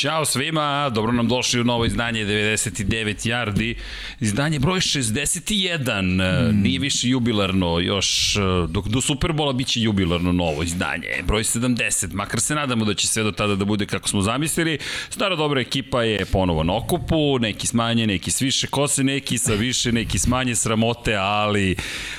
[0.00, 3.74] Ćao svima, dobro nam došli u novo izdanje 99 yardi.
[4.20, 6.62] Izdanje broj 61, mm.
[6.62, 8.36] nije više jubilarno, još
[8.68, 11.08] dok do Superbola biće jubilarno novo izdanje.
[11.26, 14.78] Broj 70, makar se nadamo da će sve do tada da bude kako smo zamislili.
[15.10, 19.52] Stara dobra ekipa je ponovo na okupu, neki smanje, neki s više kose, neki sa
[19.52, 21.76] više, neki smanje sramote, ali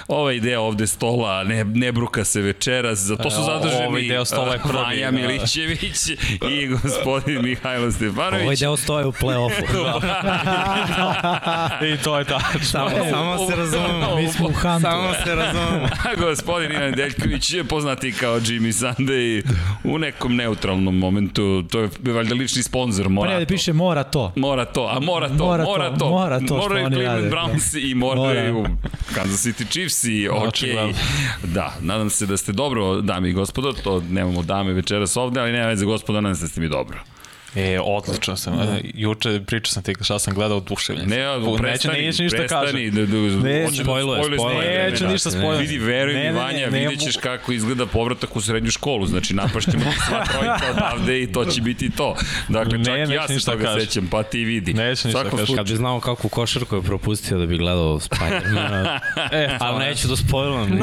[0.07, 4.25] ovaj deo ovde stola ne, ne bruka se večeras, za to su zadrženi ovaj deo
[4.25, 4.77] stola je prvi.
[4.77, 6.09] Vanja Milićević
[6.51, 8.43] i gospodin Mihajlo Stefanović.
[8.43, 9.63] Ovaj deo stoje u play-offu.
[11.93, 12.59] I to je tačno.
[12.63, 14.15] Samo, samo se razumemo.
[14.15, 14.81] Mi smo u Hantu.
[14.81, 15.87] Samo se razumemo.
[16.17, 19.43] gospodin Ivan Deljković je poznati kao Jimmy Sunday
[19.83, 21.63] u nekom neutralnom momentu.
[21.71, 23.33] To je valjda lični sponsor Morato.
[23.33, 24.33] Pa ne, da piše mora to.
[24.35, 26.09] Mora to, a mora to, Mora mora to, to.
[26.09, 27.35] mora to što Moraju oni Cleveland rade.
[27.35, 28.69] Browns i moraju Mora.
[29.15, 30.87] Kansas City Chiefs i ok.
[31.43, 35.51] Da, nadam se da ste dobro, dame i gospodo, to nemamo dame večeras ovde, ali
[35.51, 36.97] nema veze gospodo, nadam se da ste mi dobro.
[37.55, 38.57] E, odlično sam.
[38.57, 38.77] Da.
[38.93, 41.09] Juče pričao sam ti šta sam gledao oduševljen.
[41.09, 42.91] Ne, Neće, prestani, neće ništa prestani, kažem.
[42.91, 43.17] da, da,
[43.49, 44.65] Ne, hoće da spojluje, spojluje spojluje.
[44.65, 44.91] stvari.
[44.91, 45.61] Neću Ne, ništa ne, spojlati.
[45.61, 48.71] Vidi, veruj Ne, mi, ne, ne, Vanja, ne, vidjet ćeš kako izgleda povratak u srednju
[48.71, 49.05] školu.
[49.05, 52.15] Znači, napašćemo ti sva trojka odavde i to će biti to.
[52.49, 53.81] Dakle, Ne, čak i neću ja se ništa toga kažem.
[53.81, 54.73] sećam, pa ti vidi.
[54.73, 55.55] Neću ništa Svakom kažem.
[55.55, 58.99] Kad bi znao kakvu košarku je propustio da bi gledao Spider-Man.
[59.31, 60.79] E, Ali neću da spojlujem.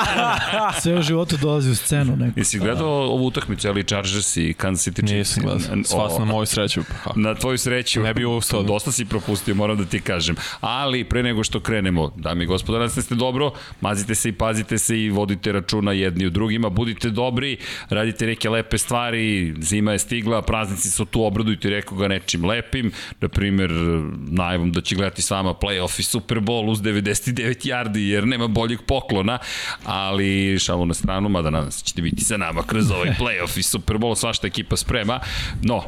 [0.80, 2.40] Sve u životu dolazi u scenu neko.
[2.40, 5.36] Jesi gledao ovu utakmicu, ali Chargers i Kansas City Chiefs?
[5.36, 5.76] Nisam gledao.
[5.90, 6.82] Sva sam na moju sreću.
[7.04, 7.12] Pa.
[7.16, 8.02] Na tvoju sreću.
[8.02, 8.62] Ne bi ustao.
[8.62, 10.36] Dosta si propustio, moram da ti kažem.
[10.60, 14.28] Ali pre nego što krenemo, dame i gospodo, nadam se da ste dobro, mazite se
[14.28, 17.56] i pazite se i vodite računa jedni u drugima, budite dobri,
[17.88, 23.28] radite neke lepe stvari, zima je stigla, praznici su tu, obradujte rekoga nečim lepim, na
[23.28, 23.70] primer
[24.30, 28.46] najavom da će gledati s vama playoff i Super Bowl uz 99 yardi, jer nema
[28.46, 29.38] boljeg poklona,
[29.84, 33.58] ali šalu na stranu, mada nadam se da ćete biti sa nama kroz ovaj playoff
[33.58, 35.20] i Super Bowl, svašta ekipa sprema,
[35.62, 35.79] no,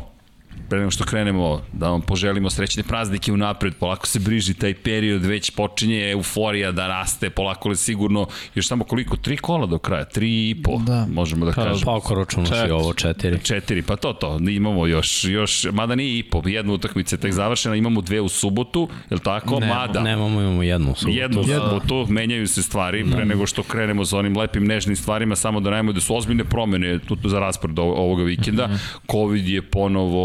[0.63, 5.25] pre nego što krenemo, da vam poželimo srećne praznike unapred, polako se briži taj period,
[5.25, 10.05] već počinje euforija da raste, polako li sigurno, još samo koliko, tri kola do kraja,
[10.05, 11.07] tri i po, Da.
[11.07, 11.81] možemo da kažemo.
[11.85, 13.39] Pa ako računaš i ovo četiri.
[13.41, 17.33] Četiri, pa to to, imamo još, još, mada nije i po, jedna utakmica je tek
[17.33, 19.55] završena, imamo dve u subotu, je li tako?
[19.55, 21.19] Nemamo, mada, Nemamo, imamo jednu u subotu.
[21.19, 25.37] jednu u subotu, menjaju se stvari, pre nego što krenemo sa onim lepim nežnim stvarima,
[25.37, 28.69] samo da najmo da su ozbiljne promene tu za raspored ovo- ovoga vikenda.
[29.11, 30.23] Covid je ponovo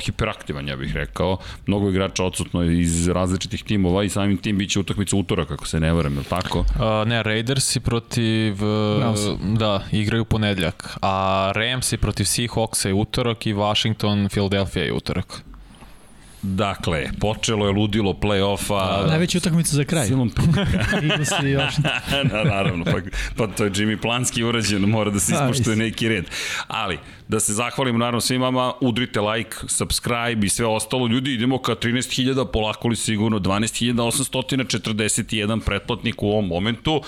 [0.00, 1.36] hiperaktivan, ja bih rekao.
[1.66, 5.92] Mnogo igrača odsutno iz različitih timova i samim tim biće utakmica utorak, ako se ne
[5.92, 6.58] varam, je li tako?
[6.58, 8.52] Uh, ne, Raidersi protiv...
[8.52, 9.58] Uh, Browns.
[9.58, 10.96] da, igraju ponedljak.
[11.02, 15.42] A Ramsi protiv Seahawksa je utorak i Washington, Philadelphia je utorak.
[16.42, 19.08] Dakle, počelo je ludilo play-offa.
[19.08, 20.06] Najveća utakmica za kraj.
[20.06, 20.32] Silom
[21.02, 22.28] Eagles i Washington.
[22.30, 22.92] da, naravno, pa,
[23.36, 26.24] pa to je Jimmy Planski urađeno, mora da se ispoštuje neki red.
[26.66, 31.06] Ali, da se zahvalimo naravno svim vama, udrite like, subscribe i sve ostalo.
[31.06, 37.02] Ljudi, idemo ka 13.000, polako li sigurno 12.841 pretplatnik u ovom momentu,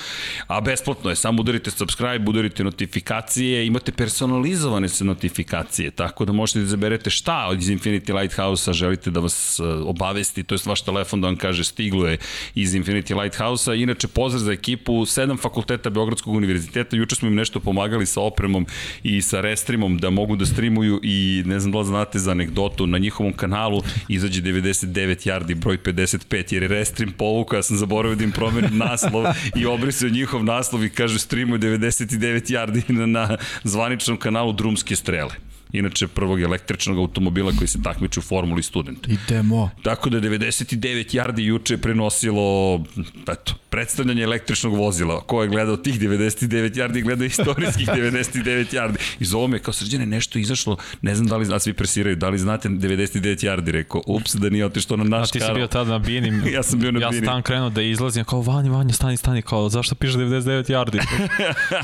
[0.46, 6.58] a besplatno je, samo udarite subscribe, udarite notifikacije, imate personalizovane se notifikacije, tako da možete
[6.58, 11.20] da izaberete šta iz Infinity Lighthouse-a želite da vas e, obavesti, to je vaš telefon
[11.20, 12.18] da vam kaže stiglo je
[12.54, 13.74] iz Infinity Lighthouse-a.
[13.74, 18.66] Inače, pozdrav za ekipu, sedam fakulteta Beogradskog univerziteta, juče smo im nešto pomagali sa opremom
[19.02, 22.86] i sa restreamom da mogu da streamuju i ne znam da li znate za anegdotu,
[22.86, 28.16] na njihovom kanalu izađe 99 yardi broj 55 jer je restream povukao, ja sam zaboravio
[28.16, 29.24] da im promenim naslov
[29.56, 35.49] i obrisao njihov naslov i kaže streamuju 99 yardi na, na zvaničnom kanalu Drumske strele
[35.72, 39.08] inače prvog električnog automobila koji se takmiče u Formuli Student.
[39.08, 39.70] Idemo.
[39.82, 42.80] Tako da je 99 yardi juče prenosilo
[43.28, 45.20] eto, predstavljanje električnog vozila.
[45.20, 48.96] Ko je gledao tih 99 yardi, gleda istorijskih 99 yardi.
[49.20, 52.28] I zove me kao srđane nešto izašlo, ne znam da li znate, svi presiraju, da
[52.28, 55.66] li znate 99 yardi, rekao, ups, da nije otišlo na A naš ti si bio
[55.66, 56.42] tada na Bini.
[56.54, 57.26] Ja sam bio na Ja Bini.
[57.26, 61.00] sam tam krenuo da izlazim, kao Vanja, Vanja, stani, stani, kao zašto piše 99 yardi?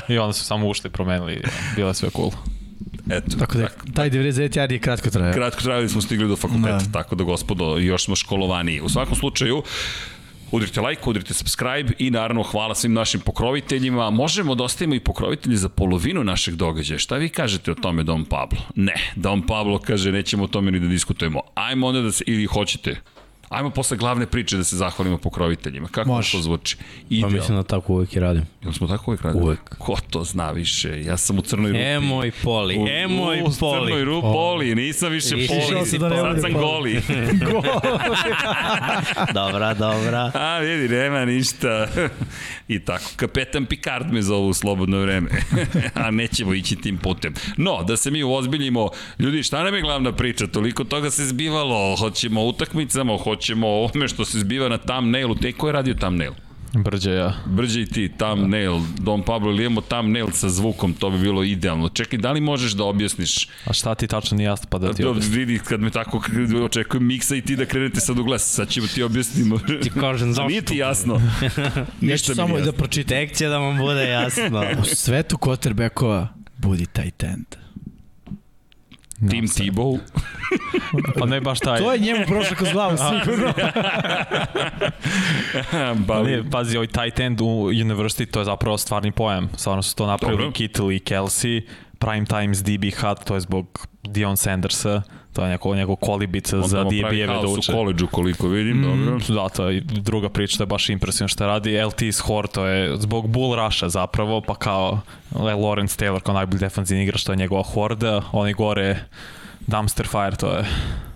[0.13, 1.41] I onda su samo ušli i promenili,
[1.75, 2.31] bilo je sve cool.
[3.09, 5.33] Eto, Tako da, taj 99 yardi je kratko traje.
[5.33, 6.91] Kratko trajali smo stigli do fakulteta, Da.
[6.91, 8.81] tako da gospodo, još smo školovaniji.
[8.81, 9.63] U svakom slučaju,
[10.51, 14.09] Udrite like, udrite subscribe i naravno hvala svim našim pokroviteljima.
[14.09, 16.99] Možemo da ostavimo i pokrovitelji za polovinu našeg događaja.
[16.99, 18.59] Šta vi kažete o tome, Dom Pablo?
[18.75, 21.41] Ne, Dom Pablo kaže nećemo o tome ni da diskutujemo.
[21.55, 22.95] Ajmo onda da se, ili hoćete,
[23.49, 25.87] Ajmo posle glavne priče da se zahvalimo pokroviteljima.
[25.87, 26.31] Kako Može.
[26.31, 26.77] to zvuči?
[26.77, 27.31] Pa Ideal.
[27.31, 28.43] mislim da tako uvek i radim.
[28.63, 29.43] Jel smo tako uvijek radili?
[29.43, 29.59] Uvek.
[29.77, 31.01] Ko to zna više?
[31.01, 31.81] Ja sam u crnoj rupi.
[31.81, 34.03] E moj poli, U- e moj u, crnoj poli.
[34.03, 36.61] rupi, poli, nisam više Išao poli, si da ne sad sam poli.
[36.61, 37.01] goli.
[39.33, 40.31] Dobra, dobra.
[40.33, 41.87] A, vidi, nema ništa.
[42.67, 45.29] I tako, kapetan Picard me zove u slobodno vreme.
[45.95, 47.33] A nećemo ići tim putem.
[47.57, 48.89] No, da se mi uozbiljimo,
[49.19, 50.47] ljudi, šta nam je glavna priča?
[50.47, 51.95] Toliko toga se zbivalo.
[51.95, 55.35] Hoćemo utakmicama, hoćemo o ovome što se zbiva na thumbnailu.
[55.35, 56.31] Te ko je radio thumbnail?
[56.75, 57.33] Brđe ja.
[57.45, 61.89] Brđe i ti, thumbnail, Don Pablo, ili imamo thumbnail sa zvukom, to bi bilo idealno.
[61.89, 63.47] Čekaj, da li možeš da objasniš?
[63.65, 65.35] A šta ti tačno nije jasno pa da ti Da, objasnim?
[65.35, 66.21] vidi, kad me tako
[66.65, 69.59] očekujem miksa i ti da krenete sad u glas, sad ćemo ti objasnimo.
[69.83, 70.47] Ti kažem zašto.
[70.47, 71.21] nije ti jasno.
[71.41, 73.09] Ja Ništa ću mi samo da pročitam.
[73.09, 74.63] Tek će da vam bude jasno.
[74.81, 77.45] U svetu quarterbackova budi tight end.
[79.29, 79.99] Tim Tebow.
[81.19, 81.79] Pa ne baš taj.
[81.79, 83.53] To je njemu prošlo kroz glavu, sigurno.
[86.07, 89.49] Pa nije, pazi, ovaj tight end u University, to je zapravo stvarni pojam.
[89.55, 90.51] Stvarno su to napravili Dobro.
[90.53, 91.61] Kittle i Kelsey.
[91.99, 95.01] Prime Times DB Hut, to je zbog Dion Sandersa.
[95.33, 97.71] To je neko, njegov kolibica On za DB-eve da uče.
[97.71, 99.19] u koleđu koliko vidim, dobro.
[99.35, 101.81] Da, to je druga priča, to je baš impresivno što radi.
[101.83, 104.99] LT Score, to je zbog bull rusha zapravo, pa kao
[105.33, 108.21] Lawrence Taylor kao najbolji defensivni igrač, to je njegova horda.
[108.31, 108.99] Oni gore
[109.67, 110.65] dumpster fire, to je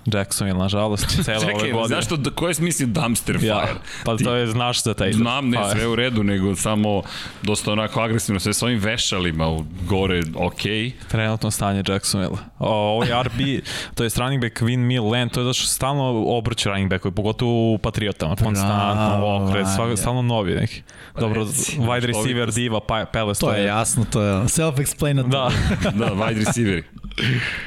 [0.05, 1.87] Jacksonville, nažalost, cela ove godine.
[1.87, 3.47] zašto, ko je smisli dumpster fire?
[3.47, 3.67] Ja,
[4.05, 5.13] pa Ti- to je, znaš za taj...
[5.13, 5.69] Znam, ne, fire.
[5.71, 7.01] sve u redu, nego samo
[7.43, 10.91] dosta onako agresivno, sve s ovim vešalima u gore, okej.
[11.07, 12.37] Trenutno stanje Jacksonville.
[12.59, 13.39] O, ovaj RB,
[13.95, 17.73] to je running back Vin Millen, to je da što stalno obrće running backovi, pogotovo
[17.73, 19.97] u Patriotama, konstantno, Bravo, okret, svak, ajde.
[19.97, 20.81] stalno novi neki.
[21.19, 25.29] Dobro, reci, wide receiver diva, pa, Peles, To je jasno, to je self-explanatory.
[25.29, 25.51] Da,
[26.05, 26.83] Da, wide receiveri.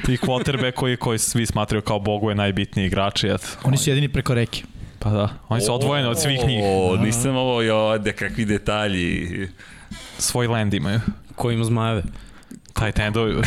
[0.07, 3.47] i quarterback koji, koji svi smatraju kao bogove najbitniji igrači, eto.
[3.63, 4.63] Oni su jedini preko reke.
[4.99, 6.63] Pa da, oni su odvojeni od svih njih.
[6.63, 9.47] O, nisam ovo, jo, da kakvi detalji.
[10.17, 10.99] Svoj land imaju.
[11.35, 12.03] Ko ima zmajeve?
[12.73, 13.35] Tight endovi.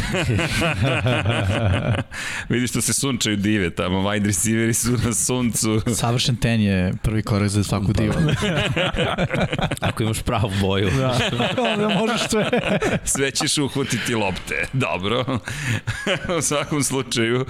[2.48, 5.80] Vidiš što se sunčaju dive tamo, wide receiveri su na suncu.
[5.94, 8.14] Savršen ten je prvi korak za svaku divu.
[9.88, 10.90] Ako imaš pravu boju.
[10.90, 11.19] da.
[11.72, 12.50] Onda možeš sve.
[13.04, 14.66] Sve ćeš uhvatiti lopte.
[14.72, 15.25] Dobro.
[16.38, 17.46] U svakom slučaju,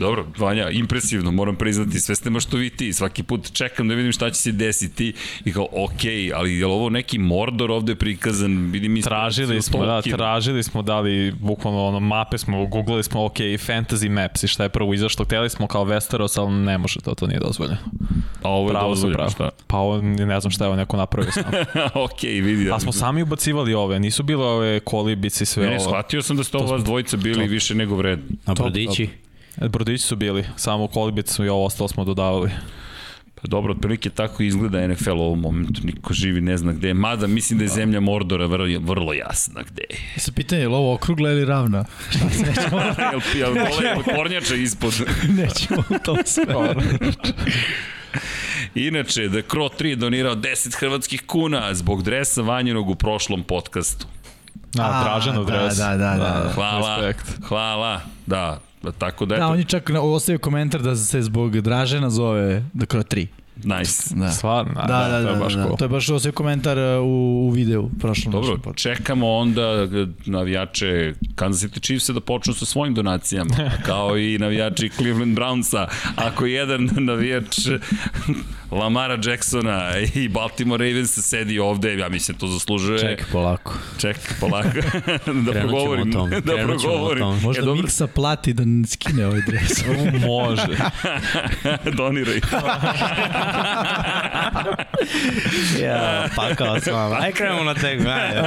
[0.00, 4.40] dobro, Vanja, impresivno, moram priznati, sve ste maštoviti, svaki put čekam da vidim šta će
[4.40, 5.12] se desiti
[5.44, 9.86] i kao, okej, ali je li ovo neki Mordor ovde prikazan, vidim mi Tražili smo,
[9.86, 14.48] da, tražili smo da li, bukvalno ono, mape smo, googlali smo, ok, fantasy maps i
[14.48, 17.78] šta je prvo izašlo, hteli smo kao Westeros, ali ne može to, to nije dozvoljeno.
[18.42, 19.30] A ovo je Pravo dozvoljeno, pravo.
[19.30, 19.50] šta?
[19.66, 21.44] Pa ovo, ne znam šta je ovo neko napravio sam.
[22.04, 22.70] okej, vidi.
[22.70, 25.84] A smo sami ubacivali ove, nisu bile ove kolibice i sve Ne, ne, ovo.
[25.84, 28.24] shvatio sam da ste ovo vas dvojica bili više nego vredni.
[28.46, 29.08] A brodići?
[29.56, 32.50] Brodići su bili, samo kolibice su i ovo ostalo smo dodavali.
[33.34, 36.94] Pa dobro, otprilike tako izgleda NFL u ovom momentu, niko živi ne zna gde je,
[36.94, 39.96] mada mislim da je zemlja Mordora vrlo, vrlo jasna gde je.
[40.20, 41.84] Se pitanje, je li ovo okrugla ili ravna?
[42.10, 44.94] Šta se nećemo, Jel, jel dole je kornjača ispod?
[45.42, 46.44] nećemo u tom sve.
[48.74, 54.06] Inače, da Kro 3 donirao 10 hrvatskih kuna zbog dresa vanjenog u prošlom podcastu.
[54.78, 55.76] A, A, Dražanov da, dres.
[55.76, 56.52] da, da, da.
[56.54, 57.38] Hvala, Respekt.
[57.48, 58.60] hvala, da.
[58.98, 62.86] Tako da, Da, eto, on je čak ostavio komentar da se zbog Dražena zove The
[62.86, 63.26] Crow 3.
[63.64, 64.14] nice.
[64.14, 64.30] Da.
[64.30, 65.76] Stvarno, Da, da, da, to je da, baš da, cool.
[65.76, 69.88] To je baš komentar uh, u, u videu prošlom Dobro, našem čekamo onda eh,
[70.26, 73.50] navijače Kansas City Chiefsa da počnu sa svojim donacijama,
[73.86, 75.86] kao i navijači Cleveland Brownsa.
[76.16, 77.56] Ako jedan navijač
[78.70, 82.98] Lamara Jacksona i Baltimore Ravens sedi ovde, ja mislim to zaslužuje.
[82.98, 83.74] Čekaj, polako.
[83.98, 84.68] Ček, polako.
[85.44, 86.08] da Krenut progovorim.
[86.08, 87.22] o tome, Da krenut progovorim.
[87.22, 87.40] tome.
[87.40, 89.84] Možda e, dobro, Miksa plati da skine ovaj dres.
[90.26, 90.76] Može.
[91.96, 92.40] doniraj.
[95.82, 97.16] Ja, pakao s vama.
[97.16, 98.40] Aj krenemo na tekme, ajde.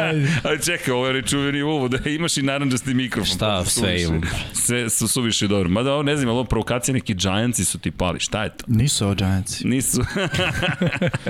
[0.43, 0.63] Ajde.
[0.65, 3.27] Čekaj, ovo je čuveni uvod, da imaš i naranđasti mikrofon.
[3.27, 4.21] Šta, pa sve imam.
[4.53, 5.69] Sve su suviše dobro.
[5.69, 8.19] Mada ovo ne znam, ali ovo provokacija neki Giantsi su ti pali.
[8.19, 8.63] Šta je to?
[8.67, 9.67] Nisu ovo Giantsi.
[9.67, 10.01] Nisu.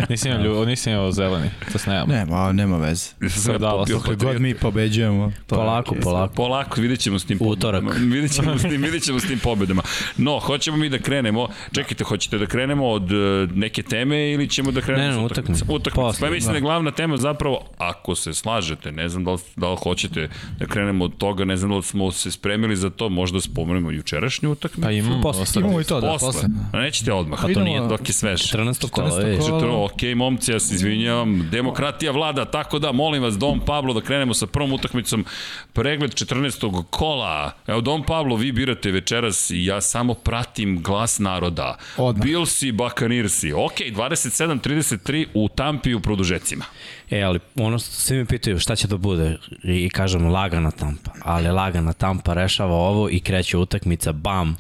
[0.10, 2.10] Nisam imao, lju- nisam imao zeleni, to se nemam.
[2.10, 3.06] Ne, ma, nema veze.
[3.30, 5.32] Sve dalo, Kako god mi pobeđujemo.
[5.48, 6.34] Polako, polako.
[6.34, 7.84] Polako, vidjet ćemo s tim Utorak.
[7.98, 9.82] Vidjet ćemo s tim, vidjet ćemo s tim pobedama.
[10.18, 11.48] No, hoćemo mi da krenemo.
[11.72, 15.26] Čekajte, hoćete da krenemo od uh, neke teme ili ćemo da krenemo Ne, ne.
[15.26, 15.66] Utakmicu.
[15.92, 16.52] Posle, Pa mislim da.
[16.52, 16.58] da.
[16.58, 20.30] je glavna tema zapravo, ako se slažete, ne znam da li, da li hoćete
[20.60, 23.92] da krenemo od toga, ne znam da li smo se spremili za to, možda spomenemo
[23.92, 24.82] jučerašnju utakmicu.
[24.82, 25.62] Pa imamo Posle.
[25.62, 26.28] Imamo i to, da, posle.
[26.28, 26.50] posle.
[26.74, 27.40] A nećete odmah.
[27.42, 28.42] Pa to nije- dok je svež.
[28.44, 28.90] 14.
[28.90, 29.26] kola, 14.
[29.26, 29.46] vidiš.
[29.48, 29.84] kola.
[29.86, 34.34] Ok, momci, ja se izvinjavam, demokratija vlada, tako da, molim vas, Dom Pablo, da krenemo
[34.34, 35.26] sa prvom utakmicom,
[35.74, 36.44] pregled 14.
[36.84, 37.52] kola.
[37.68, 41.78] Evo, Dom Pablo, vi birate večeras i ja samo pratim glas naroda.
[41.98, 42.26] Odmah.
[42.26, 43.43] Bilsi, Bakanirsi.
[43.52, 46.66] Ok, 27-33 u Tampi u produžecima.
[47.10, 51.12] E, ali ono što svi mi pitaju šta će da bude i kažem lagana tampa,
[51.22, 54.58] ali lagana tampa rešava ovo i kreće utakmica, bam,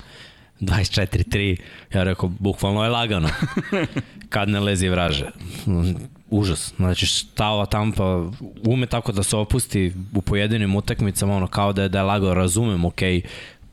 [0.60, 1.58] 24-3,
[1.94, 3.30] ja rekao, bukvalno je lagano.
[4.30, 5.30] Kad ne lezi vraže.
[6.30, 6.74] Užas.
[6.76, 8.30] Znači, šta ova tampa
[8.68, 12.34] ume tako da se opusti u pojedinim utakmicama, ono, kao da je, da je lagao,
[12.34, 13.22] razumem, okej,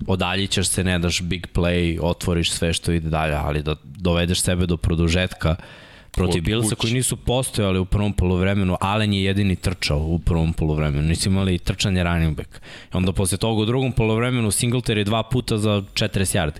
[0.06, 4.66] odaljićeš se, ne daš big play, otvoriš sve što ide dalje, ali da dovedeš sebe
[4.66, 5.56] do produžetka
[6.10, 11.02] protiv Bilsa koji nisu postojali u prvom polovremenu, Allen je jedini trčao u prvom polovremenu,
[11.02, 12.48] nisu imali trčanje running back.
[12.94, 16.58] I onda posle toga u drugom polovremenu Singletary dva puta za 40 yardi.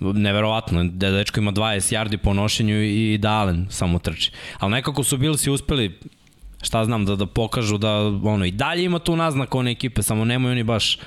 [0.00, 4.32] Neverovatno, da dečko ima 20 yardi po nošenju i da Allen samo trči.
[4.58, 5.98] Ali nekako su Billsi uspeli
[6.62, 10.24] šta znam, da, da pokažu da ono, i dalje ima tu naznak one ekipe, samo
[10.24, 10.98] nemaju oni baš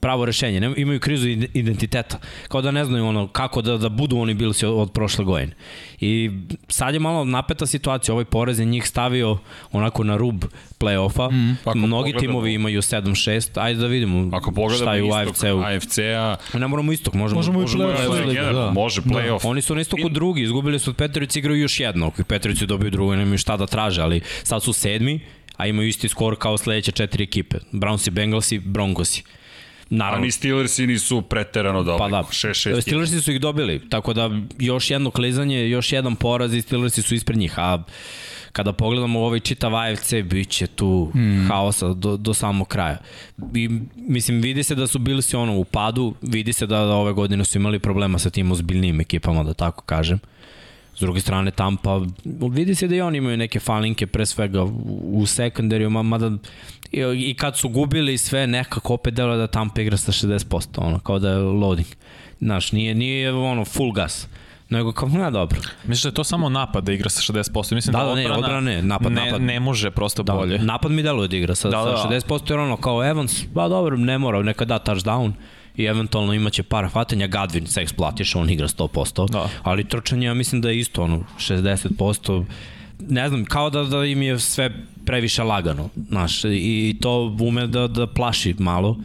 [0.00, 0.72] pravo rešenje.
[0.76, 2.18] Imaju krizu ide- identiteta.
[2.48, 5.52] Kao da ne znaju ono kako da, da budu oni bili od, od prošle godine.
[6.00, 6.30] I
[6.68, 8.12] sad je malo napeta situacija.
[8.12, 9.38] Ovaj porez je njih stavio
[9.72, 10.44] onako na rub
[10.78, 11.30] play-offa.
[11.30, 13.50] Mm, Ako Mnogi pogledamo- timovi imaju 7-6.
[13.54, 15.60] Ajde da vidimo Ako šta je u AFC-u.
[15.60, 18.10] AFC-a, Ne moramo istok, možemo, Možemo i možemo play-off.
[18.18, 18.70] Liga, generalno, da.
[18.72, 19.40] može play-off.
[19.44, 22.06] Oni su na istoku In- drugi, izgubili su od Petrovica, igraju još jedno.
[22.06, 25.20] Ako i Petrovici dobiju drugo, nemaju šta da traže, ali sad su sedmi,
[25.56, 27.56] a imaju isti skor kao sledeće četiri ekipe.
[27.72, 29.22] Brownsi, Bengalsi, Broncosi.
[29.22, 29.37] a
[29.90, 31.98] Naravno, ni Steelersi nisu preterano dobro.
[31.98, 32.80] Pa da, 6-6.
[32.80, 37.14] Steelersi su ih dobili, tako da još jedno klizanje, još jedan poraz i Steelersi su
[37.14, 37.82] ispred njih, a
[38.52, 41.46] kada pogledamo ovaj čitav AFC, bit će tu mm.
[41.48, 42.98] haosa do, do samog kraja.
[43.54, 46.94] I, mislim, vidi se da su bili si ono u padu, vidi se da, da
[46.94, 50.18] ove godine su imali problema sa tim ozbiljnim ekipama, da tako kažem.
[50.98, 52.00] S druge strane, Tampa,
[52.50, 54.62] vidi se da i oni imaju neke falinke, pre svega
[55.12, 56.30] u, sekundariju, ma- mada
[56.92, 61.18] i, kad su gubili sve, nekako opet delo da Tampa igra sa 60%, ono, kao
[61.18, 61.86] da je loading.
[62.40, 64.28] Znaš, nije, nije ono full gas,
[64.70, 65.58] nego kao, ne, dobro.
[65.84, 67.74] Misliš da je to samo napad da igra sa 60%?
[67.74, 69.42] Mislim Da, da, da, ne, odbrana, ne, napad, ne, napad.
[69.42, 70.58] ne može prosto Da, bolje.
[70.58, 71.96] Napad mi deluje da igra sa, Da, da, da.
[71.96, 75.32] sa 60%, jer ono, kao Evans, ba dobro, ne mora, neka da touchdown
[75.78, 79.48] i eventualno imaće par hvatanja, Gadvin se eksplatiš, on igra 100%, Da.
[79.62, 82.44] ali trčanje, ja mislim da je isto, ono, 60%,
[83.00, 84.70] ne znam, kao da, da im je sve
[85.06, 88.98] previše lagano, znaš, i, i to ume da, da plaši malo,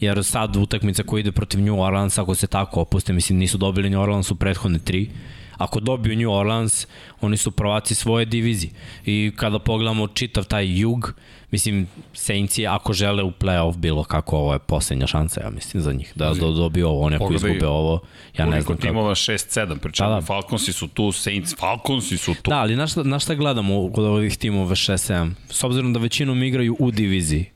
[0.00, 3.90] jer sad utakmica koja ide protiv New Orleans, ako se tako opuste, mislim, nisu dobili
[3.90, 5.10] New Orleans u prethodne tri,
[5.58, 6.86] Ako dobiju New Orleans,
[7.20, 8.72] oni su prvaci svoje divizije.
[9.06, 11.14] I kada pogledamo čitav taj jug,
[11.50, 15.92] mislim, Saintsi ako žele u playoff bilo kako, ovo je poslednja šansa, ja mislim, za
[15.92, 16.12] njih.
[16.14, 18.00] Da, da dobiju ovo, oni ako izgube ovo,
[18.38, 18.86] ja ne znam kako.
[18.86, 20.26] timova 6-7, pričamo, Da, da, da.
[20.26, 22.50] Falconsi su tu, Saints, Falconsi su tu.
[22.50, 25.30] Da, ali na šta, na šta gledamo kod ovih timova 6-7?
[25.50, 27.50] S obzirom da većinom igraju u diviziji,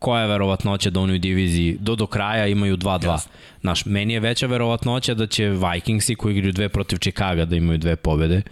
[0.00, 3.18] koja je verovatnoća da oni u diviziji do do kraja imaju 2-2.
[3.60, 7.78] Znaš, meni je veća verovatnoća da će Vikingsi koji igraju dve protiv Chicaga da imaju
[7.78, 8.42] dve pobede.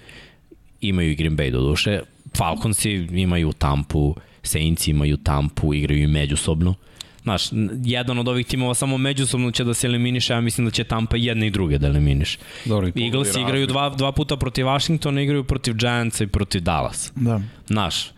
[0.81, 2.01] Imaju i Green Bay do duše.
[2.37, 6.75] Falconsi imaju Tampu, Saints imaju Tampu, igraju i međusobno.
[7.23, 7.43] Znaš,
[7.85, 11.17] jedan od ovih timova samo međusobno će da se eliminiše, ja mislim da će Tampa
[11.17, 12.39] jedne i druge da eliminiš.
[12.65, 17.13] Dobro, Eagles igraju dva, dva puta protiv Washingtona, igraju protiv Giantsa i protiv Dallas.
[17.17, 17.41] Da.
[17.67, 18.11] Znaš,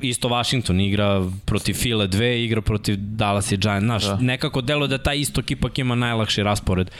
[0.00, 3.84] isto Washington igra protiv File 2, igra protiv Dallas i Giants.
[3.84, 4.16] Znaš, da.
[4.16, 6.90] nekako delo da taj istok ipak ima najlakši raspored.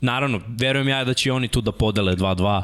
[0.00, 2.62] Naravno, verujem ja da će oni tu da podele 2-2,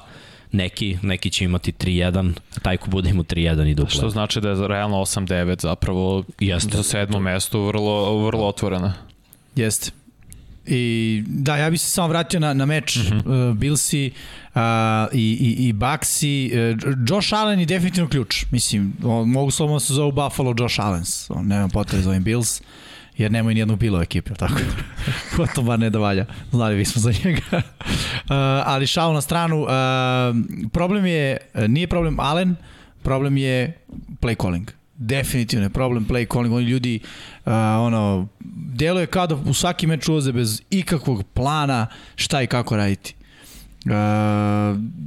[0.52, 3.94] neki, neki će imati 3-1, a taj ko bude imao 3-1 i duple.
[3.94, 6.76] Što znači da je realno 8-9 zapravo Jeste.
[6.76, 8.94] za sedmo mesto vrlo, vrlo otvorena.
[9.56, 9.90] Jeste.
[10.70, 13.50] I da, ja bih se samo vratio na, na meč uh -huh.
[13.50, 14.10] uh, Billsi
[14.54, 14.60] uh,
[15.12, 16.50] i, i, i Baxi.
[16.52, 18.44] Uh, Josh Allen je definitivno ključ.
[18.50, 21.30] Mislim, on, mogu slobodno da se zovu Buffalo Josh Allens.
[21.30, 22.62] On nema potrebe za ovim Bills
[23.16, 24.54] jer nemaju nijednog bila u ekipi, tako?
[25.36, 26.26] Ko to bar ne da valja.
[26.50, 27.42] Znali vi smo za njega.
[27.52, 27.62] uh,
[28.64, 29.68] ali šalu na stranu, uh,
[30.72, 31.36] problem je,
[31.68, 32.56] nije problem Allen,
[33.02, 33.78] problem je
[34.20, 34.70] play calling.
[34.98, 36.54] Definitivno je problem play calling.
[36.54, 37.00] Oni ljudi,
[37.46, 41.86] uh, ono, deluje kao da u svaki meč ulaze bez ikakvog plana
[42.16, 43.14] šta i kako raditi.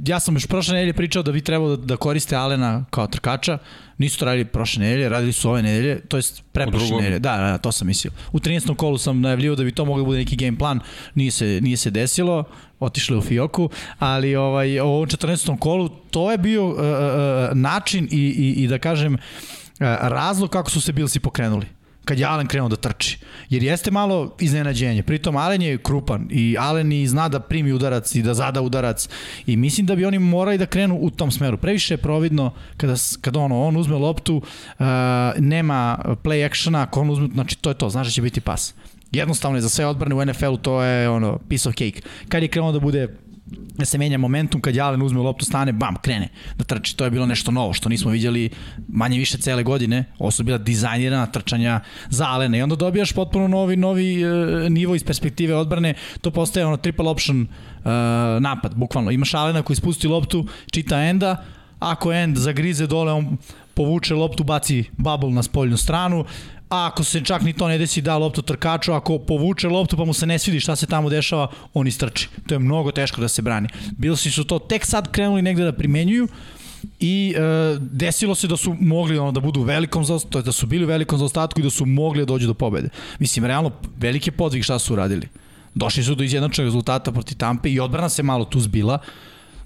[0.06, 3.58] ja sam još prošle nedelje pričao da bi trebalo da, da koriste Alena kao trkača,
[3.98, 7.58] nisu to radili prošle nedelje, radili su ove nedelje, to jest preprošle nedelje, da, da,
[7.58, 8.12] to sam mislio.
[8.32, 8.76] U 13.
[8.76, 10.80] kolu sam najavljivo da bi to moglo da bude neki game plan,
[11.14, 12.44] nije se, nije se desilo,
[12.80, 15.58] otišli u Fioku, ali ovaj, u ovom 14.
[15.58, 19.20] kolu to je bio uh, uh, način i, i, i da kažem uh,
[20.00, 21.66] razlog kako su se Bilsi pokrenuli
[22.04, 23.18] kad je Allen krenuo da trči.
[23.50, 25.02] Jer jeste malo iznenađenje.
[25.02, 29.08] Pritom Allen je krupan i Allen i zna da primi udarac i da zada udarac
[29.46, 31.56] i mislim da bi oni morali da krenu u tom smeru.
[31.56, 34.86] Previše je providno kada, kada ono, on uzme loptu, uh,
[35.38, 38.74] nema play actiona, ako on uzme, znači to je to, znaš da će biti pas.
[39.12, 42.00] Jednostavno je za sve odbrane u NFL-u to je ono piece of cake.
[42.28, 43.08] Kad je krenuo da bude
[43.78, 46.96] da se menja momentum kad Jalen uzme loptu stane, bam, krene da trči.
[46.96, 48.50] To je bilo nešto novo što nismo vidjeli
[48.88, 50.04] manje više cele godine.
[50.18, 54.94] Ovo su bila dizajnirana trčanja za Alena i onda dobijaš potpuno novi novi uh, nivo
[54.94, 55.94] iz perspektive odbrane.
[56.20, 57.84] To postaje ono triple option uh,
[58.40, 59.10] napad, bukvalno.
[59.10, 61.44] Imaš Alena koji spusti loptu, čita enda,
[61.78, 63.36] ako end zagrize dole, on
[63.74, 66.24] povuče loptu, baci bubble na spoljnu stranu,
[66.70, 70.04] a ako se čak ni to ne desi da loptu trkaču, ako povuče loptu pa
[70.04, 72.28] mu se ne svidi šta se tamo dešava, on istrči.
[72.46, 73.68] To je mnogo teško da se brani.
[73.98, 76.28] Bilsi su to tek sad krenuli negde da primenjuju,
[77.00, 80.66] i e, desilo se da su mogli ono da budu u velikom zaostatku, da su
[80.66, 82.88] bili u velikom zaostatku i da su mogli da dođu do pobede.
[83.18, 85.28] Mislim, realno, veliki podvig šta su uradili.
[85.74, 88.98] Došli su do izjednačnog rezultata proti Tampe i odbrana se malo tu zbila,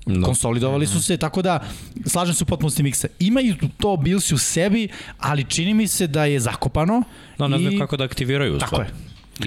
[0.07, 0.27] No.
[0.27, 1.61] Konsolidovali su se, tako da
[2.07, 3.09] slažem se u potpunosti miksa.
[3.19, 7.03] Imaju to Bilsi u sebi, ali čini mi se da je zakopano.
[7.39, 7.63] No, ne i...
[7.63, 8.59] znam kako da aktiviraju.
[8.59, 8.89] Tako je.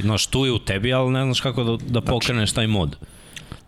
[0.02, 2.98] Znaš, tu je u tebi, ali ne znaš kako da, da pokreneš taj mod.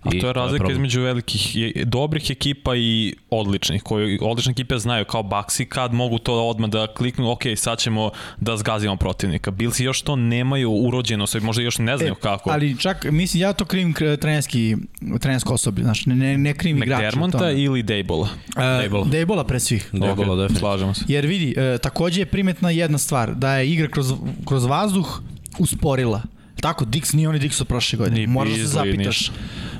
[0.03, 4.77] A to je razlika to je između velikih, dobrih ekipa i odličnih, koji odlične ekipe
[4.77, 9.51] znaju kao Baxi kad mogu to odmah da kliknu, ok, sad ćemo da zgazimo protivnika.
[9.51, 12.49] Bilsi još to nemaju urođeno, sve možda još ne znaju e, kako.
[12.49, 14.75] Ali čak, mislim, ja to krivim trenerski,
[15.19, 17.07] trenersko osoblje, znači ne, ne, ne krivim igrača.
[17.07, 18.27] McDermonta ili Dejbola?
[18.55, 19.05] Uh, Dejbola.
[19.05, 19.89] Dejbola pre svih.
[19.91, 20.41] Dejbola, okay.
[20.41, 20.59] definitivno.
[20.59, 21.05] Slažemo se.
[21.07, 24.13] Jer vidi, uh, takođe je primetna jedna stvar, da je igra kroz,
[24.45, 25.21] kroz vazduh
[25.59, 26.21] usporila.
[26.61, 28.19] Tako, Dix nije oni Dix od prošle godine.
[28.19, 29.31] Ni Moraš da se zapitaš.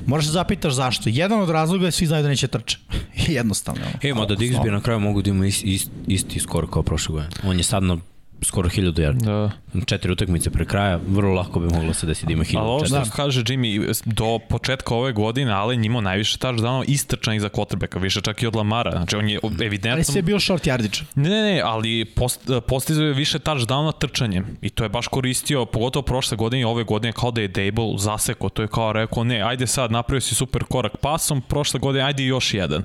[0.06, 1.08] Moraš da zapitaš zašto.
[1.08, 2.78] Jedan od razloga je svi znaju da neće trče.
[3.28, 3.82] Jednostavno.
[4.02, 6.82] E, ma da Dix bi na kraju mogu da ima isti, isti, isti skor kao
[6.82, 7.34] prošle godine.
[7.44, 7.98] On je sad na
[8.44, 9.24] skoro 1000 yardi.
[9.24, 9.50] Da.
[9.86, 12.58] Četiri utakmice pre kraja, vrlo lako bi moglo se desiti da ima 1000.
[12.58, 17.48] Ali ovo što kaže Jimmy, do početka ove godine Allen imao najviše touchdownova istrčanih za
[17.48, 18.90] quarterbacka, više čak i od Lamara.
[18.90, 19.92] Znači on je evidentno...
[19.92, 21.02] Ali sve je bio short yardage.
[21.14, 25.64] Ne, ne, ne, ali post, postizao je više touchdowna trčanjem i to je baš koristio,
[25.64, 29.24] pogotovo prošle godine i ove godine kao da je Dable zaseko, to je kao rekao
[29.24, 32.82] ne, ajde sad napravio si super korak pasom, prošle godine ajde još jedan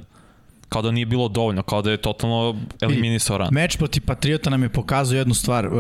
[0.70, 3.50] kao da nije bilo dovoljno, kao da je totalno eliminisao ran.
[3.52, 5.74] Meč proti Patriota nam je pokazao jednu stvar uh,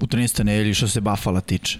[0.00, 0.44] u 13.
[0.44, 1.78] nedelji što se Buffalo tiče.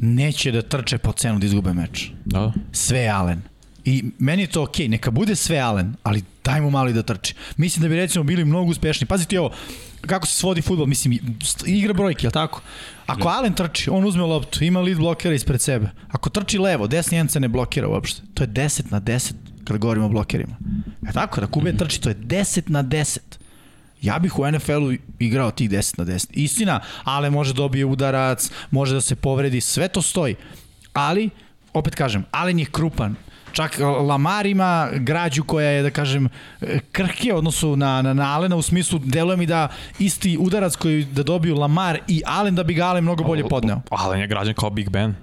[0.00, 2.10] Neće da trče po cenu da izgube meč.
[2.24, 2.52] Da.
[2.72, 3.42] Sve Allen.
[3.84, 6.92] I meni je to okej, okay, neka bude sve Allen, ali daj mu malo i
[6.92, 7.34] da trči.
[7.56, 9.06] Mislim da bi recimo bili mnogo uspešni.
[9.06, 9.50] Pazite ovo,
[10.00, 11.18] kako se svodi futbol, mislim,
[11.66, 12.60] igra brojke, je tako?
[13.06, 15.90] Ako Allen trči, on uzme loptu, ima lead blokera ispred sebe.
[16.08, 18.22] Ako trči levo, desni jedan se ne blokira uopšte.
[18.34, 19.32] To je 10 na 10
[19.64, 20.56] kada govorimo o blokerima.
[21.08, 23.18] E tako, da Kube trči, to je 10 na 10.
[24.02, 26.26] Ja bih u NFL-u igrao tih 10 na 10.
[26.32, 30.34] Istina, ale može da dobije udarac, može da se povredi, sve to stoji.
[30.92, 31.30] Ali,
[31.72, 33.14] opet kažem, Allen je krupan,
[33.52, 36.28] čak Lamar ima građu koja je, da kažem,
[36.92, 41.22] krhke odnosu na, na, na Alena u smislu, deluje mi da isti udarac koji da
[41.22, 43.80] dobiju Lamar i Allen, da bi ga Allen mnogo bolje podneo.
[43.90, 45.14] Allen je građan kao Big Ben.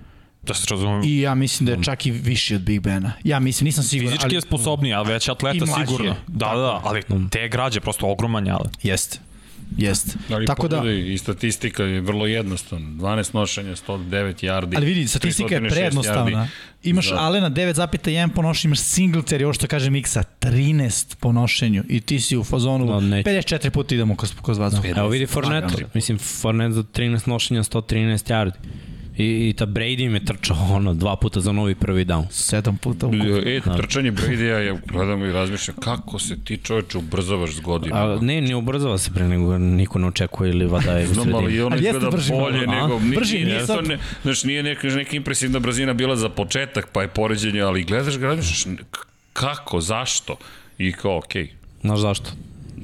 [0.43, 1.01] Da se razumem.
[1.03, 3.13] I ja mislim da je čak i viši od Big Bena.
[3.23, 4.11] Ja mislim, nisam siguran.
[4.11, 6.15] Fizički ali, je sposobniji, ali već atleta sigurno.
[6.27, 7.01] Da, da, da, ali
[7.31, 8.53] te građe prosto ogroman je.
[8.83, 9.19] Jeste.
[9.77, 10.11] Jeste.
[10.29, 12.89] Ali Tako da i statistika je vrlo jednostavna.
[12.89, 14.75] 12 nošenja, 109 yardi.
[14.75, 16.47] Ali vidi, statistika je prejednostavna.
[16.83, 17.15] Imaš za...
[17.15, 22.19] Alena 9,1 po nošenju, imaš Singletary, ovo što kaže Miksa, 13 po nošenju i ti
[22.19, 24.85] si u fazonu no, 54 puta idemo kroz, kroz vazduh.
[24.85, 28.57] Evo vidi Fornette, mislim Fornette za 13 nošenja, 113 yardi.
[29.17, 32.23] I, i ta Brady me trčao ono, dva puta za novi prvi down.
[32.29, 33.13] Sedam puta u
[33.45, 33.77] E, da.
[33.77, 38.13] trčanje Brady-a je, gledamo i razmišljam, kako se ti čoveče ubrzavaš s godinama?
[38.13, 41.35] A, ne, ne ubrzava se pre nego niko ne očekuje ili vada je u sredini.
[41.35, 42.99] ali ono izgleda bolje malo, nego...
[42.99, 43.87] Ni, brži, nije, sad...
[43.87, 48.17] ne, znaš, nije neka, neka impresivna brzina bila za početak, pa je poređenje, ali gledaš
[48.17, 48.77] ga, razmišljaš,
[49.33, 50.37] kako, zašto?
[50.77, 51.43] I kao, okej.
[51.43, 51.49] Okay.
[51.81, 52.31] Znaš zašto?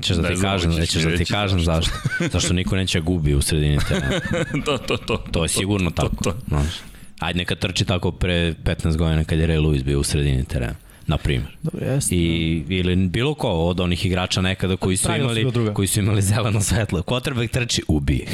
[0.02, 1.92] Ćeš da ti kažem, da ćeš da ti kažem zašto.
[2.32, 4.20] Zašto niko neće gubi u sredini terena.
[4.66, 5.18] to, to, to.
[5.32, 6.24] To je sigurno to, tako.
[6.24, 6.38] To, to.
[6.48, 6.74] Znaš.
[7.20, 10.76] Ajde neka trči tako pre 15 godina kad je Ray Lewis bio u sredini terena
[11.08, 11.58] na primjer.
[11.64, 12.16] Dobro, jeste.
[12.16, 16.62] I, ili bilo ko od onih igrača nekada koji su imali, koji su imali zeleno
[16.62, 17.02] svetlo.
[17.02, 18.28] Quarterback trči, ubije.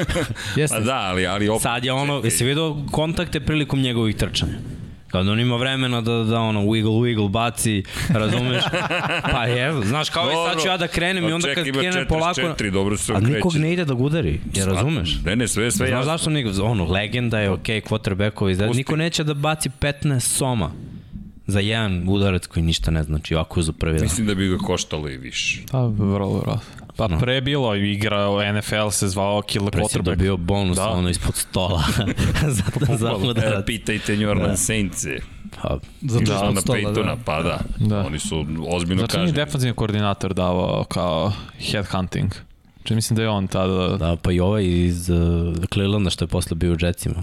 [0.56, 0.76] jeste.
[0.76, 1.62] Pa da, ali, ali opet...
[1.62, 4.58] Sad je ono, jesi vidio kontakte prilikom njegovih trčanja?
[5.12, 8.62] Kad on ima vremena da, da ono, wiggle, wiggle, baci, razumeš?
[9.32, 11.80] Pa je, znaš, kao i sad ću ja da krenem i onda kad Čekaj, ima
[11.80, 12.40] krenem polako...
[12.40, 15.18] 44, dobro se A nikog ne ide da udari, je razumeš?
[15.24, 16.12] Ne, ne, sve, sve Znaš jasno.
[16.12, 18.78] zašto niko, ono, legenda je okej, okay, quarterbackovi, da Pusti.
[18.78, 20.70] niko neće da baci 15 soma
[21.46, 24.02] za jedan udarac koji ništa ne znači, ovako za prvi dan.
[24.02, 25.62] Mislim da bi ga koštalo i više.
[25.70, 26.60] Pa, vrlo, vrlo.
[26.96, 27.18] Pa No.
[27.18, 30.88] pre bilo, igra u NFL se zvao Kill the Pre si dobio bonus Da.
[30.88, 31.82] ono ispod stola
[32.48, 32.64] za,
[32.96, 33.66] za E, udarac.
[33.66, 35.18] pitajte New Orleans Saints-e.
[35.52, 37.16] Pa, Zato Da, na stola, Peytona, da.
[37.16, 37.58] pa da.
[37.78, 37.98] Da.
[38.00, 39.32] Oni su ozbiljno Znači nije kažnjeni.
[39.36, 42.32] defensivni koordinator davao kao headhunting.
[42.76, 43.88] Znači mislim da je on tada...
[43.88, 45.18] da, pa i ovaj iz uh,
[45.72, 47.22] Clevelanda što je posle bio u Jetsima.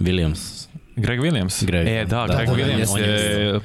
[0.00, 0.66] Williams.
[0.96, 1.64] Greg Williams.
[1.64, 3.60] Greg, e, da, da, Greg da, Williams on je- je...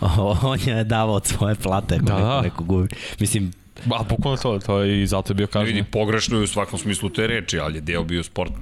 [0.42, 2.40] on je davao od svoje plate ako Da, da.
[2.40, 2.88] neko gubi.
[3.20, 3.52] Mislim,
[3.90, 5.84] A bukvalno to, to je i zato je bio Vidi, kažnjen.
[5.90, 8.52] pogrešno je u svakom smislu te reči, ali je deo bio sport.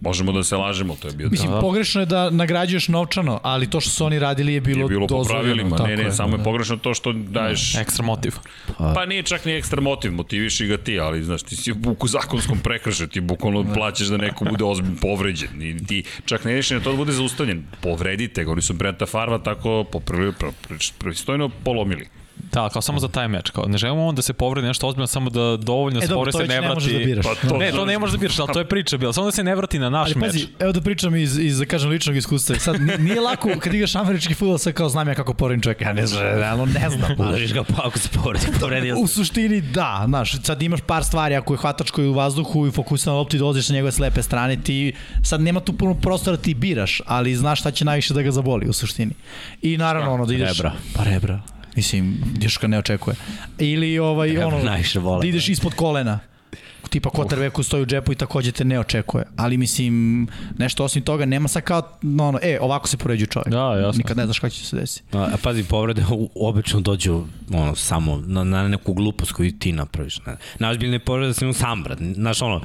[0.00, 1.60] Možemo da se lažemo, to je bio Mislim, Da, da.
[1.60, 5.06] pogrešno je da nagrađuješ novčano, ali to što su oni radili je bilo, je bilo
[5.06, 5.76] po dozvoljeno.
[5.76, 6.12] Ne, ne, je.
[6.12, 7.74] samo je pogrešno to što daješ...
[7.74, 8.34] Ekstra motiv.
[8.78, 12.06] Pa nije čak ni ekstra motiv, motiviš i ga ti, ali znaš, ti si u
[12.06, 15.62] zakonskom prekršaju, ti bukvalno plaćaš da neko bude ozbiljno povređen.
[15.62, 17.64] I ti čak ne rešen da to da bude zaustavljen.
[17.82, 20.32] Povredite ga, oni su Brenta Farva tako poprvi,
[20.98, 22.08] pristojno polomili.
[22.52, 23.50] Da, kao samo za taj meč.
[23.50, 26.32] Kao, ne želimo on da se povredi nešto ozbiljno, samo da dovoljno E, spore dobro,
[26.32, 27.06] to se ne ne možeš da vrati.
[27.06, 27.24] biraš.
[27.26, 29.12] Pa to, Ne, to ne možeš da biraš, ali to je priča bila.
[29.12, 30.26] Samo da se ne vrati na naš Ali meč.
[30.26, 32.56] pazi, evo da pričam iz, iz da kažem, ličnog iskustva.
[32.56, 35.84] Sad, ni- nije lako kad igraš američki futbol, sad kao znam ja kako poredim čovjeka.
[35.84, 37.10] Ja ne znam, realno ne znam.
[37.20, 39.14] udariš ga pa ako se povredi, povredio U se.
[39.14, 42.72] suštini da, znaš, sad imaš par stvari, ako je hvatač koji je u vazduhu i
[42.72, 46.42] fokusiran na lopti, dolaziš na njegove slepe strane, ti sad nema tu puno prostora da
[46.42, 49.12] ti biraš, ali znaš šta će najviše da ga zaboli u suštini.
[49.62, 50.48] I naravno ono da ideš...
[50.50, 51.40] Rebra, pa rebra.
[51.76, 53.16] Mislim, još ne očekuje.
[53.58, 56.18] Ili ovaj, ono, najviše da ideš ispod kolena
[56.90, 59.24] tipa quarterbacku stoji u džepu i takođe te ne očekuje.
[59.36, 60.26] Ali mislim,
[60.58, 63.48] nešto osim toga, nema sad kao, no, ono, e, ovako se poređuje čovjek.
[63.48, 63.98] Da, jasno.
[63.98, 65.16] Nikad ne znaš kako će se desiti.
[65.16, 69.72] A, a pazi, povrede u- obično dođu ono, samo na, na neku glupost koju ti
[69.72, 70.20] napraviš.
[70.26, 70.36] Ne.
[70.58, 71.98] Najozbiljnije povrede sam sam brat.
[72.14, 72.60] Znaš ono,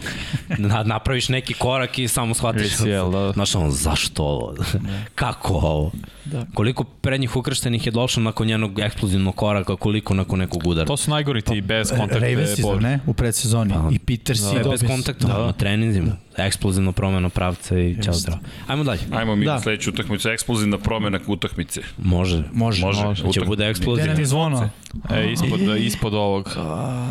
[0.57, 2.73] na, napraviš neki korak i samo shvatiš.
[2.73, 3.31] ACL, da.
[3.31, 4.55] Znaš ono, zašto ovo?
[5.15, 5.91] Kako ovo?
[6.25, 6.45] Da.
[6.53, 10.88] Koliko prednjih ukrštenih je došlo nakon jednog eksplozivnog koraka, koliko nakon nekog udara?
[10.88, 12.19] To su najgori ti bez Pa, kontakte.
[12.25, 12.99] Ravens ne?
[13.05, 13.73] U predsezoni.
[13.73, 15.38] Pa, I Peters Da, i bez kontakta, da.
[15.38, 16.12] na treninzima.
[16.38, 18.39] Eksplozivno promena pravca i čao zdravo.
[18.67, 18.99] Ajmo dalje.
[19.12, 19.51] Ajmo mi Da.
[19.51, 19.60] da.
[19.60, 21.82] sledeću utakmicu, eksplozivna promena utakmice.
[21.97, 22.43] Može.
[22.54, 22.86] Može.
[22.86, 23.04] Može.
[23.04, 23.21] Može.
[23.23, 24.13] Će Utak- bude Gde nam eksplozivno.
[24.13, 24.69] je zvono?
[25.12, 26.49] E, ispod, ispod ovog.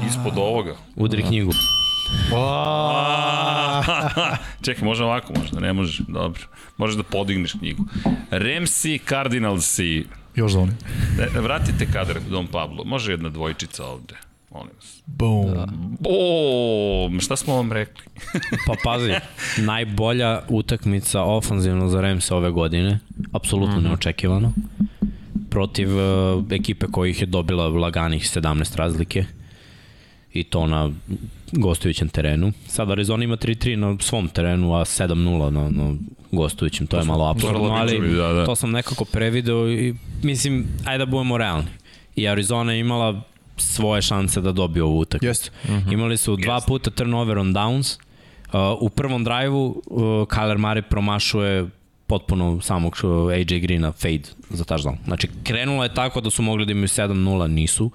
[0.08, 0.76] Ispod ovoga.
[0.96, 1.52] Udri knjigu.
[4.62, 6.40] Čekaj, može ovako, možda, ne može, dobro.
[6.76, 7.84] Možeš da podigneš knjigu.
[8.30, 10.04] Remsi, Cardinalsi.
[10.34, 10.72] Još zvoni.
[11.36, 12.84] E, vratite kadar Dom Pablo.
[12.84, 14.14] Može jedna dvojčica ovde.
[14.54, 15.02] Molim vas.
[15.06, 15.54] Boom.
[15.54, 15.66] Da.
[16.08, 18.04] O, šta smo vam rekli?
[18.66, 19.12] Pa pazi,
[19.70, 22.98] najbolja utakmica ofanzivno za Rams ove godine,
[23.32, 23.88] apsolutno mm -hmm.
[23.88, 24.52] neočekivano,
[25.50, 29.24] protiv uh, ekipe kojih je dobila laganih 17 razlike
[30.32, 30.90] i to na
[31.52, 32.52] gostujućem terenu.
[32.66, 35.96] Sad Arizona ima 3-3 na svom terenu, a 7-0 na, na
[36.32, 38.46] gostujućem, to je malo absurdno, ali da, da.
[38.46, 41.68] to sam nekako prevideo i mislim, ajde da budemo realni.
[42.16, 43.22] I Arizona je imala
[43.56, 45.26] svoje šanse da dobije ovu utakmicu.
[45.26, 45.50] Jeste.
[45.68, 45.92] Mm -hmm.
[45.92, 47.98] Imali su dva puta turnover on downs.
[48.46, 51.68] Uh, u prvom drive-u uh, Kyler Murray promašuje
[52.06, 54.96] potpuno samog uh, AJ Greena fade za touchdown.
[55.04, 57.90] Znači, krenulo je tako da su mogli da imaju 7-0, nisu.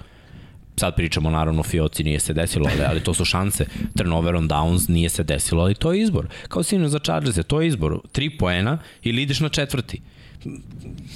[0.75, 3.65] Sad pričamo naravno o Fioci, nije se desilo, ali, ali to su šanse.
[3.97, 6.27] Turnover on downs nije se desilo, ali to je izbor.
[6.47, 7.99] Kao sinu za Chargers to je izbor.
[8.11, 10.01] Tri poena ili ideš na četvrti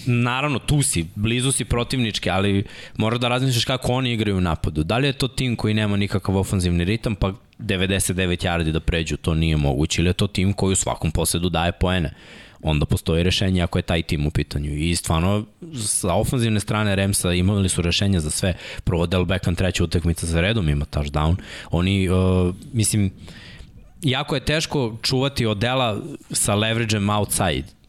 [0.05, 2.63] naravno tu si, blizu si protivnički, ali
[2.97, 4.83] moraš da razmišljaš kako oni igraju u napadu.
[4.83, 9.17] Da li je to tim koji nema nikakav ofanzivni ritam, pa 99 yardi da pređu,
[9.17, 12.13] to nije moguće, ili je to tim koji u svakom posedu daje poene
[12.63, 14.71] onda postoji rešenje ako je taj tim u pitanju.
[14.77, 15.45] I stvarno,
[15.85, 18.53] sa ofanzivne strane Remsa imali su rešenja za sve.
[18.83, 21.35] Prvo Del Beckham treća utakmica za redom ima touchdown.
[21.71, 23.11] Oni, uh, mislim,
[24.01, 27.82] jako je teško čuvati odela sa leverage-em outside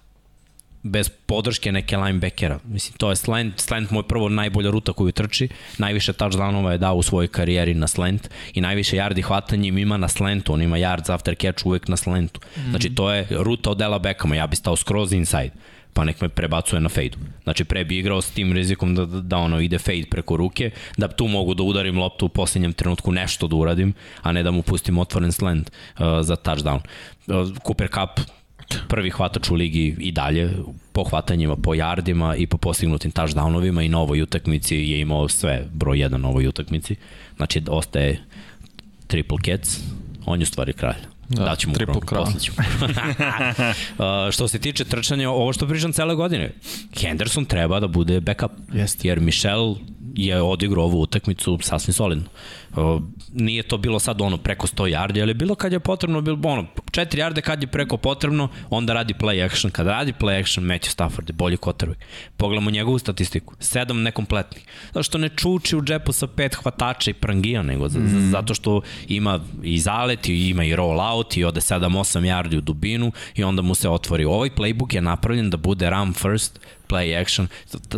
[0.85, 2.59] bez podrške neke linebackera.
[2.65, 3.61] Mislim, to je slant.
[3.61, 5.49] Slant mu je prvo najbolja ruta koju trči.
[5.79, 10.09] Najviše touchdownova je dao u svojoj karijeri na slant i najviše yardi hvatanjem ima na
[10.09, 10.53] slantu.
[10.53, 12.41] On ima yards after catch uvek na slantu.
[12.57, 12.71] Mm.
[12.71, 14.37] Znači, to je ruta od Dela Beckhama.
[14.37, 15.51] Ja bi stao skroz inside
[15.95, 17.19] pa nek me prebacuje na fejdu.
[17.43, 20.71] Znači pre bi igrao s tim rizikom da, da, da ono ide fade preko ruke,
[20.97, 24.51] da tu mogu da udarim loptu u posljednjem trenutku nešto da uradim, a ne da
[24.51, 26.81] mu pustim otvoren slant uh, za touchdown.
[27.27, 28.27] Uh, Cooper Cup
[28.89, 30.51] prvi hvatač u ligi i dalje
[30.93, 35.67] po hvatanjima, po jardima i po postignutim touchdownovima i na ovoj utakmici je imao sve
[35.73, 36.97] broj 1 na ovoj utakmici.
[37.37, 38.21] Znači ostaje
[39.07, 39.81] triple cats,
[40.27, 40.97] on je u stvari kralj.
[41.29, 42.41] Da, Da, ćemo triple crown.
[42.41, 42.57] ćemo.
[43.99, 46.53] uh, što se tiče trčanja, ovo što pričam cele godine,
[47.01, 48.51] Henderson treba da bude backup.
[48.73, 49.09] Jeste.
[49.09, 49.75] Jer Michel
[50.17, 52.25] je odigrao ovu utakmicu sasvim solidno.
[53.33, 56.39] Nije to bilo sad ono preko 100 yardi, ali je bilo kad je potrebno, bilo
[56.43, 59.71] ono 4 yarde kad je preko potrebno, onda radi play action.
[59.71, 61.97] Kada radi play action, Matthew Stafford je bolji quarterback.
[62.37, 63.55] Pogledamo njegovu statistiku.
[63.55, 64.65] 7 nekompletnih.
[64.87, 68.31] Zato što ne čuči u džepu sa pet hvatača i prangija, nego mm.
[68.31, 72.61] zato što ima i zalet, i ima i roll out, i ode 7-8 yardi u
[72.61, 74.25] dubinu i onda mu se otvori.
[74.25, 77.49] Ovaj playbook je napravljen da bude run first, play action,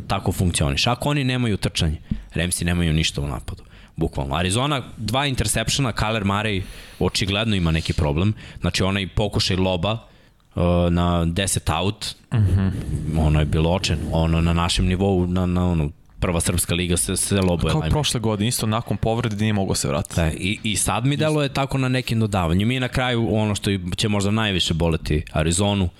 [0.07, 0.87] tako funkcioniš.
[0.87, 1.99] Ako oni nemaju trčanje,
[2.35, 3.63] Ramsi nemaju ništa u napadu.
[3.97, 4.35] Bukvalno.
[4.35, 6.63] Arizona, dva interseptiona, Kyler Murray
[6.99, 8.35] očigledno ima neki problem.
[8.61, 12.71] Znači onaj pokušaj loba uh, na 10 out, mm -hmm.
[13.19, 13.99] ono je bilo očen.
[14.13, 17.71] Ono na našem nivou, na, na ono, prva srpska liga se, se lobuje.
[17.71, 17.91] Kao lajme.
[17.91, 20.17] prošle godine, isto nakon povrede nije mogao se vratiti.
[20.17, 22.73] Da, i, I sad mi deluje tako na nekim dodavanjima.
[22.73, 25.91] I na kraju ono što će možda najviše boleti Arizonu, uh,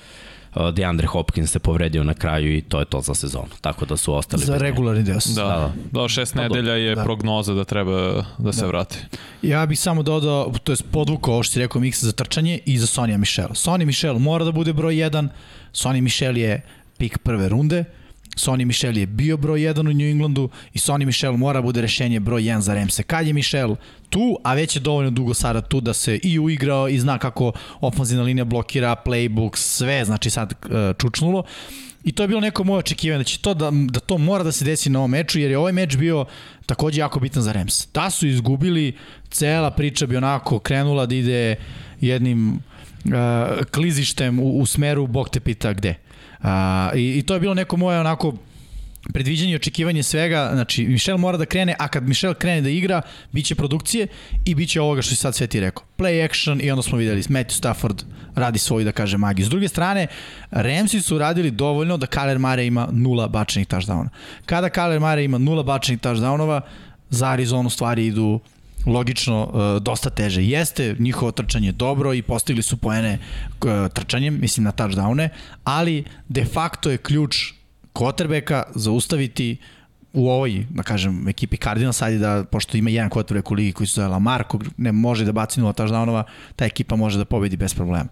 [0.73, 3.49] DeAndre Hopkins se povredio na kraju i to je to za sezonu.
[3.61, 5.19] Tako da su ostali Za regularni deo.
[5.27, 5.73] Da, Da, da.
[5.93, 6.01] da.
[6.03, 7.05] da šest Pa nedelja je Da.
[7.05, 8.99] prognoza da treba da se vrati.
[9.43, 12.79] Ja bih samo dodao, to je podvukao ovo što si rekao Miksa za trčanje i
[12.79, 13.49] za Sonija Michel.
[13.49, 15.29] Sonny Michel mora da bude broj 1,
[15.73, 16.61] Sonny Michel je
[16.99, 17.85] pik prve runde,
[18.37, 22.21] Sonny Michel je bio broj 1 u New Englandu i Sonny Michel mora bude rešenje
[22.21, 23.03] broj 1 za Remse.
[23.03, 23.77] Kad je Michel
[24.11, 27.53] tu, a već je dovoljno dugo sada tu da se i uigrao i zna kako
[27.81, 31.45] ofenzivna linija blokira, playbook, sve, znači sad e, čučnulo.
[32.05, 34.53] I to je bilo neko moje očekivanje da će to da, da to mora da
[34.53, 36.25] se desi na ovom meču jer je ovaj meč bio
[36.67, 37.89] takođe jako bitan za Rams.
[37.95, 38.97] Da su izgubili,
[39.31, 41.57] cela priča bi onako krenula da ide
[42.01, 46.06] jednim uh, klizištem u, u smeru bog te pita gde.
[46.47, 46.53] Uh,
[46.99, 48.35] i, I to je bilo neko moje onako
[49.13, 53.03] predviđanje i očekivanje svega, znači Michel mora da krene, a kad Michel krene da igra,
[53.33, 54.07] biće produkcije
[54.45, 55.85] i biće ovoga što si sad sve ti rekao.
[55.99, 58.03] Play action i onda smo videli Matthew Stafford
[58.35, 59.47] radi svoju, da kaže, magiju.
[59.47, 60.07] S druge strane,
[60.51, 64.09] Ramsi su radili dovoljno da Kyler Murray ima nula bačenih touchdownova.
[64.47, 66.61] Kada Kyler Murray ima nula bačenih touchdownova,
[67.11, 68.41] za Arizonu stvari idu
[68.87, 70.45] logično uh, dosta teže.
[70.45, 75.29] Jeste njihovo trčanje dobro i postigli su poene uh, trčanjem, mislim na touchdowne,
[75.65, 77.53] ali de facto je ključ
[77.95, 79.57] quarterbacka zaustaviti
[80.17, 83.87] u ovoj, da kažem, ekipi Cardinals, sad da, pošto ima jedan quarterback u ligi koji
[83.87, 86.23] se zove Lamar, kog ne može da baci nula touchdownova,
[86.57, 88.09] ta ekipa može da pobedi bez problema.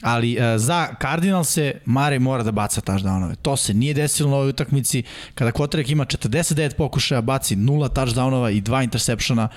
[0.00, 3.34] Ali uh, za Cardinals se Mare mora da baca touchdownove.
[3.42, 5.02] To se nije desilo na ovoj utakmici.
[5.34, 9.48] Kada quarterback ima 49 pokušaja, baci nula touchdownova i dva interseptiona,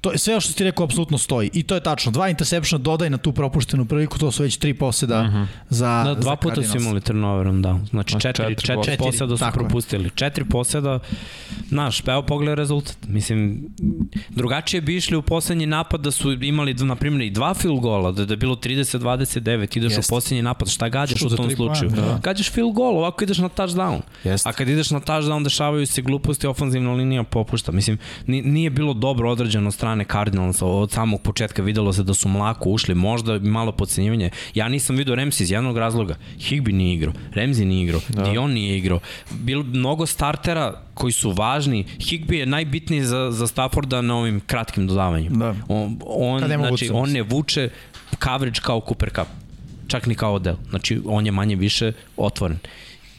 [0.00, 1.50] To je sve što ti rekao apsolutno stoji.
[1.52, 2.12] I to je tačno.
[2.12, 5.46] Dva interseptiona dodaj na tu propuštenu priliku, to su već tri poseda mm -hmm.
[5.68, 7.78] za Da, dva za puta su imali turnoverom, da.
[7.90, 9.04] Znači Znači, četiri, četiri četiri, poseda.
[9.04, 9.68] poseda su Tako je.
[9.68, 10.10] propustili.
[10.14, 10.98] Četiri poseda,
[11.68, 12.96] znaš, pa evo pogledaj rezultat.
[13.08, 13.68] Mislim,
[14.28, 18.12] drugačije bi išli u poslednji napad da su imali, na primjer, i dva field gola,
[18.12, 20.00] da, da je bilo 30-29, ideš Jeste.
[20.00, 21.90] u poslednji napad, šta gađaš Šut u tom slučaju?
[21.90, 22.20] da.
[22.22, 24.00] Gađaš field goal, ovako ideš na touchdown.
[24.24, 24.48] Jeste.
[24.48, 27.72] A kad ideš na touchdown, dešavaju se gluposti, ofanzivna linija popušta.
[27.72, 32.14] Mislim, ni- nije bilo dobro odrađeno od strane Cardinalsa od samog početka videlo se da
[32.14, 34.30] su mlako ušli, možda malo podcenjivanje.
[34.54, 36.14] Ja nisam vidio Ramsey iz jednog razloga.
[36.38, 38.22] Higby nije igrao, Ramsey nije igrao, da.
[38.22, 39.00] Dion nije igrao.
[39.30, 41.84] Bilo mnogo startera koji su važni.
[41.98, 45.36] Higby je najbitniji za, za Stafforda na ovim kratkim dodavanjima.
[45.36, 45.54] Da.
[45.68, 47.70] On, on, znači, on ne vuče
[48.22, 49.26] coverage kao Cooper Cup.
[49.88, 50.56] Čak ni kao Odell.
[50.70, 52.58] Znači, on je manje više otvoren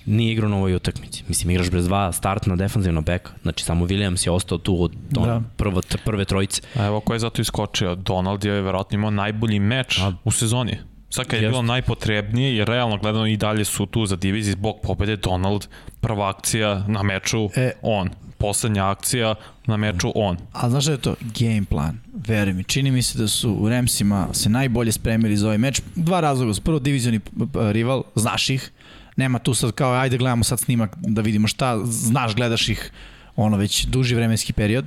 [0.05, 1.23] nije igrao na ovoj utakmici.
[1.27, 3.31] Mislim, igraš bez dva startna defanzivna beka.
[3.41, 5.41] Znači, samo Williams je ostao tu od on, Da.
[5.57, 6.61] prvo, prve trojice.
[6.75, 7.95] A evo ko je zato iskočio.
[7.95, 10.77] Donald je verovatno imao najbolji meč A- u sezoni.
[11.09, 11.49] Sad kad je Jeste.
[11.49, 15.67] bilo najpotrebnije i realno gledano i dalje su tu za diviziji zbog pobede Donald,
[16.01, 17.71] prva akcija na meču E.
[17.81, 19.35] on, poslednja akcija
[19.65, 20.37] na meču on.
[20.51, 21.99] A znaš da je to game plan?
[22.17, 25.81] Veruj mi, čini mi se da su u Ramsima se najbolje spremili za ovaj meč.
[25.95, 26.53] Dva razloga.
[26.61, 27.29] Prvo divizioni p-
[27.63, 28.71] rival, znaš ih.
[29.15, 32.91] Nema tu sad kao ajde gledamo sad snimak da vidimo šta, znaš, gledaš ih
[33.35, 34.85] ono već duži vremenski period.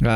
[0.00, 0.06] Uh,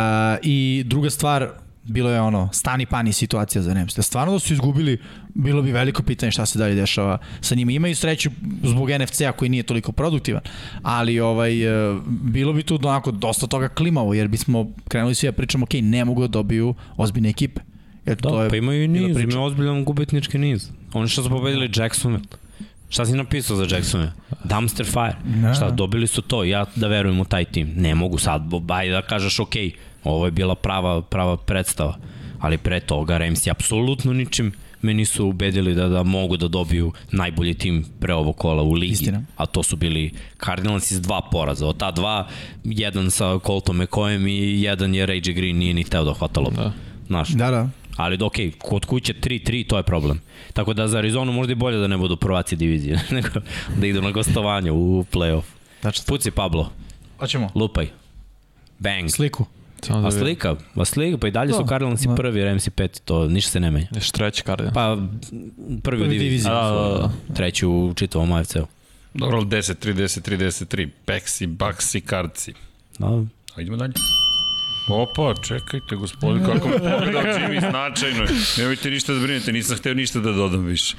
[0.42, 1.48] I druga stvar,
[1.84, 3.74] bilo je ono stani pani situacija za.
[3.74, 4.98] Da stvarno da su izgubili,
[5.34, 7.72] bilo bi veliko pitanje šta se dalje dešava sa njima.
[7.72, 8.30] Imaju sreću
[8.62, 10.42] zbog NFC-a koji nije toliko produktivan,
[10.82, 15.32] ali ovaj e, bilo bi tu onako dosta toga klimavo jer bismo krenuli svi da
[15.32, 17.60] pričamo ok, ne mogu da dobiju ozbiljne ekipe.
[18.06, 20.70] Jer Da, to je pa imaju i niz, imaju ozbiljan gubitnički niz.
[20.92, 22.47] Oni što su pobedili Jacksonville.
[22.88, 24.12] Šta si napisao za Jacksonville?
[24.44, 25.14] Dumpster fire.
[25.42, 25.54] Da.
[25.54, 27.72] Šta, dobili su to, ja da verujem u taj tim.
[27.76, 29.54] Ne mogu sad, bo- ajde da kažeš ok,
[30.04, 31.96] ovo je bila prava, prava predstava.
[32.38, 37.54] Ali pre toga Ramsey apsolutno ničim me nisu ubedili da, da mogu da dobiju najbolji
[37.54, 38.92] tim pre ovog kola u ligi.
[38.92, 39.22] Istina.
[39.36, 40.12] A to su bili
[40.44, 41.66] Cardinals iz dva poraza.
[41.66, 42.28] Od ta dva,
[42.64, 45.32] jedan sa Colton McCoyem i jedan je Ray J.
[45.32, 46.40] Green nije ni teo da hvata.
[46.40, 46.72] Da.
[47.06, 47.68] Znaš, Da, da.
[47.98, 50.20] Ali ok, kod kuće 3-3, to je problem.
[50.52, 53.28] Tako da za Arizonu možda i bolje da ne budu prvaci divizije, nego
[53.76, 55.42] da idu na gostovanje u play-off.
[55.80, 56.70] Znači, Puci Pablo,
[57.18, 57.50] hoćemo.
[57.54, 57.88] lupaj.
[58.78, 59.10] Bang.
[59.10, 59.46] Sliku.
[59.82, 62.14] Samo da A slika, a slika, pa i dalje su Da, Cardinalsi da.
[62.14, 63.86] prvi, Ramsey peti, to ništa se ne menja.
[63.94, 64.74] Još treći Cardinals.
[64.74, 66.50] Pa prvi u Prvi diviziji, diviziji.
[66.50, 67.34] Da, da, da.
[67.34, 68.66] treći u čitavom AFC-u.
[69.14, 70.88] Dobro, ali 10, 3, 10, 3, 10, 3.
[71.04, 72.52] Peksi, baksi, karci.
[72.98, 73.06] Da,
[73.54, 73.92] A idemo dalje.
[74.88, 78.28] Opa, čekajte, gospodin, kako me pogledao Jimmy, značajno je.
[78.58, 80.96] Nemojte ništa da brinete, nisam hteo ništa da dodam više.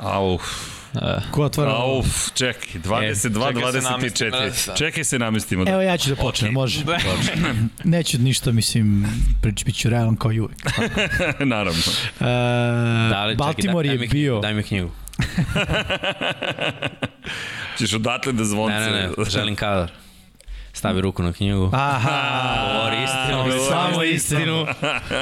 [0.00, 0.38] Au,
[0.94, 1.70] E, Ko otvara?
[1.70, 2.02] au,
[2.34, 3.30] čekaj, 22, čekaj se
[3.80, 4.66] namestimo, 24.
[4.66, 4.74] da.
[4.74, 5.64] Čekaj se namestimo.
[5.68, 6.54] Evo ja ću da počnem, Ok.
[6.54, 6.80] može.
[7.84, 9.06] Neću ništa, mislim,
[9.42, 10.56] prič, bit ću realan kao i uvek.
[11.44, 11.82] Naravno.
[12.20, 12.24] E,
[13.10, 14.40] da li, Baltimore čekaj, je daj, bio...
[14.40, 14.90] Daj mi knjigu.
[17.78, 18.74] Ćeš odatle da zvonce.
[18.74, 19.90] Ne, ne, ne, želim kadar.
[20.84, 21.70] Stavi ruku na knjigu.
[21.72, 24.66] Aha, Govori istinu, govori samo istinu.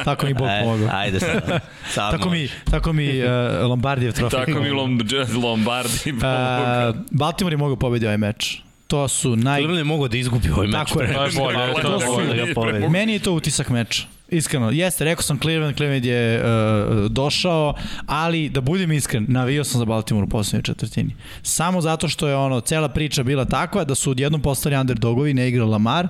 [0.05, 0.89] tako mi Bog E, pomogao.
[0.93, 1.61] ajde sad.
[1.95, 3.31] Tako mi, tako mi uh,
[3.63, 4.41] Lombardijev trofej.
[4.47, 6.97] Tako mi Lom- Lombardi Uh.
[7.11, 8.63] Baltimore je mogao pobedi ovaj meč.
[8.93, 9.61] To su naj...
[9.61, 10.75] Cleveland je mogao da izgubi ovaj meč.
[10.75, 11.15] Tako je.
[11.15, 12.89] To je bolje, to je da bolje.
[12.89, 14.03] Meni je to utisak meča.
[14.29, 17.75] Iskreno, jeste, rekao sam Cleveland, Cleveland je uh, došao,
[18.07, 21.15] ali da budem iskren, navio sam za Baltimore u poslednjoj četvrtini.
[21.43, 25.49] Samo zato što je ono, cela priča bila takva da su odjednom postali underdogovi, ne
[25.49, 26.09] igra Lamar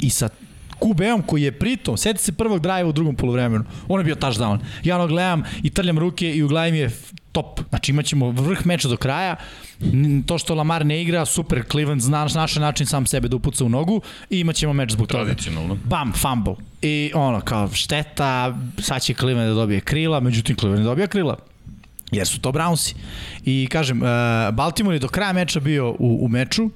[0.00, 0.28] i sa
[0.80, 4.58] QB-om koji je pritom, seti se prvog drajeva u drugom polovremenu, on je bio touchdown.
[4.84, 6.90] Ja ono gledam i trljam ruke i u glavi mi je
[7.32, 7.60] top.
[7.68, 9.36] Znači imat ćemo vrh meča do kraja.
[10.26, 13.68] To što Lamar ne igra, super, Cleveland zna našao način sam sebe da upuca u
[13.68, 15.76] nogu i imat ćemo meč zbog toga Tradicionalno.
[15.84, 16.54] bam, fumble.
[16.82, 21.36] I ono, kao šteta, sad će Cleveland da dobije krila, međutim Cleveland ne dobija krila.
[22.12, 22.94] Jer su to Brownsi.
[23.44, 24.08] I kažem, uh,
[24.54, 26.70] Baltimore je do kraja meča bio u, u meču,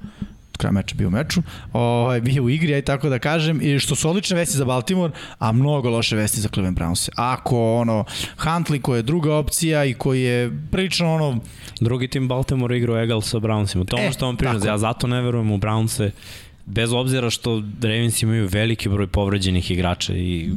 [0.55, 3.79] do kraja meča bio u meču, ovaj, bio u igri, aj tako da kažem, i
[3.79, 7.09] što su odlične vesti za Baltimore, a mnogo loše vesti za Cleveland Brownse.
[7.17, 8.05] Ako ono,
[8.39, 11.41] Huntley koji je druga opcija i koji je prilično ono,
[11.81, 13.85] Drugi tim Baltimore igrao egal sa Brownsima.
[13.85, 14.67] To je E, ono što vam pričam.
[14.67, 16.11] Ja zato ne verujem u Brownse.
[16.67, 20.51] Bez obzira što Ravens imaju veliki broj povređenih igrača i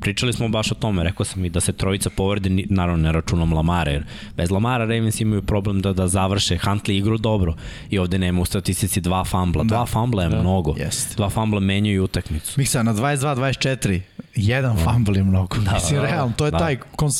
[0.00, 3.52] pričali smo baš o tome, rekao sam i da se trojica povrede, naravno ne računom
[3.52, 4.04] Lamara, jer
[4.36, 7.54] bez Lamara Ravens imaju problem da, da završe Huntley igru dobro
[7.90, 9.64] i ovde nema u statistici dva fambla.
[9.64, 9.68] Da.
[9.68, 10.40] Dva fambla je Da.
[10.40, 10.74] mnogo.
[10.78, 11.14] Jeste.
[11.16, 12.54] Dva fambla menjaju utakmicu.
[12.56, 14.00] Miksa, na 22-24,
[14.34, 15.56] jedan fumble je mnogo.
[15.58, 16.58] Da, Mislim, da, realno, to je da.
[16.58, 16.78] taj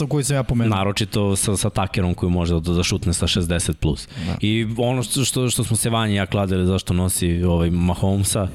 [0.09, 0.77] koji sam ja pomenuo.
[0.77, 3.73] Naročito sa, sa takerom koji može da, da šutne sa 60+.
[3.75, 4.09] Plus.
[4.27, 4.37] Da.
[4.41, 8.49] I ono što, što, što smo se vanje ja kladili zašto nosi ovaj Mahomesa,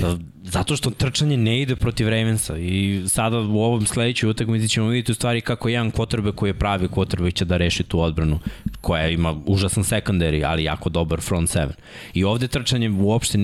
[0.00, 0.16] da,
[0.48, 5.12] zato što trčanje ne ide protiv Ravensa i sada u ovom sledećoj utakmici ćemo vidjeti
[5.12, 8.38] u stvari kako jedan kvotrbe koji je pravi kvotrbe će da reši tu odbranu
[8.80, 11.74] koja ima užasan secondary, ali jako dobar front seven.
[12.14, 13.38] I ovde trčanje uopšte,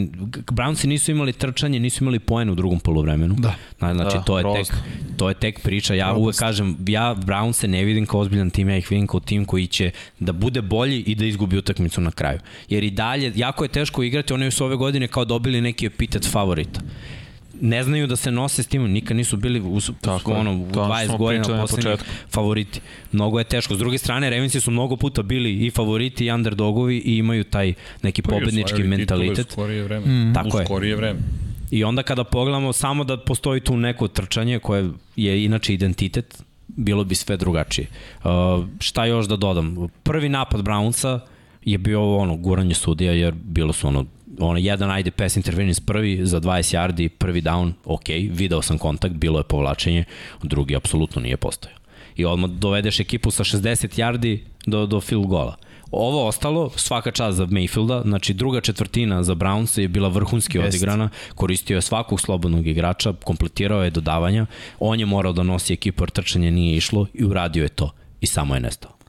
[0.46, 3.34] Brownsi nisu imali trčanje, nisu imali poen u drugom polovremenu.
[3.38, 3.54] Da.
[3.78, 4.76] Zna- Znači, Da, to je tek grozno.
[5.16, 5.94] to je tek priča.
[5.94, 9.20] Ja uvek kažem, ja Brown se ne vidim kao ozbiljan tim, ja ih vidim kao
[9.20, 12.38] tim koji će da bude bolji i da izgubi utakmicu na kraju.
[12.68, 16.30] Jer i dalje, jako je teško igrati, oni su ove godine kao dobili neki epitet
[16.30, 16.80] favorita
[17.62, 20.66] ne znaju da se nose s timom, nikad nisu bili u, Tako u, ono, u
[20.72, 22.06] To je ono što 20 smo godina poslednjih početku.
[22.30, 22.80] favoriti.
[23.12, 23.74] Mnogo je teško.
[23.74, 27.74] S druge strane, Ravensi su mnogo puta bili i favoriti i underdogovi i imaju taj
[28.02, 29.48] neki pobednički mentalitet.
[29.48, 30.06] U skorije vreme.
[30.06, 30.34] Mm.
[30.34, 30.66] Tako u je.
[30.66, 31.20] skorije vreme.
[31.70, 37.04] I onda kada pogledamo samo da postoji tu neko trčanje koje je inače identitet, bilo
[37.04, 37.86] bi sve drugačije.
[38.24, 38.30] Uh,
[38.80, 39.88] šta još da dodam?
[40.02, 41.18] Prvi napad Brownsa
[41.64, 44.06] je bio ono guranje sudija jer bilo su ono
[44.38, 49.14] ono jedan ajde pass interference prvi za 20 yardi, prvi down, ok, video sam kontakt,
[49.14, 50.04] bilo je povlačenje,
[50.42, 51.78] drugi apsolutno nije postojao.
[52.16, 55.56] I odmah dovedeš ekipu sa 60 yardi do, do field gola.
[55.90, 60.68] Ovo ostalo, svaka čast za Mayfielda, znači druga četvrtina za Browns je bila vrhunski Jest.
[60.68, 64.46] odigrana, koristio je svakog slobodnog igrača, kompletirao je dodavanja,
[64.78, 67.90] on je morao da nosi ekipu jer trčanje nije išlo i uradio je to.
[68.20, 69.01] I samo je nestao.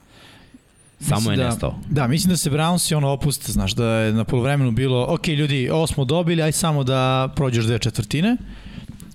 [1.03, 1.75] Samo Mislim je da, nestao.
[1.89, 5.69] Da, mislim da se Brownsi ono opuste, znaš, da je na polovremenu bilo, ok ljudi,
[5.69, 8.37] ovo smo dobili, aj samo da prođeš dve četvrtine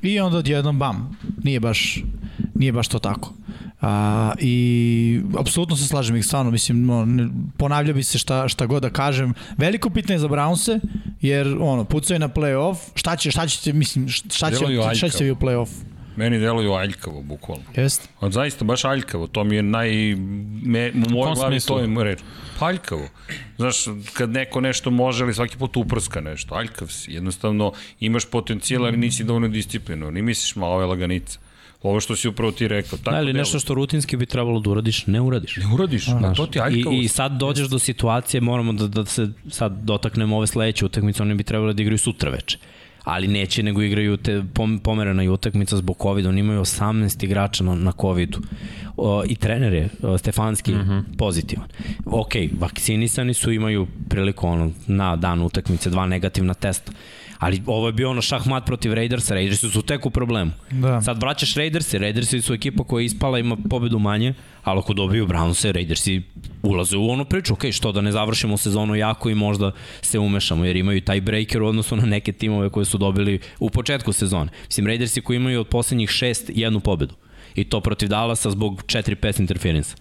[0.03, 2.03] i onda odjednom bam, nije baš,
[2.55, 3.33] nije baš to tako.
[3.81, 8.66] A, I apsolutno se slažem ih stvarno, mislim, no, ne, ponavlja bi se šta, šta
[8.66, 9.35] god da kažem.
[9.57, 10.81] Veliko pitanje za Brownse,
[11.20, 14.57] jer ono, pucaju na play-off, šta će, šta ćete, mislim, šta, će,
[14.94, 15.68] šta ćete vi u play-off?
[16.18, 17.64] Meni deluju aljkavo, bukvalno.
[17.76, 18.09] Jest?
[18.20, 19.26] A zaista, baš aljkavo.
[19.26, 20.14] To mi je naj...
[20.62, 22.18] Me, u mojoj glavi to je reč.
[22.59, 23.09] Pa aljkavo.
[23.57, 23.76] Znaš,
[24.12, 26.54] kad neko nešto može, ali svaki put uprska nešto.
[26.54, 27.12] Aljkav si.
[27.12, 30.16] Jednostavno, imaš potencijal, ali nisi dovoljno disciplinovan.
[30.16, 31.38] I misliš, ma, ovo je laganica.
[31.83, 32.98] Ovo što si upravo ti rekao.
[32.98, 33.38] Tako Da, ili deluje.
[33.40, 35.57] nešto što rutinski bi trebalo da uradiš, ne uradiš.
[35.57, 37.04] Ne uradiš, a, to ti je I.
[37.04, 41.35] I sad dođeš do situacije, moramo da, da se sad dotaknemo ove sledeće utakmice, oni
[41.35, 42.59] bi trebali da igraju sutra veče.
[43.08, 47.64] Ali neće nego igraju te pom, pomerena i utakmica zbog covid oni imaju 18 igrača
[47.64, 48.38] na, na covidu
[49.26, 51.16] i trener je Stefanski mm -hmm.
[51.18, 51.66] pozitivan.
[52.06, 56.92] Ok, vakcinisani su, imaju priliku ono, na dan utakmice dva negativna testa
[57.39, 60.51] ali ovo je bio ono šahmat protiv Raidersa, Raidersi su tek u problemu.
[60.70, 61.01] Da.
[61.01, 64.34] Sad vraćaš Raidersi, Raidersi su ekipa koja je ispala, ima pobedu manje,
[64.64, 66.22] ali ako dobiju Brownse, Raidersi
[66.62, 69.72] ulaze u onu priču, ok, što da ne završimo sezonu jako i možda
[70.03, 73.70] se umešamo, jer imaju taj breaker u odnosu na neke timove koje su dobili u
[73.70, 74.51] početku sezone.
[74.66, 77.14] Mislim, Raidersi koji imaju od poslednjih šest jednu pobedu.
[77.55, 79.97] I to protiv Dallasa zbog 4-5 interferensa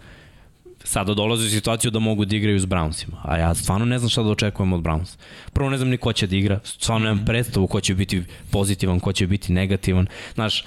[0.88, 3.16] sada dolaze u situaciju da mogu da igraju s Brownsima.
[3.24, 5.18] A ja stvarno ne znam šta da očekujem od Browns.
[5.54, 9.00] Prvo ne znam ni ko će da igra, stvarno nemam predstavu ko će biti pozitivan,
[9.00, 10.08] ko će biti negativan.
[10.34, 10.64] Znaš,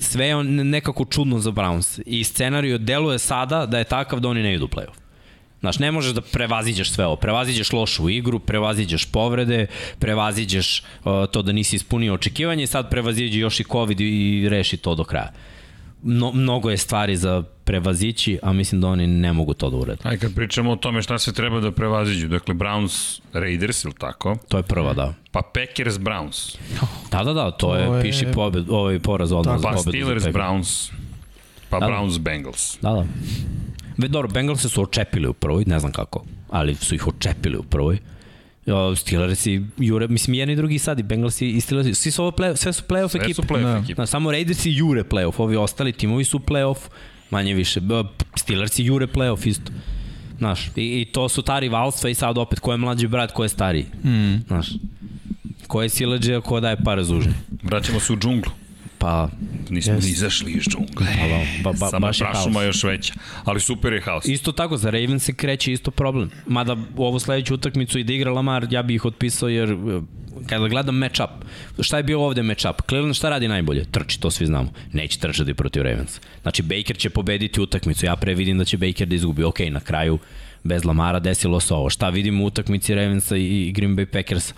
[0.00, 2.02] sve je nekako čudno za Browns.
[2.06, 5.00] I scenariju deluje sada da je takav da oni ne idu u playoff.
[5.60, 7.16] Znaš, ne možeš da prevaziđeš sve ovo.
[7.16, 9.66] Prevaziđeš lošu igru, prevaziđeš povrede,
[9.98, 14.76] prevaziđeš uh, to da nisi ispunio očekivanje i sad prevaziđi još i COVID i reši
[14.76, 15.32] to do kraja
[16.02, 20.00] no, mnogo je stvari za prevazići, a mislim da oni ne mogu to da urede.
[20.02, 24.36] Aj, kad pričamo o tome šta se treba da prevaziđu, dakle Browns Raiders, ili tako?
[24.48, 25.14] To je prva, da.
[25.30, 26.56] Pa Packers Browns.
[27.10, 29.84] Da, da, da, to, to je, je, piši pobed, ovaj poraz odmah pa, pobedu.
[29.84, 30.92] Pa Steelers Browns,
[31.70, 32.78] pa da, Browns Bengals.
[32.80, 33.04] Da, da.
[33.98, 37.62] Ve, dobro, Bengals su očepili u prvoj, ne znam kako, ali su ih očepili u
[37.62, 37.98] prvoj.
[38.96, 42.56] Steelersi, jure, mislim, jedni i drugi sad, i Bengalsi i Steelersi, svi su ovo play,
[42.56, 43.34] sve su playoff ekipe.
[43.34, 43.78] Sve su playoff da.
[43.78, 44.02] ekipe.
[44.02, 46.78] Da, samo Raidersi jure playoff, ovi ostali timovi su playoff,
[47.30, 47.80] manje više.
[48.36, 49.72] Steelersi jure playoff isto.
[50.38, 53.42] Znaš, i, i to su ta rivalstva i sad opet ko je mlađi brat, ko
[53.42, 53.86] je stariji.
[54.04, 54.36] Mm.
[54.46, 54.68] Znaš,
[55.66, 57.32] ko je sileđe, ko daje pare zužnje.
[57.62, 58.52] Vraćamo se u džunglu.
[59.00, 59.28] Pa,
[59.70, 60.04] nismo yes.
[60.04, 61.06] ni izašli iz džungle.
[61.62, 63.14] Pa, ba, ba, ba, Samo baš je prašuma još veća.
[63.44, 64.24] Ali super je haos.
[64.28, 66.30] Isto tako, za Ravens se kreće isto problem.
[66.46, 70.00] Mada u ovu sledeću utakmicu i da igra Lamar, ja bih ih otpisao jer eh,
[70.46, 71.44] kada gledam match up,
[71.80, 72.88] šta je bio ovde match up?
[72.88, 73.84] Cleveland šta radi najbolje?
[73.84, 74.72] Trči, to svi znamo.
[74.92, 76.20] Neće trčati protiv Ravens.
[76.42, 78.06] Znači, Baker će pobediti utakmicu.
[78.06, 79.44] Ja pre vidim da će Baker da izgubi.
[79.44, 80.18] Ok, na kraju
[80.62, 81.90] bez Lamara desilo se ovo.
[81.90, 84.54] Šta vidimo u utakmici Ravensa i Green Bay Packers?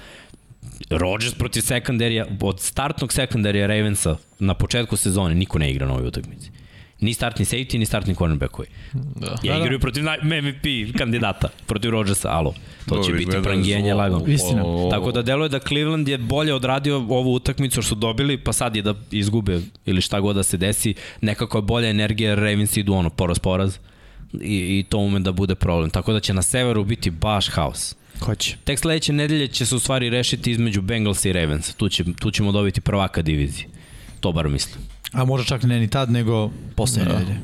[0.91, 6.07] Rodgers protiv sekundarija, od startnog sekundarija Ravensa na početku sezone niko ne igra na ovoj
[6.07, 6.51] utakmici.
[7.01, 8.69] Ni startni safety, ni startni cornerbackovi.
[8.93, 9.37] Da.
[9.43, 9.83] Ja da, igraju da.
[9.83, 12.55] protiv MVP kandidata, protiv Rodgersa, alo.
[12.89, 14.25] To će biti prangijenje lagano.
[14.27, 14.63] Istina.
[14.91, 18.77] Tako da deluje da Cleveland je bolje odradio ovu utakmicu što su dobili, pa sad
[18.77, 22.95] je da izgube ili šta god da se desi, nekako je bolja energija, Ravens idu
[22.95, 23.79] ono, poraz, poraz.
[24.33, 25.91] I, i to ume da bude problem.
[25.91, 27.95] Tako da će na severu biti baš haos.
[28.23, 28.57] Hoće.
[28.65, 31.75] Tek sledeće nedelje će se u stvari rešiti između Bengals i Ravens.
[31.75, 33.67] Tu, će, tu ćemo dobiti prvaka divizije.
[34.21, 34.85] To bar mislim.
[35.13, 37.13] A možda čak ne ni tad, nego posle da.
[37.13, 37.37] nedelje.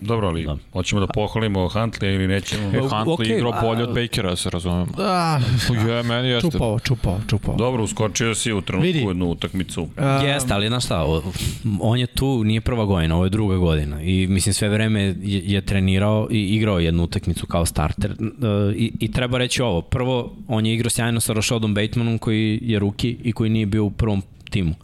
[0.00, 0.56] Dobro, ali da.
[0.72, 2.68] hoćemo da pohvalimo Huntley ili nećemo?
[2.68, 4.86] E, Huntley okay, igrao bolje od Bakera, se razumem.
[4.96, 5.40] Da.
[5.88, 6.50] Je, meni jeste.
[6.50, 7.56] Čupao, čupao, čupao.
[7.56, 8.98] Dobro, uskočio si u trenutku Vidi.
[8.98, 9.82] jednu utakmicu.
[9.82, 11.06] Um, jeste, ali znaš šta,
[11.80, 14.02] on je tu, nije prva godina, ovo je druga godina.
[14.02, 18.10] I mislim, sve vreme je, je trenirao i igrao jednu utakmicu kao starter.
[18.10, 18.16] E,
[18.76, 19.80] I, I treba reći ovo.
[19.80, 23.84] Prvo, on je igrao sjajno sa Rashadom Batemanom koji je ruki i koji nije bio
[23.84, 24.74] u prvom timu.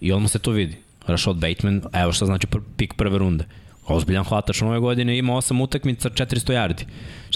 [0.00, 0.76] I odmah se to vidi.
[1.06, 3.44] Rashad Bateman, evo šta znači pr pik prve runde
[3.88, 6.86] ozbiljan hvatač ove godine, ima 8 utakmica, 400 yardi.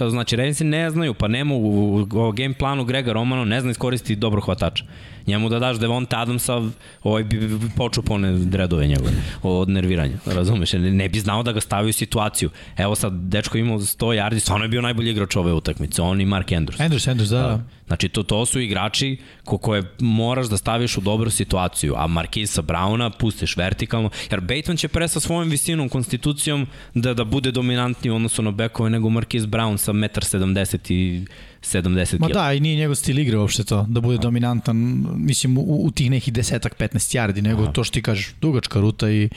[0.01, 0.37] Šta to znači?
[0.37, 4.41] Ravensi ne znaju, pa nema u, u game planu Grega Romano, ne zna iskoristiti dobro
[4.41, 4.85] hvatača.
[5.27, 6.63] Njemu da daš Devonta Adamsa,
[7.03, 9.11] ovaj bi, bi počeo pone dredove njegove
[9.43, 10.73] od nerviranja, razumeš?
[10.73, 12.51] Ne, ne bi znao da ga stavi u situaciju.
[12.77, 16.27] Evo sad, dečko imao 100 yardi, stvarno je bio najbolji igrač ove utakmice, on i
[16.27, 16.81] Mark Andrews.
[16.81, 17.43] Andrews, Andrews, da.
[17.43, 17.61] da.
[17.91, 22.63] Znači, to, to su igrači ko, koje moraš da staviš u dobru situaciju, a Markisa
[22.63, 28.13] Brauna pustiš vertikalno, jer Bateman će pre sa svojom visinom, konstitucijom da, da bude dominantniji
[28.13, 31.25] u odnosu na bekove nego Markis Brown sa 1,70 i
[31.63, 35.85] 70 Ma da, i nije njegov stil igre uopšte to, da bude dominantan, mislim, u,
[35.85, 37.73] u tih nekih desetak, 15 yardi, nego Aha.
[37.73, 39.29] to što ti kažeš, dugačka ruta i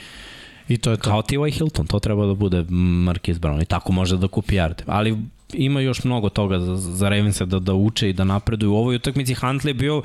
[0.68, 1.02] I to je to.
[1.02, 1.50] Kao T.Y.
[1.50, 2.64] Hilton, to treba da bude
[3.06, 4.82] Marquise Brown i tako može da kupi yarde.
[4.86, 5.16] Ali
[5.52, 8.72] ima još mnogo toga za, za Ravensa da, da uče i da napreduju.
[8.72, 10.02] U ovoj utakmici Huntley je bio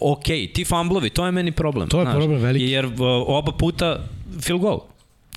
[0.00, 1.88] ok, ti fumblovi, to je meni problem.
[1.88, 2.64] To je znaš, problem veliki.
[2.64, 2.88] Jer
[3.26, 3.98] oba puta
[4.40, 4.80] field goal.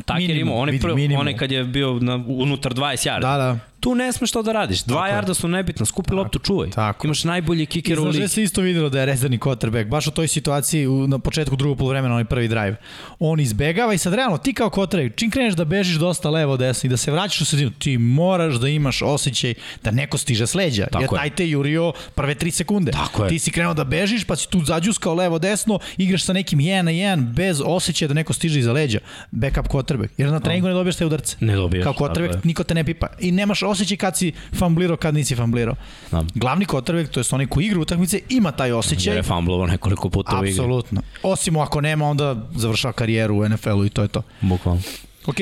[0.05, 3.21] Taker imao, onaj, prv, onaj kad je bio na, unutar 20 yarda.
[3.21, 4.83] Da, da tu ne smeš to da radiš.
[4.83, 6.69] Dva tako jarda su nebitna, skupi loptu, čuvaj.
[6.69, 7.07] Tako.
[7.07, 8.17] Imaš najbolji kiker u ligi.
[8.17, 11.55] Znaš se isto videlo da je rezervni quarterback, baš u toj situaciji u, na početku
[11.55, 12.75] drugog polovremena, onaj prvi drive.
[13.19, 16.87] On izbegava i sad realno ti kao quarterback, čim kreneš da bežiš dosta levo desno
[16.87, 19.53] i da se vraćaš u sredinu, ti moraš da imaš osjećaj
[19.83, 20.87] da neko stiže s leđa.
[20.91, 22.91] Tako jer taj te jurio prve 3 sekunde.
[22.91, 23.29] Tako je.
[23.29, 26.81] Ti si krenuo da bežiš, pa si tu zađuskao levo desno, igraš sa nekim 1
[26.81, 28.99] na 1 bez osjećaja da neko stiže iza leđa.
[29.31, 30.09] Backup quarterback.
[30.17, 31.37] Jer na treningu ne dobiješ te udarce.
[31.39, 31.83] Ne dobiješ.
[31.83, 33.07] Kao quarterback niko te ne pipa.
[33.19, 35.75] I nemaš osjećaj kad si famblirao, kad nisi famblirao.
[36.11, 36.23] Da.
[36.35, 39.15] Glavni quarterback, to je onaj koji igra utakmice, ima taj Jer osjećaj.
[39.15, 40.51] je fumblovao nekoliko puta u igri.
[40.51, 41.01] Apsolutno.
[41.23, 44.21] Osim ako nema, onda završava karijeru u NFL-u i to je to.
[44.41, 44.81] Bukvalno.
[45.25, 45.35] Ok,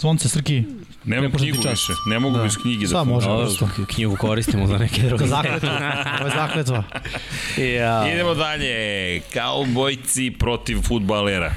[0.00, 0.64] zvonce, Srki,
[1.04, 2.42] Nemam Prepoznati knjigu više, ne mogu Da.
[2.42, 2.86] bez knjige.
[2.86, 3.26] Šta da može?
[3.26, 3.68] Prosto.
[3.94, 5.26] knjigu koristimo za neke druge.
[5.26, 5.70] zakletva.
[6.20, 6.82] Ovo je zakletva.
[7.76, 8.12] ja.
[8.14, 8.76] Idemo dalje,
[9.32, 11.52] kaubojci protiv futbalera.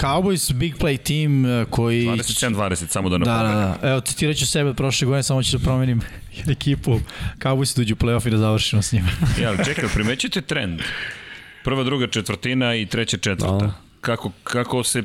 [0.00, 2.06] Cowboys, big play team eh, koji...
[2.06, 3.74] 27-20, samo da Da, da, napomenem.
[3.82, 3.88] da.
[3.88, 6.00] Evo, citirat ću sebe prošle godine, samo ću da promenim
[6.50, 7.00] ekipu.
[7.38, 9.08] Cowboys dođu u playoff i da završimo s njima.
[9.42, 10.80] Ja, čekaj, primećujete trend?
[11.64, 13.56] Prva, druga četvrtina i treća četvrta.
[13.56, 13.72] Da.
[14.00, 15.02] Kako, kako se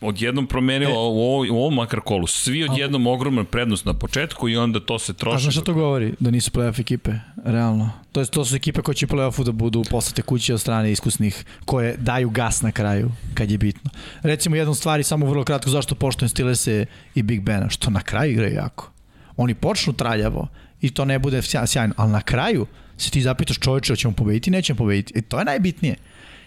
[0.00, 0.98] odjednom promenilo E.
[0.98, 2.26] u, ovoj, u ovom makar kolu.
[2.26, 5.36] Svi odjednom ogromna prednost na početku i onda to se troši.
[5.36, 6.14] A znaš šta to govori?
[6.20, 7.12] Da nisu playoff ekipe,
[7.44, 7.90] realno.
[8.12, 10.92] To, je, to su ekipe koje će u playoffu da budu poslate kuće od strane
[10.92, 13.90] iskusnih, koje daju gas na kraju, kad je bitno.
[14.22, 16.66] Recimo jednu stvari, samo vrlo kratko, zašto poštujem Steelers
[17.14, 18.90] i Big Bena, što na kraju igraju jako.
[19.36, 20.48] Oni počnu traljavo
[20.80, 22.66] i to ne bude sja- sjajno, ali na kraju
[22.98, 25.18] se ti zapitaš čoveče, hoćemo pobediti, nećemo pobediti.
[25.18, 25.94] I to je najbitnije.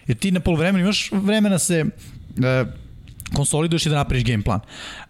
[0.06, 1.84] Jer ti na polovremenu imaš vremena se
[2.44, 2.64] e,
[3.34, 4.60] konsoliduješ i da napraviš game plan.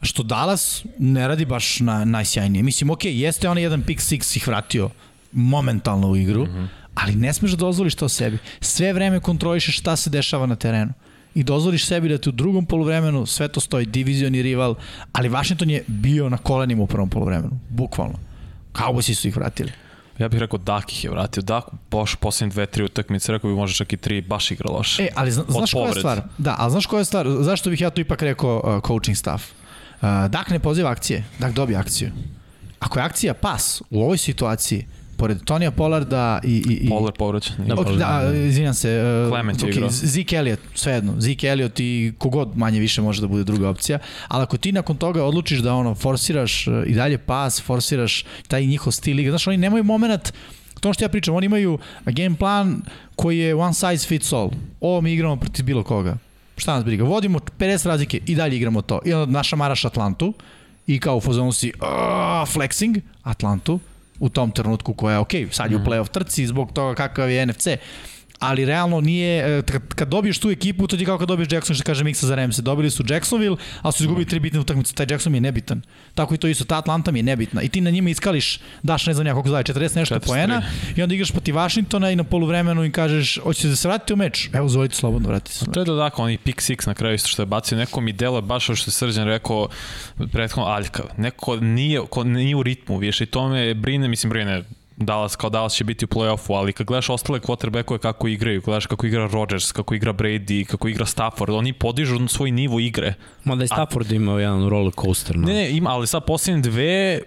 [0.02, 2.62] Što Dallas ne radi baš na, najsjajnije.
[2.62, 4.90] Mislim, ok, jeste onaj jedan pick six ih vratio
[5.32, 6.66] momentalno u igru, mm -hmm.
[6.94, 8.38] ali ne smeš da dozvoliš to sebi.
[8.60, 10.92] Sve vreme kontrolišeš šta se dešava na terenu
[11.34, 14.74] i dozvoliš sebi da ti u drugom polovremenu sve to stoji divizioni rival,
[15.12, 18.18] ali Washington je bio na kolenima u prvom polovremenu, bukvalno.
[18.74, 19.72] Cowboysi su ih vratili.
[20.20, 21.42] Ja bih rekao Dak ih je vratio.
[21.42, 25.02] Dak baš poslednje dve, tri utakmice, rekao bi možda čak i tri, baš igra loše.
[25.02, 26.22] E, ali zna, znaš koja je stvar?
[26.38, 27.26] Da, ali znaš koja je stvar?
[27.40, 29.44] Zašto bih ja tu ipak rekao uh, coaching staff?
[30.02, 32.10] Uh, Dak ne poziva akcije, Dak dobije akciju.
[32.80, 34.86] Ako je akcija pas u ovoj situaciji,
[35.20, 36.54] pored Tonija Pollarda i...
[36.68, 37.56] i, i Polar povraćan.
[37.66, 39.02] Da, da, izvinjam se.
[39.26, 39.90] Uh, Clement okay, igrao.
[39.90, 41.14] Zeke Elliott, svejedno.
[41.18, 43.98] Zeke Elliott i kogod manje više može da bude druga opcija.
[44.28, 48.66] Ali ako ti nakon toga odlučiš da ono forsiraš uh, i dalje pas, forsiraš taj
[48.66, 49.30] njihov stil igre.
[49.30, 50.32] Znaš, oni nemaju moment
[50.80, 52.82] to što ja pričam, oni imaju game plan
[53.16, 54.50] koji je one size fits all.
[54.80, 56.16] Ovo mi igramo protiv bilo koga.
[56.56, 57.04] Šta nas briga?
[57.04, 59.00] Vodimo 50 razlike i dalje igramo to.
[59.04, 60.34] I onda naša maraš Atlantu
[60.86, 61.86] i kao u fazonu si uh,
[62.48, 63.80] flexing Atlantu
[64.20, 67.46] u tom trenutku koja je ok, sad je u playoff trci zbog toga kakav je
[67.46, 67.68] NFC,
[68.40, 69.62] ali realno nije, e,
[69.94, 72.34] kad, dobiješ tu ekipu, to ti je kao kad dobiješ Jackson, što kaže Miksa za
[72.34, 72.62] Ramse.
[72.62, 74.94] Dobili su Jacksonville, ali su izgubili tri bitne utakmice.
[74.94, 75.82] Taj Jackson mi je nebitan.
[76.14, 77.62] Tako i to isto, ta Atlanta mi je nebitna.
[77.62, 80.26] I ti na njima iskališ, daš ne znam ja koliko zove, 40 nešto 43.
[80.26, 80.62] poena
[80.96, 84.16] i onda igraš protiv Washingtona i na poluvremenu i kažeš, hoćete da se vratite u
[84.16, 84.48] meč?
[84.52, 85.64] Evo, zvolite slobodno, vratite se.
[85.64, 88.12] To je da tako, oni pick six na kraju isto što je bacio, neko mi
[88.12, 89.68] delo baš što je Srđan rekao
[90.32, 91.04] prethodno aljkav.
[91.16, 94.62] Neko nije, ko nije u ritmu više i to me brine, mislim brine,
[95.00, 98.86] Dallas kao Dallas će biti u play-offu, ali kad gledaš ostale quarterbackove kako igraju, gledaš
[98.86, 103.14] kako igra Rodgers, kako igra Brady, kako igra Stafford, oni podižu svoj nivo igre.
[103.44, 105.36] Mada je Stafford imao jedan roller coaster.
[105.36, 105.46] No.
[105.46, 107.20] Ne, ne, ima, ali sad posljednje dve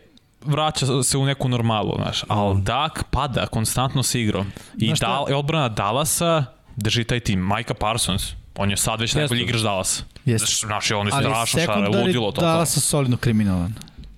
[0.45, 2.23] vraća se u neku normalu, znaš.
[2.27, 4.51] Ali Dak pada konstantno sa igrom.
[4.77, 4.93] I?
[4.99, 6.45] Dal, i odbrana Dallasa
[6.75, 7.39] drži taj tim.
[7.39, 8.23] Micah Parsons,
[8.55, 9.19] on je sad već Jeste.
[9.19, 10.03] najbolji igrač Dallasa.
[10.25, 10.65] Jeste.
[10.67, 12.41] Znaš, on je Ali strašno sekundari ludilo to.
[12.41, 13.73] da sa solidno kriminalan.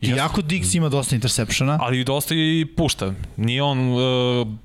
[0.06, 0.18] Jeste.
[0.18, 1.78] Iako Diggs ima dosta intersepšena.
[1.82, 3.14] Ali dosta i pušta.
[3.38, 3.97] Nije on uh,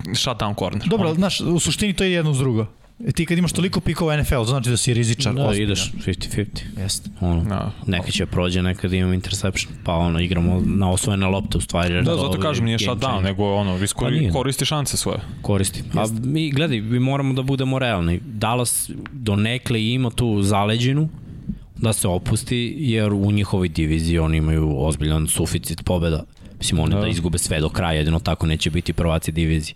[0.06, 0.88] shutdown corner.
[0.88, 2.66] Dobro, on, znaš, u suštini to je jedno uz drugo.
[3.06, 5.34] E, ti kad imaš toliko pikova u NFL, to znači da si rizičar.
[5.34, 5.66] Da, ozbiljan.
[5.70, 6.46] ideš 50-50.
[6.78, 7.10] Jeste.
[7.20, 7.70] Ono, Da.
[7.86, 11.94] Neki će prođe, nekad imam interception, pa ono, igramo na osvojene lopte u stvari.
[11.94, 14.32] Da, to zato kažem, nije shutdown, nego ono, Pa iskori, nije.
[14.32, 15.18] koristi šanse svoje.
[15.42, 15.82] koristi.
[15.94, 18.20] A mi, gledaj, mi moramo da budemo realni.
[18.24, 21.08] Dallas donekle ima tu zaleđinu
[21.82, 26.24] da se opusti, jer u njihovoj diviziji oni imaju ozbiljan suficit pobeda.
[26.58, 27.00] Mislim, oni da.
[27.00, 27.08] Da.
[27.08, 29.74] izgube sve do kraja, jedino tako neće biti prvaci divizije.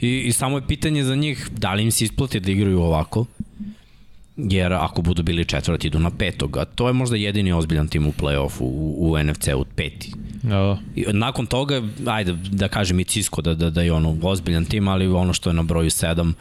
[0.00, 3.26] I, I samo je pitanje za njih, da li im se isplati da igraju ovako,
[4.36, 8.06] jer ako budu bili četvrti, idu na petog, a to je možda jedini ozbiljan tim
[8.06, 10.12] u play-offu, u, u NFC-u, peti.
[10.42, 10.78] Da, da.
[10.94, 14.88] I nakon toga, ajde da kažem i Cisco da, da, da je ono ozbiljan tim,
[14.88, 16.32] ali ono što je na broju 7,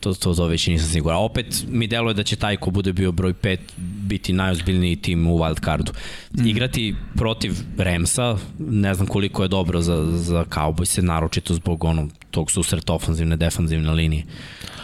[0.00, 1.18] to, to, to već nisam siguran.
[1.18, 5.38] Opet mi deluje da će taj ko bude bio broj 5 biti najozbiljniji tim u
[5.38, 5.92] wild cardu.
[6.38, 6.46] Mm.
[6.46, 12.50] Igrati protiv Ramsa, ne znam koliko je dobro za, za Cowboys, naročito zbog onog tog
[12.50, 14.24] susreta ofanzivne, defanzivne linije.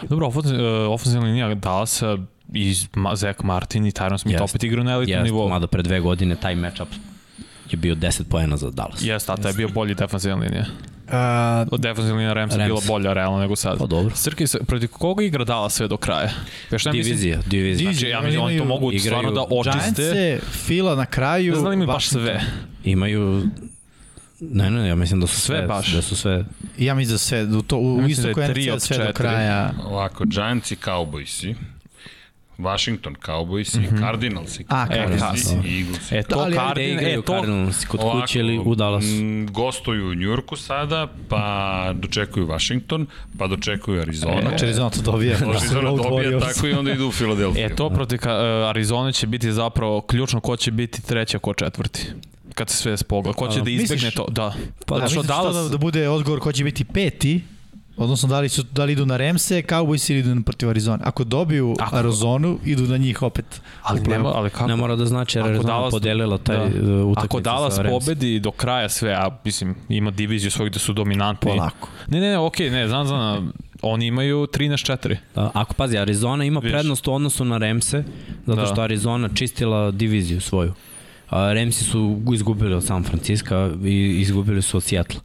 [0.09, 2.17] Dobro, e, ofenzivna linija Dallasa
[2.53, 4.51] i Ma- Zach Martin i Tyron Smith Jest.
[4.55, 5.49] opet igraju na elitnom Jeste, nivou.
[5.49, 6.87] mada pre dve godine taj matchup
[7.71, 9.01] je bio 10 poena za Dallas.
[9.01, 10.65] Jeste, a to je bio bolji defensivna linija.
[11.13, 12.67] Uh, Od defensivna linija Ramsa Rams.
[12.69, 13.77] bila bolja realno nego sad.
[13.77, 14.15] Pa dobro.
[14.15, 16.29] Srki, protiv koga igra Dallas sve do kraja?
[16.71, 17.03] Ja šta mislim?
[17.03, 17.91] Divizija, divizija.
[17.91, 20.03] Znači, ja mislim, oni to mogu Igraju stvarno da očiste.
[20.03, 21.51] Giantse, Fila na kraju.
[21.51, 22.41] Ne znam da li imaju baš sve.
[22.83, 23.43] Imaju
[24.39, 25.93] Ne, ne, ja mislim da su sve, Sve baš.
[25.93, 26.45] da su sve
[26.77, 28.81] Ja mislim da sve, u, to, u Ja mislim istoku da je NFC tri od
[28.81, 29.73] sve do kraja.
[29.85, 31.55] Ovako, Giants i Cowboysi.
[32.57, 35.65] Washington, Cowboys i Cardinals i A, Cardinals Cardinals.
[35.65, 36.11] i Eagles.
[36.11, 37.85] E, to ali Cardin, igraju e, to, Cardinals?
[37.85, 39.07] Kod Ovako, kuće ili u Dallasu?
[39.09, 41.43] m, Gostuju u Njurku sada, pa
[41.93, 43.05] dočekuju Washington,
[43.37, 44.41] pa dočekuju Arizona.
[44.41, 45.37] Znači Arizona to dobija.
[45.49, 47.65] Arizona Road dobija tako i onda idu u Filadelfiju.
[47.65, 48.29] e, to protiv e,
[48.65, 52.07] Arizona će biti zapravo ključno ko će biti treći, a ko četvrti.
[52.53, 53.35] Kad se sve spogleda.
[53.35, 54.13] Ko će A, da izbegne misliš?
[54.13, 54.25] to?
[54.29, 54.53] Da.
[54.85, 57.41] Pa Da, da, Dallas- da, da bude odgovor ko će biti peti,
[57.97, 60.99] odnosno da li, su, da li idu na Remse, Cowboys ili idu na protiv Arizone.
[61.03, 63.45] Ako dobiju Ako- Arizonu, idu na njih opet.
[63.81, 64.67] Ali, nema, ali kako?
[64.67, 66.63] Ne mora da znači jer Arizona Dallas- podelila taj da.
[66.63, 67.03] da.
[67.03, 71.51] utakmicu Ako Dallas pobedi do kraja sve, a mislim, ima diviziju svojih da su dominantni.
[71.51, 71.89] Polako.
[72.07, 75.15] Ne, ne, ne, okej, ne, znam, znam, oni imaju 13-4.
[75.35, 76.71] Da, ako pazi, Arizona ima Viš.
[76.71, 78.03] prednost u odnosu na Remse,
[78.45, 78.67] zato Da.
[78.67, 80.73] što Arizona čistila diviziju svoju.
[81.29, 81.99] A Remsi su
[82.33, 85.19] izgubili od San Francisco i izgubili su od Seattle.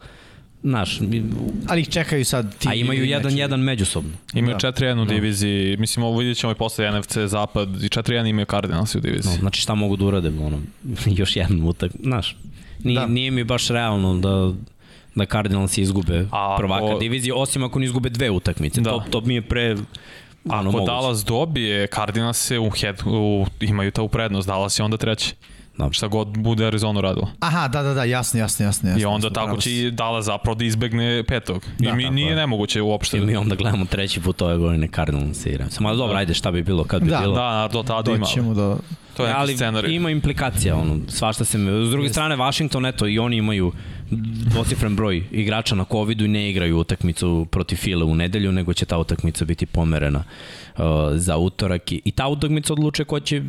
[0.63, 1.25] Mi-
[1.67, 2.69] Ali ih čekaju sad ti.
[2.69, 3.35] a imaju mečevi.
[3.35, 4.11] 1-1 međusobno.
[4.35, 4.59] Imaju Da.
[4.63, 8.95] 4-1 u diviziji, mislim, ovo vidjet ćemo i posle NFC Zapad i 4-1 imaju Cardinals
[8.95, 9.37] u No, diviziji.
[9.37, 10.61] znači šta mogu da urade, ono,
[11.17, 12.37] još jedan utak, znaš,
[12.85, 13.01] nije, Da.
[13.01, 13.07] da.
[13.07, 14.53] nije mi baš realno da
[15.15, 18.81] da Cardinals izgube A prvaka ako- divizije, osim ako ne izgube dve utakmice.
[18.81, 18.91] Da.
[18.91, 19.85] To, to mi je pre ono,
[20.51, 20.85] Ako moguće.
[20.87, 25.35] Dallas dobije, Cardinals se u head, u, imaju ta u prednost, Dallas je onda treći.
[25.79, 25.89] Da.
[25.93, 27.29] Šta god bude Arizona radila.
[27.41, 28.89] Aha, da, da, da, jasno, jasno, jasno.
[28.89, 31.64] jasno I onda jasno, tako će i Dallas zapravo da izbegne petog.
[31.79, 32.37] Da, I mi tako nije je.
[32.37, 33.18] nemoguće uopšte.
[33.18, 35.81] I mi onda gledamo treći put ove godine Cardinals i Rams.
[35.81, 37.35] Ma dobro, ajde šta bi bilo kad bi Da, bilo.
[37.35, 38.18] Da, do tada ima.
[38.26, 38.79] Doćemo do...
[39.16, 39.95] To je neki ali scenarij.
[39.95, 41.87] ima implikacija, ono, svašta se me...
[41.87, 43.72] S druge strane, Washington, eto, i oni imaju
[44.45, 48.85] dvocifren broj igrača na covidu i ne igraju utakmicu protiv File u nedelju, nego će
[48.87, 50.24] ta utakmica biti pomerena
[51.14, 53.43] za utorak i, i ta utakmica odlučuje ko će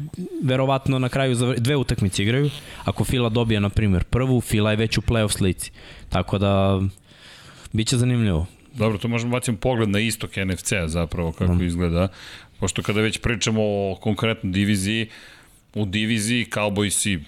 [0.44, 1.60] verovatno na kraju zavr...
[1.60, 2.50] dve utakmice igraju.
[2.86, 5.72] Ako Fila dobije, na primjer, prvu, Fila je već u playoff slici.
[6.10, 6.82] Tako da,
[7.74, 8.46] bit će zanimljivo.
[8.74, 11.66] Dobro, to možemo baciti pogled na istok NFC-a zapravo kako mm.
[11.68, 12.08] izgleda.
[12.60, 15.08] Pošto kada već pričamo o konkretnoj diviziji,
[15.76, 17.20] u diviziji Cowboysi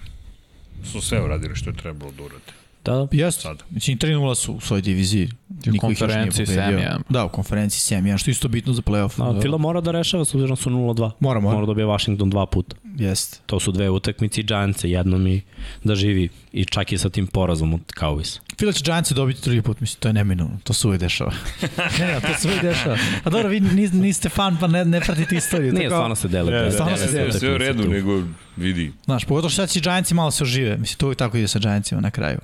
[0.83, 2.60] su sve uradili što je trebalo da urade.
[2.85, 3.41] Da, Jeste.
[3.41, 3.63] Sad.
[3.69, 5.29] Mislim, 3-0 su u svojoj diviziji.
[5.65, 6.79] Nije konferenciji pobedio.
[6.79, 6.99] 7-1.
[7.09, 9.37] Da, u konferenciji 7-1, što je isto bitno za playoff.
[9.37, 11.11] A, Fila mora da rešava s obzirom da su 0-2.
[11.19, 11.53] Mora, mora.
[11.53, 12.75] Mora da dobije Washington dva puta.
[12.97, 13.37] Jeste.
[13.45, 15.41] To su dve utakmice i Giants jednom i
[15.83, 18.39] da živi i čak i sa tim porazom od Cowboys.
[18.59, 20.57] Fila će Giants dobiti drugi put, mislim, to je neminovno.
[20.63, 21.31] To se uvijek dešava.
[21.99, 22.97] ne, ne, to se uvijek dešava.
[23.23, 25.73] A dobro, vi nis, niste fan, pa ne, ne pratite istoriju.
[25.73, 26.51] Nije, tako- stvarno se dele.
[26.51, 27.33] Ne, stvarno se dele.
[27.33, 28.23] Sve u redu, nego
[28.57, 28.91] vidi.
[29.05, 30.77] Znaš, pogotovo što sad će Giantsi malo se ožive.
[30.77, 32.37] Mislim, to uvijek tako ide sa Giantsima na kraju.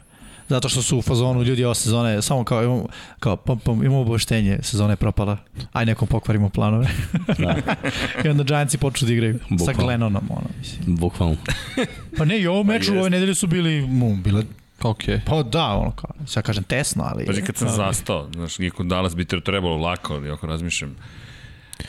[0.50, 2.86] Zato što su u fazonu ljudi ove sezone, samo kao imamo,
[3.20, 5.38] kao, pom, pom, imamo obaveštenje, sezona je propala,
[5.74, 6.88] aj nekom pokvarimo planove.
[7.38, 7.56] Da,
[8.26, 9.84] I onda Giantsi počnu da igraju sa Bukvalno.
[9.84, 10.96] Glennonom, ono, mislim.
[10.96, 11.36] bukvalno.
[12.18, 13.02] Pa ne, i ovo meču jest.
[13.02, 14.44] ove nedelje su bili, mu, bile,
[14.82, 15.04] Ok.
[15.26, 17.26] pa da, ono kao, sad kažem tesno, ali...
[17.26, 20.96] Pazi, kad sam zastao, znaš, nije kod Dallas bi te trebalo lako, ali ako razmišljam,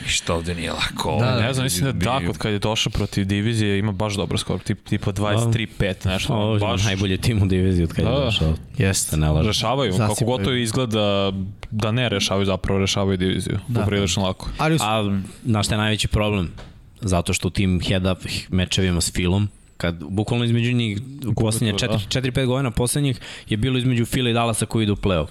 [0.03, 1.17] ništa ovde nije lako.
[1.21, 4.39] Da, Ne znam, mislim da bi- Dakot kad je došao protiv divizije ima baš dobro
[4.39, 5.69] skor, tip, tipa 23-5,
[6.07, 6.35] nešto.
[6.35, 8.19] Ovo je baš najbolji tim u diviziji od kad je Da.
[8.19, 8.55] došao.
[8.79, 9.11] Jeste.
[9.11, 9.47] Da ne lažem.
[9.47, 10.27] rešavaju, kako Zasipaju.
[10.29, 11.33] god to izgleda
[11.71, 13.59] da ne rešavaju, zapravo rešavaju diviziju.
[13.59, 13.75] Da.
[13.75, 13.81] Da.
[13.81, 14.49] Poprilično lako.
[14.59, 16.51] Ali u, A, znaš šta je najveći problem?
[17.01, 18.17] Zato što u tim head-up
[18.51, 21.99] mečevima s Filom, kad bukvalno između njih u posljednje to, da.
[22.11, 25.29] 4-5 godina poslednjih je bilo između Fila i Dallasa koji idu u playoff.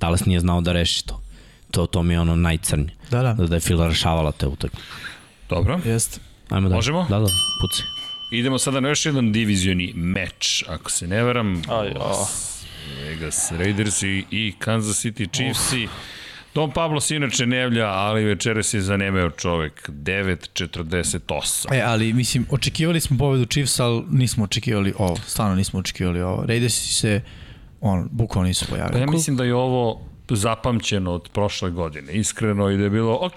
[0.00, 1.20] Dallas nije znao da reši to.
[1.70, 2.90] To, to mi je ono najcrnje.
[3.10, 4.80] da, da, Da, da je Fila rešavala te utakme.
[5.48, 5.80] Dobro.
[5.84, 6.20] jeste.
[6.48, 6.74] Ajmo da.
[6.74, 7.06] Možemo?
[7.08, 7.26] Da, da,
[7.60, 7.82] puci.
[8.30, 11.62] Idemo sada na još jedan divizioni meč, ako se ne veram.
[11.68, 11.90] Aj.
[11.94, 12.62] Las
[13.02, 15.88] Vegas Raiders i, i Kansas City Chiefs-i.
[16.54, 19.90] Don Pablo se inače ne javlja, ali večeras je zanemeo čovek.
[19.90, 21.74] 9.48.
[21.74, 25.16] E, ali mislim, očekivali smo pobedu Chiefs, ali nismo očekivali ovo.
[25.26, 26.44] Stvarno nismo očekivali ovo.
[26.46, 27.20] Raidersi se,
[27.80, 29.00] on, bukvalno nisu Pa pojavili.
[29.00, 30.00] ja mislim da je ovo
[30.34, 33.34] zapamćeno od prošle godine, iskreno, i da je bilo, ok,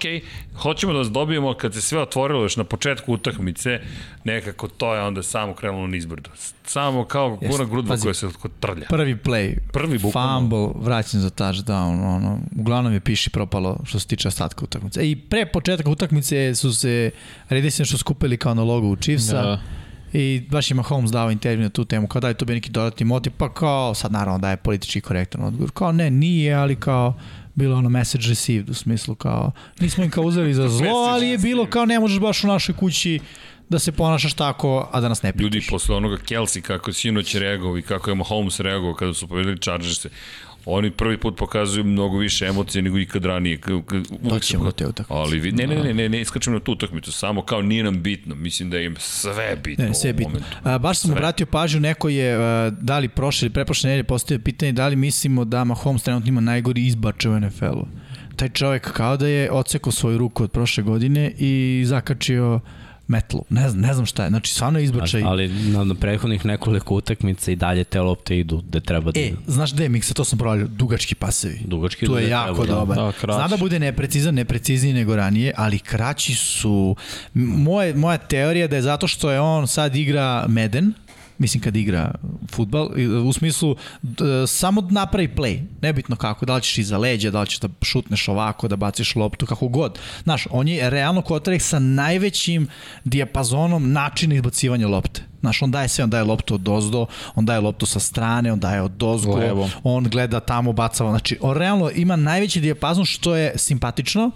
[0.62, 3.80] hoćemo da vas dobijemo kad se sve otvorilo još na početku utakmice,
[4.24, 6.30] nekako to je onda samo krenulo nizbrdo.
[6.64, 8.28] Samo kao kuna grudva koja se
[8.60, 8.86] trlja.
[8.88, 10.40] Prvi play, Prvi bukvalno.
[10.40, 15.00] fumble, vraćan za touchdown, ono, uglavnom je piši propalo što se tiče ostatka utakmice.
[15.00, 17.10] E, I pre početka utakmice su se
[17.48, 19.42] Raidersi što skupili kao na logo u Chiefsa.
[19.42, 19.60] Da.
[20.12, 22.70] I baš je Mahomes dao intervju na tu temu, kao da je to bio neki
[22.70, 26.76] dodatni motiv, pa kao, sad naravno da je politički korektan odgovor, kao ne, nije, ali
[26.76, 27.14] kao,
[27.54, 31.38] bilo ono message received u smislu kao, nismo im kao uzeli za zlo, ali je
[31.38, 33.20] bilo kao ne možeš baš u našoj kući
[33.68, 35.42] da se ponašaš tako, a da nas ne pitaš.
[35.42, 39.28] Ljudi posle onoga Kelsey kako je sinoć reagovao i kako je Mahomes reagovao kada su
[39.28, 40.08] pobedili Chargers-e,
[40.70, 43.58] oni prvi put pokazuju mnogo više emocije nego ikad ranije.
[44.40, 45.14] Su- do te utakmice.
[45.14, 48.34] Ali ne, ne, ne, ne, ne iskačemo na tu utakmicu, samo kao nije nam bitno.
[48.34, 50.40] Mislim da im sve bitno Ne, sve bitno.
[50.62, 51.16] A, baš sam Sve.
[51.16, 54.96] obratio pažnju, neko je, a, da li prošle ili preprošle nedelje postavio pitanje da li
[54.96, 57.86] mislimo da Mahomes trenutno ima najgori izbače u NFL-u.
[58.36, 62.60] taj čovek kao da je ocekao svoju ruku od prošle godine i zakačio
[63.10, 63.44] metlu.
[63.48, 64.28] Ne znam, ne znam šta je.
[64.30, 65.22] Znači, stvarno je izbačaj.
[65.22, 69.32] Ali na, na prethodnih nekoliko utakmica i dalje te lopte idu gde treba da E,
[69.46, 71.60] znaš gde je miksa, to sam provalio, dugački pasevi.
[71.66, 72.80] Dugački Tu je jako treba, da.
[72.80, 72.96] dobar.
[72.96, 73.36] Da, kraći.
[73.36, 76.96] Zna da bude neprecizan, neprecizniji nego ranije, ali kraći su...
[77.34, 80.92] Moje, moja teorija da je zato što je on sad igra Meden,
[81.40, 82.14] mislim kad igra
[82.50, 82.88] futbal,
[83.26, 83.76] u smislu
[84.46, 88.28] samo napravi play, nebitno kako, da li ćeš iza leđa, da li ćeš da šutneš
[88.28, 89.98] ovako, da baciš loptu, kako god.
[90.22, 92.68] Znaš, on je realno kotrek sa najvećim
[93.04, 95.22] dijapazonom načina izbacivanja lopte.
[95.40, 98.60] Znaš, on daje sve, on daje loptu od dozdo, on daje loptu sa strane, on
[98.60, 99.70] daje od dozgo, Levo.
[99.82, 101.10] on gleda tamo, bacava.
[101.10, 104.30] Znači, on realno ima najveći dijapazon što je simpatično,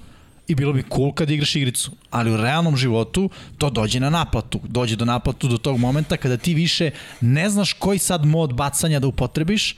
[0.49, 4.61] i bilo bi cool kad igraš igricu, ali u realnom životu to dođe na naplatu.
[4.69, 6.91] Dođe do naplatu do tog momenta kada ti više
[7.21, 9.77] ne znaš koji sad mod bacanja da upotrebiš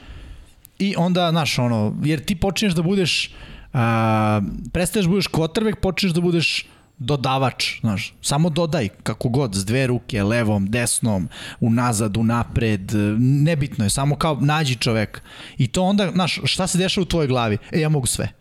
[0.78, 3.30] i onda, znaš, ono, jer ti počinješ da budeš,
[3.72, 4.40] a,
[4.72, 6.66] prestaješ da budeš quarterback, počinješ da budeš
[6.98, 11.28] dodavač, znaš, samo dodaj kako god, s dve ruke, levom, desnom,
[11.60, 15.22] unazad, unapred, nebitno je, samo kao nađi čovek.
[15.58, 17.58] I to onda, znaš, šta se dešava u tvojoj glavi?
[17.72, 18.32] E, ja mogu sve.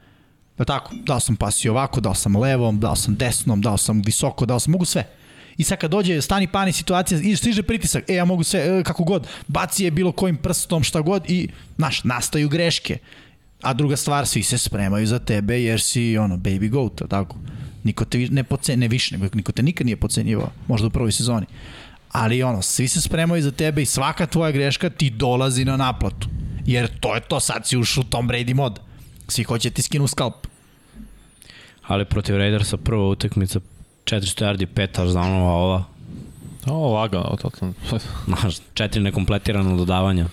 [0.56, 4.46] Pa tako, dao sam pasi ovako, dao sam levom, dao sam desnom, dao sam visoko,
[4.46, 5.08] dao sam, mogu sve.
[5.58, 8.84] I sad kad dođe stani pani situacija i stiže pritisak, e ja mogu sve, e,
[8.84, 12.98] kako god, baci je bilo kojim prstom, šta god i, znaš, nastaju greške.
[13.62, 17.36] A druga stvar, svi se spremaju za tebe jer si, ono, baby goat, tako?
[17.84, 21.12] Niko te ne, poce, ne više, nego niko te nikad nije pocenjivao, možda u prvoj
[21.12, 21.46] sezoni.
[22.12, 26.28] Ali ono, svi se spremaju za tebe i svaka tvoja greška ti dolazi na naplatu.
[26.66, 28.80] Jer to je to, sad si ušao u Tom Brady mod.
[29.28, 30.48] Svi hoće ti skinu skalp.
[31.84, 33.60] Ali protiv Raidersa prva utakmica
[34.06, 35.84] 400 yardi, 5 touchdownova, ova
[36.68, 37.74] O, lagano, totalno.
[38.28, 40.26] Znaš, četiri nekompletirana dodavanja.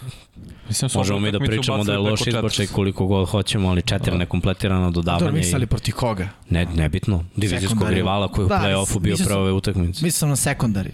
[0.69, 2.73] Mislim, Možemo mi da pričamo da je loš izbačaj 400.
[2.73, 5.31] koliko god hoćemo, ali četiri nekompletirana Dobro, dodavanja.
[5.33, 6.29] mislili I, protiv koga?
[6.51, 7.25] ne, nebitno.
[7.37, 7.95] Divizijskog Sekundari.
[7.95, 10.05] rivala koji je u Da, play-offu bio prve utakmice.
[10.05, 10.91] Mislim sam na sekundari.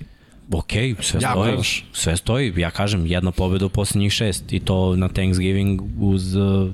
[0.52, 1.56] Ok, sve Jako stoji.
[1.56, 1.84] loš.
[1.92, 2.54] Sve stoji.
[2.56, 6.70] Ja kažem, jedna pobjeda u poslednjih šest i to na Thanksgiving uz uh,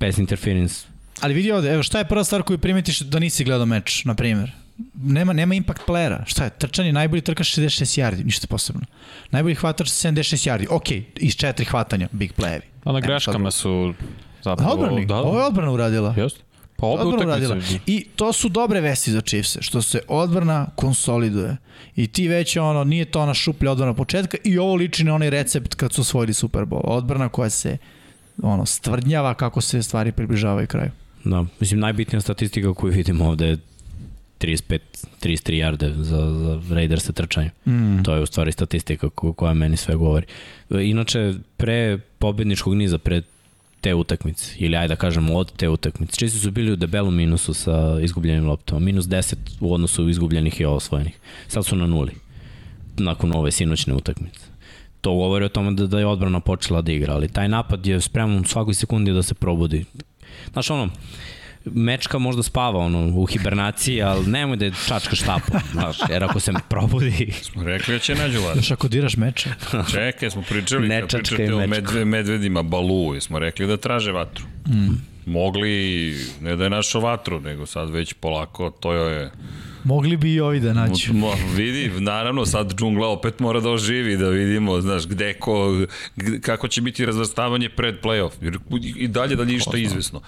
[0.00, 0.74] pass interference.
[1.20, 4.14] Ali vidi ovde, evo šta je prva stvar koju primetiš da nisi gledao meč, na
[4.14, 4.50] primjer?
[4.94, 6.22] Nema, nema impact playera.
[6.26, 6.50] Šta je?
[6.50, 8.82] Trčanje, najbolji trkaš 66 yardi, ništa posebno.
[9.30, 10.66] Najbolji hvatač 76 yardi.
[10.70, 12.60] Ok, iz četiri hvatanja, big playevi.
[12.84, 13.94] A na Nema šta greškama su
[14.42, 14.72] zapravo...
[14.72, 16.14] odbrani, Da, ovo je da, odbrana uradila.
[16.16, 16.40] jeste.
[16.76, 17.56] Pa Odbrana uradila.
[17.86, 21.56] I to su dobre vesti za Chiefs, što se odbrana konsoliduje.
[21.96, 25.30] I ti već ono, nije to ona šuplja odbrana početka i ovo liči na onaj
[25.30, 26.80] recept kad su osvojili Super Bowl.
[26.84, 27.76] Odbrana koja se
[28.42, 30.90] ono, stvrdnjava kako se stvari približavaju kraju.
[31.24, 33.58] Da, mislim, najbitnija statistika koju vidimo ovde je
[34.40, 34.78] 35,
[35.22, 37.50] 33 yarde za, za Raidersa trčanje.
[37.66, 38.02] Mm.
[38.02, 40.26] To je u stvari statistika ko- koja meni sve govori.
[40.70, 43.22] Inače, pre pobedničkog niza, pre
[43.80, 47.54] te utakmice, ili ajde da kažemo od te utakmice, čisto su bili u debelom minusu
[47.54, 48.80] sa izgubljenim loptama.
[48.80, 51.18] Minus 10 u odnosu izgubljenih i osvojenih.
[51.48, 52.12] Sad su na nuli,
[52.96, 54.40] nakon ove sinoćne utakmice.
[55.00, 58.00] To govori o tome da, da je odbrana počela da igra, ali taj napad je
[58.00, 59.84] spreman u svakoj sekundi da se probudi.
[60.52, 60.90] Znaš ono,
[61.64, 66.40] mečka možda spava ono, u hibernaciji, ali nemoj da je čačka štapu, znaš, jer ako
[66.40, 68.56] se probudi, Smo rekli da će nađu vas.
[68.56, 69.50] Još ako diraš meče.
[69.92, 74.12] Čekaj, smo pričali, Ne kad čačkaj pričate o medve, medvedima, balu, smo rekli da traže
[74.12, 74.44] vatru.
[74.68, 75.09] Mm.
[75.26, 79.30] Mogli, ne da je našo vatru, nego sad već polako, to je...
[79.84, 81.12] Mogli bi i ovi da nađu.
[81.12, 85.80] Mo, vidi, naravno, sad džungla opet mora da oživi, da vidimo, znaš, gde ko,
[86.42, 88.30] kako će biti razvrstavanje pred playoff.
[88.40, 88.58] Jer
[88.96, 90.20] i dalje da nije ništa izvesno.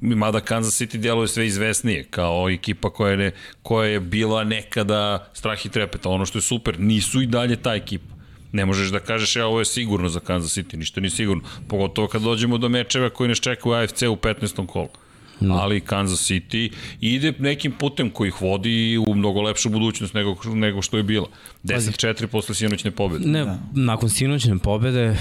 [0.00, 3.32] Mada Kansas City djeluje sve izvesnije, kao ekipa koja je,
[3.62, 6.08] koja je bila nekada strah i trepeta.
[6.08, 8.19] Ono što je super, nisu i dalje ta ekipa.
[8.52, 11.42] Ne možeš da kažeš, ja, ovo je sigurno za Kansas City, ništa nije sigurno.
[11.68, 14.66] Pogotovo kad dođemo do mečeva koji nas čekaju u AFC u 15.
[14.66, 14.88] kolu.
[15.40, 15.54] No.
[15.54, 20.82] Ali Kansas City ide nekim putem koji ih vodi u mnogo lepšu budućnost nego, nego
[20.82, 21.26] što je bila.
[21.64, 23.28] 10-4 posle sinoćne pobede.
[23.28, 23.58] Ne, da.
[23.72, 25.16] nakon sinoćne pobede,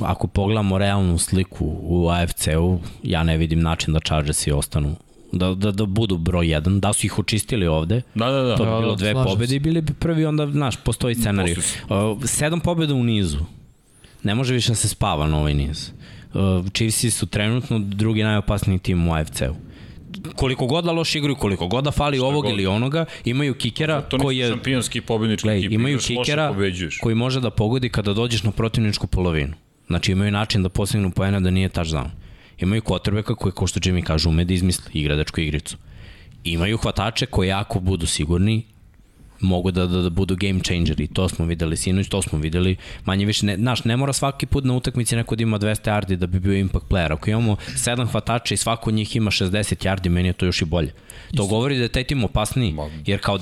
[0.00, 4.96] ako pogledamo realnu sliku u AFC-u, ja ne vidim način da Chargersi ostanu
[5.32, 8.56] da, da, da budu broj 1, da su ih očistili ovde, Da, da, da.
[8.56, 11.14] to bi Da, bilo da, dve slažem pobede i bili bi prvi, onda, znaš, postoji
[11.14, 11.52] scenarij.
[11.52, 11.58] Uh,
[12.24, 13.38] sedam pobeda u nizu,
[14.22, 15.90] ne može više da se spava na ovaj niz.
[16.34, 16.40] Uh,
[16.72, 19.54] Chiefs su trenutno drugi najopasniji tim u AFC-u.
[20.36, 22.52] Koliko god da loš igraju, koliko god da fali ovog god.
[22.52, 25.74] ili onoga, imaju kikera To koji je šampionski pobednički Glej, ekipi.
[25.74, 26.98] imaju kikera pobeđuješ.
[26.98, 29.54] koji može da pogodi kada dođeš na protivničku polovinu.
[29.86, 32.06] Znači imaju način da postignu poena da nije touchdown.
[32.60, 35.76] Imaju quarterbacka koji, kao što Jimmy kaže, ume da izmisli igradačku igricu.
[36.44, 38.64] Imaju hvatače koji ako budu sigurni,
[39.40, 41.06] mogu da, da, da budu game changeri.
[41.06, 43.46] To smo videli sinoć, to smo videli manje više.
[43.46, 46.40] Ne, naš, ne mora svaki put na utakmici neko da ima 200 yardi da bi
[46.40, 47.12] bio impact player.
[47.12, 50.62] Ako imamo sedam hvatača i svako od njih ima 60 yardi, meni je to još
[50.62, 50.92] i bolje.
[51.36, 53.38] To govori da je taj tim opasniji, jer kao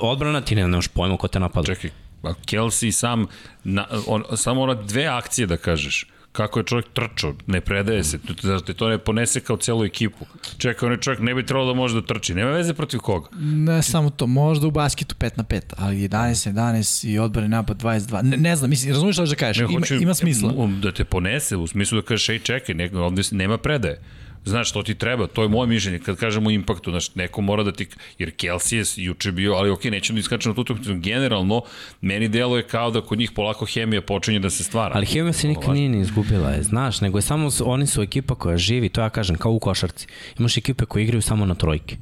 [0.00, 1.66] odbrana ti ne nemaš pojma ko te napada.
[1.66, 1.90] Čekaj,
[2.22, 3.26] Kelsey sam,
[3.64, 8.18] na, on, samo ona dve akcije da kažeš kako je čovjek trčao, ne predaje se,
[8.66, 10.26] te to ne ponese kao celu ekipu.
[10.58, 13.28] Čekaj, on je čovjek ne bi trebalo da može da trči, nema veze protiv koga.
[13.38, 17.82] Ne samo to, možda u basketu 5 na 5, ali 11 11 i odbrani napad
[17.82, 18.22] 22.
[18.22, 20.52] Ne, ne znam, mislim, razumiješ što da kažeš, Ne, ima, hoću, ima smisla.
[20.82, 24.00] Da te ponese, u smislu da kažeš, ej, čekaj, ne, ovde nema predaje.
[24.44, 25.98] Znaš, to ti treba, to je moje mišljenje.
[25.98, 27.86] Kad kažemo impaktu, znaš, neko mora da ti...
[28.18, 30.94] Jer Kelsey je juče bio, ali okej, nećemo da iskačemo na tu utakmicu.
[30.94, 31.62] Generalno,
[32.00, 34.94] meni delo je kao da kod njih polako hemija počinje da se stvara.
[34.94, 38.34] Ali hemija se nikad nije ni izgubila, je, znaš, nego je samo, oni su ekipa
[38.34, 40.06] koja živi, to ja kažem, kao u košarci.
[40.38, 41.96] Imaš ekipe koje igraju samo na trojke.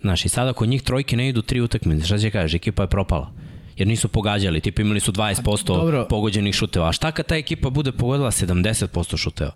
[0.00, 2.88] Znaš, i sada kod njih trojke ne idu tri utakmice, šta će kažeš, ekipa je
[2.88, 3.32] propala
[3.78, 6.06] jer nisu pogađali, tipa imali su 20% Dobro.
[6.10, 6.88] pogođenih šuteva.
[6.88, 9.52] A šta kad ta ekipa bude pogodila 70% šuteva?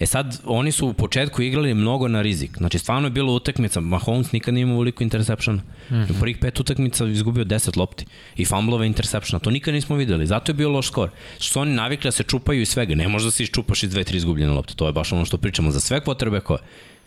[0.00, 2.56] E sad, oni su u početku igrali mnogo na rizik.
[2.56, 3.80] Znači, stvarno je bilo utakmica.
[3.80, 5.56] Mahomes nikad nije imao veliko interception.
[5.56, 6.10] Mm -hmm.
[6.10, 8.06] U prvih pet utakmica izgubio 10 lopti.
[8.36, 9.38] I fumblove interceptiona.
[9.38, 10.26] To nikad nismo videli.
[10.26, 11.10] Zato je bio loš skor.
[11.38, 12.94] Što su oni navikli da se čupaju i svega.
[12.94, 14.74] Ne može da se iščupaš iz dve, tri izgubljene lopte.
[14.74, 15.70] To je baš ono što pričamo.
[15.70, 16.60] Za sve potrebe koje.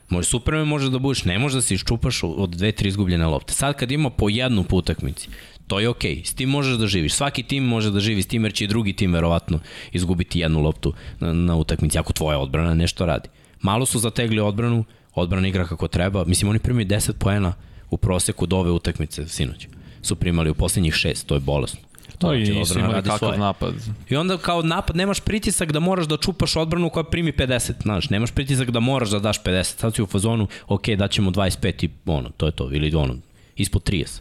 [0.09, 3.53] Može Superman može da budeš, ne može da se iščupaš od dve, tri izgubljene lopte.
[3.53, 5.29] Sad kad ima po jednu po utakmici,
[5.69, 6.15] to je okej.
[6.15, 6.25] Okay.
[6.25, 7.13] S tim možeš da živiš.
[7.13, 9.59] Svaki tim može da živi s tim jer će i drugi tim verovatno
[9.91, 13.29] izgubiti jednu loptu na, na utakmici ako tvoja odbrana nešto radi.
[13.61, 14.83] Malo su zategli odbranu,
[15.15, 16.25] odbrana igra kako treba.
[16.25, 17.53] Mislim, oni primaju 10 poena
[17.89, 19.67] u proseku do ove utakmice sinoć.
[20.01, 21.79] Su primali u poslednjih šest, to je bolesno.
[22.17, 23.37] To znači, i nisu imali kakav svoje.
[23.37, 23.73] napad.
[24.09, 28.09] I onda kao napad nemaš pritisak da moraš da čupaš odbranu koja primi 50, znaš,
[28.09, 29.63] nemaš pritisak da moraš da daš 50.
[29.63, 33.15] Sad si u fazonu, ok, daćemo 25 i ono, to je to, ili ono,
[33.55, 34.19] ispod 30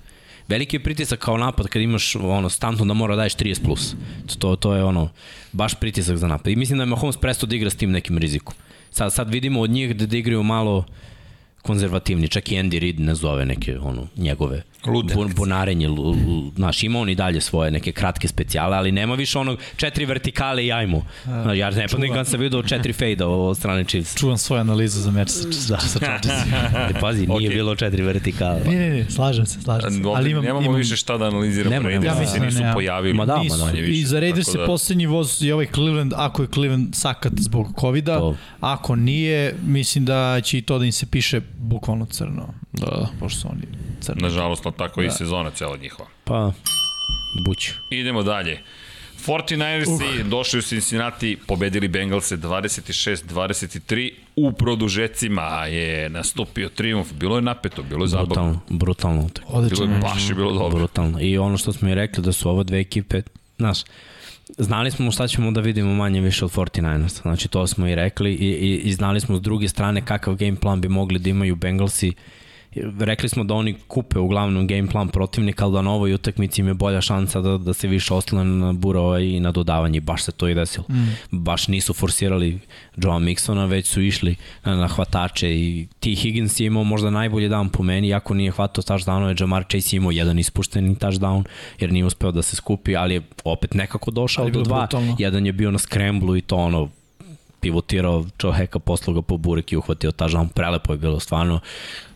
[0.49, 3.95] veliki je pritisak kao napad kad imaš ono stantno da mora da daješ 30 plus.
[4.39, 5.09] To, to je ono
[5.53, 6.53] baš pritisak za napad.
[6.53, 8.55] I mislim da je Mahomes prestao da igra s tim nekim rizikom.
[8.91, 10.85] Sad, sad vidimo od njih da, da igraju malo
[11.63, 15.15] konzervativni, čak i Andy Reid ne zove neke ono, njegove Lude.
[15.15, 15.89] Bun, bunarenje,
[16.57, 20.67] znaš, ima on i dalje svoje neke kratke specijale, ali nema više onog četiri vertikale
[20.67, 21.03] i ajmo.
[21.25, 24.17] Znaš, ja ne pa nikad sam vidio četiri fejda od strane Chiefs.
[24.17, 25.81] Čuvam svoju analizu za meč sa, da.
[25.81, 25.99] sa
[26.75, 27.55] Ali pazi, nije okay.
[27.55, 28.61] bilo četiri vertikale.
[28.67, 30.01] Ne, ne, ne, slažem se, slažem se.
[30.17, 30.77] Ali imam, nemamo imam...
[30.77, 31.71] više šta da analiziramo.
[31.71, 33.15] Nema, nema, ja mislim, nisu pojavili.
[33.15, 33.71] Ma da, ma da.
[33.71, 34.67] Više, I za Raiders se da...
[34.67, 40.41] poslednji voz i ovaj Cleveland, ako je Cleveland sakat zbog COVID-a, ako nije, mislim da
[40.41, 42.55] će i to da im se piše bukvalno crno.
[42.73, 43.09] Da.
[43.21, 43.63] Pošto su oni
[44.01, 44.23] crni.
[44.23, 45.07] Nažalost, na tako da.
[45.07, 46.09] i sezona cela njihova.
[46.25, 46.53] Pa,
[47.45, 47.71] buć.
[47.91, 48.63] Idemo dalje.
[49.27, 50.27] 49ersi uh.
[50.27, 57.13] došli u Cincinnati, pobedili Bengalse 26-23 u produžecima je nastupio triumf.
[57.13, 58.61] Bilo je napeto, bilo je zabavno.
[58.69, 59.29] Brutalno, brutalno.
[59.47, 59.87] Odlično.
[59.87, 60.79] Bilo je baš je bilo dobro.
[60.79, 61.21] Brutalno.
[61.21, 63.23] I ono što smo i rekli da su ove dve ekipe,
[63.59, 63.79] znaš,
[64.59, 67.23] znali smo šta ćemo da vidimo manje više od 49ers.
[67.23, 70.57] Znači to smo i rekli i, i, i znali smo s druge strane kakav game
[70.57, 72.13] plan bi mogli da imaju Bengalsi
[73.01, 76.69] rekli smo da oni kupe uglavnom game plan protivnika, ali da na ovoj utakmici im
[76.69, 80.01] je bolja šansa da, da se više oslane na burova i na dodavanje.
[80.01, 80.85] Baš se to i desilo.
[80.89, 81.17] Mm.
[81.31, 82.59] Baš nisu forsirali
[82.97, 86.15] Joe Mixona, već su išli na, na hvatače i T.
[86.15, 89.99] Higgins je imao možda najbolji dan po meni, iako nije hvatao touchdownove, Jamar Chase je
[89.99, 91.45] imao jedan ispušteni touchdown,
[91.81, 94.79] jer nije uspeo da se skupi, ali je opet nekako došao do dva.
[94.79, 95.17] Brutalno.
[95.19, 96.89] Jedan je bio na skremblu i to ono
[97.61, 101.61] pivotirao čoveka, posluga po burek i uhvatio touchdown, prelepo je bilo stvarno.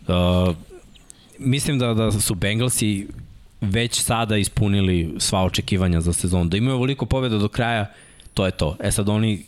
[0.09, 0.55] Uh,
[1.39, 3.09] mislim da, da su Bengalsi
[3.61, 6.49] već sada ispunili sva očekivanja za sezon.
[6.49, 7.93] Da imaju veliko pobjeda do kraja,
[8.35, 8.77] to je to.
[8.81, 9.45] E sad oni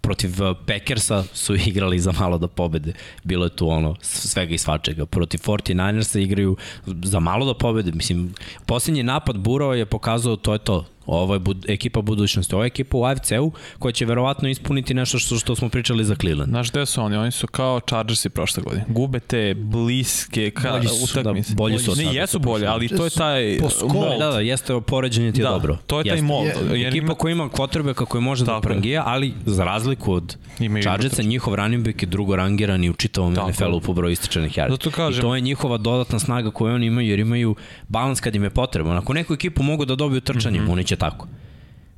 [0.00, 2.92] protiv uh, Packersa su igrali za malo da pobede.
[3.24, 5.06] Bilo je tu ono svega i svačega.
[5.06, 6.56] Protiv 49ersa igraju
[6.86, 7.92] za malo da pobede.
[7.92, 8.34] Mislim,
[8.66, 12.54] posljednji napad Burao je pokazao to je to Ovo je bud, ekipa budućnosti.
[12.54, 16.14] Ovo je ekipa u AFC-u koja će verovatno ispuniti nešto što, što smo pričali za
[16.14, 16.50] Cleveland.
[16.50, 17.16] Znaš gde su oni?
[17.16, 18.84] Oni su kao Chargersi prošle godine.
[18.88, 21.50] Gube te bliske ka, bolji su, utakmice.
[21.50, 21.94] Da, bolji su.
[21.96, 23.58] Ne, jesu bolje, ali to je taj
[23.94, 24.18] mold.
[24.18, 25.78] Da, da, jeste poređenje ti da, je dobro.
[25.86, 26.26] to je taj jeste.
[26.26, 26.48] mold.
[26.72, 27.14] Je, ekipa ima...
[27.14, 30.36] koja ima kvotrbe kako je može da prangija, ali za razliku od
[30.82, 34.70] Chargersa, njihov running back je drugo rangirani u čitavom NFL-u po broju ističanih yardi.
[34.70, 35.18] Zato kažem.
[35.18, 37.54] I to je njihova dodatna snaga koju oni imaju, jer imaju
[37.88, 38.92] balans kad im je potrebno.
[38.92, 40.72] Ako neku ekipu mogu da dobiju trčanjem, mm -hmm.
[40.72, 41.26] oni će tako.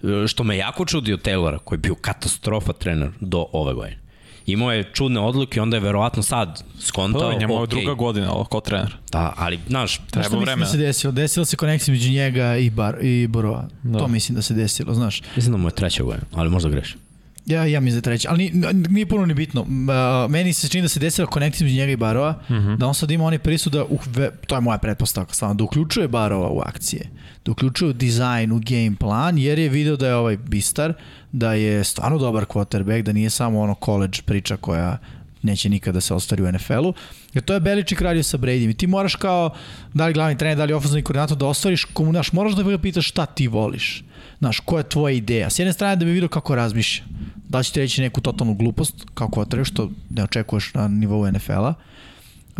[0.02, 4.00] E, što me jako čudi od Taylora, koji je bio katastrofa trener do ove godine.
[4.46, 7.32] Imao je čudne odluke, onda je verovatno sad skontao.
[7.32, 7.68] Da, njemu je okay.
[7.68, 8.96] druga godina ovo kao trener.
[9.12, 10.56] Da, ali, znaš, treba vremena.
[10.56, 11.12] da se desilo?
[11.12, 13.68] Desilo se konekcija među njega i, Bar, i Borova.
[13.82, 13.98] Da.
[13.98, 15.22] To mislim da se desilo, znaš.
[15.36, 16.98] Mislim da mu je treća godina, ali možda grešim.
[17.46, 19.60] Ja, ja mislim da je treći, ali nije, nije puno ni bitno.
[19.60, 22.76] Uh, meni se čini da se desila konekcija između njega i Barova, mm -hmm.
[22.76, 24.00] da on sad ima onaj prisud da, uh,
[24.46, 27.10] to je moja pretpostavka, stvarno, da uključuje Barova u akcije,
[27.44, 30.92] da uključuje u dizajn, u game plan, jer je video da je ovaj Bistar,
[31.32, 34.98] da je stvarno dobar quarterback, da nije samo ono college priča koja
[35.42, 36.94] neće nikada da se ostvari u NFL-u.
[37.34, 39.50] Jer to je Beličik radio sa Bradyom i ti moraš kao,
[39.94, 43.08] da li glavni trener, da li ofenzivni koordinator da ostvariš, komu, znaš, moraš da pitaš
[43.08, 44.04] šta ti voliš.
[44.38, 45.50] Znaš, koja je tvoja ideja?
[45.50, 47.04] S jedne strane da bi vidio kako razmišlja.
[47.48, 51.74] Da će ti reći neku totalnu glupost, kako otreš, što ne očekuješ na nivou NFL-a.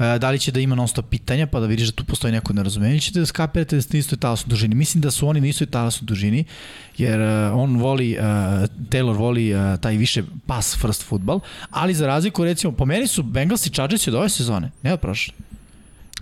[0.01, 2.33] E, da li će da ima non stop pitanja, pa da vidiš da tu postoji
[2.33, 4.75] neko nerazumenje, ćete da skapirate da ste isto talas u dužini.
[4.75, 6.45] Mislim da su oni na istoj talas u dužini,
[6.99, 8.25] jer uh, on voli, uh,
[8.91, 11.41] Taylor voli taj više pass first football,
[11.71, 15.01] ali za razliku, recimo, po meni su Bengals i Chargers od ove sezone, ne od
[15.01, 15.50] prošle.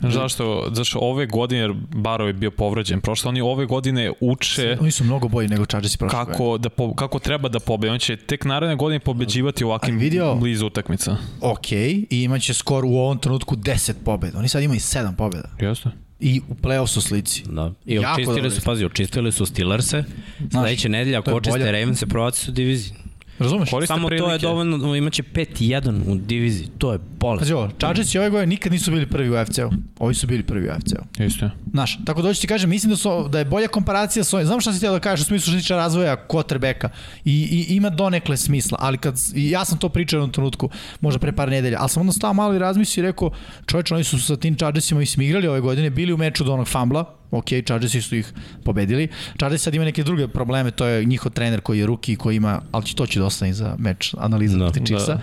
[0.02, 0.68] Zašto?
[0.72, 4.76] Zašto ove godine, jer Baro je bio povređen prošle, oni ove godine uče...
[4.80, 6.18] Oni su mnogo bolji nego Chargers prošle.
[6.18, 7.92] Kako, da po, kako treba da pobede.
[7.92, 11.16] On će tek naredne godine pobeđivati u ovakvim vidio, blizu utakmica.
[11.40, 14.38] Ok, i imaće skor u ovom trenutku 10 pobeda.
[14.38, 15.48] Oni sad imaju 7 pobeda.
[15.60, 15.90] Jeste
[16.20, 17.42] i u play-off su slici.
[17.46, 17.72] Da.
[17.86, 20.04] I očistili su, pazi, očistili su Steelers-e.
[20.50, 22.92] Sledeće nedelja, ako očiste Ravens-e, provaci su diviziji.
[23.38, 23.70] Razumeš?
[23.70, 24.26] Koriste Samo prilike.
[24.26, 27.40] to je dovoljno, imaće 5-1 u diviziji, to je bolest.
[27.40, 29.70] Pazi ovo, Chargers i ove godine nikad nisu bili prvi u FC-u.
[29.98, 31.24] Ovi su bili prvi u FC-u.
[31.24, 31.50] Isto.
[31.70, 34.46] Znaš, tako da hoću ti kažem, mislim da, su, da je bolja komparacija sa ovim.
[34.46, 36.88] Znam šta si htio da kažeš u smislu što razvoja quarterbacka
[37.24, 40.70] I, i ima donekle smisla, ali kad, ja sam to pričao u trenutku,
[41.00, 43.30] možda pre par nedelja, ali sam onda stao malo i razmislio i rekao,
[43.66, 46.68] čovječ, oni su sa tim Chargersima i igrali ove godine, bili u meču do onog
[46.68, 48.32] fambla, ok, Chargersi su ih
[48.64, 49.08] pobedili.
[49.38, 52.62] Chargers sad ima neke druge probleme, to je njihov trener koji je ruki koji ima,
[52.72, 55.14] ali to će dosta za meč analiza no, da, Chiefsa.
[55.14, 55.20] Da.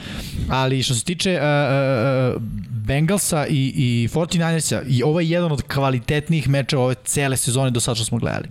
[0.50, 5.62] Ali što se tiče uh, uh, Bengalsa i, i 49ersa, i ovo je jedan od
[5.62, 8.48] kvalitetnijih mečeva ove cele sezone do sad što smo gledali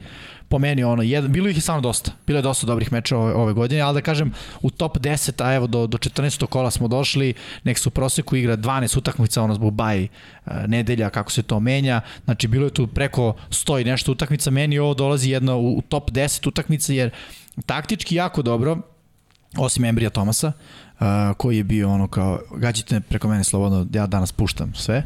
[0.49, 2.11] po meni ono, jedan, bilo ih je samo dosta.
[2.27, 4.33] Bilo je dosta dobrih mečeva ove, ove godine, ali da kažem
[4.63, 6.47] u top 10, a evo do, do 14.
[6.47, 7.35] kola smo došli,
[7.65, 10.09] nek su u proseku igra 12 utakmica ono zbog baj e,
[10.67, 12.01] nedelja, kako se to menja.
[12.25, 15.83] Znači bilo je tu preko 100 i nešto utakmica, meni ovo dolazi jedna u, u
[15.83, 17.11] top 10 utakmica jer
[17.67, 18.79] taktički jako dobro,
[19.57, 20.84] osim Embrija Tomasa, uh,
[21.37, 25.03] koji je bio ono kao, gađite preko mene slobodno, ja danas puštam sve,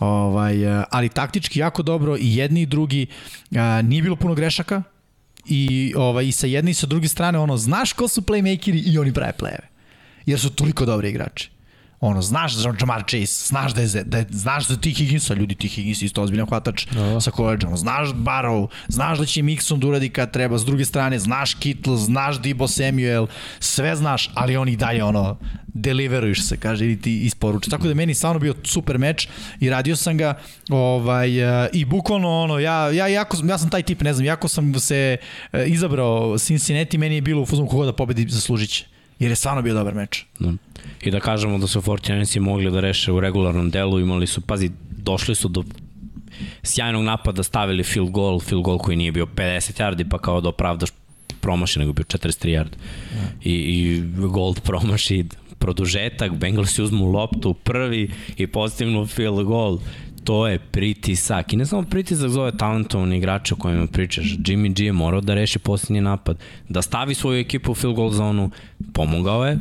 [0.00, 3.06] ovaj, uh, ali taktički jako dobro i jedni i drugi,
[3.50, 4.82] uh, nije bilo puno grešaka,
[5.46, 8.98] i, ovaj, i sa jedne i sa druge strane, ono, znaš ko su playmakeri i
[8.98, 9.68] oni prave plejeve.
[10.26, 11.51] Jer su toliko dobri igrači
[12.02, 15.54] ono, znaš da Jamar Chase, znaš da je, da je znaš da ti Higginsa, ljudi
[15.54, 17.20] ti Higgins isto ozbiljan hvatač da.
[17.20, 21.18] sa koleđom, znaš Barrow, znaš da će Mixon da uradi kad treba, s druge strane,
[21.18, 23.26] znaš Kittle, znaš Dibo Samuel,
[23.60, 27.70] sve znaš, ali oni dalje ono, deliveruješ se, kaže, ili ti isporuče.
[27.70, 29.28] Tako da meni stvarno bio super meč
[29.60, 30.34] i radio sam ga
[30.70, 34.48] ovaj, uh, i bukvalno ono, ja, ja, jako, ja sam taj tip, ne znam, jako
[34.48, 35.16] sam se
[35.52, 38.91] uh, izabrao Cincinnati, meni je bilo u fuzonu koga da pobedi zaslužiće
[39.22, 40.24] jer je stvarno bio dobar meč.
[40.38, 40.52] Da.
[41.02, 44.70] I da kažemo da su 49 mogli da reše u regularnom delu, imali su, pazi,
[44.90, 45.64] došli su do
[46.62, 50.48] sjajnog napada, stavili field goal, field goal koji nije bio 50 yardi, pa kao da
[50.48, 50.90] opravdaš
[51.40, 52.76] promaši, nego bio 43 yardi.
[53.14, 53.28] Ja.
[53.44, 55.24] I, I Gold promaši
[55.58, 59.78] produžetak, Bengalsi uzmu loptu prvi i postignu field goal
[60.24, 61.52] to je pritisak.
[61.52, 64.24] I ne samo pritisak za ove talentovane igrače o kojima pričaš.
[64.24, 68.10] Jimmy G je morao da reši posljednji napad, da stavi svoju ekipu u field goal
[68.10, 68.50] zonu,
[68.92, 69.58] pomogao je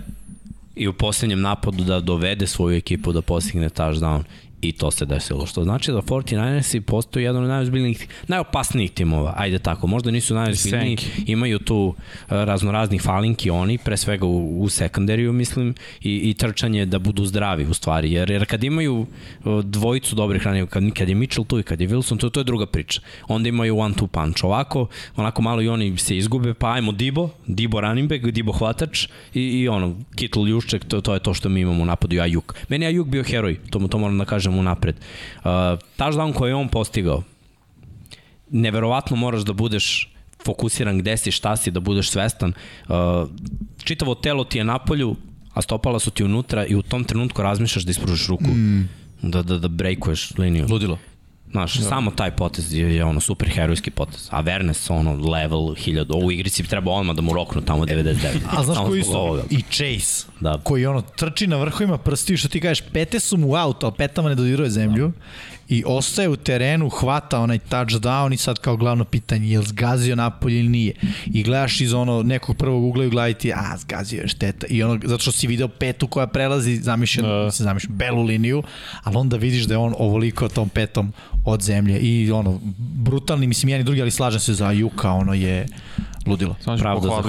[0.76, 4.24] i u posljednjem napadu da dovede svoju ekipu da postigne touchdown
[4.62, 5.46] i to se desilo.
[5.46, 10.98] Što znači da 49ersi postoji jedan od najozbiljnijih, najopasnijih timova, ajde tako, možda nisu najozbiljniji,
[11.26, 16.86] imaju tu e, raznoraznih falinki oni, pre svega u, u sekundariju mislim, i, i trčanje
[16.86, 21.10] da budu zdravi u stvari, jer, jer kad imaju e, dvojicu dobrih ranija, kad, kad
[21.10, 23.02] je Mitchell tu i kad je Wilson tu, to je druga priča.
[23.28, 24.44] Onda imaju one two punch.
[24.44, 29.08] Ovako, onako malo i oni se izgube, pa ajmo Dibo, Dibo running back, Dibo hvatač
[29.34, 32.22] i, i ono, Kittle Jušček, to, to je to što mi imamo u napadu i
[32.22, 32.56] Ajuk.
[32.70, 34.96] Meni Ajuk bio heroj, to, to moram da kažem kažem unapred.
[35.44, 37.24] Uh, touchdown koji je on postigao,
[38.50, 40.10] neverovatno moraš da budeš
[40.46, 42.54] fokusiran gde si, šta si, da budeš svestan.
[42.88, 43.30] Uh,
[43.84, 45.16] čitavo telo ti je na polju,
[45.54, 48.44] a stopala su ti unutra i u tom trenutku razmišljaš da ispružiš ruku.
[48.48, 48.90] Mm.
[49.22, 50.66] Da, da, da breakuješ liniju.
[50.70, 50.98] Ludilo.
[51.52, 51.90] Znaš, da.
[51.90, 54.28] samo taj potez je, je ono super herojski potez.
[54.32, 56.26] A Vernes ono level 1000.
[56.26, 58.16] U igrici treba odmah da mu roknu tamo 99.
[58.58, 59.40] A znaš koji su?
[59.50, 60.28] I Chase.
[60.40, 60.60] Da.
[60.64, 64.30] Koji ono trči na vrhovima prsti što ti kažeš pete su mu out, ali petama
[64.30, 65.08] ne dodiruje zemlju.
[65.08, 69.66] Da i ostaje u terenu, hvata onaj touchdown i sad kao glavno pitanje je li
[69.66, 70.94] zgazio napolje ili nije.
[71.26, 74.68] I gledaš iz ono nekog prvog ugla i gledati, a zgazio je šteta.
[74.70, 77.54] I ono, zato što si video petu koja prelazi, zamišljen, uh.
[77.54, 78.64] se zamišljen, belu liniju,
[79.04, 81.14] ali onda vidiš da je on ovoliko tom petom
[81.46, 82.00] od zemlje.
[82.00, 85.68] I ono, brutalni, mislim, jedan i drugi, ali slažem se za Juka, ono je
[86.28, 86.56] ludilo.
[86.60, 87.22] Samo ću Pravda za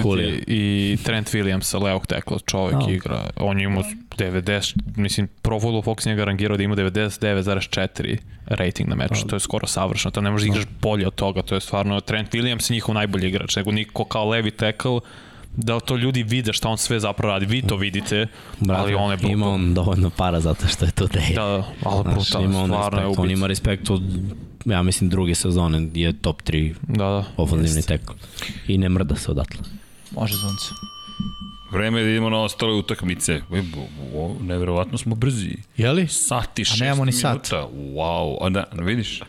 [0.46, 2.92] i Trent Williams, levog tekla, čovjek Da.
[2.92, 3.30] igra.
[3.36, 3.82] On je imao
[4.16, 9.40] 90, mislim, Pro Football Fox njega rangirao da ima 99,4 rating na meču, to je
[9.40, 12.70] skoro savršeno, to ne možeš da igraš bolje od toga, to je stvarno Trent Williams
[12.70, 14.98] je njihov najbolji igrač, nego niko kao levi tekl,
[15.56, 18.26] da to ljudi vide šta on sve zapravo radi, vi to vidite,
[18.60, 19.32] Brate, ali on je brutal.
[19.32, 21.06] ima on dovoljno para zato što je to.
[21.06, 23.32] Da, da, ali brutalno, stvarno je respekt, on ubica.
[23.32, 24.02] ima respekt od,
[24.64, 27.24] ja mislim, druge sezone je top 3 Da, da.
[27.36, 28.12] ofenzivni tekl.
[28.68, 29.60] I ne mrda se odatle.
[30.10, 30.64] Može zvonce.
[31.70, 33.32] Vreme je da idemo na ostale utakmice.
[33.32, 33.62] E,
[34.40, 35.56] Neverovatno smo brzi.
[35.76, 36.06] Jeli?
[36.08, 37.44] Sati, šest nemamo ni minuta.
[37.44, 37.52] sat.
[37.74, 39.20] Wow, a da, vidiš?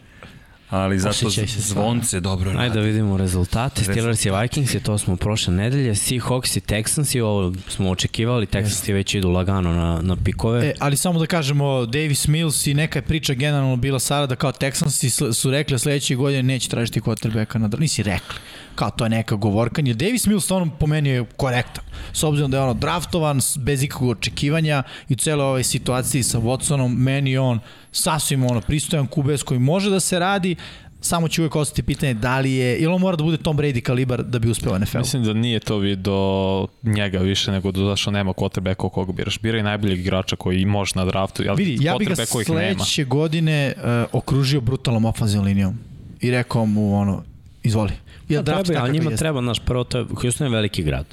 [0.74, 2.64] Ali zato zvonce dobro radi.
[2.64, 3.84] Ajde da vidimo rezultate.
[3.84, 5.96] Steelers i Vikings to smo prošle nedelje.
[5.96, 8.46] Seahawks i Texans i ovo smo očekivali.
[8.46, 10.68] Texans već idu lagano na, na pikove.
[10.68, 14.36] E, ali samo da kažemo, Davis Mills i neka je priča generalno bila Sara da
[14.36, 18.36] kao Texansi sl- su rekli da sledeće godine neće tražiti quarterbacka na Nisi rekli.
[18.76, 19.94] Kao to je neka govorkanje.
[19.94, 21.84] Davis Mills stvarno po meni je korektan.
[22.14, 26.40] S obzirom da je ono draftovan bez ikakvog očekivanja i u celoj ovoj situaciji sa
[26.40, 27.60] Watsonom, meni je on
[27.92, 30.56] sasvim ono pristojan kubes koji može da se radi,
[31.04, 33.82] samo će uvek ostati pitanje da li je, ili on mora da bude Tom Brady
[33.82, 35.00] kalibar da bi uspeo u NFL-u.
[35.00, 39.40] Mislim da nije to vid do njega više nego do zašto nema quarterbacka koga biraš.
[39.40, 43.84] Biraj najboljeg igrača koji može na draftu, ali Vidi, ja bih ga sledeće godine uh,
[44.12, 45.80] okružio brutalnom ofenzivnom linijom
[46.22, 47.24] i rekao mu ono,
[47.64, 47.92] izvoli.
[48.30, 51.06] Ja Ja, treba, ali njima treba, naš prvo, to je, Houston je veliki grad.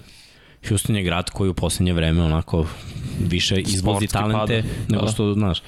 [0.69, 2.67] Houston je grad koji u poslednje vreme onako
[3.29, 4.75] više izvozi Sportski talente pada.
[4.89, 5.13] nego Da.
[5.13, 5.63] što, znaš,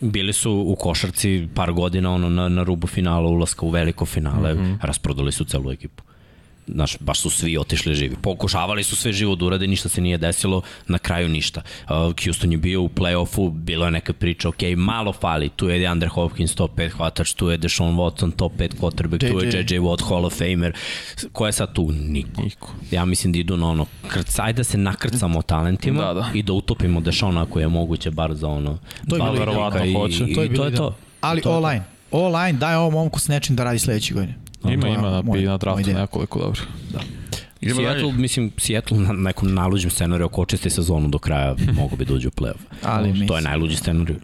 [0.00, 4.54] bili su u košarci par godina ono, na, na rubu finala, ulaska u veliko finale,
[4.54, 4.78] mm -hmm.
[4.80, 6.02] rasprodali su celu ekipu.
[6.68, 8.16] Znaš, baš su svi otišli živi.
[8.22, 11.62] Pokušavali su sve živo da urade, ništa se nije desilo, na kraju ništa.
[11.84, 11.90] Uh,
[12.24, 16.08] Houston je bio u play-offu, bilo je neka priča, ok, malo fali, tu je DeAndre
[16.08, 19.74] Hopkins top 5 hvatač, tu je Deshaun Watson top 5 quarterback, tu je JJ.
[19.74, 20.72] JJ Watt Hall of Famer.
[21.32, 21.92] Ko je sad tu?
[21.92, 22.42] Niko.
[22.42, 22.74] Niko.
[22.90, 26.26] Ja mislim da idu na ono, krc, ajde da se nakrcamo talentima Da, da.
[26.34, 28.78] i da utopimo Dešona ako je moguće, bar za ono.
[29.08, 30.00] To je dva bilo verovatno idealno.
[30.00, 30.24] hoće.
[30.28, 30.96] I, To je i to je to.
[31.20, 31.82] Ali To all-line.
[32.12, 34.34] All-line daje ovom momku s nečim da radi sledeće godine.
[34.72, 36.60] Ima, je ima na, moj- na draftu nekoliko dobro.
[37.60, 38.20] Idemo Seattle, dalje.
[38.20, 42.28] mislim, Seattle na nekom najluđem scenariju ako očiste sezonu do kraja mogu bi da uđe
[42.28, 42.60] u play-off.
[42.82, 43.28] Ali mislim.
[43.28, 44.16] To je najluđi scenariju.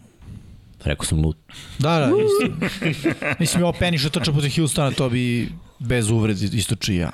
[0.84, 1.36] Rekao sam lud.
[1.78, 2.68] Da, da, isto.
[3.40, 7.11] mislim, ovo Penny što trča protiv Houstona, to bi bez uvredi isto čija.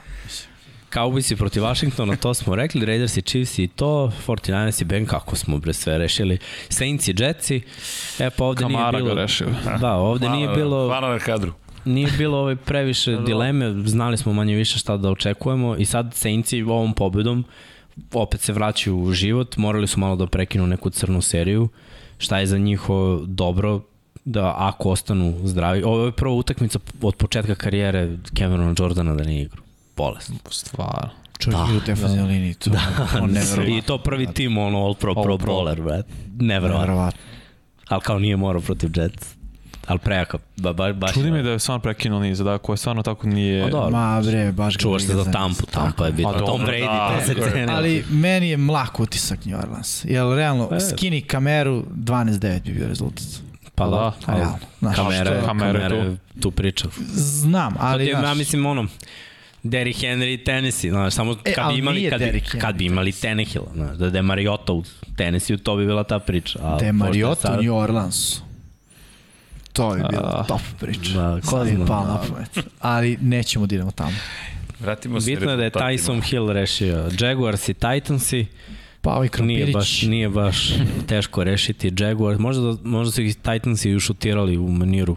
[0.93, 5.07] Cowboys i protiv Washingtona, to smo rekli, Raiders i Chiefs i to, 49ers i Ben,
[5.07, 6.39] kako smo bre sve rešili.
[6.68, 7.61] Saints i Jetsi,
[8.18, 9.14] e pa ovde Kamara nije bilo...
[9.14, 9.47] ga rešio.
[9.81, 10.87] Da, ovde nije bilo...
[10.87, 11.53] Hvala na kadru.
[11.89, 16.62] Nije bilo ovaj previše dileme, znali smo manje više šta da očekujemo i sad Saintsi
[16.62, 17.45] ovom pobedom
[18.12, 21.68] opet se vraćaju u život, morali su malo da prekinu neku crnu seriju,
[22.18, 22.80] šta je za njih
[23.26, 23.80] dobro
[24.24, 25.82] da ako ostanu zdravi.
[25.82, 29.62] Ovo je prva utakmica od početka karijere Camerona Jordana da nije igru.
[29.97, 30.32] Bolest.
[30.51, 31.11] Stvarno.
[31.39, 32.55] Čovjek Da, u defensivnoj liniji.
[32.55, 32.80] To, da,
[33.22, 33.36] on.
[33.78, 35.53] I to prvi tim, ono, all pro, All pro, pro.
[35.53, 36.07] bowler, brat.
[36.39, 36.80] Neverovatno.
[36.80, 37.20] Neverovatno.
[37.89, 39.38] Ali kao nije morao protiv Jets.
[39.89, 41.12] Ali prejaka, ba, ba, baš...
[41.12, 43.64] Čudi me da je stvarno prekinuo niz, da ko je stvarno tako nije...
[43.64, 43.91] A dobro.
[43.91, 46.28] Ma bre, baš ga Čuvaš se za Tampu, Tampa je bitno.
[46.28, 47.53] A dobro, Tom Brady, da, to se tako je.
[47.53, 47.72] ceni.
[47.72, 50.05] Ali meni je mlak utisak New Orleans.
[50.05, 50.76] Jel, realno, E.
[50.76, 53.24] skinny kameru, 12-9 bi bio rezultat.
[53.74, 54.59] Pa Pa da, da, A realno.
[54.78, 56.89] Znaš, kamera, što- kamera, kamera je je tu priča.
[57.14, 58.86] Znam, ali, Ali, ja mislim, ono,
[59.62, 62.74] Derrick Henry i Tennessee, znaš, samo E, kad ali bi imali, kad, bi, Derrick kad
[62.76, 64.82] bi imali Tannehill, znaš, da je Mariota u
[65.16, 66.59] Tennessee, to bi bila ta priča.
[66.59, 68.47] A, da je pošto Mariota sad- u New Orleansu.
[69.73, 71.12] To je bila A, top priča.
[71.12, 71.79] da, ko zna.
[71.79, 72.59] na pamet.
[72.81, 74.16] Ali nećemo da idemo tamo.
[74.81, 75.71] Vratimo se Bitno je da je.
[75.71, 78.47] Tyson Hill rešio Jaguars i Titansi,
[79.01, 80.71] Pa ovaj nije baš, nije baš
[81.09, 85.16] teško rešiti Jaguars, možda, da, možda su ih Titansi ušutirali u maniru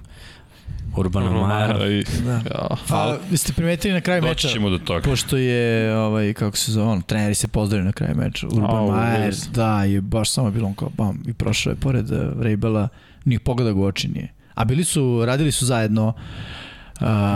[0.98, 1.88] Urbana Majera.
[1.88, 2.32] I, Da.
[2.32, 2.68] ja.
[2.90, 4.70] A, ste primetili na kraju Doći meča?
[4.70, 5.02] do toga.
[5.02, 8.48] Pošto je, ovaj, kako se zove, ono, treneri se pozdravili na kraju meča.
[8.48, 9.54] Urban vidio sam.
[9.54, 12.88] da, je baš samo bilo on kao bam i prošao je pored uh, Vrejbela,
[13.26, 14.34] njih pogleda ga u oči nije.
[14.56, 16.14] A bili su, radili su zajedno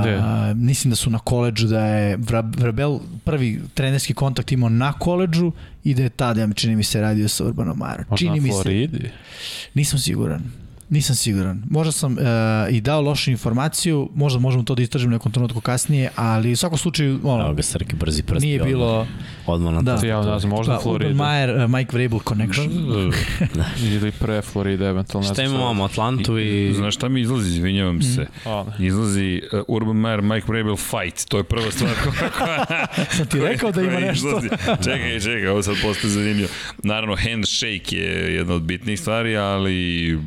[0.02, 0.22] Gde?
[0.56, 5.52] mislim da su na koleđu da je Vra- Vrabel prvi trenerski kontakt imao na koleđu
[5.84, 7.78] i da je tada, ja mi čini mi se, radio sa Urbanom.
[7.78, 9.10] Možda Čini na mi se, Floridi.
[9.74, 10.42] nisam siguran.
[10.90, 11.64] Nisam siguran.
[11.70, 12.20] Možda sam uh,
[12.72, 16.78] i dao lošu informaciju, možda možemo to da istražimo nekom trenutku kasnije, ali u svakom
[16.78, 18.46] slučaju Evo ono, ga Srki, brzi prsti.
[18.46, 19.08] nije bilo
[19.46, 20.08] Odmah na Da.
[20.08, 21.12] Ja znam, možda da, Florida.
[21.12, 22.70] Urban Meyer, uh, Mike Vrabel connection.
[23.94, 25.34] Ili pre Florida, eventualno.
[25.34, 26.74] Šta imamo, Atlantu i...
[26.76, 28.28] Znaš šta mi izlazi, izvinjavam se.
[28.46, 28.86] A, ne.
[28.86, 31.30] Izlazi uh, Urban Meyer, Mike Vrabel fight.
[31.30, 34.42] To je prva stvar koja, koja, Sam ti rekao da ima nešto.
[34.84, 36.50] Čekaj, čekaj, ovo sad postaje zanimljivo.
[36.84, 40.20] Naravno, handshake je jedna od bitnih stvari, ali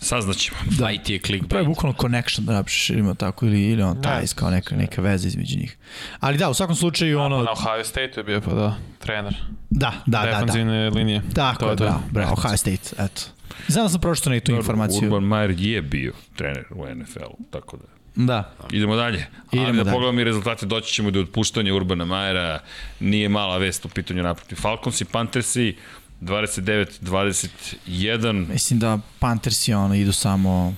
[0.00, 0.58] Saznaćemo.
[0.78, 0.90] Da.
[0.90, 1.66] IT je To je clickbait.
[1.66, 5.28] bukvalno connection da napišeš ili ima tako ili, ili on ties kao neka, neka veza
[5.28, 5.76] između njih.
[6.20, 7.42] Ali da, u svakom slučaju ono...
[7.42, 9.36] Na Ohio State je bio pa da, trener.
[9.70, 10.30] Da, da, da, da.
[10.30, 11.22] Defanzivne linije.
[11.34, 13.22] Tako To je, bravo, bravo, Ohio State, eto.
[13.68, 14.98] Znam da sam pročito na tu informaciju.
[15.06, 17.84] Urban Meyer je bio trener u NFL-u, tako da...
[18.14, 18.52] Da.
[18.70, 19.26] Idemo dalje.
[19.52, 19.94] Idemo Ajde da dalje.
[19.94, 22.60] pogledamo i rezultate, doći ćemo do otpuštanja Urbana Majera.
[23.00, 24.56] Nije mala vest u pitanju naprotiv.
[24.56, 25.76] Falcons i Panthersi
[26.20, 30.74] 29-21 Mislim da Panthersi ono idu samo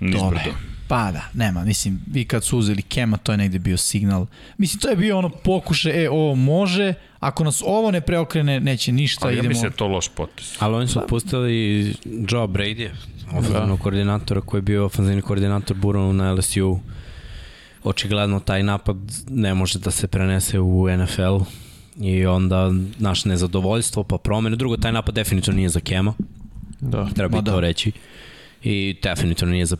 [0.00, 0.40] dole.
[0.88, 4.26] Pa da, nema, mislim, vi kad su uzeli Kema, to je negde bio signal.
[4.58, 8.92] Mislim, to je bio ono pokuše, e, ovo može, ako nas ovo ne preokrene, neće
[8.92, 9.48] ništa, Ali ja idemo...
[9.48, 10.56] mislim da je to loš potes.
[10.58, 12.90] Ali oni su pustili Joe Brady,
[13.32, 16.78] ofenzivnog koordinatora koji je bio ofenzivni koordinator Buronu na LSU.
[17.84, 18.96] Očigledno taj napad
[19.28, 21.36] ne može da se prenese u NFL
[21.98, 24.56] i onda naš nezadovoljstvo pa promene.
[24.56, 26.14] Drugo, taj napad definitivno nije za Kema,
[26.80, 27.08] Da.
[27.08, 27.52] treba i da.
[27.52, 27.92] to reći.
[28.62, 29.76] I definitivno nije za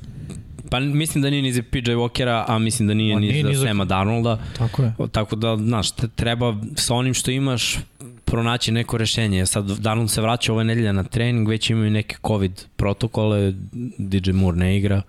[0.70, 3.42] Pa mislim da nije ni za PJ Walkera, a mislim da nije Ma ni nije
[3.42, 4.38] za ni za- Sema Darnolda.
[4.58, 4.92] Tako je.
[5.12, 7.78] Tako da, znaš, treba sa onim što imaš
[8.24, 9.46] pronaći neko rešenje.
[9.46, 13.52] Sad Darnold se vraća ove nedelje na trening, već imaju neke COVID protokole,
[13.98, 15.02] DJ Moore ne igra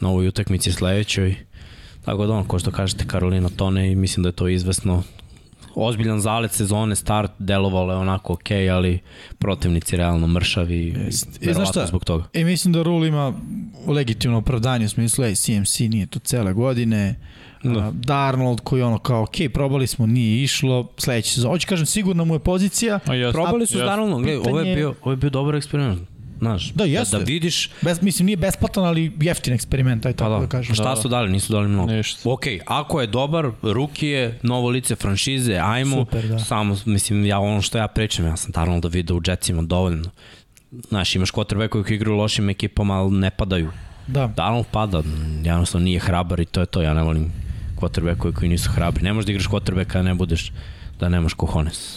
[0.00, 1.34] na ovoj utakmici sledećoj.
[2.04, 5.02] Tako da ono, ko što kažete, Karolina tone i mislim da je to izvesno.
[5.76, 8.98] Ozbiljan zalet sezone, start, delovalo je onako ok, ali
[9.38, 11.26] protivnici realno mršavi i Jest.
[11.26, 11.86] E, znaš verovatno šta?
[11.86, 12.24] zbog toga.
[12.32, 13.32] E, mislim da Rule ima
[13.86, 17.14] legitimno opravdanje u smislu, ej, CMC nije tu cele godine,
[17.62, 17.70] Da.
[17.70, 17.90] da.
[17.94, 21.50] Darnold koji ono kao, ok, probali smo, nije išlo, sledeći sezon.
[21.50, 23.84] Hoće kažem, sigurno mu je pozicija, A jes, Probali su s jes.
[23.84, 26.00] Darnoldom, gledaj, ovo je bio, ovo je bio dobar eksperiment.
[26.38, 27.16] Znaš, Da, jeste.
[27.16, 30.46] da, da vidiš bez, mislim, nije besplatan, ali jeftin eksperiment, aj tako Pa da, da,
[30.48, 30.74] kažem.
[30.74, 31.30] šta su dali?
[31.30, 31.92] Nisu dali mnogo.
[31.92, 32.30] Ništa.
[32.30, 35.96] Ok, ako je dobar, ruki je, novo lice franšize, ajmo.
[35.96, 36.38] Super, da.
[36.38, 40.10] Samo, mislim, ja ono što ja pričam, ja sam naravno da vidio u Jetsima dovoljno.
[40.88, 43.70] Znaš, imaš quarterback koji igraju u lošim ekipama, ali ne padaju.
[44.06, 44.26] Da.
[44.36, 45.02] Darnold pada,
[45.44, 47.32] jednostavno nije hrabar i to je to, ja ne volim
[47.76, 49.02] quarterback koji nisu hrabri.
[49.04, 50.52] Ne možeš da igraš quarterbacka, a ne budeš
[51.00, 51.96] da nemaš kohones.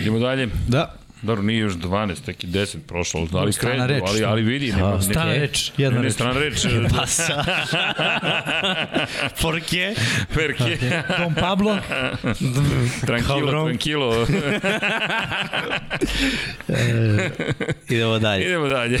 [0.00, 0.48] Idemo dalje.
[0.68, 0.94] Da.
[1.22, 4.02] Dobro, nije još 12, tek i 10 prošlo, ali strana krenu, reč.
[4.06, 4.72] ali, ali vidi.
[4.72, 6.12] Nema, Strana ne, reč, jedna ne, reč.
[6.14, 6.66] strana reč.
[6.96, 7.44] Pa sa...
[9.42, 9.94] Por qué?
[10.34, 10.78] Perke.
[11.18, 11.78] Don Pablo,
[13.06, 14.26] Tranquilo, tranquilo.
[17.88, 18.44] Idemo dalje.
[18.46, 18.98] Idemo dalje.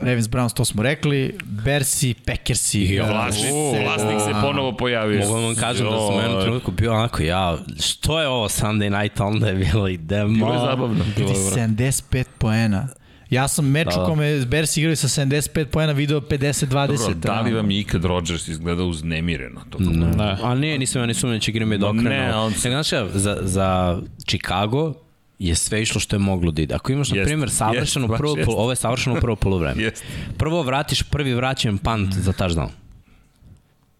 [0.00, 2.80] Ravens Browns, to smo rekli, Bersi, Packersi.
[2.84, 5.20] Jo, Vlasnik, O, vlasnik se ponovo pojavio.
[5.20, 9.02] Mogu vam kažem da sam u jednom trenutku bio onako, ja, što je ovo Sunday
[9.02, 10.34] night, onda je bilo idemo.
[10.34, 11.04] Bilo je zabavno.
[11.16, 12.88] Vidi, 75 poena.
[13.30, 14.04] Ja sam meč Da, u da.
[14.04, 16.86] kome Bersi igrali sa 75 poena video 50-20.
[16.86, 19.60] Dobro, da li vam je ikad Rodgers izgledao uznemireno?
[19.70, 20.06] To Ne.
[20.06, 20.36] Ne.
[20.42, 22.08] A ne, nisam ja ni sumnja da će Green Bay dokrenu.
[22.10, 23.98] ne, on znaš, šta, za, za
[24.28, 24.94] Chicago
[25.40, 26.74] je sve išlo što je moglo da ide.
[26.74, 29.82] Ako imaš, na primjer, savršeno jeste, baš prvo, pol, ovo je savršeno prvo polovreme.
[29.82, 30.06] Jeste.
[30.38, 32.68] Prvo vratiš prvi vraćen punt za touchdown.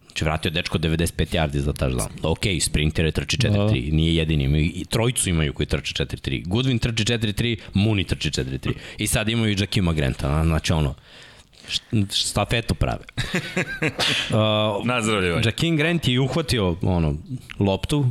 [0.05, 2.09] Znači vratio dečko 95 yardi za touchdown.
[2.23, 6.45] Ok, sprinter je trči 4-3, nije jedini, imaju, i trojicu imaju koji trče 4-3.
[6.45, 8.73] Goodwin trči 4-3, Mooney trči 4-3.
[8.97, 10.95] I sad imaju i Jakima Granta, znači ono,
[12.09, 13.03] stafetu prave.
[14.31, 15.41] Uh, Nazdravljivanje.
[15.45, 17.15] Jakin Grant je uhvatio ono,
[17.59, 18.05] loptu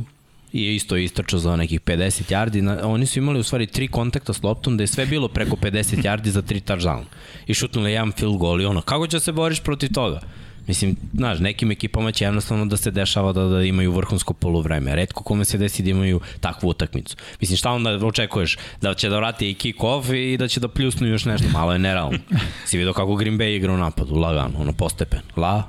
[0.53, 2.83] i je isto istrčao za nekih 50 yardi.
[2.83, 6.03] Oni su imali u stvari tri kontakta s loptom da je sve bilo preko 50
[6.03, 7.03] yardi za tri touchdown.
[7.47, 10.19] I šutnuli jedan field goal i ono, kako će se boriš protiv toga?
[10.67, 14.95] Mislim, znaš, nekim ekipama će jednostavno da se dešava da, da imaju vrhunsko polovreme.
[14.95, 17.15] Redko kome se desi da imaju takvu utakmicu.
[17.41, 18.57] Mislim, šta onda očekuješ?
[18.81, 21.47] Da će da vrati i kick-off i da će da pljusnu još nešto.
[21.53, 22.17] Malo je nerealno.
[22.65, 25.19] Si vidio kako Green Bay igra u napadu, lagano, ono, postepen.
[25.35, 25.63] La,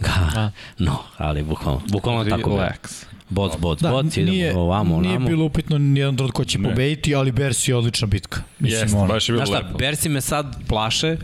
[0.00, 2.50] ga, no, ali bukvalno, bukvalno tako.
[2.50, 3.07] Relax.
[3.30, 5.28] Boc, boc, Da, boc, nije, idemo ovamo, nije onamo.
[5.28, 8.42] bilo upitno nijedan drod ko će pobediti, ali Bersi je odlična bitka.
[8.58, 9.78] Mislim, Jeste, ono, baš je bilo Znaš šta, lepo.
[9.78, 11.16] Bersi me sad plaše,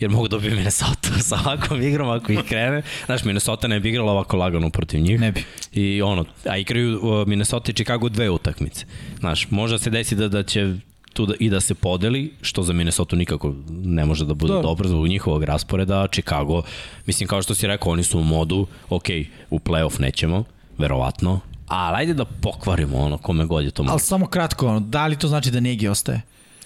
[0.00, 2.82] jer mogu da dobiti Minnesota sa ovakvom igrom ako ih krene.
[3.06, 5.20] Znaš, Minnesota ne bi igrala ovako lagano protiv njih.
[5.20, 5.44] Ne bi.
[5.72, 8.86] I ono, a igraju uh, Minnesota i Chicago dve utakmice.
[9.18, 10.74] Znaš, može se desi da, da će
[11.12, 14.56] tu da, i da se podeli, što za Minnesota nikako ne može da bude Da.
[14.56, 14.62] da.
[14.62, 16.06] dobro zbog njihovog rasporeda.
[16.06, 16.62] Chicago,
[17.06, 19.04] mislim kao što si rekao, oni su u modu, ok,
[19.50, 20.44] u playoff nećemo,
[20.80, 23.92] verovatno, ali ajde da pokvarimo ono kome god je to mogu.
[23.92, 26.22] Ali samo kratko, ono, da li to znači da Negi ostaje?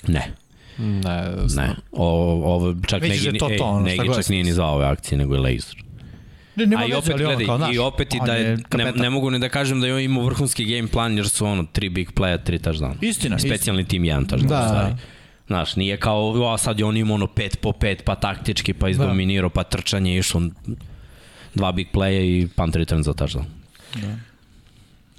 [0.06, 0.32] Ne,
[0.78, 1.24] Ne,
[1.56, 1.74] ne.
[1.92, 2.06] O,
[2.54, 4.66] ovo čak da je Negi, to ej, to, ono, šta Negi čak nije ni za
[4.66, 5.84] ove akcije, nego je laser.
[6.56, 8.58] Ne, nema A i veze, opet, ali ono, gledaj, kao, i opet i da je,
[8.74, 11.64] ne, ne mogu ni da kažem da je imao vrhunski game plan, jer su ono,
[11.72, 12.94] tri big playa, tri touchdown.
[13.00, 14.58] Istina, Specijalni tim, jedan touchdown, Da.
[14.58, 14.68] da.
[14.68, 14.94] stvari.
[15.46, 18.88] Znaš, nije kao, a sad je on imao ono 5 po 5, pa taktički, pa
[18.88, 20.42] izdominirao, pa trčanje, išlo
[21.54, 23.44] dva big playa i punt return za touchdown.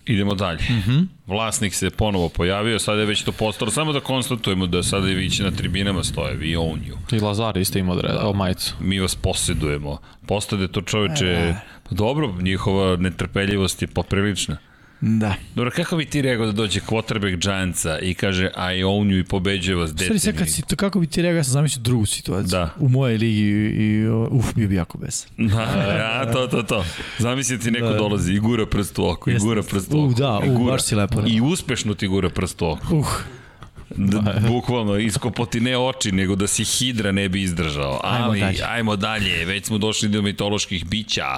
[0.05, 0.59] Idemo dalje.
[0.69, 1.07] Mm -hmm.
[1.27, 3.71] Vlasnik se ponovo pojavio, sada je već to postalo.
[3.71, 7.17] Samo da konstatujemo da sada i viće na tribinama stoje, we own you.
[7.17, 8.31] I Lazar isto ima odred, da.
[8.31, 8.75] majicu.
[8.79, 9.97] Mi vas posjedujemo.
[10.27, 11.55] Postade to čoveče, e,
[11.89, 14.57] dobro, njihova netrpeljivost je poprilična.
[15.01, 15.35] Da.
[15.55, 19.23] Dobro, kako bi ti rekao da dođe quarterback Giantsa i kaže I own you i
[19.23, 20.19] pobeđuje vas dete?
[20.19, 22.49] Stvari, kad si, to kako bi ti rekao, ja sam zamislio drugu situaciju.
[22.49, 22.73] Da.
[22.79, 25.29] U moje ligi i, uf, bio bi jako besan.
[25.55, 25.61] Da,
[25.93, 26.85] ja, to, to, to.
[27.19, 27.97] Zamisli ti neko da.
[27.97, 30.07] dolazi i gura prst u oko, i gura prst u oko.
[30.07, 31.21] Uh, da, uh, baš si lepo.
[31.27, 32.95] I uspešno ti gura prst u oko.
[32.95, 33.07] Uh.
[33.95, 37.99] Da, bukvalno, iskopoti ne oči, nego da si hidra ne bi izdržao.
[38.03, 38.63] Ali, ajmo dalje.
[38.67, 39.45] ajmo dalje.
[39.45, 41.37] Već smo došli do mitoloških bića.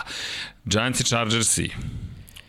[0.65, 1.69] Giants i Chargersi.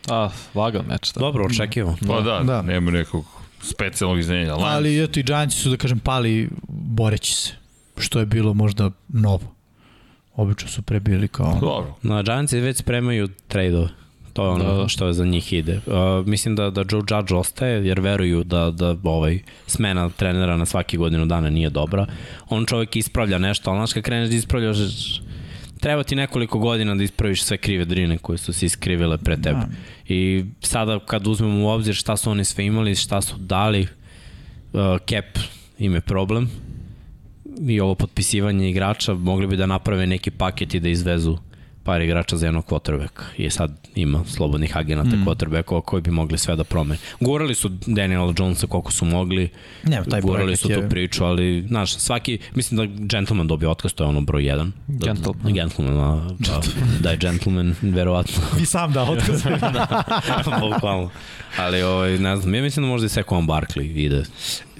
[0.07, 1.13] A, lagan meč.
[1.13, 1.19] Da.
[1.19, 1.97] Dobro, očekivamo.
[2.07, 2.61] Pa da, da.
[2.61, 3.25] nema nekog
[3.61, 4.55] specijalnog iznenađenja.
[4.59, 7.53] Ali eto i Giantsi su, da kažem, pali boreći se.
[7.97, 9.55] Što je bilo možda novo.
[10.35, 11.57] Obično su prebili kao...
[11.61, 11.95] Dobro.
[12.01, 13.89] No, Giantsi već spremaju trade-ove.
[14.33, 14.87] To je ono da, da.
[14.87, 15.79] što je za njih ide.
[15.85, 20.65] Uh, mislim da, da Joe Judge ostaje jer veruju da, da ovaj, smena trenera na
[20.65, 22.05] svaki godinu dana nije dobra.
[22.49, 24.77] On čovjek ispravlja nešto, ali znaš kad kreneš da ispravljaš
[25.79, 29.59] treba ti nekoliko godina da ispraviš sve krive drine koje su se iskrivile pre tebe.
[29.59, 29.67] Da.
[30.07, 33.81] I sada kad uzmemo u obzir šta su oni sve imali, šta su dali,
[34.73, 35.39] uh, cap
[35.79, 36.49] im je problem
[37.67, 41.37] i ovo potpisivanje igrača mogli bi da naprave neki paket i da izvezu
[41.89, 45.25] par igrača za jednog quarterbacka i sad ima slobodnih agenata mm.
[45.25, 46.99] quarterbackova koji bi mogli sve da promene.
[47.19, 49.49] Gurali su Daniela Jonesa koliko su mogli,
[49.83, 54.03] ne, taj gurali su tu priču, ali znaš, svaki, mislim da gentleman dobio otkaz, to
[54.03, 54.71] je ono broj 1.
[54.87, 55.43] Gentleman.
[55.43, 56.61] Da, gentleman, da, da,
[56.99, 58.43] da je gentleman, verovatno.
[58.59, 59.43] Vi sam da otkaz.
[59.73, 60.03] da,
[60.59, 61.09] bukvalno.
[61.57, 64.23] Ali, ovaj, ne znam, ja mislim da možda i Sekon Barkley ide.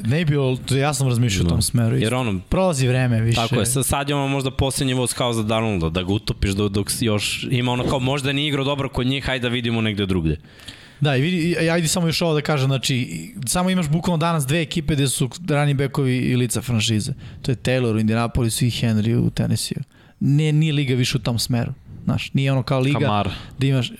[0.05, 0.35] Ne bi,
[0.79, 1.97] ja sam razmišljao u tom smeru.
[1.97, 2.39] Jer ono...
[2.49, 3.41] Prolazi vreme više.
[3.41, 6.71] Tako je, sad je ono možda posljednji voz kao za Darnolda, da ga utopiš dok,
[6.71, 10.05] dok još ima ono kao možda nije igrao dobro kod njih, hajde da vidimo negde
[10.05, 10.37] drugde.
[10.99, 14.61] Da, i vidi, ajde samo još ovo da kažem, znači, samo imaš bukvalno danas dve
[14.61, 17.13] ekipe gde su rani bekovi i lica franšize.
[17.41, 19.77] To je Taylor u Indianapolisu i Henry u Tennessee.
[20.19, 21.73] Ne, nije liga više u tom smeru.
[22.03, 23.29] Znaš, nije ono kao liga Kamar.
[23.59, 23.91] da imaš...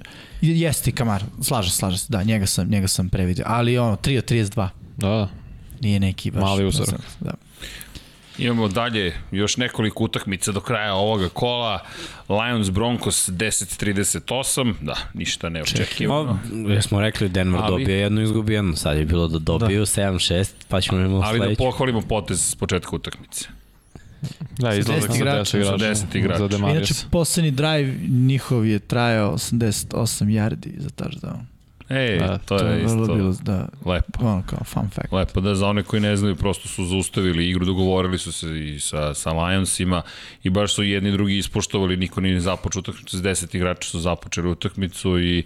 [0.42, 3.46] Jeste Kamar, slaže, slaže se, da, njega sam, njega sam previdio.
[3.48, 4.68] Ali ono, 3 od 32.
[4.98, 5.30] Da.
[5.82, 6.42] Nije neki baš...
[6.42, 6.88] Mali uzor.
[7.20, 7.34] Da.
[8.38, 11.80] Imamo dalje još nekoliko utakmica do kraja ovoga kola.
[12.30, 16.40] Lions Broncos 10-38, da, ništa ne očekivano.
[16.68, 19.86] Ja smo rekli Denver ali, dobio jednu izgubijenu, sad je bilo da dobiju da.
[19.86, 21.60] 7-6, pa ćemo imamo Ali sledeću.
[21.60, 23.48] da pohvalimo potez s početka utakmice.
[24.58, 25.46] Da, izlazak sa 10 igrača.
[25.46, 26.48] Sa 10 igrača.
[26.48, 31.40] Za Inače, poslednji drive njihov je trajao 88 yardi za touchdown.
[31.90, 34.26] Ej, da, to, to je, je isto bilo, da, lepo.
[34.26, 35.12] Ono kao fun fact.
[35.12, 38.80] Lepo, da za one koji ne znaju, prosto su zaustavili igru, dogovorili su se i
[38.80, 40.02] sa, sa Lionsima
[40.44, 44.50] i baš su jedni drugi ispoštovali, niko nije započeo utakmicu, s 10 igrača su započeli
[44.50, 45.44] utakmicu i...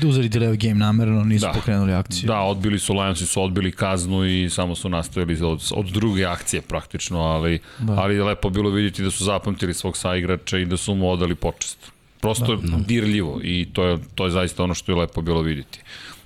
[0.00, 2.26] Da uzeli game namerno, nisu da, pokrenuli akciju.
[2.26, 6.62] Da, odbili su Lionsi, su odbili kaznu i samo su nastavili od, od druge akcije
[6.62, 7.92] praktično, ali, da.
[7.92, 11.92] ali lepo bilo vidjeti da su zapamtili svog saigrača i da su mu odali počest.
[12.22, 12.76] Prosto da, da.
[12.76, 15.80] dirljivo i to je, to je zaista ono što je lepo bilo videti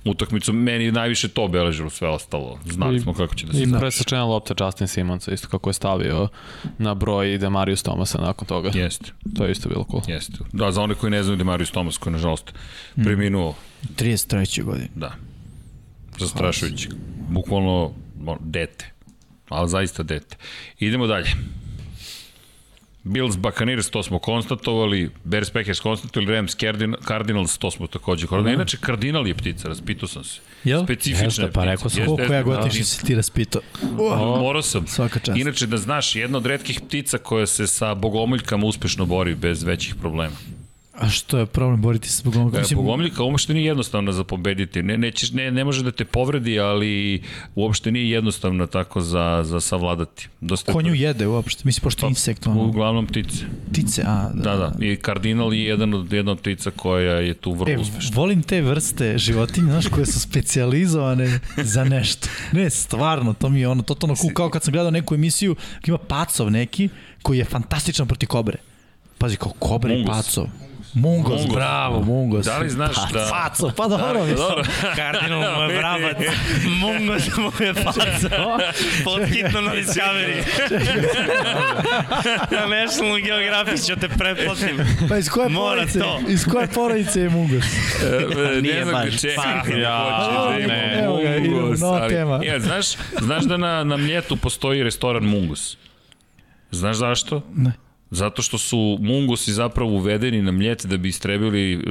[0.09, 2.59] utakmicu, meni najviše to obeležilo sve ostalo.
[2.65, 6.27] Znali smo kako će da se I presečena lopta Justin Simonsa, isto kako je stavio
[6.77, 8.71] na broj Demarius Thomasa nakon toga.
[8.73, 9.11] Jeste.
[9.37, 10.01] To je isto bilo cool.
[10.07, 10.37] Jeste.
[10.53, 12.53] Da, za one koji ne znaju Demarius Thomas, koji je nažalost
[12.95, 13.03] mm.
[13.03, 13.55] preminuo.
[13.95, 14.63] 33.
[14.63, 14.87] godine.
[14.95, 15.11] Da.
[16.19, 16.89] Zastrašujući.
[17.29, 17.91] Bukvalno
[18.39, 18.91] dete.
[19.49, 20.35] Ali zaista dete.
[20.79, 21.29] Idemo dalje.
[23.07, 26.55] Bills Buccaneers, to smo konstatovali, Bears Packers konstatovali, Rams
[27.07, 28.51] Cardinals, to smo takođe konstatovali.
[28.51, 28.59] Mm.
[28.59, 30.39] Inače, Cardinal je ptica, raspitao sam se.
[30.63, 30.83] Jel?
[30.83, 32.05] Specifična Jeste, pa rekao sam.
[32.05, 33.61] Koliko ja godišnji si ti raspitao?
[33.81, 34.87] Uh, Morao sam.
[34.87, 35.37] Svaka čast.
[35.37, 39.95] Inače, da znaš, jedna od redkih ptica koja se sa bogomoljkama uspešno bori bez većih
[39.95, 40.35] problema.
[40.97, 42.59] A što je problem boriti se s bogomljika?
[42.59, 42.77] Mislim...
[42.77, 44.83] Bogomljika uopšte nije jednostavna za pobediti.
[44.83, 47.21] Ne, nećeš, ne, ne može da te povredi, ali
[47.55, 50.27] uopšte nije jednostavna tako za, za savladati.
[50.41, 51.01] Dosta Konju je...
[51.01, 51.61] jede uopšte?
[51.65, 52.47] Mislim, pošto pa, insekt.
[52.47, 52.63] Ono...
[52.63, 53.45] Uglavnom ptice.
[53.71, 54.29] Ptice, a.
[54.33, 54.73] Da, da.
[54.77, 54.85] da.
[54.85, 58.11] I kardinal je jedan od, jedna od ptica koja je tu vrlo e, uspešna.
[58.15, 61.39] Volim te vrste životinja, znaš, koje su specializovane
[61.73, 62.27] za nešto.
[62.51, 64.33] Ne, stvarno, to mi je ono, totalno cool.
[64.33, 65.55] Kao kad sam gledao neku emisiju,
[65.87, 66.89] ima pacov neki,
[67.21, 68.57] koji je fantastičan proti kobre.
[69.17, 70.47] Pazi, kao kobre i pacov.
[71.01, 72.45] Mungos, Mungos, bravo, Mungos.
[72.45, 73.25] Da li znaš pa, da...
[73.25, 74.63] Faco, pa dobro, da, dobro.
[74.95, 76.17] Kardinal mu je vrabac,
[76.79, 77.99] Mungos mu je faco.
[79.03, 80.43] Podhitno na Discovery.
[82.51, 84.77] na National Geographic ću te pretplatim.
[85.09, 85.99] Pa iz koje Mora porodice?
[85.99, 86.19] To.
[86.27, 87.65] Iz koje porodice je Mungos?
[88.57, 89.13] E, Nije baš.
[89.35, 91.01] Pa, ja, ne.
[91.03, 92.39] Evo ga, idemo, nova tema.
[92.43, 92.87] Ja, znaš,
[93.21, 95.77] znaš da na, na Mljetu postoji restoran Mungus?
[96.71, 97.41] Znaš zašto?
[97.55, 97.86] Ne.
[98.11, 101.81] Zato što su mungusi zapravo uvedeni na mljet da bi istrebili uh,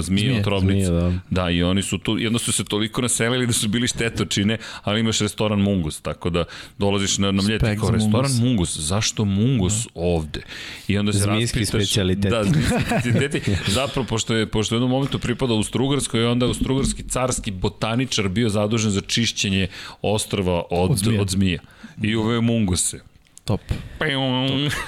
[0.00, 0.86] zmije Zmije, otrovnice.
[0.86, 1.12] zmije, da.
[1.42, 5.00] da, i oni su tu, jedno su se toliko naselili da su bili štetočine, ali
[5.00, 6.44] imaš restoran Mungus, tako da
[6.78, 8.40] dolaziš na, na mljet i kao restoran Mungus.
[8.40, 10.40] Mungus, zašto Mungus ovde?
[10.88, 12.28] I onda se Zmijski raspitaš, specijaliteti.
[12.28, 13.50] Da, zmijski specijaliteti.
[13.68, 17.02] Zapravo, pošto je, pošto je u jednom momentu pripadao u Strugarskoj, onda je u Strugarski
[17.02, 19.68] carski botaničar bio zadužen za čišćenje
[20.02, 21.20] ostrava od, Od zmija.
[21.20, 21.60] od zmija.
[22.02, 23.00] I uveo Munguse.
[23.46, 23.60] Top.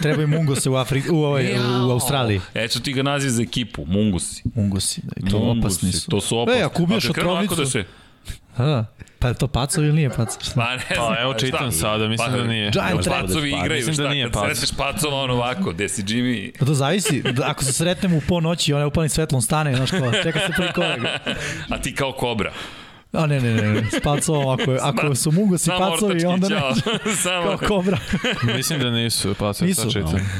[0.00, 2.40] Treba i Mungose u, Afri, u, ovaj, u Australiji.
[2.54, 4.42] Eto ti ga naziv za ekipu, Mungusi.
[4.54, 6.10] Mungusi, da, to Mungusi, opasni su.
[6.10, 6.60] To su opasni.
[6.60, 7.84] E, ako ubiješ A kad krenu ovako otrovnicu- Da se,
[8.58, 8.84] Da,
[9.18, 10.26] pa je to pacov ili nije pacov?
[10.54, 11.08] Pa ne znam.
[11.08, 11.38] Pa evo šta?
[11.40, 12.70] čitam sada, mislim da nije.
[12.70, 13.06] Giant.
[13.06, 14.42] Pacovi Pa, igraju, mislim da šta, nije kad pac.
[14.46, 16.58] sretneš pacova on ovako, gde si Jimmy?
[16.58, 19.76] Pa to zavisi, da, ako se sretnemo u po noći i onaj upalni svetlom stane,
[19.76, 20.98] znaš ko, čeka se prvi korak.
[21.70, 22.52] A ti kao kobra.
[23.12, 26.60] A ne, ne, ne, ne, s pacovom, ako, je- ako su mungosi pacovi, onda ne,
[27.22, 27.46] Samo.
[27.48, 27.98] kao kobra.
[28.56, 29.80] Mislim da nisu, pa se Nisu?
[29.82, 30.30] sad čitam.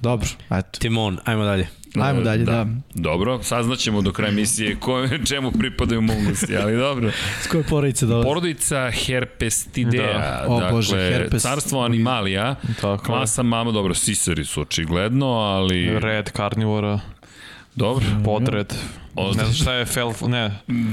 [0.00, 0.78] Dobro, eto.
[0.78, 1.66] Timon, ajmo dalje.
[2.00, 2.66] Ajmo dalje, da.
[2.94, 4.92] Dobro, saznaćemo do kraja emisije ko,
[5.24, 7.10] čemu pripadaju mungusi, ali dobro.
[7.42, 8.24] S koje porodice dolaze?
[8.24, 10.44] Porodica Herpestidea, Da.
[10.48, 11.42] O, dakle, Bože, herpes.
[11.42, 13.04] carstvo animalija, Tako.
[13.04, 15.98] klasa mama, dobro, sisari su očigledno, ali...
[16.00, 17.00] Red, karnivora,
[17.74, 18.04] Dobro.
[18.24, 18.74] podred.
[19.16, 20.12] Od- Ne znam šta je fel...
[20.22, 20.50] Ne,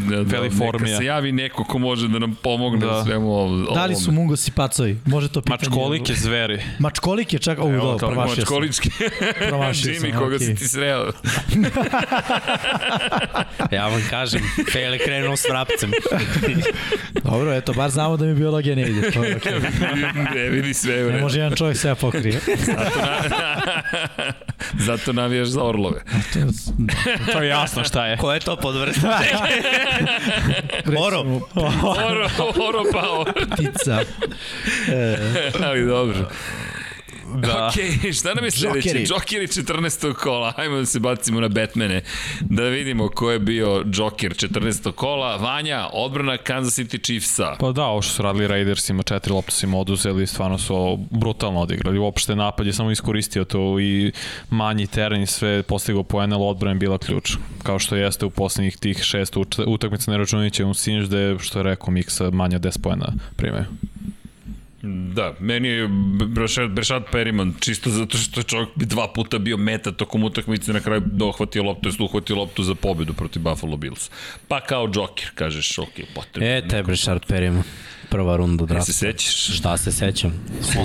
[0.10, 0.86] Da, da, Feliformija.
[0.86, 3.04] Neka se javi neko ko može da nam pomogne Da.
[3.04, 4.98] svemu ovo- Da li su mungosi pacovi?
[5.06, 5.58] Može to pitanje.
[5.62, 6.62] mačkolike zveri.
[6.80, 8.42] Mačkolike čak, ovo dobro, to, promašio sam.
[8.42, 8.90] Mačkolički.
[9.40, 10.40] Promašio sam, Jimmy, koga okej.
[10.40, 11.12] si ti sreo?
[13.72, 14.42] Ja vam kažem,
[14.72, 15.92] Fele krenuo s vrapcem.
[17.24, 19.12] Dobro, eto, bar znamo da mi biologija ne ide.
[19.12, 19.54] To je okej.
[20.36, 20.96] ne vidi sve.
[20.96, 21.20] Ne redu.
[21.20, 22.40] može jedan čovjek sve pokrije.
[24.76, 26.02] Zato navijaš za orlove.
[27.34, 28.11] To je jasno šta je.
[28.20, 29.20] Ko je to podvrsta?
[31.06, 31.20] Oro.
[31.56, 32.28] Oro,
[32.68, 33.26] oro pao.
[33.26, 34.00] Ptica.
[35.64, 36.30] Ali dobro.
[37.36, 37.68] Da.
[37.68, 38.90] Ok, šta nam je sledeće?
[38.90, 39.06] Jokeri.
[39.10, 40.14] Jokeri 14.
[40.14, 40.54] kola.
[40.58, 42.02] Ajmo da se bacimo na Batmane.
[42.42, 44.92] Da vidimo ko je bio Joker 14.
[44.92, 45.36] kola.
[45.36, 47.56] Vanja, odbrana Kansas City Chiefsa.
[47.60, 51.60] Pa da, ovo što su radili Raidersima, četiri lopte su im oduzeli, stvarno su brutalno
[51.60, 52.00] odigrali.
[52.00, 54.12] Uopšte napad je samo iskoristio to i
[54.50, 57.32] manji teren i sve postigao poena, ali odbrana je bila ključ.
[57.64, 59.38] Kao što jeste u poslednjih tih šest
[59.68, 60.74] utakmica ne računajući u
[61.10, 63.66] da je, što je rekao Miksa, manje od 10 poena primaju.
[64.84, 65.88] Da, meni je
[66.28, 70.80] Brešad, Brešad Periman čisto zato što je čovjek dva puta bio meta tokom utakmice na
[70.80, 74.10] kraju dohvatio loptu, jest uhvatio loptu za pobedu protiv Buffalo Bills.
[74.48, 76.50] Pa kao Joker, kažeš, ok, potrebno.
[76.50, 77.64] E, te Brešard Perima.
[78.12, 78.86] Prva runda drafta.
[78.86, 79.58] se sećaš?
[79.58, 80.34] Šta se sećam?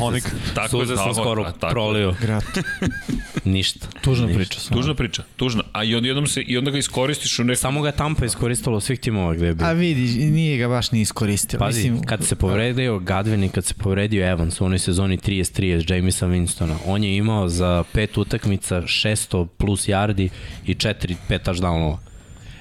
[0.02, 0.24] Onik.
[0.54, 2.14] Tako Suze je, sam tako, skoro a, tako prolio.
[2.20, 2.44] Grat.
[3.44, 3.86] Ništa.
[4.00, 4.38] Tužna Ništa.
[4.38, 4.60] priča.
[4.60, 4.76] Sam.
[4.76, 5.62] Tužna priča, tužna.
[5.72, 8.24] A i onda jednom se i onda ga iskoristiš u nekom Samo ga je Tampa
[8.24, 9.66] iskoristilo od svih timova gde je bio.
[9.66, 11.58] A vidi, nije ga baš ni iskoristio.
[11.58, 15.92] Pazi, Mislim, kad se povredio Gadvin i kad se povredio Evans u onoj sezoni 30-30
[15.94, 20.28] Jamisa Winstona, on je imao za pet utakmica 600 plus yardi
[20.66, 21.96] i 4 5 touchdownova.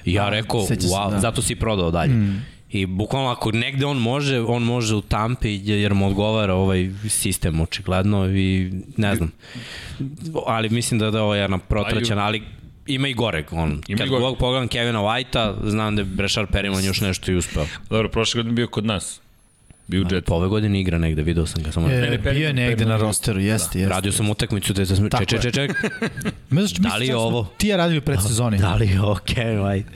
[0.04, 1.20] I ja rekao, wow, da.
[1.20, 2.14] zato si prodao dalje.
[2.14, 2.55] Mm.
[2.80, 7.60] I bukvalno ako negde on može, on može u Tampi jer mu odgovara ovaj sistem
[7.60, 9.32] očigledno i ne znam.
[10.46, 12.42] Ali mislim da, da je ovo jedna protraćena, ali
[12.86, 13.44] ima i gore.
[13.50, 13.82] On.
[13.88, 14.36] Ima Kad gore.
[14.38, 17.66] pogledam Kevina Whitea, znam da je Brešar Periman još nešto i uspeo.
[17.90, 19.20] Dobro, prošle godine bio kod nas.
[19.86, 20.24] Bio u Jet.
[20.24, 21.88] Pa ove godine igra negde, video sam ga samo.
[21.88, 23.94] e, ne, bio je negde na rosteru, jeste, jeste.
[23.94, 25.72] Radio sam utakmicu da sam ček, ček, ček, ček.
[26.78, 27.48] Da li je ovo?
[27.58, 28.58] Ti je radili u predsezoni.
[28.58, 29.88] Da li je okej, okay, right.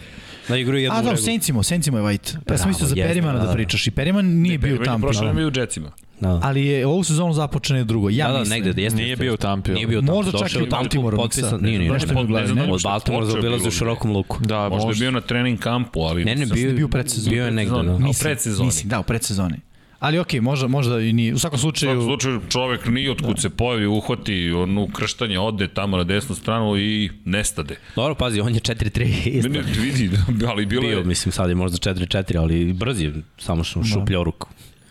[0.50, 2.36] Da igru jednu A da, u regu- Sencimo, Sencimo je White.
[2.36, 3.52] Pa ja sam Bravo, mislio za Perimana da, da da.
[3.52, 3.86] pričaš.
[3.86, 4.98] I Periman nije bio Perryman je tamo.
[4.98, 5.90] Prošle godine bio u Jetsima.
[6.20, 6.40] Da.
[6.42, 8.10] Ali je ovu sezonu započene drugo.
[8.10, 8.62] Ja da, da, mislim.
[8.62, 8.96] negde, jeste.
[8.96, 9.36] Nije bio u.
[9.36, 9.72] Tampi.
[9.72, 10.12] Nije bio u Tampi.
[10.12, 11.60] Možda čak i je u u Tampi Baltimoru, potpisan.
[11.62, 13.68] Nije, nije, Nešto mi gleda, ne znam Od šta Baltimora za počeo obilaz bilo.
[13.68, 14.38] u širokom luku.
[14.40, 15.00] Da, Možda je možda.
[15.00, 16.24] bio na trening kampu, ali...
[16.24, 17.36] Ne, ne, sam- bio, bio u predsezoni.
[17.36, 17.94] bio je negde, da.
[17.94, 18.66] U Mislim, predsezoni.
[18.66, 19.56] Mislim, da, u predsezoni.
[20.00, 21.34] Ali okej, možda, možda i nije.
[21.34, 25.68] U svakom U slučaju, svakom slučaju čovek nije otkud se pojavi, uhvati onu krštanje, ode
[25.68, 27.76] tamo na desnu stranu i nestade.
[27.96, 29.48] Dobro, pazi, on je 4-3 isto.
[29.48, 30.10] Ne, ne, vidi,
[30.48, 31.04] ali bilo Bio, je...
[31.04, 34.48] mislim, sad je možda 4-4, ali brz je, samo što šupljao ruku.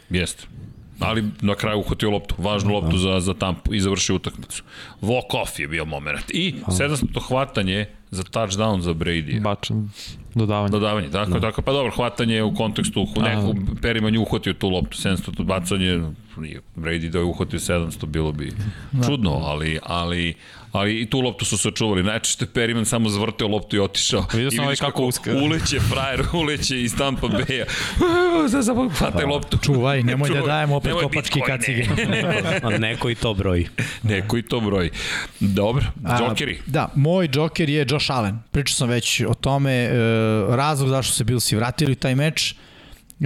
[0.09, 0.43] Jeste.
[0.99, 4.63] Ali na kraju uhvatio loptu, važnu loptu za, za tampu i završio utakmicu.
[5.01, 6.29] Walk off je bio moment.
[6.29, 9.41] I 700 hvatanje za touchdown za Brady.
[9.41, 9.89] Bačan
[10.35, 10.71] dodavanje.
[10.71, 11.39] Dodavanje, tako, no.
[11.39, 16.01] tako, pa dobro, hvatanje u kontekstu, neku Periman je uhvatio tu loptu, 700 to bacanje,
[16.75, 18.53] Brady da je uhvatio 700, bilo bi
[19.05, 20.33] čudno, ali, ali,
[20.71, 22.03] ali i tu loptu su sačuvali.
[22.03, 24.25] Najčešće Periman samo zavrteo loptu i otišao.
[24.33, 25.31] Vidio sam I ovaj vidiš kako uska.
[25.31, 27.65] Uleće frajer, uleće iz Tampa Bay-a.
[28.51, 29.57] Za, za, hvataj loptu.
[29.63, 31.85] čuvaj, nemoj da Čuvaj, dajemo opet nemoj kopački kacige.
[32.63, 33.67] A neko i to broji.
[34.03, 34.89] Neko i to broji.
[35.39, 36.59] Dobro, A, Jokeri.
[36.65, 38.39] Da, moj Joker je Josh Allen.
[38.51, 39.89] Pričao sam već o tome, e,
[40.49, 42.55] razlog zašto se Billsi vratili u taj meč
[43.21, 43.25] e,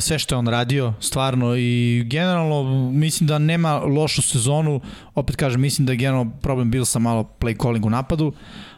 [0.00, 4.80] sve što je on radio, stvarno i generalno mislim da nema lošu sezonu,
[5.14, 8.32] opet kažem mislim da je generalno problem bil sa malo play calling u napadu,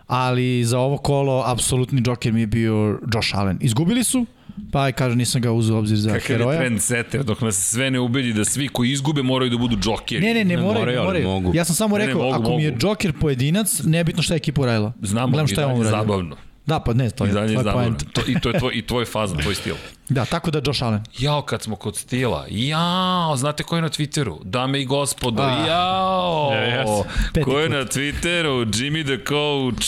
[0.06, 2.74] ali za ovo kolo apsolutni džoker mi je bio
[3.14, 3.58] Josh Allen.
[3.60, 4.26] Izgubili su,
[4.72, 6.58] pa aj kažem nisam ga uzeo obzir za Kakav je heroja.
[6.58, 10.20] trend setter, dok nas sve ne ubedi da svi koji izgube moraju da budu džokeri.
[10.20, 11.24] Ne, ne, ne, Ne moraju, ne moraju.
[11.24, 11.52] mogu.
[11.54, 12.86] Ja sam samo Ne, ne, rekao, mogu, ako mi je mogu.
[12.86, 14.92] Joker pojedinac, nebitno šta je ekipa uradila.
[15.02, 15.98] Znamo, Gledam šta je on dalje uradio.
[16.00, 16.36] zabavno.
[16.66, 17.72] Da, pa ne, to I je, dalje je zabavno.
[17.74, 18.04] point.
[18.12, 19.74] To, I to je tvoj, i tvoj faza, tvoj stil.
[20.08, 21.00] Da, tako da Josh Allen.
[21.18, 22.46] Jao, kad smo kod stila.
[22.50, 24.38] Jao, znate ko je na Twitteru?
[24.44, 25.66] Dame i gospodo, A.
[25.66, 26.50] jao.
[26.52, 27.04] Yes,
[27.44, 28.50] Ko je na Twitteru?
[28.66, 29.86] Jimmy the Coach.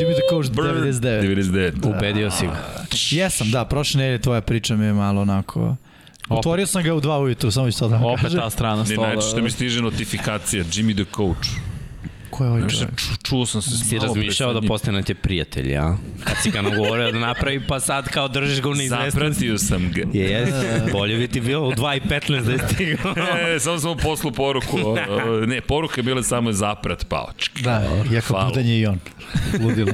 [0.00, 0.74] Jimmy the Coach, Brr.
[0.74, 1.22] 99.
[1.22, 1.72] 99.
[1.88, 2.84] Ubedio si ga.
[3.10, 5.76] Jesam, da, prošle nedelje tvoja priča mi je malo onako...
[6.30, 8.40] Otvorio sam ga u dva ujutru, samo ću to da vam Opet kažem.
[8.40, 9.06] ta strana Ne, stola.
[9.08, 10.64] najčešće mi stiže notifikacija.
[10.64, 11.48] Jimmy the Coach.
[12.38, 12.96] Ko je ovaj čovjek?
[12.96, 14.68] ču, čuo sam se Si razmišljao da sa njim.
[14.68, 15.96] postanete prijatelji, a?
[16.24, 19.10] Kad si ga nagovorio da napravi, pa sad kao držiš ga u neizvestnosti.
[19.10, 20.02] Zapratio sam ga.
[20.14, 20.48] Jes,
[20.92, 23.14] bolje bi ti bilo u 2.15 da je stigao.
[23.48, 24.76] E, samo sam mu poslao poruku.
[25.46, 27.28] Ne, poruka je bila samo zaprat pao.
[27.60, 28.48] Da, jako Hvala.
[28.48, 28.98] budan je i on.
[29.60, 29.92] Ludilo.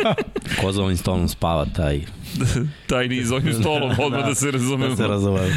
[0.60, 2.00] Ko za ovim stolom spava, taj
[2.86, 4.88] Taj niz ovim stolom, odmah da se razumemo.
[4.88, 5.52] da se razumaju.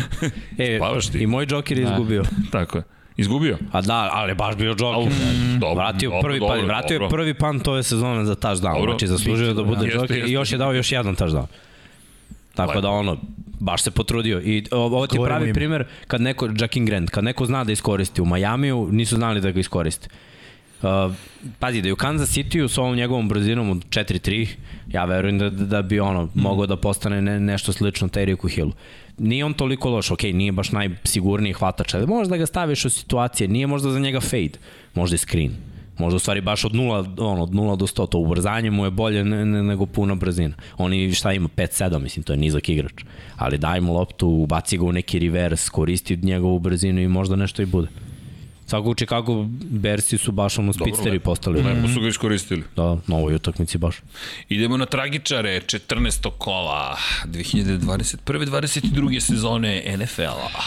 [0.58, 1.18] E, Spavaš ti?
[1.18, 2.24] I moj džoker je izgubio.
[2.52, 2.84] Tako je.
[3.18, 3.58] Izgubio?
[3.72, 5.12] A da, ali baš bio Au, džoker.
[5.60, 7.18] dobro, Vratio dobro, prvi dobro, pan, vratio je dobro.
[7.18, 8.74] prvi pan ove sezone za touchdown.
[8.74, 8.92] Dobro.
[8.92, 10.30] Znači zaslužio je da bude Jeste, džoker jeste.
[10.30, 11.46] i još je dao još jedan touchdown.
[12.54, 12.82] Tako Lepo.
[12.82, 13.18] da ono,
[13.60, 14.42] baš se potrudio.
[14.42, 15.54] I ovo ti je Govorimo pravi ime.
[15.54, 19.52] primer kad neko, Jackin Grant, kad neko zna da iskoristi u Majamiju, nisu znali da
[19.52, 20.08] ga iskoriste.
[20.84, 21.14] Uh,
[21.60, 24.48] pazi, da je u Kansas City-u s ovom njegovom brzinom od 4-3,
[24.92, 28.72] ja verujem da, da bi ono, mogao da postane ne, nešto slično Teriku Hillu.
[29.18, 33.48] Nije on toliko loš, ok, nije baš najsigurniji hvatač, ali možda ga staviš u situacije,
[33.48, 34.60] nije možda za njega fade,
[34.96, 35.52] možda je screen.
[35.98, 38.92] Možda u stvari baš od 0, ono, od 0 do 100, to ubrzanje mu je
[38.92, 40.56] bolje ne, ne, nego puna brzina.
[40.78, 43.04] Oni šta ima, 5-7, mislim, to je nizak igrač.
[43.38, 47.62] Ali daj mu loptu, ubaci ga u neki reverse, koristi njegovu brzinu i možda nešto
[47.62, 47.88] i bude.
[48.68, 51.24] Svako u Chicago Bersi su baš ono spitsteri lepo.
[51.24, 51.62] postali.
[51.64, 52.64] Lepo su ga iskoristili.
[52.76, 53.96] Da, na ovoj utakmici baš.
[54.50, 56.30] Idemo na tragičare, 14.
[56.38, 58.18] kola 2021.
[58.26, 59.20] 22.
[59.20, 60.62] sezone NFL-a.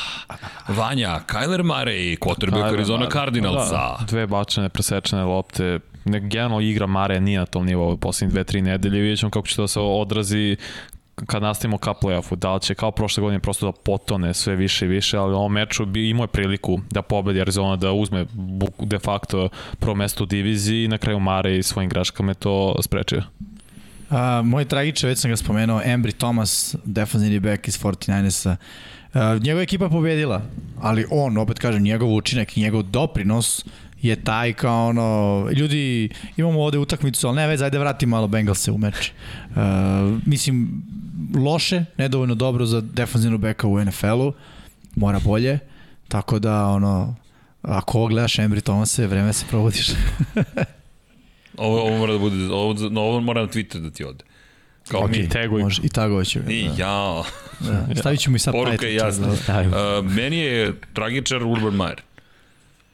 [0.68, 3.72] Vanja, Kyler Murray, quarterback Arizona Cardinalsa.
[3.72, 5.78] Da, dve bačene, presečene lopte.
[6.04, 9.00] Ne, generalno igra Mare nije na tom nivou u poslednjih dve, tri nedelje.
[9.00, 10.56] Vidjet ćemo kako će to da se odrazi
[11.26, 14.84] kad nastavimo ka play-offu, da li će kao prošle godine prosto da potone sve više
[14.84, 18.26] i više, ali u ovom meču bi imao je priliku da pobedi Arizona, da uzme
[18.78, 19.48] de facto
[19.78, 23.22] prvo mesto u diviziji i na kraju Mare i svojim graškama je to sprečio.
[24.10, 28.56] A, moj tragiče, već sam ga spomenuo, Embry Thomas, defensivni back iz 49ersa.
[29.14, 30.42] A, njegova ekipa pobedila,
[30.80, 33.64] ali on, opet kažem, njegov učinak i njegov doprinos
[34.02, 38.70] je taj kao ono, ljudi, imamo ovde utakmicu, ali ne već, ajde vrati malo Bengalse
[38.70, 39.12] u meč.
[39.50, 39.56] Uh,
[40.26, 40.82] mislim,
[41.36, 44.32] loše, nedovoljno dobro za defensivnu beka u NFL-u,
[44.96, 45.58] mora bolje,
[46.08, 47.14] tako da, ono,
[47.62, 49.88] ako ovo gledaš Embry Thomase, vreme se provodiš.
[51.56, 54.24] Ovo, ovo mora da bude, ovo, no, ovo mora na Twitter da ti ode.
[54.88, 55.28] Kao Ok, mi.
[55.28, 55.62] teguj.
[55.62, 56.38] Može, i tagovaću.
[56.48, 56.74] I Da.
[56.78, 57.24] jao.
[57.60, 57.86] Da.
[57.96, 59.26] Stavit ću mi sad Poruka je title, jasna.
[59.46, 59.60] da.
[60.00, 61.98] Uh, meni je tragičar Urban Meyer.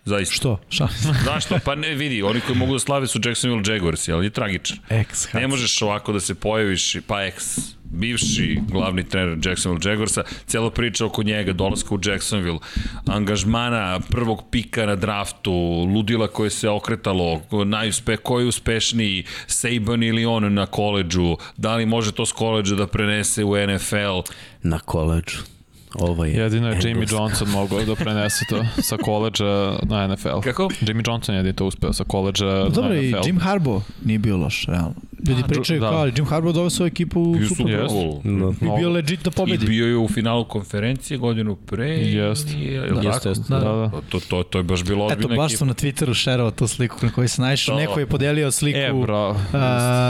[0.04, 0.34] Zaista.
[0.34, 0.60] Što?
[0.68, 0.88] Šta?
[1.26, 1.58] Zašto?
[1.64, 4.78] Pa ne vidi, oni koji mogu da slave su Jacksonville Jaguars, ali je tragičan.
[4.88, 5.32] Ex.
[5.32, 7.58] Ne možeš ovako da se pojaviš, pa ex,
[7.92, 12.58] bivši glavni trener Jacksonville Jaguarsa, celo priča oko njega, dolaska u Jacksonville,
[13.06, 15.52] angažmana prvog pika na draftu,
[15.94, 21.86] ludila koje se okretalo, najuspe, ko je uspešniji, Saban ili on na koleđu, da li
[21.86, 24.32] može to s koleđa da prenese u NFL,
[24.62, 25.51] Na koleđu.
[25.94, 27.16] Ovo je Jedino je Jimmy engleska.
[27.16, 29.44] Johnson mogao da prenese to sa koleđa
[29.82, 30.40] na NFL.
[30.44, 30.62] Kako?
[30.80, 33.26] Jimmy Johnson je jedin to uspeo sa koleđa Pa na dobro, i NFL.
[33.26, 34.94] Jim Harbaugh nije bio loš, realno.
[35.28, 35.88] Ljudi Da, pričaju da.
[35.88, 37.88] kao, ali Jim Harbaugh doveo svoju ekipu u Super Bowl.
[37.88, 38.20] Bowl.
[38.24, 38.76] I Mnogo.
[38.76, 39.66] bio legit da I pobedi.
[39.66, 41.88] bio je u finalu konferencije godinu pre.
[41.88, 42.48] Jest.
[42.54, 42.86] Je Da.
[42.88, 43.06] tako?
[43.06, 43.44] Jeste, jeste.
[43.48, 43.58] Da.
[43.58, 43.90] Da, da.
[43.90, 45.58] Pa To, to, to je baš bilo Eto, ozbiljna baš ekipa.
[45.58, 47.74] sam na Twitteru šerovao tu sliku na kojoj sam naišao.
[47.74, 47.80] To.
[47.80, 48.78] Neko je podelio sliku.
[48.78, 49.30] E, bro.
[49.30, 49.36] Uh,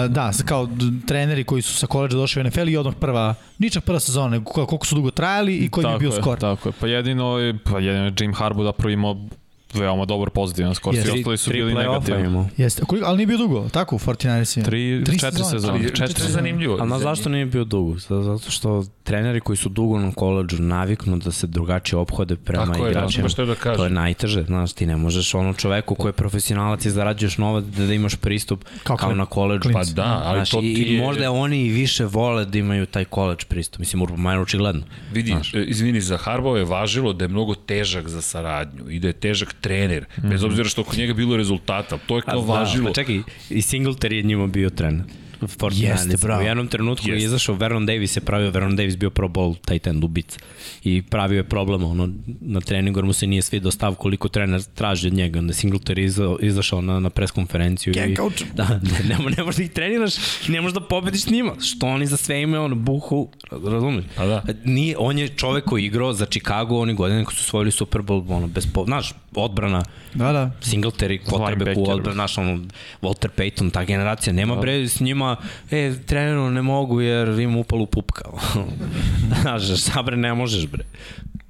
[0.09, 0.69] da, kao
[1.07, 4.45] treneri koji su sa koleđa došli u NFL i odmah prva, ničak prva sezona, nego
[4.45, 6.39] koliko su dugo trajali i koji je bio je, skor.
[6.39, 6.73] Tako je.
[6.81, 9.17] Pa jedino, je- pa jedino je Jim Harbaugh da imao
[9.75, 10.95] veoma dobar pozitivan skor.
[10.95, 11.11] Jeste.
[11.11, 12.45] Svi ostali su Tri bili negativni.
[12.57, 14.65] Jeste, koliko, ali nije bio dugo, tako, u 49ersima.
[14.65, 15.73] Tri, Tri četiri sezone.
[15.75, 16.33] Ali, Četiri je sezone.
[16.33, 16.79] zanimljivo.
[16.81, 17.99] A na zašto nije bio dugo?
[17.99, 22.77] Zato što treneri koji su dugo na koleđu naviknu da se drugačije ophode prema Tako
[22.77, 23.29] je, da, igračima.
[23.29, 23.77] to da kažem.
[23.77, 27.65] To je najteže, znaš, ti ne možeš ono čoveku koji je profesionalac i zarađuješ novac
[27.67, 29.63] da, da imaš pristup Kao kao, na koleđu.
[29.63, 31.01] klin- Pa da, ali Znaš, to i, ti i je...
[31.01, 33.79] možda oni i više vole da imaju taj koleđ pristup.
[33.79, 34.83] Mislim, Urban Meyer očigledno.
[35.13, 39.07] Vidi, e, izvini, za Harbao je važilo da je mnogo težak za saradnju i da
[39.07, 42.87] je težak trener, bez obzira što kod njega bilo rezultata, to je kao važilo.
[42.87, 45.05] Pa čekaj, i Singletary je njima bio trener.
[45.47, 46.43] 49 bravo.
[46.43, 47.25] U jednom trenutku je Jeste.
[47.27, 50.39] izašao Vernon Davis je pravio, Vernon Davis bio pro bowl tight end ubica
[50.85, 52.09] i pravio je problem, ono,
[52.41, 55.99] na treningu jer mu se nije svidio stav koliko trener traži od njega, onda Singletary
[55.99, 58.43] je iza, izašao na, na pres konferenciju Gang i, coach.
[58.55, 60.15] da, ne, ne, ne možeš da ih treniraš,
[60.49, 64.05] ne možeš da pobediš njima, što oni za sve imaju, ono, buhu, razumeš?
[64.17, 64.45] Pa da.
[64.65, 68.01] Nije, on je čovek koji je igrao za Chicago, oni godine koji su osvojili Super
[68.01, 69.83] Bowl, ono, bez, po, znaš, odbrana,
[70.15, 70.51] Da, da.
[70.61, 72.61] Singletary, quarterback u odbranu, znaš, ono,
[73.03, 75.37] Walter Payton, ta generacija, nema bre s njima,
[75.71, 78.25] e, treneru ne mogu jer imam upalu pupka.
[79.43, 80.85] znaš, šta bre, ne možeš bre.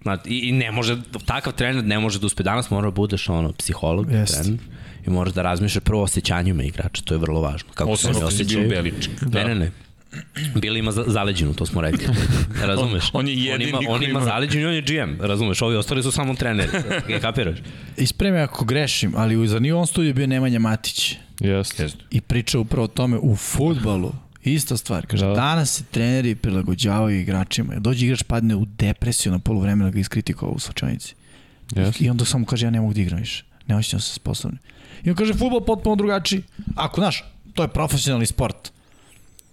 [0.02, 0.96] Znači, i, I ne može,
[1.26, 2.42] takav trener ne može da uspe.
[2.42, 4.42] Danas mora da budeš ono, psiholog, Jest.
[4.42, 4.60] trener,
[5.06, 7.68] i moraš da razmišljaš prvo o osjećanjima igrača, to je vrlo važno.
[7.74, 8.68] Kako se Osim bio osjećaju.
[8.68, 9.22] Beličik.
[9.22, 9.70] Ne, ne, ne.
[10.54, 12.06] Bili ima za- zaleđinu, to smo rekli.
[12.62, 13.10] Razumeš?
[13.12, 15.62] On- on je jedini on ima, on ima zaleđinu i on je GM, razumeš?
[15.62, 16.70] Ovi ostali su samo treneri.
[17.08, 17.58] Je kapiraš?
[17.96, 21.82] Ispremi ako grešim, ali nije u ovom studiju bio Nemanja Matić Jeste.
[21.82, 21.98] Jeste.
[22.10, 24.12] i priča upravo o tome u futbalu.
[24.44, 25.28] Ista stvar, kaže, Da.
[25.28, 25.34] da.
[25.34, 27.74] danas se treneri prilagođavaju igračima.
[27.76, 31.14] Dođe igrač padne u depresiju na poluvremena ga iskritikovao u slučajnici.
[31.76, 32.04] Jeste.
[32.04, 33.44] I onda samo kaže, ja ne mogu da igram više.
[33.66, 34.58] Ne osjećam se sposobni.
[35.04, 36.42] I on kaže, futbol potpuno drugačiji.
[36.76, 37.24] Ako, znaš,
[37.54, 38.72] to je profesionalni sport.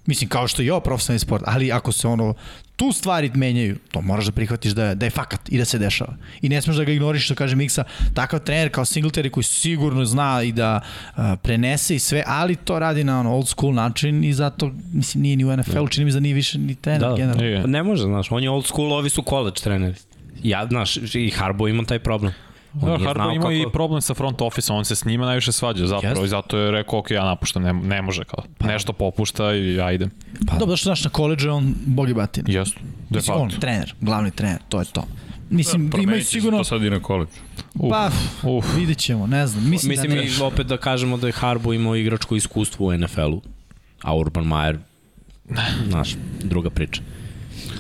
[0.06, 2.34] Mislim, kao što je i ovo profesionalni sport, ali ako se ono,
[2.76, 5.78] tu stvari menjaju, to moraš da prihvatiš da je, da je fakat i da se
[5.78, 6.16] dešava.
[6.42, 10.06] I ne smeš da ga ignoriš, što kaže Miksa, takav trener kao Singletary koji sigurno
[10.06, 10.82] zna i da
[11.18, 15.22] uh, prenese i sve, ali to radi na ono old school način i zato, mislim,
[15.22, 17.44] nije ni u NFL-u, čini mi se da nije više ni trener Da, generalno.
[17.44, 17.68] Nije.
[17.68, 19.96] Ne može, znaš, on je old school, ovi su college treneri.
[20.44, 22.34] Ja, znaš, i Harbo ima taj problem.
[22.74, 25.52] On Da, Harbaugh ima kako- i problem sa front office on se s njima najviše
[25.52, 26.26] svađa zapravo Jeste.
[26.26, 29.91] i zato je rekao, ok, ja napuštam, ne, ne može kao, nešto popušta i ja
[29.91, 30.12] idem.
[30.48, 30.54] Pa.
[30.54, 32.48] Dobro, zašto znaš na koleđu je on bog i batina.
[32.50, 32.76] Jesu,
[33.10, 33.62] de Mislim, on, facto.
[33.62, 35.04] trener, glavni trener, to je to.
[35.50, 36.58] Mislim, da, imaju Promenit će se sigurno...
[36.58, 37.32] to sad i na koleđu.
[37.76, 38.10] Uf, Pa,
[38.44, 38.66] uf.
[38.78, 39.70] vidjet ćemo, ne znam.
[39.70, 40.24] Mislim, Mislim, da ne.
[40.24, 43.41] i opet da kažemo da je Harbo imao igračko iskustvo u NFL-u,
[44.02, 44.78] a Urban Meyer,
[45.88, 47.02] znaš, druga priča.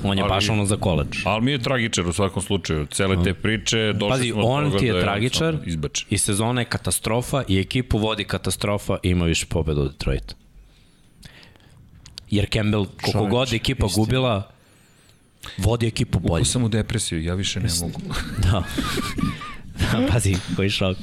[0.03, 1.07] On je Ali- baš ono za koleđ.
[1.25, 2.85] Ali mi je tragičar u svakom slučaju.
[2.87, 6.07] Cele te priče, došli Pazi, smo do on ti je da tragičar izbačen.
[6.09, 10.35] i sezona je katastrofa i ekipu vodi katastrofa i ima više pobjeda od Detroita.
[12.29, 14.03] Jer Campbell, koliko god ekipa istina.
[14.03, 14.51] gubila,
[15.57, 16.31] vodi ekipu bolje.
[16.31, 18.01] Upao sam u depresiju, ja više ne mogu.
[18.43, 18.63] Da.
[19.91, 20.97] da, pazi, koji šok.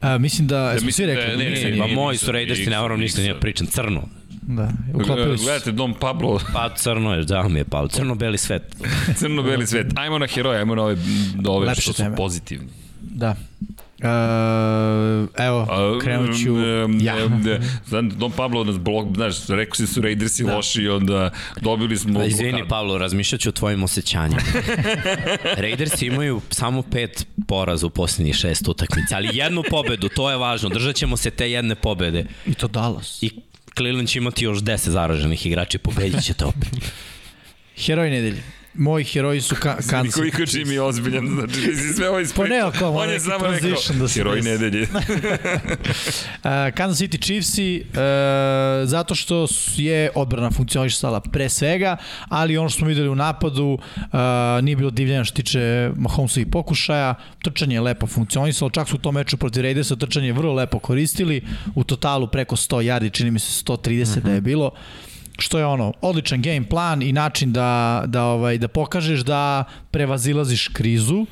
[0.00, 1.30] A, mislim da, jesmo mislim svi da rekli.
[1.32, 1.78] je- ne, Miksa ne, nije.
[1.78, 3.22] Ma nije moji Miksa, su Raidersi, Miksa, ne moram ništa, Miksa.
[3.22, 4.08] nije pričam, crno.
[4.48, 5.44] Da, uklopili su.
[5.44, 8.76] Gledajte, Dom Pablo, Pa crno je, da mi je pao, crno-beli svet.
[9.18, 9.86] crno-beli svet.
[9.94, 10.96] Ajmo na heroje, ajmo na ove,
[11.34, 12.16] na ove Lepše što su teme.
[12.16, 12.68] pozitivni.
[13.00, 13.34] Da.
[14.02, 15.66] E, evo,
[16.02, 17.14] krenut ću em, ja.
[17.86, 20.56] Znam, Dom Pablo nas blok, znaš, rekao si da su Raidersi da.
[20.56, 22.24] loši, onda dobili smo...
[22.24, 22.68] Izvini, blokadu.
[22.68, 24.40] Pavlo, razmišljat ću o tvojim osjećanjima.
[25.62, 30.68] Raiders imaju samo pet poraza u posljednjih šest utakmica, ali jednu pobedu, to je važno.
[30.68, 32.24] Držat ćemo se te jedne pobede.
[32.46, 33.22] I to Dallas.
[33.22, 33.30] I
[33.76, 36.68] Cleveland će imati još 10 zaraženih igrača i pobedit ćete opet.
[37.84, 38.42] Heroj nedelje.
[38.78, 40.04] Moji heroji su ka Kansas.
[40.04, 42.44] Niko iko čim je ozbiljan, znači ti si sve ovo ispričao.
[42.44, 44.48] Pa ne, ako On je samo rekao, da se heroj desi.
[44.48, 44.88] nedelje.
[46.36, 47.96] Uh, Kansas City Chiefsi uh,
[48.84, 49.46] zato što
[49.76, 51.96] je odbrana funkcionisala pre svega,
[52.28, 54.08] ali ono što smo videli u napadu uh,
[54.62, 59.14] nije bilo divljena što tiče Mahomesovih pokušaja, trčanje je lepo funkcionisalo, čak su u tom
[59.14, 61.42] meču protiv Raidersa trčanje vrlo lepo koristili,
[61.74, 64.20] u totalu preko 100 yardi, čini mi se 130 uh -huh.
[64.20, 64.70] da je bilo
[65.38, 70.68] što je ono odličan game plan i način da da ovaj da pokažeš da prevazilaziš
[70.68, 71.26] krizu.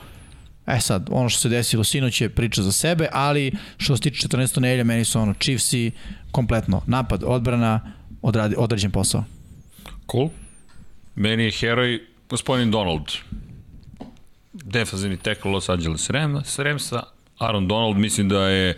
[0.67, 4.29] E sad, ono što se desilo sinoć je priča za sebe, ali što se tiče
[4.29, 4.61] 14.
[4.61, 5.91] nedelja, meni su ono Chiefsi
[6.31, 7.81] kompletno napad, odbrana,
[8.23, 9.25] odradi, odrađen posao.
[10.11, 10.29] Cool.
[11.15, 13.05] Meni je heroj gospodin Donald.
[14.53, 17.03] Defazivni tackle Los Angeles Rams, Ramsa.
[17.39, 18.77] Aaron Donald mislim da je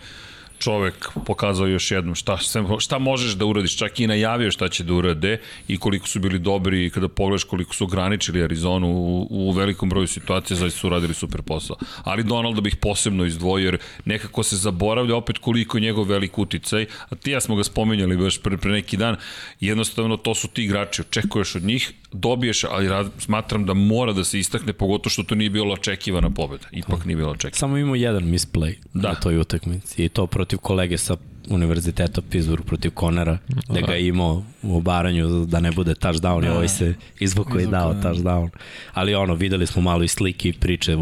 [0.59, 2.37] čovek pokazao još jednom šta,
[2.79, 6.39] šta možeš da uradiš, čak i najavio šta će da urade i koliko su bili
[6.39, 10.87] dobri i kada pogledaš koliko su ograničili Arizonu u, u velikom broju situacija, zaista su
[10.87, 11.75] uradili super posao.
[12.03, 16.85] Ali Donalda bih posebno izdvojio jer nekako se zaboravlja opet koliko je njegov velik uticaj,
[17.09, 19.15] a ti ja smo ga spominjali baš pre, pre neki dan,
[19.59, 24.23] jednostavno to su ti igrači, očekuješ od njih, dobiješ, ali rad, smatram da mora da
[24.23, 26.67] se istakne, pogotovo što to nije bilo očekivana pobeda.
[26.71, 27.59] Ipak nije bilo očekivana.
[27.59, 29.09] Samo imamo jedan misplay Da.
[29.09, 31.17] na toj utakmici i to protiv kolege sa
[31.49, 33.37] univerziteta Pittsburgh protiv Konera,
[33.69, 37.67] da ga je imao u obaranju da ne bude touchdown i ovaj se izvuko i
[37.67, 38.09] dao Izvukao, da.
[38.09, 38.49] touchdown.
[38.93, 40.97] Ali ono, videli smo malo i slike i priče,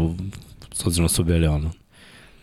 [0.72, 1.70] s obzirom da su bili ono,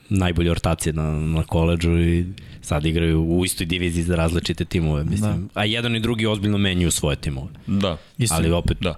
[0.10, 2.26] najbolje ortacije na, na koleđu i
[2.64, 5.50] sad igraju u istoj diviziji za različite timove, mislim.
[5.54, 5.62] Da.
[5.62, 7.48] A jedan i drugi ozbiljno menjuju svoje timove.
[7.68, 8.38] Da, Istina.
[8.40, 8.96] Ali opet, da.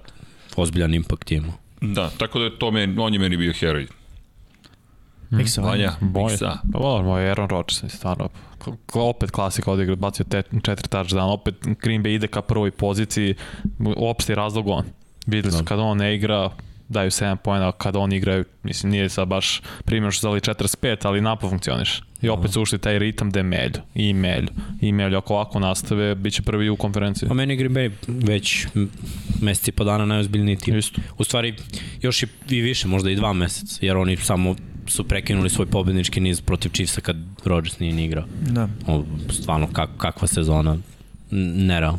[0.56, 1.52] ozbiljan impakt imao.
[1.80, 3.86] Da, tako da je to meni, on je meni bio heroj.
[5.30, 5.92] Miksa, Vanja.
[6.00, 6.58] Miksa.
[6.72, 8.28] Pa dobro, moj Aaron Rodgers, mislim, stvarno.
[8.94, 13.34] Opet klasika odigra, bacio te, četiri touchdown, opet Green Bay ide ka prvoj poziciji,
[13.96, 14.84] opšti razlog on.
[15.26, 15.64] Videli su, Da.
[15.64, 16.50] kada on ne igra,
[16.88, 21.20] daju 7 pojena, kada on igra, mislim, nije sad baš primjer što zali 45, ali
[21.20, 22.02] napad funkcioniš.
[22.22, 24.48] I opet su ušli taj ritam da je melju, i melju,
[24.80, 25.18] i melju.
[25.18, 27.28] Ako ovako nastave, bit će prvi u konferenciji.
[27.28, 28.66] Pa meni je Green Bay već
[29.42, 30.78] meseci i po dana najozbiljniji tim.
[30.78, 31.00] Isto.
[31.18, 31.54] U stvari,
[32.02, 34.56] još i, i više, možda i dva meseca, jer oni samo
[34.86, 38.24] su prekinuli svoj pobednički niz protiv Chiefsa kad Rodgers nije ni igrao.
[38.50, 38.68] Da.
[38.86, 40.76] O, stvarno, kak, kakva sezona,
[41.30, 41.98] nerealno.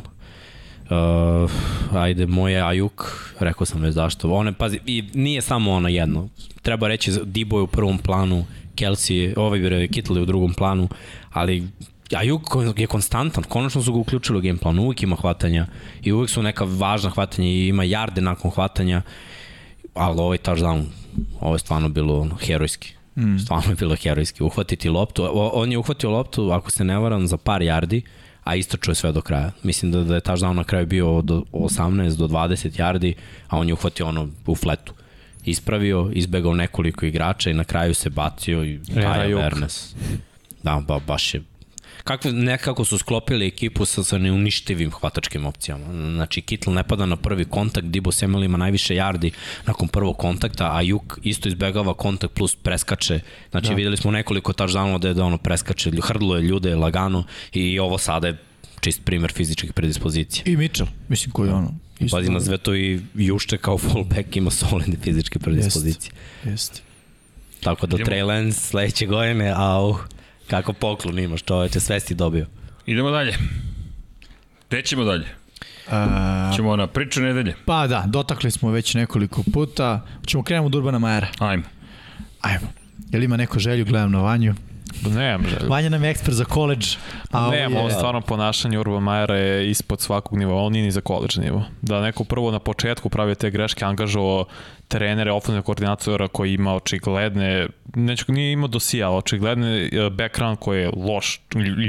[0.90, 1.50] Uh,
[1.96, 4.30] ajde, moje Ajuk, rekao sam već zašto.
[4.30, 6.28] One, pazi, i nije samo ono jedno.
[6.62, 8.44] Treba reći, Dibo je u prvom planu,
[8.78, 10.88] Kelsey, ovaj bre, Kittle u drugom planu,
[11.32, 11.68] ali
[12.16, 12.42] Ajuk
[12.76, 15.66] je konstantan, konačno su ga uključili u game plan, uvijek ima hvatanja
[16.02, 19.02] i uvijek su neka važna hvatanja i ima jarde nakon hvatanja,
[19.94, 20.84] ali ovaj touchdown,
[21.40, 22.94] ovo je stvarno bilo ono, herojski.
[23.16, 23.38] Mm.
[23.38, 24.42] Stvarno je bilo herojski.
[24.42, 28.02] Uhvatiti loptu, o, on je uhvatio loptu, ako se ne varam, za par jardi,
[28.44, 29.50] a istračuje sve do kraja.
[29.62, 33.14] Mislim da, da je touchdown na kraju bio od 18 do 20 yardi,
[33.48, 34.92] a on je uhvatio ono u fletu.
[35.44, 39.40] Ispravio, izbegao nekoliko igrača i na kraju se bacio i taj Juk.
[39.40, 39.94] awareness.
[40.62, 41.42] Da, ba, baš je
[42.04, 45.84] Kako, nekako su sklopili ekipu sa, sa neuništivim hvatačkim opcijama.
[46.14, 49.30] Znači, Kittle ne pada na prvi kontakt, Dibo Samuel ima najviše yardi
[49.66, 53.20] nakon prvog kontakta, a Juk isto izbegava kontakt plus preskače.
[53.50, 53.74] Znači, da.
[53.74, 57.98] videli smo nekoliko touchdownova da je da ono preskače, hrdlo je ljude lagano i ovo
[57.98, 58.38] sada je
[58.80, 60.42] čist primer fizičkih predispozicija.
[60.46, 61.74] I Mitchell, mislim koji je ono.
[62.00, 62.46] Isto Pazi na dobro.
[62.46, 66.12] sve to i Jušče kao fullback ima solidne fizičke predispozicije.
[66.44, 66.80] Jeste.
[67.60, 67.96] Tako da.
[67.96, 69.96] Trey Lance sledeće godine, au,
[70.50, 72.46] kako poklon imaš, čoveče, sve si dobio.
[72.86, 73.34] Idemo dalje.
[74.68, 75.26] Gde ćemo dalje?
[75.90, 77.54] A, Ćemo na priču nedelje.
[77.64, 80.06] pa da, dotakli smo već nekoliko puta.
[80.26, 81.28] Ćemo krenemo od Urbana Majera.
[81.38, 81.62] Ajmo.
[82.40, 82.66] Ajmo.
[83.10, 83.84] Jel ima neko želju?
[83.84, 84.54] Gledam na Vanju.
[85.06, 85.68] Nemam želju.
[85.68, 86.96] Vanja nam je ekspert za koleđ.
[87.30, 90.84] A Ne, ovo on je, stvarno ponašanje Urban Majera je ispod svakog nivoa, on nije
[90.84, 91.64] ni za college nivo.
[91.82, 94.44] Da neko prvo na početku pravio te greške, angažovao
[94.88, 100.80] trenere, ofenzivne koordinatora koji ima očigledne, neću, nije imao dosija, ali očigledne eh, background koji
[100.80, 101.40] je loš,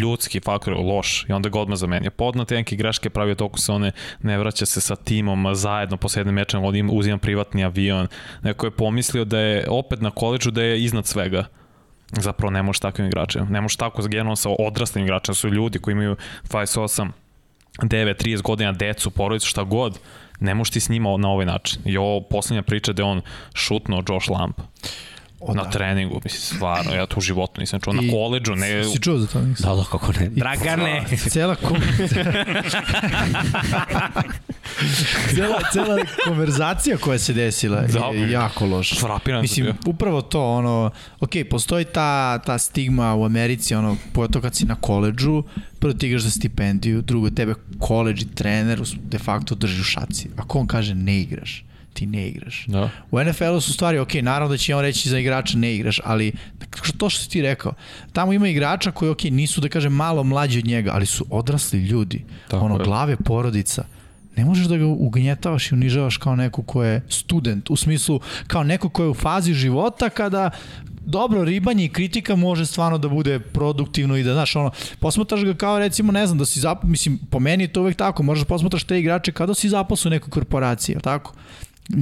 [0.02, 2.12] ljudski faktor je loš i onda ga odmah zamenio.
[2.12, 3.92] Podnate neke greške pravio toku se one
[4.22, 8.08] ne vraća se sa timom zajedno posle jedne meča, on ima, uzima privatni avion.
[8.44, 11.46] Neko je pomislio da je opet na koleđu da je iznad svega
[12.12, 13.46] zapravo ne možeš takvim igračima.
[13.50, 16.16] Ne možeš tako generalno sa odraslim igračima, su ljudi koji imaju
[16.50, 17.10] 28,
[17.78, 20.00] 9, 30 godina, decu, porodicu, šta god,
[20.40, 21.82] ne možeš ti s njima na ovaj način.
[21.86, 23.22] I ovo poslednja priča je on
[23.54, 24.62] šutnuo Josh Lamp
[25.42, 25.70] O, na da.
[25.70, 28.84] treningu, mislim, stvarno, ja to u životu nisam čuo, I- na koleđu, ne...
[28.84, 29.42] Si čuo za to?
[29.42, 29.70] Nisam.
[29.70, 30.30] Da, da, kako ne.
[30.30, 31.06] Dragane!
[31.30, 31.78] Cela, kom...
[35.36, 38.96] cela, cela konverzacija koja se desila Da, je jako loša.
[38.96, 39.76] Frapiran sam Mislim, bio.
[39.86, 44.76] upravo to, ono, ok, postoji ta, ta stigma u Americi, ono, pogotovo kad si na
[44.76, 45.44] koleđu,
[45.80, 50.30] prvo ti igraš za stipendiju, drugo tebe koleđ i trener de facto drži u šaci.
[50.38, 51.64] Ako on kaže ne igraš,
[51.94, 52.66] ti ne igraš.
[52.68, 52.90] Da.
[53.12, 56.32] U NFL-u su stvari, ok, naravno da će on reći za igrača ne igraš, ali
[56.98, 57.74] to što si ti rekao,
[58.14, 61.80] tamo ima igrača koji, ok, nisu da kažem malo mlađi od njega, ali su odrasli
[61.80, 62.84] ljudi, Tako ono, je.
[62.84, 63.84] glave porodica.
[64.36, 68.64] Ne možeš da ga ugnjetavaš i unižavaš kao neko ko je student, u smislu kao
[68.64, 70.52] neko ko je u fazi života kada
[71.06, 75.54] dobro, ribanje i kritika može stvarno da bude produktivno i da, znaš, ono, posmatraš ga
[75.54, 76.84] kao recimo, ne znam, da si zap...
[76.84, 79.70] mislim, po meni je to uvek tako, možeš da posmatraš te igrače kao da si
[79.70, 81.34] zaposao u nekoj korporaciji, tako?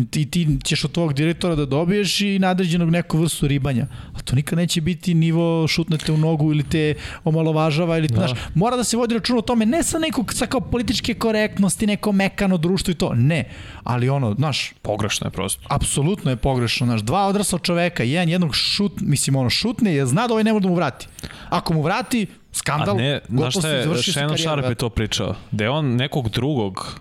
[0.10, 3.88] Ti, ti ćeš od tvojeg direktora da dobiješ i nadređenog neku vrstu ribanja.
[4.14, 6.94] A to nikad neće biti nivo šutnete u nogu ili te
[7.24, 8.16] omalovažava ili, da.
[8.16, 11.88] znaš, mora da se vodi račun o tome, ne sa nekog, sa kao političke korektnosti,
[11.88, 13.50] neko mekano društvo i to, ne.
[13.84, 15.68] Ali ono, znaš, Pogrešno je prosto.
[15.70, 20.28] apsolutno je pogrešno, znaš, dva odrasla čoveka, jedan jednog šut, mislim, ono, šutne, jer zna
[20.28, 21.08] da ovaj ne može da mu vrati.
[21.50, 25.36] Ako mu vrati, skandal, A ne, gotovo je, sa Shannon karijerom, Sharp je to pričao,
[25.52, 27.00] da je on nekog drugog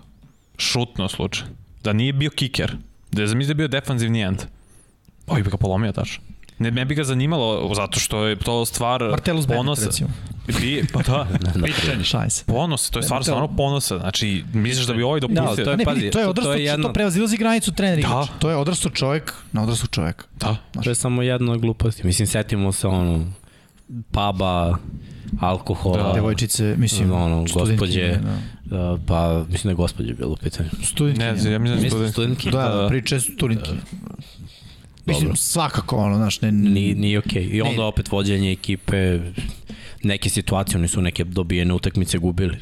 [0.57, 1.47] šutno slučaj,
[1.87, 2.75] da nije bio kiker,
[3.11, 4.43] da je zamisli da je bio defanzivni end,
[5.27, 6.23] ovaj bi ga polomio tačno.
[6.59, 9.85] Ne, ne bi ga zanimalo, zato što je to stvar Martellus Bennett, ponosa.
[9.85, 10.09] recimo.
[10.49, 11.27] Bi, pa da,
[11.65, 12.03] Pitanje.
[12.03, 12.43] Šaj se.
[12.45, 13.97] ponos, to je stvar stvarno ponosa.
[13.99, 15.65] Znači, misliš da bi ovaj dopustio?
[15.65, 17.99] to je- Ne, pazi, to je to- to je jedno- to prevazilazi granicu trener Da.
[18.01, 18.27] igrač.
[18.39, 20.25] To je odrastao čovjek na odrastao čovjeka.
[20.35, 20.55] Da.
[20.75, 22.05] To je samo jedna gluposti.
[22.05, 23.25] Mislim, setimo se ono,
[24.11, 24.77] puba,
[25.39, 26.13] alkohola, Da.
[26.13, 28.19] Devojčice, mislim, studentkinje, ono, gospođe,
[28.65, 28.93] Da.
[28.93, 30.69] uh, pa mislim da je gospođe bilo u pitanju.
[30.83, 31.31] Studentkinje.
[31.31, 32.13] Ne, znam, ja mislim da je Mislim, student.
[32.13, 32.51] studentki?
[32.51, 32.87] Da, Da, da, da.
[32.87, 33.71] priče studentki.
[35.05, 35.35] Mislim, Dobro.
[35.35, 36.51] svakako ono, znaš, ne...
[36.51, 37.43] Nije, nije okej.
[37.43, 37.53] Okay.
[37.55, 37.83] I onda Ne.
[37.83, 39.19] opet vođenje ekipe,
[40.03, 42.57] neke situacije, oni su neke dobijene utakmice gubili.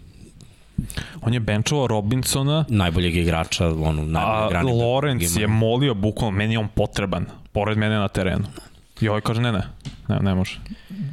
[1.21, 4.71] On je benčovao Robinsona, Najboljeg igrača, ono, a najboljeg grani.
[4.71, 8.45] Lorenz je molio bukvalno, meni je on potreban, pored mene na terenu.
[9.01, 9.63] I ovaj kaže ne, ne,
[10.07, 10.59] ne, ne može.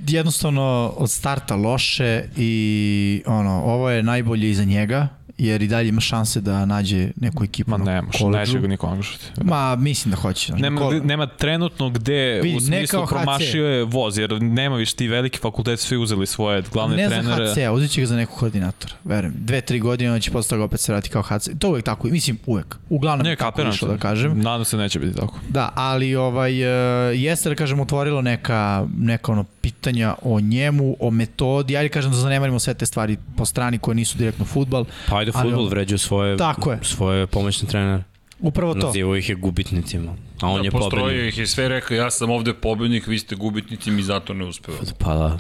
[0.09, 6.01] Jednostavno od starta loše i ono, ovo je najbolje iza njega, jer i dalje ima
[6.01, 8.39] šanse da nađe neku ekipu Ma na ne koledžu.
[8.53, 9.25] neće ga niko angažati.
[9.41, 10.47] Ma, mislim da hoće.
[10.47, 14.77] Znaš, Nema, Kol- nema trenutno gde Vidi, u ne smislu promašio je voz, jer nema
[14.77, 17.47] više ti veliki fakulteti svi uzeli svoje glavne ne trenere.
[17.47, 18.95] za HC, uzet će ga za nekog koordinatora.
[19.05, 19.35] Verujem.
[19.37, 21.49] Dve, tri godine on će posle toga opet se vrati kao HC.
[21.59, 22.77] To uvek tako, mislim uvek.
[22.89, 24.39] Uglavnom Ne, je tako išlo da kažem.
[24.39, 25.39] Nadam se neće biti tako.
[25.49, 26.67] Da, ali ovaj, e,
[27.15, 32.17] jeste da kažem otvorilo neka, neka ono pitanja o njemu, o metodi, ajde kažem da
[32.17, 34.85] zanemarimo sve te stvari po strani koje nisu direktno futbal.
[35.09, 36.79] Pa ajde, Ali futbol on- vređaju svoje, Tako je.
[36.83, 38.03] svoje pomoćne trenere.
[38.41, 38.87] Upravo to.
[38.87, 40.15] Nazivaju ih je gubitnicima.
[40.41, 41.29] A on da, je postrojio pobednik.
[41.29, 44.79] ih je sve rekao, ja sam ovde pobednik, vi ste gubitnici, mi zato ne uspeva.
[44.99, 45.39] Pa da.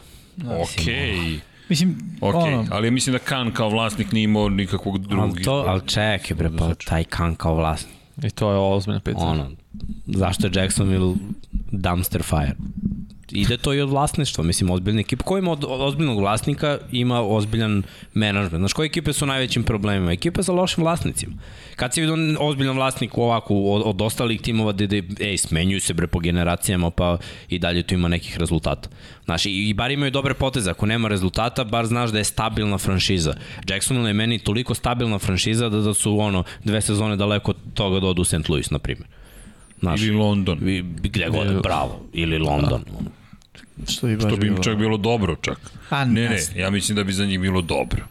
[0.63, 5.43] Okej, Mislim, okej, ono, ali mislim da Kan kao vlasnik nije imao nikakvog drugog Ali,
[5.43, 7.95] to, ali čekaj bre, pa taj kan kao vlasnik.
[8.23, 9.27] I to je ozbiljno pitanje.
[9.27, 9.51] Ono,
[10.07, 11.15] zašto je Jacksonville
[11.73, 12.55] dumpster fire?
[13.33, 15.25] Ide to i od vlasništva, mislim, ozbiljna ekipa.
[15.25, 17.83] Ko ima od, od ozbiljnog vlasnika, ima ozbiljan
[18.15, 18.61] menadžment.
[18.61, 20.13] Znaš, koje ekipe su najvećim problemima?
[20.13, 21.33] Ekipe sa lošim vlasnicima.
[21.77, 25.95] Kad si vidio ozbiljan vlasnik ovako od, od ostalih timova gde, gde ej, smenjuju se
[25.95, 27.19] bre po generacijama, pa
[27.49, 28.89] i dalje tu ima nekih rezultata.
[29.25, 30.71] Znaš, i, i bar imaju dobre poteze.
[30.71, 33.35] Ako nema rezultata, bar znaš da je stabilna franšiza.
[33.69, 38.01] Jacksonville je meni toliko stabilna franšiza da, da su ono dve sezone daleko od toga
[38.01, 38.49] da odu u St.
[38.49, 39.09] Louis, na primjer.
[39.81, 40.69] Znaš, Ili London.
[40.69, 42.01] I, gde god, bravo.
[42.13, 42.83] Ili London.
[42.87, 43.22] Da.
[43.89, 45.59] Što bi baš Što bi im bilo- čak bilo dobro čak.
[45.89, 48.05] Pa, Ne, ne, ne, ja mislim da bi za njih bilo dobro.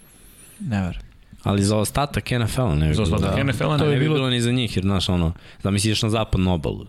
[0.60, 1.02] ne verujem.
[1.44, 3.16] Ali za ostatak NFL-a ne bi Za bilo.
[3.16, 3.44] ostatak da.
[3.44, 5.34] NFL-a To ne ne bi bilo- bilo ni za njih, jer znaš ono,
[5.64, 6.86] da misliš na zapadnu obalu.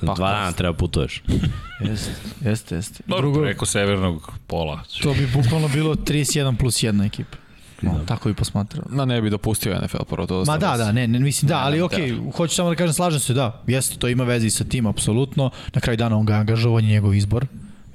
[0.00, 1.22] Pa, Dva dana treba putuješ.
[1.80, 2.10] Jeste,
[2.42, 3.02] jeste, jeste.
[3.06, 4.80] Dobro, Drugo, preko severnog pola.
[5.02, 7.36] to bi bukvalno bilo 31 plus 1 ekipa.
[7.82, 8.84] No, tako bi posmatrao.
[8.88, 10.44] Na ne bi dopustio NFL prvo to.
[10.44, 13.20] Ma da, da, ne, ne mislim da, ali okej, okay, hoću samo da kažem, slažem
[13.20, 15.50] se, da, jeste, to ima veze i sa tim, apsolutno.
[15.74, 17.46] Na kraju dana on ga angažovao, on je njegov izbor,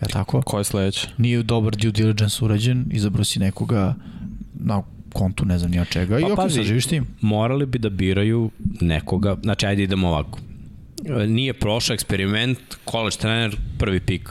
[0.01, 0.41] ja tako?
[0.41, 1.07] Ko je sledeće?
[1.17, 3.95] Nije dobar due diligence urađen, izabrao si nekoga
[4.53, 4.81] na
[5.13, 6.19] kontu, ne znam ni od čega.
[6.19, 6.55] I Pa, okej, pazi.
[6.55, 7.07] sad živiš s tim.
[7.21, 8.51] Morali bi da biraju
[8.81, 10.39] nekoga, znači ajde idemo ovako.
[11.27, 12.59] Nije prošao eksperiment,
[12.91, 14.29] college trener, prvi pik,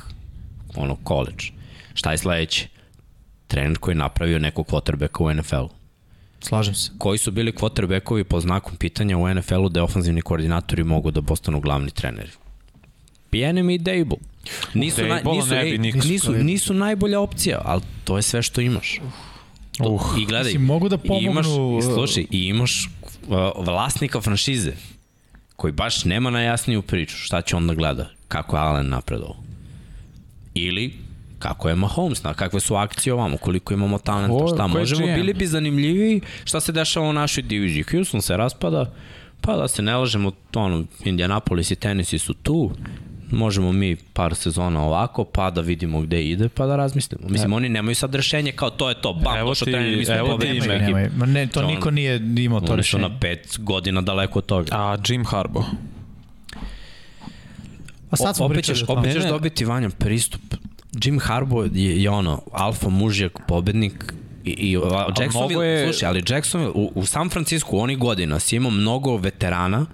[0.76, 1.44] ono, college.
[1.94, 2.68] Šta je sledeće?
[3.46, 5.68] Trener koji je napravio nekog quarterbacka u NFL-u.
[6.42, 6.90] Slažem se.
[6.98, 11.60] koji su bili quarterbackovi po znakom pitanja u NFL-u da ofanzivni koordinatori mogu da postanu
[11.60, 12.30] glavni treneri.
[13.30, 14.16] Pijenem i Dable.
[14.74, 18.98] Nisu, na, Dable nisu, ej, nisu, nisu najbolja opcija, ali to je sve što imaš.
[19.78, 22.88] To, Uh, I gledaj, Mislim, mogu da i imaš, pomognu, i slušaj, i imaš
[23.28, 24.72] uh, vlasnika franšize
[25.56, 27.16] koji baš nema najjasniju priču.
[27.16, 28.10] Šta će on da gleda?
[28.28, 29.36] Kako je Allen napredovao?
[30.54, 30.94] Ili
[31.38, 35.14] kako je Mahomes, na kakve su akcije ovamo, koliko imamo talenta, Ko- šta možemo, GM?
[35.14, 37.84] bili bi zanimljiviji šta se dešava u našoj diviziji.
[37.90, 38.92] Houston se raspada,
[39.40, 42.70] pa da se ne lažemo, ono, Indianapolis i Tennessee su tu,
[43.30, 47.28] možemo mi par sezona ovako, pa da vidimo gde ide, pa da razmislimo.
[47.28, 50.14] Mislim, oni nemaju sad rešenje kao to je to, bam, Evo došao trener, mi smo
[50.14, 51.10] evo ti ime.
[51.18, 53.02] ne, to To niko on- nije imao to Oni su rešenje.
[53.04, 54.68] na pet godina daleko od toga.
[54.72, 55.66] A Jim Harbaugh.
[58.10, 60.40] A sad smo opet pričali ćeš, opet ćeš dobiti Vanja pristup.
[60.94, 66.22] Jim Harbaugh je, je ono, alfa mužjak, pobednik i, i a, Jacksonville, je- slušaj, ali
[66.28, 69.86] Jacksonville, u, u San Francisco onih godina si imao mnogo veterana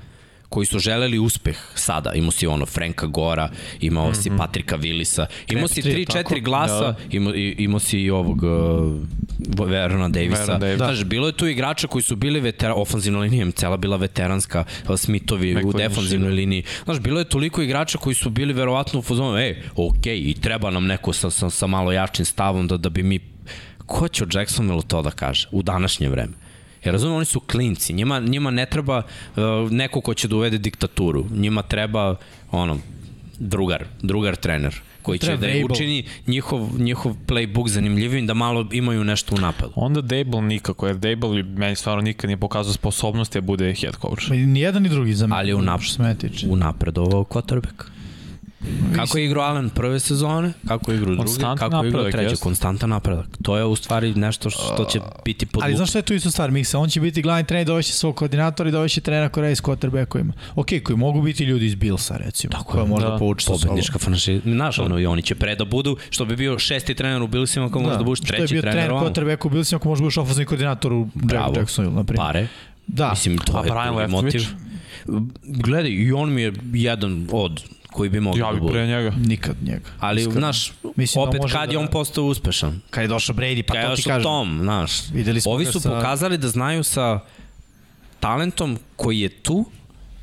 [0.49, 2.13] koji su želeli uspeh sada.
[2.13, 3.51] Imao si ono Franka Gora,
[3.81, 6.41] imao si Patrika Willisa, imao si Crabtree, 3-4 tako?
[6.41, 6.97] glasa, Da.
[7.11, 10.41] imao, imao si i ovog uh, Verona Davisa.
[10.41, 10.77] Verona Davisa.
[10.77, 14.65] Znaš, bilo je tu igrača koji su bili vetera, ofanzivna linija, cela bila veteranska,
[14.97, 16.63] Smithovi u defanzivnoj liniji.
[16.85, 20.71] Znaš, bilo je toliko igrača koji su bili verovatno u fazonu, ej, okej, i treba
[20.71, 23.21] nam neko sa, sa, sa malo jačim stavom da, da bi mi...
[23.87, 26.46] Ko će od Jacksonville to da kaže u današnje vreme?
[26.87, 30.59] Jer razumijem, oni su klinci, njima, njima ne treba uh, neko ko će da uvede
[30.59, 32.17] diktaturu, njima treba
[32.53, 32.79] ono,
[33.39, 35.65] drugar, drugar trener koji će da Vrabel.
[35.65, 39.73] učini njihov, njihov playbook zanimljivim, da malo imaju nešto u napadu.
[39.75, 44.29] Onda Dable nikako, jer Dable meni stvarno nikad nije pokazao sposobnost da bude head coach.
[44.29, 45.39] Ma Ni jedan ni drugi za mene.
[45.39, 46.49] Ali u nap- što se mene tiče.
[46.49, 47.85] unapredovao quarterback.
[48.97, 52.37] Kako je igrao Allen prve sezone, kako je igrao druge, Konstantan kako je igrao treće,
[52.37, 53.27] konstantan napredak.
[53.43, 56.31] To je u stvari nešto što će biti pod Ali znaš šta je tu isto
[56.31, 56.79] stvar, Miksa?
[56.79, 60.33] On će biti glavni trener, dovešće svog koordinatora i dovešće trenera koji radi s quarterbackovima.
[60.55, 62.53] Ok, koji mogu biti ljudi iz Billsa, recimo.
[62.53, 63.17] Tako koja je, možda da.
[63.19, 63.61] povuče sa sobom.
[63.63, 64.41] pobednička franšiza.
[64.45, 67.71] Znaš, ono, i oni će pre da budu, što bi bio šesti trener u Billsima,
[67.71, 70.01] kao možda da budeš što je treći bio trener trener quarterbacku u Billsima, ako možeš
[70.01, 71.09] budeš ofenzivni koordinator u.
[71.15, 72.27] Jack- Jacksonville, na primjer.
[72.27, 72.49] Pare.
[72.87, 74.23] Da, Mislim, to A je Brian drugi Leftwich?
[74.23, 74.43] motiv.
[75.43, 77.63] Gledaj, i on mi je jedan od
[77.97, 78.73] koji bi mogao Ja da bi bude.
[78.73, 79.11] pre njega.
[79.19, 79.91] nikad njega.
[80.01, 80.41] Ali, Iskreno.
[80.41, 82.81] znaš, Mislim da opet može kad da- je on postao uspešan?
[82.91, 84.23] Kad je došao Brady, pa Kad to je ti došao kažem.
[84.25, 84.91] Tom, znaš.
[85.11, 87.21] Videli smo Ovi su sa- pokazali da znaju sa
[88.21, 89.65] talentom koji je tu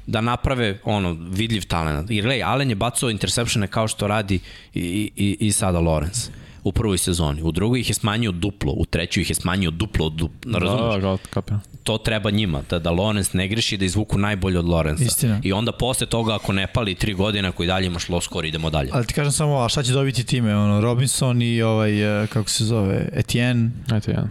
[0.07, 2.09] da naprave ono vidljiv talent.
[2.09, 4.39] Jer gledaj, Allen je bacao interceptione kao što radi
[4.73, 4.81] i,
[5.17, 6.29] i, i sada Lawrence
[6.63, 7.41] u prvoj sezoni.
[7.41, 10.59] U drugoj ih je smanjio duplo, u trećoj ih je smanjio duplo od duplo.
[10.59, 10.95] Razumeš?
[10.95, 11.59] Da, da, kapio.
[11.83, 15.03] To treba njima, da, da Lorenz ne greši, da izvuku najbolje od Lorenza.
[15.03, 15.39] Istina.
[15.43, 18.47] I onda posle toga, ako ne pali tri godine, ako i dalje imaš low score,
[18.47, 18.89] idemo dalje.
[18.93, 20.55] Ali ti kažem samo, a šta će dobiti time?
[20.55, 23.69] Ono, Robinson i ovaj, e, kako se zove, Etienne.
[23.93, 24.29] Eto jedan.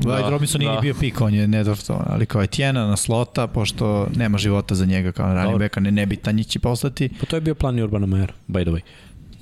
[0.00, 0.74] Da, Ajde, Robinson nije da.
[0.74, 4.84] ni bio pik, on je nedraftovan, ali kao Etienne na slota, pošto nema života za
[4.84, 7.08] njega kao running backa, ne, nebitan će postati.
[7.20, 8.80] Pa to je bio plan Urbana Majera, by the way.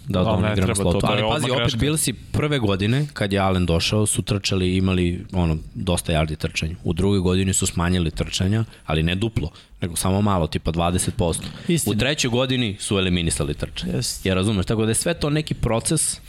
[0.08, 1.00] Da, da, Da, ne, igra na slotu.
[1.00, 1.78] to Ali pazi, opet greška.
[1.78, 6.74] bili si prve godine, kad je Allen došao, su trčali, imali ono, dosta yardi trčanja.
[6.84, 9.50] U drugoj godini su smanjili trčanja, ali ne duplo,
[9.80, 11.42] nego samo malo, tipa 20%.
[11.68, 11.96] Istina.
[11.96, 13.92] U trećoj godini su eliminisali trčanje.
[13.92, 14.28] Jeste.
[14.28, 16.20] Ja razumeš, tako da je sve to neki proces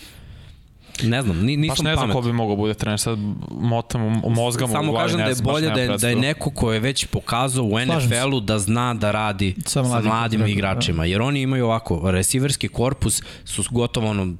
[1.03, 2.21] Ne znam, ni, nisam Baš ne znam pametan.
[2.21, 3.19] ko bi mogao bude trener, sad
[3.51, 6.49] motam u mozgama u Samo glavi, kažem da je bolje da je, da je neko
[6.49, 7.79] ko je već pokazao u.
[7.79, 11.05] NFL-u da zna da radi Sa sa mladim mladim, igračima, igračima.
[11.05, 14.33] Jer oni imaju ovako, receiverski korpus su gotovo ono,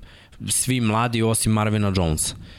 [0.48, 2.36] svi mladi osim Marvina Jonesa.
[2.36, 2.55] Uh,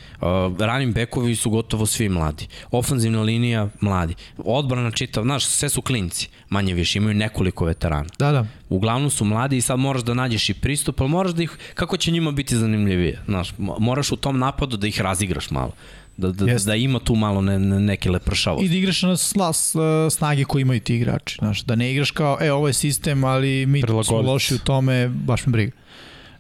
[0.59, 2.47] running backovi su gotovo svi mladi.
[2.71, 4.15] Ofanzivna linija mladi.
[4.39, 8.09] Odbrana čitav, znaš, sve su klinci, manje više, imaju nekoliko veterana.
[8.19, 8.47] Da, da.
[8.69, 11.97] Uglavnom su mladi i sad moraš da nađeš i pristup, ali moraš da ih, kako
[11.97, 13.23] će njima biti zanimljivije?
[13.27, 15.73] Znaš, mo- moraš u tom napadu da ih razigraš malo.
[16.17, 16.71] Da, da, Jeste.
[16.71, 18.67] da ima tu malo ne, ne, neke lepršavosti.
[18.67, 19.77] I da igraš na sla, s,
[20.11, 21.37] snage koje imaju ti igrači.
[21.39, 25.09] Znaš, da ne igraš kao, e, ovo je sistem, ali mi smo loši u tome,
[25.09, 25.73] baš me briga.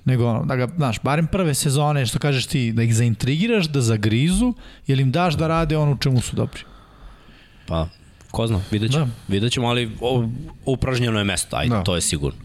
[0.06, 3.80] Nego, ono, da ga, znaš, barem prve sezone, što kažeš ti, da ih zaintrigiraš, da
[3.80, 4.54] zagrizu,
[4.86, 6.60] ili im daš da rade ono u čemu su dobri.
[7.66, 7.88] Pa,
[8.30, 9.04] ko zna, vidjet ćemo.
[9.04, 9.10] Da.
[9.28, 10.28] Vidjet ćemo, ali o,
[10.66, 11.82] upražnjeno je mesto, ajde, Da.
[11.82, 12.38] to je sigurno.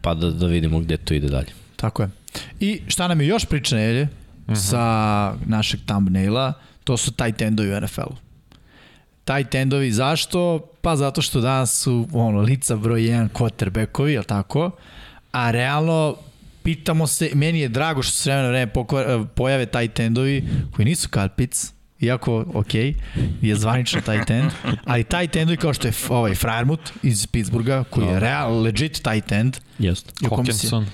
[0.00, 1.52] Pa da, da vidimo gde to ide dalje.
[1.76, 2.10] Tako je.
[2.60, 4.08] I šta nam je još priča nedelje
[4.46, 4.54] Mhm.
[4.54, 4.84] sa
[5.46, 6.52] našeg thumbnaila,
[6.84, 8.14] to su tight endovi u NFL-u.
[9.26, 10.58] Tight endovi zašto?
[10.80, 14.70] Pa zato što danas su ono, lica broj 1 quarterbackovi, je tako?
[15.32, 16.16] A realno
[16.70, 20.44] pitamo se, meni je drago što se s vremena na vreme pokva- pojave tight endovi
[20.72, 22.74] koji nisu Karpic, iako, ok,
[23.42, 24.50] je zvanično tight end,
[24.84, 29.32] ali tight endovi kao što je ovaj Friermut iz Pittsburgha, koji je real, legit tight
[29.32, 30.12] end, Jeste.
[30.22, 30.86] i o kome se- Hawkinson.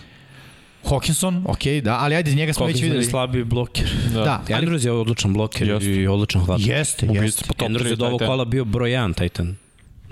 [0.85, 3.05] Hawkinson, ok, da, ali ajde, njega smo već Hawkinson je videli.
[3.05, 3.85] slabi bloker.
[4.15, 4.21] Da.
[4.21, 5.91] Da, ali, Andrews je odličan bloker Jeste.
[5.93, 6.67] i odličan hvatač.
[6.67, 7.45] jeste, jeste.
[7.49, 9.57] pa Andrews 3 je do ovog kola bio broj 1 Titan.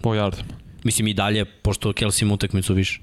[0.01, 0.53] Po yardima.
[0.85, 3.01] Mislim i dalje, pošto Kelsey ima utakmicu više.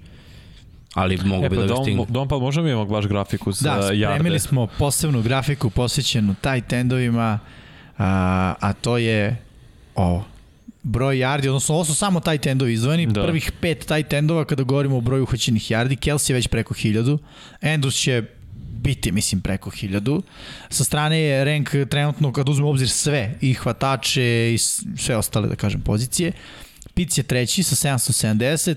[0.94, 3.94] Ali mogu E, bi pa da ga Dom, pa možemo imamo baš grafiku za Da,
[3.94, 4.16] jarde.
[4.16, 7.40] spremili smo posebnu grafiku posvećenu tight endovima,
[7.98, 9.38] a, a to je
[9.96, 10.26] ovo
[10.84, 13.12] broj yardi, odnosno ovo su samo tight endovi izdvojeni, da.
[13.12, 13.24] Da.
[13.28, 17.18] prvih pet tight endova kada govorimo o broju uhoćenih yardi, Kelsey je već preko 1000,
[17.62, 18.24] Andrews će
[18.74, 20.22] biti, mislim, preko 1000.
[20.70, 24.58] Sa strane je rank trenutno, kad uzmemo u obzir sve, i hvatače i
[24.98, 26.32] sve ostale, da kažem, pozicije.
[26.94, 28.76] Pitts je treći sa 770,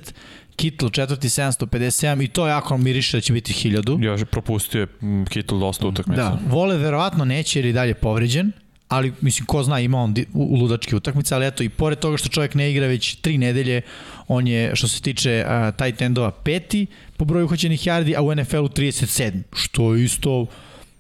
[0.57, 4.05] Kittle četvrti 757 i to jako miriše da će biti 1000.
[4.05, 4.87] Još je propustio je
[5.31, 6.23] Kittle dosta utakmica.
[6.23, 8.53] Da, vole verovatno neće jer je dalje povređen,
[8.89, 12.29] ali mislim ko zna ima on u ludačke utakmice, ali eto i pored toga što
[12.29, 13.83] čovjek ne igra već tri nedelje,
[14.29, 16.87] on je što se tiče uh, tight endova peti
[17.17, 20.47] po broju hoćenih yardi, a u NFL-u 37, što je isto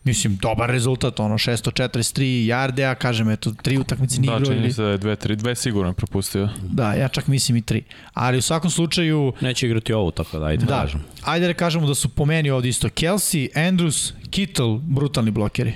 [0.04, 4.56] mislim dobar rezultat, ono 643 yarde, a kažem eto tri utakmice nije Da, igrao čini
[4.56, 6.48] ili mi se da je dve, tri, dve sigurno je propustio.
[6.62, 7.82] da, ja čak mislim i tri.
[8.12, 11.04] Ali u svakom slučaju Neće igrati ovo, tako da ajde da, da, kažem.
[11.22, 15.72] ajde da kažemo da su po meni ovdje isto Kelsey, Andrews, Kittle, brutalni blokeri.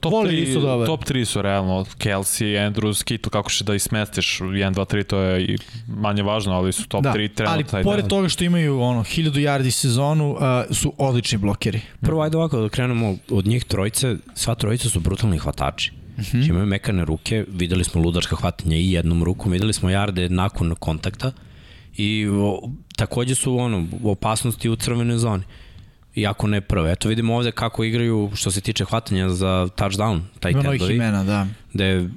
[0.00, 0.86] Top, Voli 3, nisu dobar.
[0.86, 5.18] top 3 su realno Kelsey, Andrews, Kittle, kako će da ismestiš 1, 2, 3, to
[5.18, 5.56] je i
[5.86, 7.54] manje važno, ali su top da, 3 trenutno.
[7.54, 10.38] ali taj pored toga što imaju ono 1000 yardi sezonu, uh,
[10.70, 11.80] su odlični blokeri.
[12.00, 15.92] Prvo, ajde ovako da krenemo od njih trojice, sva trojica su brutalni hvatači.
[15.92, 16.48] Mm -hmm.
[16.48, 21.32] Imaju mekane ruke, videli smo ludačka hvatanja i jednom rukom, videli smo jarde nakon kontakta
[21.96, 25.42] i o, takođe su ono, opasnosti u crvenoj zoni.
[26.14, 26.92] Iako ne prve.
[26.92, 30.94] Eto vidimo ovde kako igraju što se tiče hvatanja za touchdown, taj novih tendovi.
[30.94, 31.46] imena, da.
[31.72, 32.08] Da je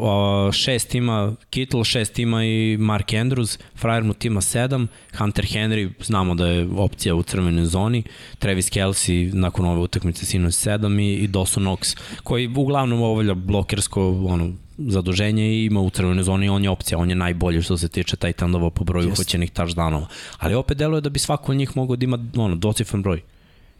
[0.00, 4.88] o, šest ima Kittle, šest ima i Mark Andrews, Friermuth ima sedam,
[5.18, 8.02] Hunter Henry, znamo da je opcija u crvenoj zoni,
[8.38, 14.08] Travis Kelsey nakon ove utakmice sinoć sedam i, i Dawson Knox, koji uglavnom obavlja blokersko
[14.28, 14.52] ono,
[14.88, 18.16] zaduženje i ima u crvenoj zoni, on je opcija, on je najbolji što se tiče
[18.16, 19.20] tight endova po broju Jeste.
[19.20, 20.06] hoćenih touchdownova.
[20.38, 23.20] Ali opet deluje da bi svako od njih mogao da ima ono, docifren broj.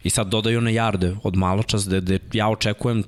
[0.04, 3.04] I sad dodaju one jarde od malo čas, gde, gde ja očekujem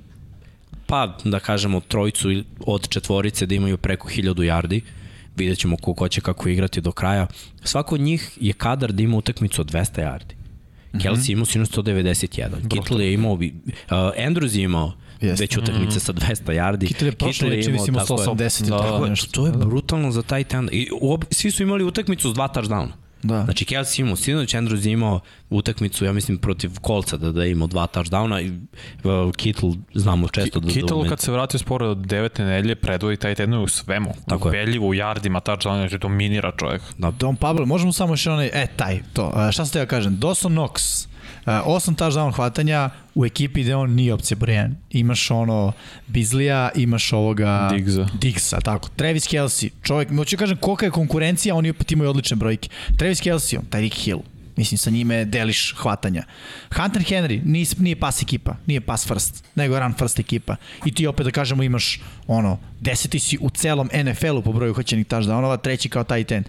[0.86, 2.28] pa da kažemo trojicu
[2.66, 4.80] od četvorice da imaju preko 1000 yardi,
[5.36, 7.26] vidjet ćemo ko, ko će kako igrati do kraja.
[7.64, 10.34] Svako od njih je kadar da ima utakmicu od 200 yardi.
[10.34, 11.02] Mm -hmm.
[11.02, 13.40] Kelsey je imao sinu 191, Kittle je imao, uh,
[14.16, 14.92] Andrews je imao
[15.26, 15.42] Jeste.
[15.42, 16.86] već utakmice sa 200 yardi.
[16.88, 17.48] Kittel je prošle
[17.94, 18.26] tako je.
[18.26, 19.30] 180 ili Da, tako je, nešto.
[19.30, 20.68] to je brutalno za taj tend.
[20.72, 23.04] I uop, svi su imali utakmicu s dva touchdowna.
[23.24, 23.44] Da.
[23.44, 25.20] Znači Kelsey imao, sinoć Andrews je imao
[25.50, 28.50] utakmicu, ja mislim, protiv Kolca da, da je imao dva touchdowna i
[29.08, 30.68] uh, Kittle znamo često da...
[30.68, 34.14] Kittle da kad se vratio sporo od devete nedelje, predvoji taj tedno u svemu.
[34.28, 34.50] Tako je.
[34.50, 36.82] Ubedljivo u jardima, touchdown, znači dominira čovjek.
[37.18, 39.32] Don Pablo, možemo samo još onaj, e, taj, to.
[39.34, 40.16] A, šta ste ja kažem?
[40.16, 41.06] Dawson Knox,
[41.46, 44.70] osam touchdown hvatanja u ekipi gde on nije opcija broj 1.
[44.90, 45.72] Imaš ono
[46.06, 47.68] Bizlija, imaš ovoga...
[47.72, 48.08] Diggsa.
[48.20, 48.88] Diggsa, tako.
[48.96, 52.68] Travis Kelsey, čovjek, hoću kažem kolika je konkurencija, oni opet imaju odlične brojke.
[52.98, 54.20] Travis Kelsey, on, Tyreek Hill,
[54.56, 56.22] Mislim, sa njime deliš hvatanja.
[56.76, 60.56] Hunter Henry nije, nije pas ekipa, nije pas first, nego run first ekipa.
[60.84, 65.06] I ti opet da kažemo imaš ono, deseti si u celom NFL-u po broju hoćenih
[65.06, 66.44] touchdownova, treći kao taj ten.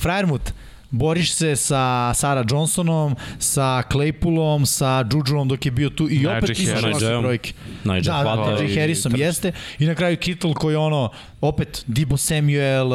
[0.00, 0.52] Friermuth,
[0.92, 6.58] boriš se sa Sara Johnsonom, sa Claypoolom, sa Jujuom dok je bio tu i opet
[6.58, 6.90] imaš Harrisom.
[6.90, 7.52] ovakve brojke.
[7.84, 9.22] Najee Da, da, hvata i Harrison trči.
[9.22, 9.52] jeste.
[9.78, 11.10] I na kraju Kittle koji je ono,
[11.40, 12.94] opet Dibo Samuel, uh,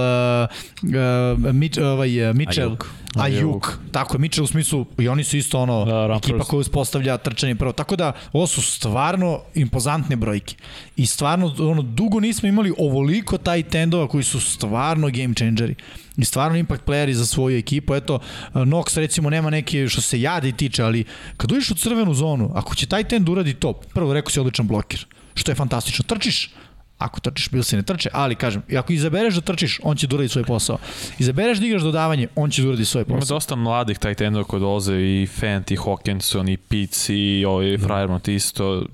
[1.44, 2.86] uh, Mitch, ovaj, uh, Mitchell, Ayuk.
[3.16, 3.80] Ajuk.
[3.92, 6.50] Tako je, Mitchell u smislu, i oni su isto ono, Da, ekipa first.
[6.50, 7.72] koja uspostavlja trčanje prvo.
[7.72, 10.56] Tako da, ovo su stvarno impozantne brojke.
[10.96, 15.76] I stvarno, ono, dugo nismo imali ovoliko taj tendova koji su stvarno game changeri.
[16.18, 17.96] I stvarno impact playeri za svoju ekipu.
[17.96, 18.20] Eto,
[18.54, 21.06] Nox recimo nema neke što se jade i tiče, ali
[21.38, 24.68] kad uđeš u crvenu zonu, ako će taj tend uradi to, prvo rekao si odličan
[24.68, 26.06] bloker, što je fantastično.
[26.08, 26.54] Trčiš,
[26.98, 30.16] ako trčiš, bil se ne trče, ali kažem, ako izabereš da trčiš, on će da
[30.16, 30.78] uradi svoj posao.
[31.20, 33.36] Izabereš da igraš dodavanje, on će da uradi svoj Ima posao.
[33.36, 38.28] dosta mladih taj tendova koji dolaze i Fent, i Hawkinson, i Pitts, i ovaj Friermont
[38.28, 38.86] isto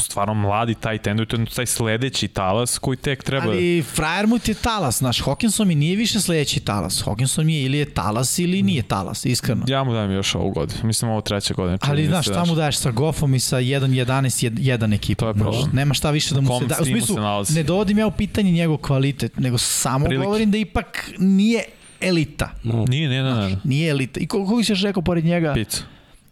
[0.00, 3.46] stvarno mladi taj tendo i to je taj sledeći talas koji tek treba...
[3.46, 7.02] Ali Friermuth je talas, znaš, Hawkinson mi nije više sledeći talas.
[7.04, 9.64] Hawkinson mi je ili je talas ili nije talas, iskreno.
[9.68, 10.80] Ja mu dajem još ovu godinu.
[10.82, 11.78] Mislim ovo treća godina.
[11.80, 15.20] Ali znaš, se, šta mu daješ sa Goffom i sa 1-11, 1 ekipa.
[15.20, 15.70] To je znaš, problem.
[15.72, 16.76] nema šta više da mu kom se da.
[16.80, 20.24] U smislu, se ne dovodim ja u pitanje njegov kvalitet, nego samo Prilike.
[20.24, 21.64] govorim da ipak nije
[22.00, 22.50] elita.
[22.62, 23.56] No, Nije, nije, ne, ne.
[23.64, 24.20] Nije elita.
[24.20, 25.52] I ko- koga si još rekao pored njega?
[25.54, 25.82] Pitts.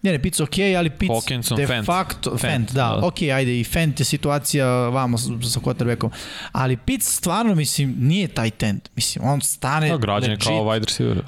[0.03, 0.49] Ne, ne, Pitts ok,
[0.79, 1.87] ali Pitts Hawkinson, de Fent.
[1.87, 3.07] facto, Fent, Fent, da, da.
[3.07, 6.11] ok, ajde, i Fent je situacija vamo sa, sa quarterbackom,
[6.53, 10.85] ali Pitts stvarno, mislim, nije taj tend, mislim, on stane Da, građan je kao wide
[10.85, 11.23] receiver.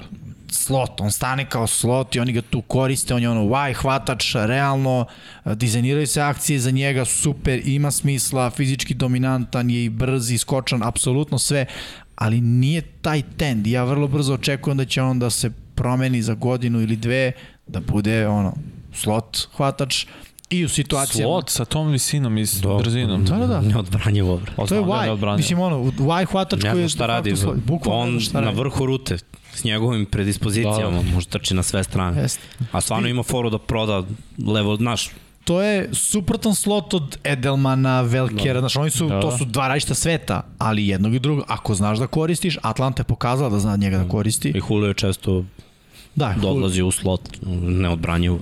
[0.49, 4.35] slot, on stane kao slot i oni ga tu koriste, on je ono why hvatač,
[4.35, 5.05] realno,
[5.45, 10.83] dizajniraju se akcije za njega, super, ima smisla, fizički dominantan je i brz i skočan,
[10.83, 11.65] apsolutno sve,
[12.15, 13.67] ali nije taj tend.
[13.67, 17.31] Ja vrlo brzo očekujem da će on da se promeni za godinu ili dve,
[17.71, 18.53] da bude ono,
[18.93, 20.05] slot hvatač
[20.49, 21.27] i u situacijama.
[21.27, 23.25] Slot sa tom visinom i s Do- brzinom.
[23.25, 23.61] Da, da, da.
[23.61, 24.41] Neodbranjivo.
[24.57, 25.37] To je da neodbranjivo.
[25.37, 26.87] Mislim, ono, why hvatač Ne koji je...
[26.87, 27.33] znam šta radi.
[27.57, 28.59] Bukvalno ne On šta na radi.
[28.59, 29.17] vrhu rute
[29.53, 32.21] s njegovim predispozicijama, Da, može trči na sve strane.
[32.21, 32.41] Jeste.
[32.71, 34.03] A stvarno ima foru da proda
[34.39, 35.09] level, znaš,
[35.43, 39.37] to je suprotan slot od Edelmana, Velkera, znaš, oni su, Da, to da.
[39.37, 43.49] su dva različita sveta, ali jednog i drugog, ako znaš da koristiš, Atlanta je pokazala
[43.49, 44.49] da zna njega da koristi.
[44.49, 45.43] i Julio je često
[46.15, 47.21] Da, dolazi u slot,
[47.61, 48.39] neodbranjivo.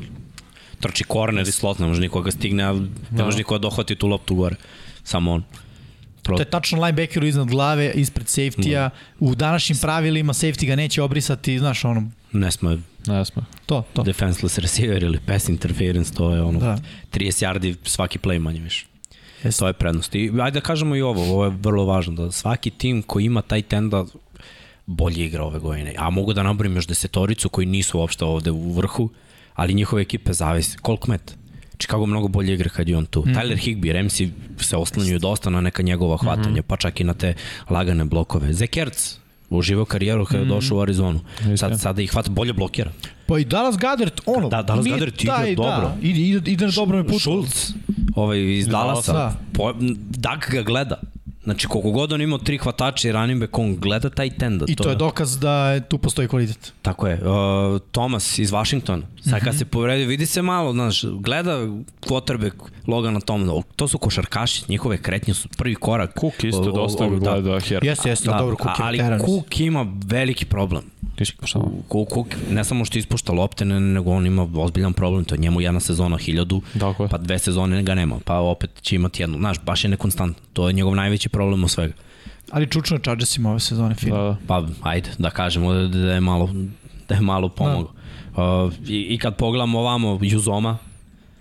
[0.79, 2.73] Trči korner i slot, ne može nikoga stigne, a
[3.11, 4.55] ne može nikoga dohvati tu loptu gore.
[5.03, 5.43] Samo on.
[6.23, 8.89] Pro, to je tačno linebackeru iznad glave, ispred safety-a.
[9.19, 12.77] U današnjim pravilima safety ga neće obrisati, znaš, ono, ne sme
[13.07, 13.43] Ne sme.
[13.65, 14.03] to, to.
[14.03, 16.65] defenseless receiver ili pass interference, to je ono, Da.
[16.65, 16.79] da.
[17.11, 18.85] 30 yardi svaki play manje više.
[19.43, 19.59] Jeste.
[19.59, 20.15] To je prednost.
[20.15, 23.41] I ajde da kažemo i ovo, ovo je vrlo važno, da svaki tim koji ima
[23.41, 24.05] taj tenda
[24.89, 25.93] bolje igra ove godine.
[25.97, 29.09] A mogu da naborim još desetoricu koji nisu uopšte ovde u vrhu,
[29.55, 30.77] ali njihove ekipe zavise.
[30.77, 31.35] Koliko met?
[31.79, 33.21] Chicago mnogo bolje igra kad je on tu.
[33.21, 33.29] Mm.
[33.29, 34.29] Tyler Higby, Ramsey
[34.59, 36.67] se oslanjuju dosta na neka njegova hvatanja, mm -hmm.
[36.67, 37.33] pa čak i na te
[37.69, 38.53] lagane blokove.
[38.53, 39.17] Zekerc
[39.49, 41.19] uživao karijeru kada je došao u Arizonu.
[41.57, 42.91] Sad, sada ih hvata bolje blokira.
[43.25, 45.71] Pa i Dallas Goddard, ono, Da, Dallas Goedert igra taj, dobro.
[45.71, 47.19] Da, ide, ide, ide na dobrom putu.
[47.19, 47.71] Schultz,
[48.15, 49.35] ovaj iz Dallasa, Da.
[49.53, 49.73] po,
[50.09, 50.99] Dak ga gleda.
[51.43, 54.65] Znači, koliko god on imao tri hvatača i running back, on gleda taj tenda.
[54.67, 56.73] I to je dokaz da je tu postoji kvalitet.
[56.81, 57.13] Tako je.
[57.15, 59.03] Uh, Thomas iz Washingtona.
[59.21, 61.57] Sad kad se povredio, vidi se malo, znaš, gleda
[62.01, 62.53] quarterback
[62.87, 63.53] Logana Tomlina.
[63.75, 66.19] To su košarkaši, njihove kretnje su prvi korak.
[66.19, 67.41] Cook isto O- dosta o- gleda da.
[67.41, 67.83] da, Her.
[67.83, 69.19] Jeste, jeste, da, dobro, Cook je ali veteran.
[69.19, 70.81] Cook ima veliki problem.
[71.25, 71.59] Šta?
[71.91, 75.25] Cook, Cook ne samo što ispušta lopte, ne, nego on ima ozbiljan problem.
[75.25, 77.09] To je njemu jedna sezona hiljadu, Tako je.
[77.09, 79.37] pa dve sezone ga nema, pa opet će imati jednu.
[79.37, 80.43] Znaš, baš je nekonstantno.
[80.53, 81.93] To je njegov najveći problem od svega.
[82.51, 84.15] Ali čučno je Chargersima ove sezone fino.
[84.15, 84.37] Da, da.
[84.47, 86.49] Pa, ajde, da kažemo da, da je malo,
[87.09, 87.91] da je malo pomogao.
[88.35, 90.77] Uh, i, I kad pogledamo ovamo Juzoma,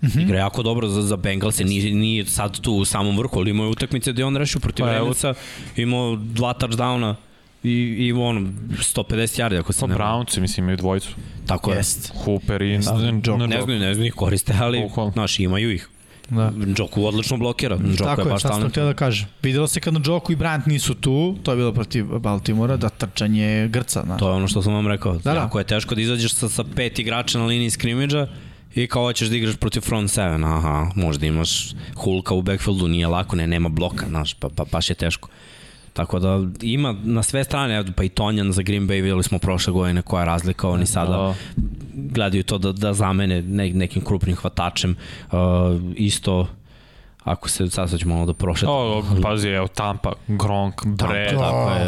[0.01, 0.21] Mm -hmm.
[0.21, 3.65] igra jako dobro za, za Bengalse, nije, nije sad tu u samom vrhu, ali imao
[3.65, 4.91] je utakmice gde on rešio protiv Pa.
[4.91, 5.33] Ravensa,
[5.75, 7.15] imao dva touchdowna
[7.63, 9.95] i, i ono, 150 yardi ako se Pa ne.
[9.95, 11.09] Brownci, mislim, imaju dvojicu.
[11.45, 11.77] Tako je.
[11.77, 12.13] Jest.
[12.25, 12.77] Hooper i...
[12.77, 12.91] Da,
[13.23, 13.47] Joe.
[13.47, 15.11] Ne znaju, ne znaju ih koriste, ali Bukvalno.
[15.11, 15.89] znaš, imaju ih.
[16.29, 16.51] Da.
[16.55, 17.77] Djoku odlično blokira.
[17.77, 19.27] Djoku Tako je je, baš šta sam htio da kažem.
[19.43, 23.67] Videlo se kad Njoku i Bryant nisu tu, to je bilo protiv Baltimora, da trčanje
[23.67, 24.01] grca.
[24.05, 24.19] Znaš.
[24.19, 25.13] To je ono što sam vam rekao.
[25.13, 25.39] Da, da.
[25.39, 28.27] Jako je teško da izađeš sa, sa pet igrača na liniji skrimidža
[28.75, 33.07] i kao hoćeš da igraš protiv front seven, aha, možda imaš Hulka u backfieldu, nije
[33.07, 35.29] lako, ne, nema bloka, znaš, pa, pa baš je teško.
[35.99, 39.73] Tako da ima na sve strane, pa i Tonjan za Green Bay videli smo prošle
[39.73, 41.33] godine koja je razlika, oni sada Da.
[41.95, 44.95] gledaju to da, da zamene ne, nekim krupnim hvatačem.
[45.31, 45.37] Uh,
[45.95, 46.47] isto,
[47.23, 48.73] ako se sad sad ću malo da prošetam.
[48.73, 51.37] O, pazi, evo Tampa, Gronk, Brad, je,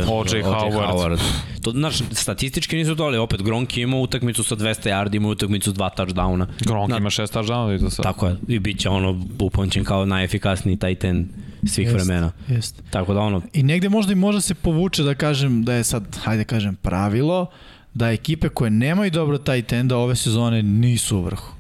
[0.08, 0.44] O.J.
[0.44, 1.20] Howard.
[1.62, 5.72] To, znaš, statistički nisu to, ali opet Gronk ima utakmicu sa 200 yardi, ima utakmicu
[5.72, 6.46] s dva touchdowna.
[6.66, 8.04] Gronk Na- ima šest touchdowna i to sad.
[8.04, 11.28] Tako je, i bit će ono upončen kao najefikasniji tight end
[11.68, 12.32] svih Jest, vremena.
[12.48, 12.84] Jest.
[12.90, 16.18] Tako da ono, I negde možda i može se povuče da kažem da je sad,
[16.24, 17.50] hajde kažem, pravilo
[17.94, 21.54] da ekipe koje nemaju dobro taj tenda ove sezone nisu u vrhu.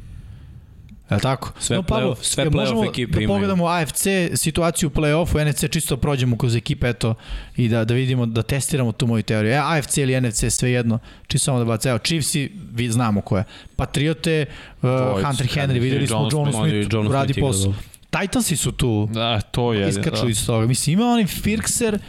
[1.11, 1.51] Je li tako?
[1.59, 3.27] Sve Pablo, playoff- sve playoff ekipe da imaju.
[3.29, 4.03] pogledamo AFC
[4.35, 7.15] situaciju u play-offu, NFC čisto prođemo kroz ekipe eto,
[7.55, 9.51] i da, da vidimo, da testiramo tu moju teoriju.
[9.51, 11.89] E, AFC ili NFC, sve jedno, čisto samo da baca.
[11.89, 13.43] Evo, Chiefsi, vi znamo ko je.
[13.75, 16.93] Patriote, uh, Dvojica, Hunter Henry, videli smo, John Smith.
[16.93, 17.73] Jones radi posao.
[18.11, 19.89] Titansi su tu Da, to je.
[19.89, 20.29] iskaču da.
[20.29, 20.65] iz toga.
[20.65, 21.99] Mislim, ima onaj Firkser,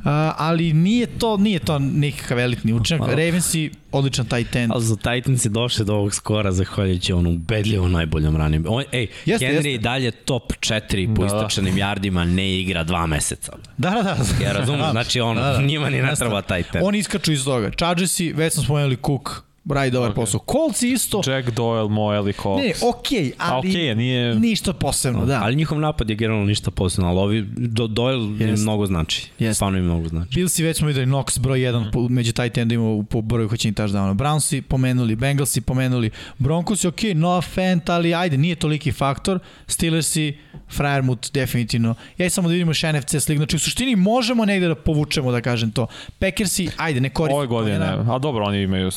[0.00, 0.04] uh,
[0.36, 3.00] ali nije to, nije to nekakav elitni učinak.
[3.00, 3.12] Malo.
[3.12, 4.72] Ravensi, odličan tight end.
[4.72, 8.64] ali za Titans je došli do ovog skora zahvaljujući ono ubedljivo najboljom ranim.
[8.68, 9.78] On, ej, Jeste, Henry jeste.
[9.78, 11.26] dalje top 4 po Da.
[11.26, 13.52] istračenim jardima, ne igra dva meseca.
[13.78, 14.16] Da, da, da.
[14.44, 15.62] Ja razumem, znači ono, Da, da.
[15.62, 16.80] njima ni ne treba taj ten.
[16.84, 17.70] Oni iskaču iz toga.
[17.70, 19.30] Chargersi, već smo spomenuli Cook,
[19.68, 20.14] radi dobar okay.
[20.14, 20.40] posao.
[20.52, 21.22] Colts isto.
[21.26, 22.56] Jack Doyle, Moel i Cox.
[22.62, 24.34] Ne, okej, A ali okej, nije...
[24.34, 25.40] ništa posebno, da.
[25.42, 28.62] Ali njihov napad je generalno ništa posebno, ali ovi do, Doyle im Jest.
[28.62, 29.26] mnogo znači.
[29.38, 29.56] Jest.
[29.56, 30.34] Stvarno im mnogo znači.
[30.34, 33.74] Billsi već smo videli Knox broj 1 po, među tight endima u- po broju hoćenih
[33.76, 34.14] touchdowna.
[34.14, 39.38] Brownsi pomenuli, Bengalsi pomenuli, Broncosi ok, no Fent, ali ajde, nije toliki faktor.
[39.66, 40.36] Steelersi,
[40.68, 41.94] Friermuth, definitivno.
[42.18, 43.38] Ja i samo da vidimo još NFC slik.
[43.38, 45.86] Znači, u suštini možemo negde da povučemo, da kažem to.
[46.18, 47.38] Packersi, ajde, ne koristimo.
[47.38, 47.86] Ove godine ne.
[47.86, 48.90] A dobro, oni imaju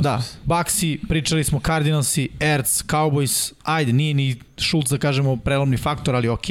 [0.00, 0.38] specifičnost.
[0.46, 6.14] Da, Baxi, pričali smo Cardinalsi, Ertz, Cowboys, ajde, nije ni Schultz da kažemo prelomni faktor,
[6.14, 6.46] ali ok.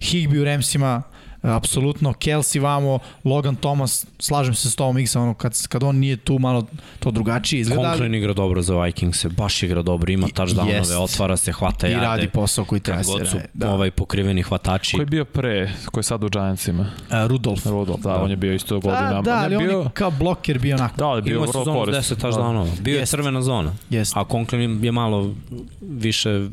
[0.00, 1.02] Higby u Ramsima,
[1.44, 6.16] apsolutno, Kelsey vamo, Logan Thomas, slažem se s Tomom X, ono, kad, kad on nije
[6.16, 6.66] tu, malo
[6.98, 7.82] to drugačije izgleda.
[7.82, 12.06] Conklin igra dobro za Vikings, baš igra dobro, ima touchdownove, otvara se, hvata I jarde.
[12.06, 13.36] radi posao koji treba Kad se god su.
[13.54, 13.70] Da.
[13.70, 14.96] ovaj pokriveni hvatači.
[14.96, 16.86] Ko je bio pre, ko je sad u Giantsima?
[17.10, 17.66] A, Rudolf.
[17.66, 19.12] Rudolf, da, on je bio isto godina.
[19.12, 20.96] Da, da, ali on je on bio, je kao bloker bio onako.
[20.96, 22.16] da, ali je bio Ima vrlo koristan.
[22.16, 22.80] 10 touchdownova.
[22.80, 23.10] Bio je Jest.
[23.10, 23.72] crvena zona.
[23.90, 24.16] Jest.
[24.16, 25.34] A Conklin je malo
[25.80, 26.48] više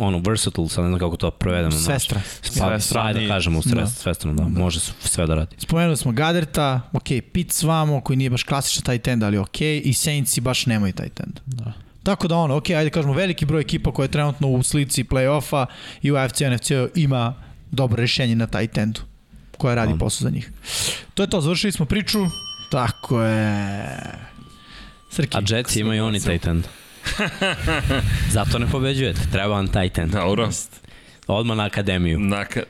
[0.00, 1.72] ono versatile, sad ne znam kako to prevedemo.
[1.72, 2.20] Svestra.
[2.60, 3.86] Pa, sve da i- kažemo, Da.
[4.36, 5.56] Svestrano, da, može sve da radi.
[5.58, 9.92] Spomenuli smo Gaderta, ok, Pitts vamo, koji nije baš klasičan tight end, ali ok, i
[9.92, 11.40] Saintsi baš nemaju tight end.
[11.46, 11.72] Da.
[12.02, 15.66] Tako da ono, ok, ajde kažemo, veliki broj ekipa koja je trenutno u slici play-offa
[16.02, 17.34] i u AFC, NFC ima
[17.70, 19.00] dobro rešenje na tight endu
[19.58, 19.98] koja radi Ono.
[19.98, 20.50] posao za njih.
[21.14, 22.26] To je to, završili smo priču.
[22.70, 23.88] Tako je.
[25.10, 25.36] Srki.
[25.36, 26.64] A Jetsi imaju oni tight end.
[28.36, 30.12] Zato ne pobeđujete, treba vam tight end.
[30.12, 30.50] Dobro.
[31.26, 32.18] Odmah na akademiju.
[32.20, 32.62] Naka...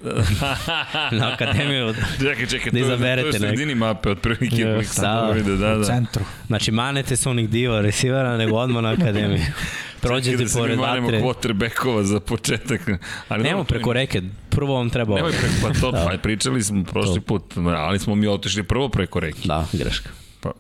[1.19, 1.95] Na akademiju.
[2.25, 5.43] čekaj, čekaj, Da to, je, to izaberete je u sredini mape, od uvijek sam da.
[5.43, 5.85] da, da, U da.
[5.85, 6.25] centru.
[6.47, 9.43] Znači, manete se onih diva resivera, nego odmah na akademiju.
[10.01, 11.23] Prođete da se mi pored manemo vatre.
[11.23, 12.81] quarterbackova za početak.
[13.29, 15.17] Ali Nemo preko reke, prvo vam treba ovo.
[15.17, 17.43] Nemoj preko, pa to, pa pričali smo prošli put,
[17.77, 19.39] ali smo mi otišli prvo preko reke.
[19.45, 20.11] Da, greška.
[20.41, 20.53] Pa,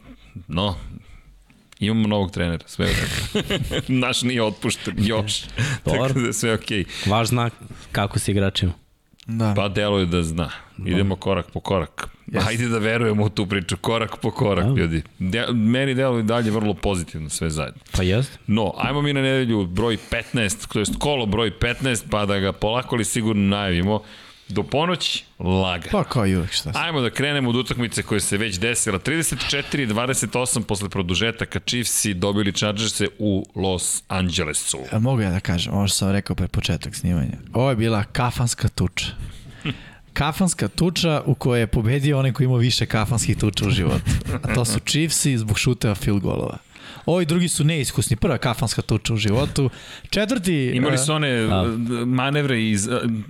[0.48, 0.76] no,
[1.78, 2.94] imamo novog trenera, sve je u
[3.40, 3.82] redu.
[3.88, 5.40] Naš nije otpušten, još.
[5.84, 6.20] Tako Dobro.
[6.20, 6.84] da je sve okej.
[7.06, 7.52] Vaš znak
[7.92, 8.72] kako se igračima.
[9.26, 9.52] Da.
[9.56, 10.50] Pa deluje da zna.
[10.86, 12.08] Idemo korak po korak.
[12.26, 12.40] Yes.
[12.44, 14.70] Hajde da verujemo u tu priču, korak po korak, Da.
[14.74, 15.02] ljudi.
[15.18, 17.80] De, meni deluje dalje vrlo pozitivno sve zajedno.
[17.92, 18.38] Pa jest.
[18.46, 22.52] No, ajmo mi na nedelju broj 15, to je kolo broj 15, pa da ga
[22.52, 24.02] polako ali sigurno najavimo.
[24.48, 25.88] Do ponoći, laga.
[25.92, 26.78] Pa kao i uvek šta se.
[26.78, 28.98] Ajmo da krenemo od utakmice koja se već desila.
[28.98, 34.78] 34-28 posle produžetaka Chiefsi dobili Chargerse u Los Angelesu.
[34.92, 37.38] Ja, mogu ja da kažem, ovo što sam rekao pre početak snimanja.
[37.52, 39.06] Ovo je bila kafanska tuča.
[40.12, 44.10] Kafanska tuča u kojoj je pobedio onaj koji ima više kafanskih tuča u životu.
[44.42, 46.58] A to su Chiefsi zbog šuteva field golova.
[47.06, 48.16] Ovi drugi su neiskusni.
[48.16, 49.70] Prva kafanska tuča u životu.
[50.10, 50.64] Četvrti...
[50.66, 51.62] Imali e, su one Da.
[51.62, 51.68] uh,
[52.06, 52.80] manevre i uh,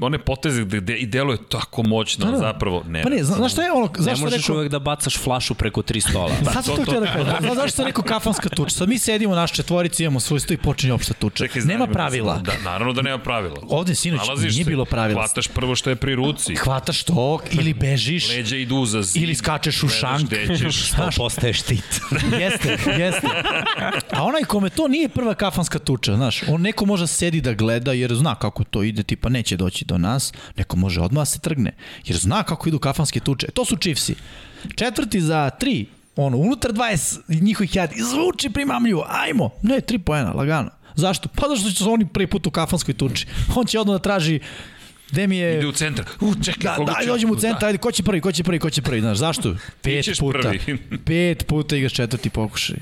[0.01, 2.39] one poteze gde, gde i deluje tako moćno, Da, da.
[2.39, 3.03] zapravo ne.
[3.03, 3.87] Pa ne, zna, znaš šta je ono...
[3.89, 6.31] Ne Zašto možeš rekao, uvek da bacaš flašu preko tri stola.
[6.45, 7.27] Sad sam to- to to- htio da kažem.
[7.41, 8.71] Znaš zašto sam rekao kafanska tuča?
[8.71, 11.37] Sad mi sedimo, naš četvorici, imamo svoj sto i počinje opšta tuča.
[11.39, 12.39] Čekaj, Nema zanima me pravila.
[12.39, 13.57] Da, naravno da nema pravila.
[13.63, 15.21] Ovde, sinoć, Nalaziš nije se, bilo pravila.
[15.21, 16.55] Hvataš prvo što je pri ruci.
[16.57, 19.23] Hvataš to ili bežiš Leđa idu za zid.
[19.23, 20.23] ili skačeš u šank.
[20.23, 20.91] gde ćeš.
[20.91, 22.01] To postaje štit.
[22.41, 22.69] Jeste,
[22.99, 23.27] jeste.
[24.11, 27.93] A onaj kome to nije prva kafanska tuča, znaš, on neko može sedi da gleda
[27.93, 31.39] jer zna kako to ide, tipa neće doći do nas, neko može odmah da se
[31.39, 31.73] trgne,
[32.05, 33.47] jer zna kako idu kafanske tuče.
[33.47, 34.15] To su Chiefsi.
[34.75, 40.71] Četvrti za tri, ono, unutar 20 njihovih jad, izvuči primamljivo, ajmo, ne, tri poena, lagano.
[40.95, 41.29] Zašto?
[41.29, 43.27] Pa zašto će se oni prvi put u kafanskoj tuči.
[43.57, 44.41] On će odmah da traži
[45.11, 45.59] Gde mi je...
[45.59, 46.05] Ide u centar.
[46.21, 48.45] U, čekaj, Da, koga daj, ću- dođemo u centar, ajde, ko će prvi, ko će
[48.45, 49.55] prvi, ko će prvi, znaš, zašto?
[49.83, 50.39] Pet puta.
[50.39, 50.79] prvi.
[51.05, 52.77] pet puta igraš četvrti pokušaj.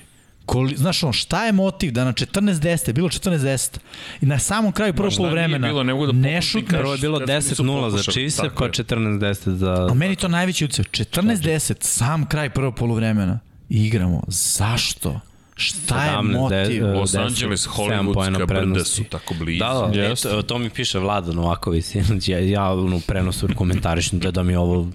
[0.47, 3.79] Koli, znaš on, šta je motiv da na 14-10, bilo 14-10
[4.21, 6.81] i na samom kraju prvog poluvremena bilo, ne da ne šutneš.
[6.81, 8.71] Prvo je bilo Kad nisu 10-0 za Chiefs, tako pa je.
[8.71, 9.89] 14-10 za...
[9.91, 10.85] A meni to najveći ucev.
[10.85, 13.39] 14-10, sam kraj prvog poluvremena.
[13.69, 14.23] I igramo.
[14.29, 15.21] Zašto?
[15.57, 16.83] Šta je 17, motiv?
[16.83, 19.59] de- Los 10, Angeles, Hollywoodska brda su tako blizu.
[19.59, 20.29] Da, da, Jeste.
[20.29, 24.57] eto, to mi piše Vlada Novaković, sinoć, ja, ja ono, prenosu komentarišem da, da mi
[24.57, 24.89] ovo,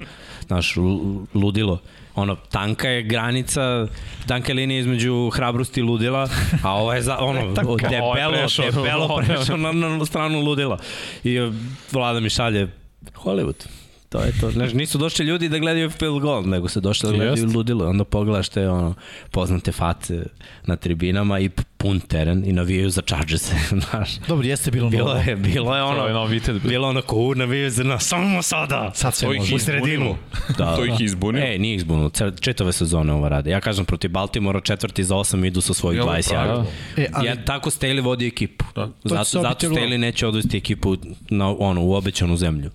[0.50, 1.80] znaš, lu- ludilo.
[2.16, 3.88] Ono, tanka je granica,
[4.28, 6.30] tanka je linija između hrabrosti i ludila,
[6.64, 7.40] a ovo je za, ono,
[7.82, 8.66] je debelo, prešao.
[8.72, 10.78] debelo prešao na, na stranu ludila.
[11.24, 11.52] I e,
[11.92, 12.68] Vlada mi šalje,
[13.16, 13.68] Hollywood,
[14.10, 14.52] To je to.
[14.52, 17.56] Znaš, nisu došli ljudi da gledaju field goal, nego su došli da gledaju Jest.
[17.56, 17.88] ludilo.
[17.88, 18.94] Onda pogledaš te ono,
[19.32, 20.24] poznate face
[20.64, 23.52] na tribinama i pun teren i navijaju za Chargers,
[23.84, 24.18] znaš.
[24.18, 25.20] Dobro, jeste bilo, Bilo novo.
[25.20, 26.56] je, bilo je To je ono, novitet.
[26.56, 26.70] bio.
[26.70, 28.92] bilo ono ko u navijaju za nas, samo sada.
[28.96, 29.52] Sad sve može.
[29.52, 30.16] je U sredinu.
[30.58, 31.46] Da, To ih je izbunilo.
[31.46, 33.52] E, nije Cel- četove sezone ovo rade.
[33.52, 36.58] Ja kažem, protiv Baltimora četvrti za osam idu sa svojih Ja, ovo je 20 pravilno.
[36.58, 36.68] jara.
[36.98, 38.66] E, ali- Ja, tako Staley vodi ekipu.
[38.76, 38.90] Da.
[39.04, 39.68] Zato, se zato.
[39.68, 40.96] Staley neće odvesti ekipu
[41.30, 42.70] na, ono, u obećanu zemlju.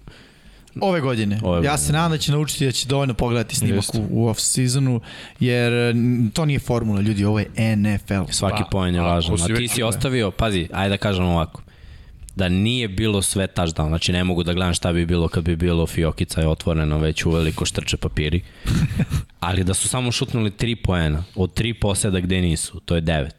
[0.80, 1.40] Ove godine.
[1.42, 1.78] Ove ja godine.
[1.78, 3.98] se nadam da će naučiti da će dovoljno pogledati snimak Jeste.
[3.98, 5.01] u, u off-seasonu,
[5.40, 5.72] jer
[6.32, 7.46] to nije formula, ljudi, ovo je
[7.76, 8.30] NFL.
[8.30, 9.34] Svaki Pa, poen je važan.
[9.42, 11.62] A ti već- si ostavio, pazi, ajde da kažem ovako,
[12.36, 15.56] da nije bilo sve touchdown, znači ne mogu da gledam šta bi bilo kad bi
[15.56, 18.40] bilo Fiokica je otvoreno već uveliko štrče papiri,
[19.40, 23.30] ali da su samo šutnuli 3 poena od 3 poseda gde nisu, to je 9.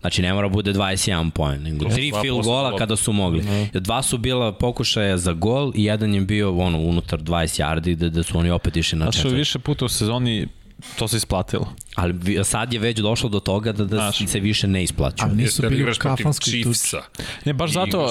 [0.00, 3.44] Znači ne mora bude 21 poen, nego tri field gola kada su mogli.
[3.72, 8.08] Dva su bila pokušaja za gol i jedan je bio ono unutar 20 yardi gde,
[8.08, 9.36] gde su oni opet išli na četvrti.
[9.36, 10.46] više puta u sezoni
[10.98, 11.72] to se isplatilo.
[11.94, 14.26] Ali sad je već došlo do toga da, da Znaš.
[14.26, 15.28] se više ne isplaćuje.
[15.28, 16.62] Ali nisu bili u kafanskoj tuči.
[16.62, 17.02] Chiefsa?
[17.44, 18.10] Ne, baš zato uh,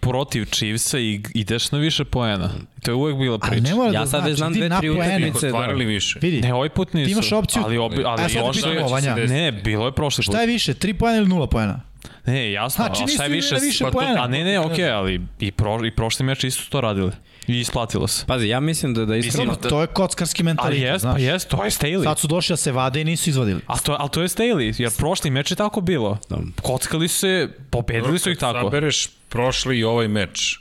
[0.00, 2.50] protiv Chiefsa i ideš na više poena.
[2.82, 3.64] To je uvek bila Ali priča.
[3.64, 5.46] ne mora Ja da sad znači, već znam idi dve, tri utakmice.
[5.46, 6.18] Ostvarili više.
[6.22, 7.06] Vidi, Ne, ovaj put nisu.
[7.06, 9.14] Ti imaš opciju- Ali, obi, ali A sad prošle- pitamo, Vanja.
[9.16, 10.32] Ne, bilo je prošli put.
[10.32, 11.80] šta je više, 3 poena ili 0 poena?
[12.26, 13.66] Ne, jasno, Znači, a šta je nisu više?
[13.66, 13.98] više pa to-.
[14.18, 17.12] A ne, ne, okej, ali i, pro, i prošli meč isto to radili.
[17.46, 18.26] I isplatilo se.
[18.26, 19.52] Pazi, ja mislim da, da iskreno...
[19.52, 21.14] Dobro, to je kockarski Ali mentalitet, jest, znaš.
[21.14, 22.04] pa jest, to je Staley.
[22.04, 23.60] Sad su došli da se vade i nisu izvadili.
[23.66, 26.18] A to, ali to je Staley, jer prošli meč je tako bilo.
[26.62, 28.60] Kockali su se, pobedili su ih tako.
[28.60, 30.58] Sabereš prošli i ovaj meč.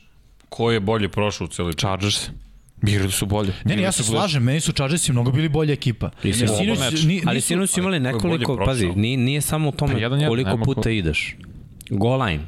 [0.49, 1.73] Ko je bolje prošao u celoj?
[1.73, 2.29] Chargers.
[2.87, 3.53] Igrali su bolje.
[3.63, 6.09] Ne, ne, ja se slažem, meni su Chargersi mnogo bili bolja ekipa.
[6.23, 7.03] I Oba meč.
[7.03, 10.19] ni- Ali nisu- sinoć su imali nekoliko, pazi, nije, nije samo u tome Pa jedan,
[10.19, 11.35] jedan, koliko puta ko- ideš.
[11.89, 12.43] Goal line.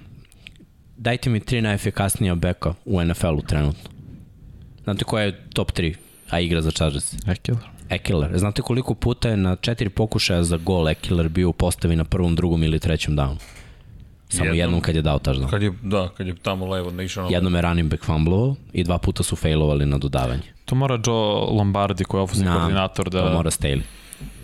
[0.98, 3.93] Dajte mi tri najefikasnija beka u NFL-u trenutno.
[4.84, 5.94] Znate ko je top 3,
[6.30, 7.14] a igra za Chargers?
[7.28, 7.60] Ekeler.
[7.90, 8.32] Ekeler.
[8.40, 12.36] Znate koliko puta je na četiri pokušaja za gol Ekeler bio u postavi na prvom,
[12.36, 13.38] drugom ili trećem downu?
[14.30, 14.82] Samo jednom, Jednom.
[14.82, 15.50] kad je dao touchdown.
[15.50, 18.84] Kad je, da, kad je tamo levo naišao na Jednom je running back fumblovao i
[18.84, 20.42] dva puta su failovali na dodavanje.
[20.66, 23.28] To mora Joe Lombardi koji je ofensivni Na, koordinator da...
[23.28, 23.82] To mora Staley.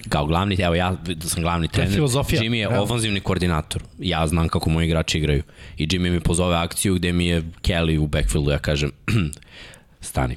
[0.09, 2.83] Kao glavni, evo ja da sam glavni trener, filozofija, Jimmy je realno.
[2.83, 3.83] ofanzivni koordinator.
[3.99, 5.43] Ja znam kako moji igrači igraju.
[5.77, 8.91] I Jimmy mi pozove akciju gde mi je Kelly u backfieldu, ja kažem,
[10.01, 10.35] stani.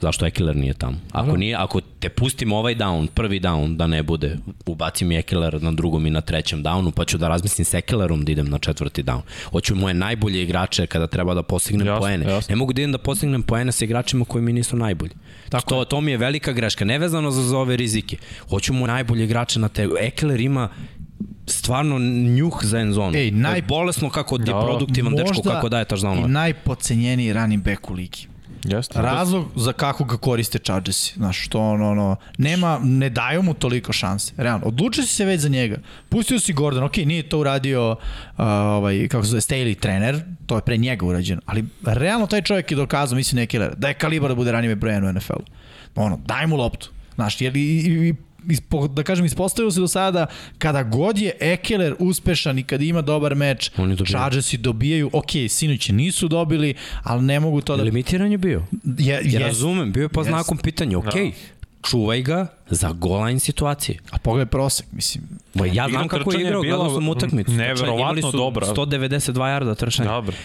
[0.00, 0.96] Zašto Ekeler nije tamo?
[1.12, 4.36] Ako, nije, ako te pustim ovaj down, prvi down, da ne bude,
[4.66, 8.24] ubaci mi Ekeler na drugom i na trećem downu, pa ću da razmislim s Ekelerom
[8.24, 9.20] da idem na četvrti down.
[9.44, 12.24] Hoću moje najbolje igrače kada treba da postignem Jasno, poene.
[12.26, 12.52] jasno.
[12.52, 15.12] Ne mogu da idem da postignem poene sa igračima koji mi nisu najbolji.
[15.48, 18.16] Tako to, to mi je velika greška, nevezano za, za ove rizike.
[18.50, 19.88] Hoću moje najbolje igrače na te.
[20.00, 20.68] Ekeler ima
[21.46, 21.98] stvarno
[22.28, 23.16] njuh za end zonu.
[23.16, 24.60] Ej, naj- je bolesno kako je Da.
[24.60, 26.26] produktivan dečko, kako daje i touchdownove.
[26.26, 28.26] najpocenjeniji running back u ligi.
[28.68, 29.02] Jeste.
[29.02, 31.14] Razlog za kako ga koriste Chargersi.
[31.16, 34.32] Znaš, to ono, ono, nema, ne daju mu toliko šanse.
[34.36, 35.76] Realno, odlučio si se već za njega.
[36.08, 37.98] Pustio si Gordon, ok, nije to uradio uh,
[38.46, 42.70] ovaj, kako se zove, Staley trener, to je pre njega urađeno, ali realno taj čovjek
[42.70, 45.44] je dokazao, mislim, neki da je kalibar da bude ranjive brojen u NFL-u.
[45.94, 46.90] Ono, daj mu loptu.
[47.14, 48.14] Znaš, jer i, i, i
[48.48, 50.26] ispo, da kažem, ispostavilo se do sada
[50.58, 53.70] kada god je Ekeler uspešan i kada ima dobar meč.
[54.06, 57.82] Chargersi dobijaju, ok, sinoć nisu dobili, ali ne mogu to da...
[57.82, 58.62] Limitiran je bio.
[58.98, 59.36] Je, Ja jest.
[59.36, 60.28] razumem, bio je po Jest.
[60.28, 61.14] znakom pitanja, ok,
[61.90, 63.98] čuvaj ga za goal line situacije.
[64.10, 65.24] A pogledaj prosek, mislim.
[65.54, 67.52] Ma ja Igra znam kako je igrao, gledao sam utakmicu.
[67.52, 68.66] neverovatno dobra.
[68.66, 70.10] 192 yarda trčanja.
[70.10, 70.36] Dobro.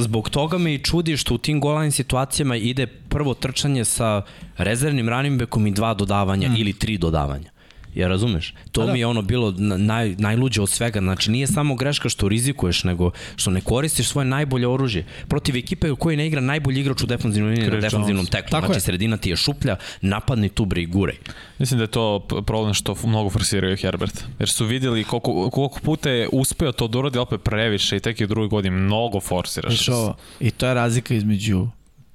[0.00, 4.22] Zbog toga me i čudi što u tim goal line situacijama ide prvo trčanje sa
[4.56, 6.56] rezervnim running backom i dva dodavanja mm.
[6.56, 7.50] ili tri dodavanja.
[7.98, 8.54] Ja razumeš?
[8.72, 8.92] To da.
[8.92, 11.00] mi je ono bilo na- naj, najluđe od svega.
[11.00, 15.04] Znači nije samo greška što rizikuješ, nego što ne koristiš svoje najbolje oružje.
[15.28, 18.50] Protiv ekipe u kojoj ne igra najbolji igrač u defanzivnoj liniji na defanzivnom teklu.
[18.50, 18.80] Tako Znači je.
[18.80, 21.16] sredina ti je šuplja, napadni tu bre i guraj.
[21.58, 22.04] Mislim da je to
[22.46, 24.24] problem što mnogo forsiraju Herbert.
[24.38, 28.20] Jer su vidjeli koliko, koliko puta je uspeo to da uradi opet previše i tek
[28.20, 29.74] i u drugoj godini mnogo forsiraš.
[29.74, 31.68] Znaš ovo, I to je razlika između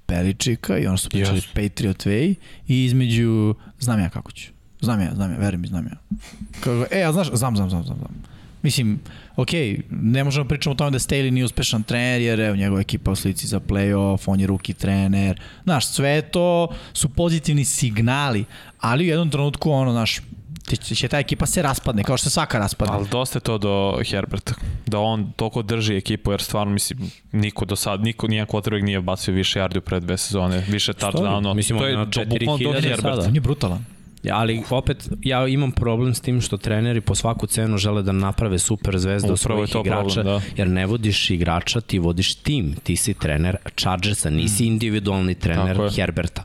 [0.07, 1.47] Beličika i ono što pričali Yes.
[1.63, 2.35] Patriot Way
[2.67, 4.51] i između, znam ja kako ću.
[4.83, 6.17] Znam ja, znam ja, veruj mi, znam ja.
[6.59, 8.23] Kako, e, a znaš, znam, znam, znam, znam, znam.
[8.61, 8.99] Mislim,
[9.35, 13.11] okej, ne možemo pričati o tome da Staley nije uspešan trener, jer evo njegova ekipa
[13.11, 15.41] u slici za playoff, on je ruki trener.
[15.63, 18.45] Znaš, sve to su pozitivni signali,
[18.79, 20.21] ali u jednom trenutku, ono, znaš,
[20.67, 22.95] će, će ta ekipa se raspadne, kao što se svaka raspadne.
[22.95, 24.53] Ali dosta je to do Herberta,
[24.85, 29.01] da on toliko drži ekipu, jer stvarno, mislim, niko do sad, niko, nijedan quarterback nije
[29.01, 31.53] bacio više yardi u pred dve sezone, više touchdownova.
[31.53, 33.15] Mislim, to je na to bukvalno do 4000 Herberta.
[33.15, 33.27] sada.
[33.27, 33.85] On je brutalan.
[34.23, 38.11] Ja, Ali opet, ja imam problem s tim što treneri po svaku cenu žele da
[38.11, 38.97] naprave super
[39.31, 40.41] je svojih to igrača, problem, da.
[40.57, 45.77] jer ne vodiš igrača, ti vodiš tim, ti si trener Chargersa, nisi individualni trener Mm.
[45.77, 45.95] Tako.
[45.95, 46.43] Herberta.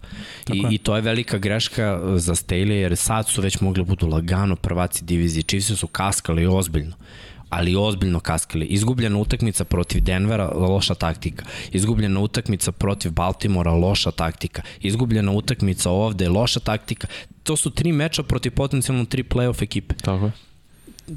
[0.52, 0.68] I, je.
[0.70, 5.04] I to je velika greška za Staley, jer sad su već mogli budu lagano prvaci
[5.04, 6.94] divizije, Chiefs su kaskali ozbiljno
[7.50, 8.66] ali ozbiljno kaskali.
[8.66, 11.44] Izgubljena utakmica protiv Denvera, loša taktika.
[11.72, 14.62] Izgubljena utakmica protiv Baltimora, loša taktika.
[14.80, 17.06] Izgubljena utakmica ovde, loša taktika.
[17.42, 19.94] To su tri meča protiv potencijalno tri playoff ekipe.
[19.94, 20.32] Tako je.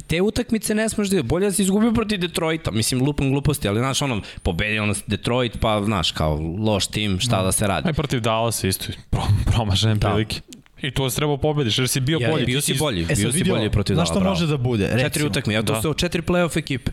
[0.07, 2.71] Te utakmice ne smeš da bolje da si izgubio protiv Detroita.
[2.71, 7.43] Mislim, lupam gluposti, ali znaš, ono, pobedio nas Detroit, pa znaš, kao loš tim, šta
[7.43, 7.87] da se radi.
[7.87, 10.09] Aj protiv Dallas isto, pro, promašene Da.
[10.09, 10.41] prilike.
[10.81, 12.45] I to se trebao pobediš, jer si bio Ja, bolji.
[12.45, 14.33] bio si bolji, E bio si bolji protiv znaš Dala, šta bravo.
[14.33, 14.83] može da bude?
[14.85, 15.81] Četiri Recimo, utakmice, ja to Da.
[15.81, 16.91] su četiri playoff ekipe.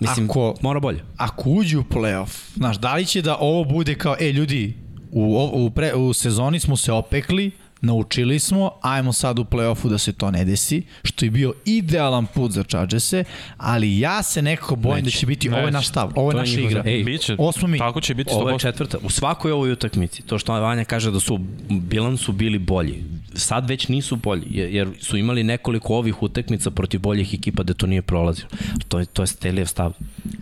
[0.00, 1.00] Mislim, Ako- mora bolje.
[1.16, 4.74] ako uđu u playoff, znaš, da li će da ovo bude kao, e, ljudi,
[5.10, 5.22] u,
[5.54, 7.50] u, pre, u sezoni smo se opekli,
[7.84, 12.26] naučili smo, ajmo sad u playoffu da se to ne desi, što je bio idealan
[12.26, 13.24] put za Chargerse,
[13.56, 15.16] ali ja se nekako bojim Neće.
[15.16, 15.72] da će biti, ovo je Neće.
[15.72, 16.82] naš stav, ovo je naša igra.
[16.86, 17.78] Ej, Biće, Osmo mi.
[17.78, 18.60] tako će biti Ovo je 100%.
[18.60, 18.98] četvrta.
[19.02, 21.38] U svakoj ovoj utakmici, to što Vanja kaže da su
[21.70, 23.04] bilansu bili bolji,
[23.34, 27.86] sad već nisu bolji, jer su imali nekoliko ovih utakmica protiv boljih ekipa da to
[27.86, 28.48] nije prolazilo.
[28.88, 29.92] To je, to je Stelijev stav.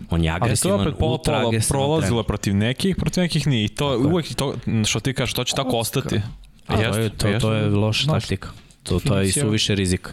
[0.09, 3.21] On je Ali to je agresivan, opet pola ultra pola agresivan prolazilo protiv nekih, protiv
[3.21, 3.65] nekih nije.
[3.65, 4.07] I to Tako je.
[4.13, 4.55] uvek to,
[4.85, 6.21] što ti kažeš, to će tako ostati.
[6.67, 8.49] A, to, je, to, to je loša Znaš, taktika.
[8.83, 10.11] To, to je i suviše rizika.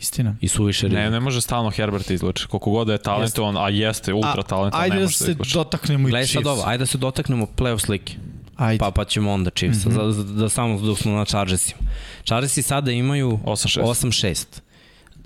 [0.00, 0.36] Istina.
[0.40, 1.02] I suviše rizika.
[1.02, 2.46] Ne, ne može stalno Herbert izluči.
[2.46, 5.30] Koliko god da je talentovan, a jeste ultra talentovan, ajde ne da može da se
[5.30, 5.54] izluči.
[5.54, 6.44] dotaknemo i Gledaj Chiefs.
[6.44, 8.14] sad ovo, ajde da se dotaknemo playoff slike.
[8.56, 8.78] Ajde.
[8.78, 10.24] Pa, pa ćemo onda Chiefs, mm -hmm.
[10.26, 11.80] da, da samo dok smo na Chargersima.
[12.24, 13.82] Chargersi sada imaju 8-6.
[13.82, 14.44] 8-6.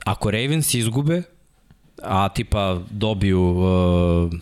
[0.04, 1.22] Ako Ravens izgube,
[2.02, 4.32] a tipa dobiju uh,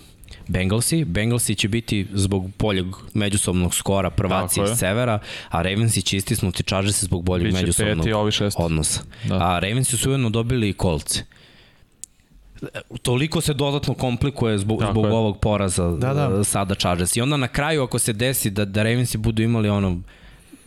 [0.51, 5.19] Bengalsi, Bengalsi će biti zbog boljeg međusobnog skora prvaci iz severa,
[5.49, 8.07] a Ravensi će istisnuti Chargersi zbog boljeg Biće međusobnog
[8.57, 9.01] odnosa.
[9.29, 9.35] Da.
[9.35, 11.25] A Ravensi su ujedno dobili i kolce.
[13.03, 15.13] Toliko se dodatno komplikuje zbog, Tako zbog je.
[15.13, 16.45] ovog poraza Da, da.
[16.45, 17.17] sada Chargers.
[17.17, 20.01] I onda na kraju ako se desi da, da Ravensi budu imali ono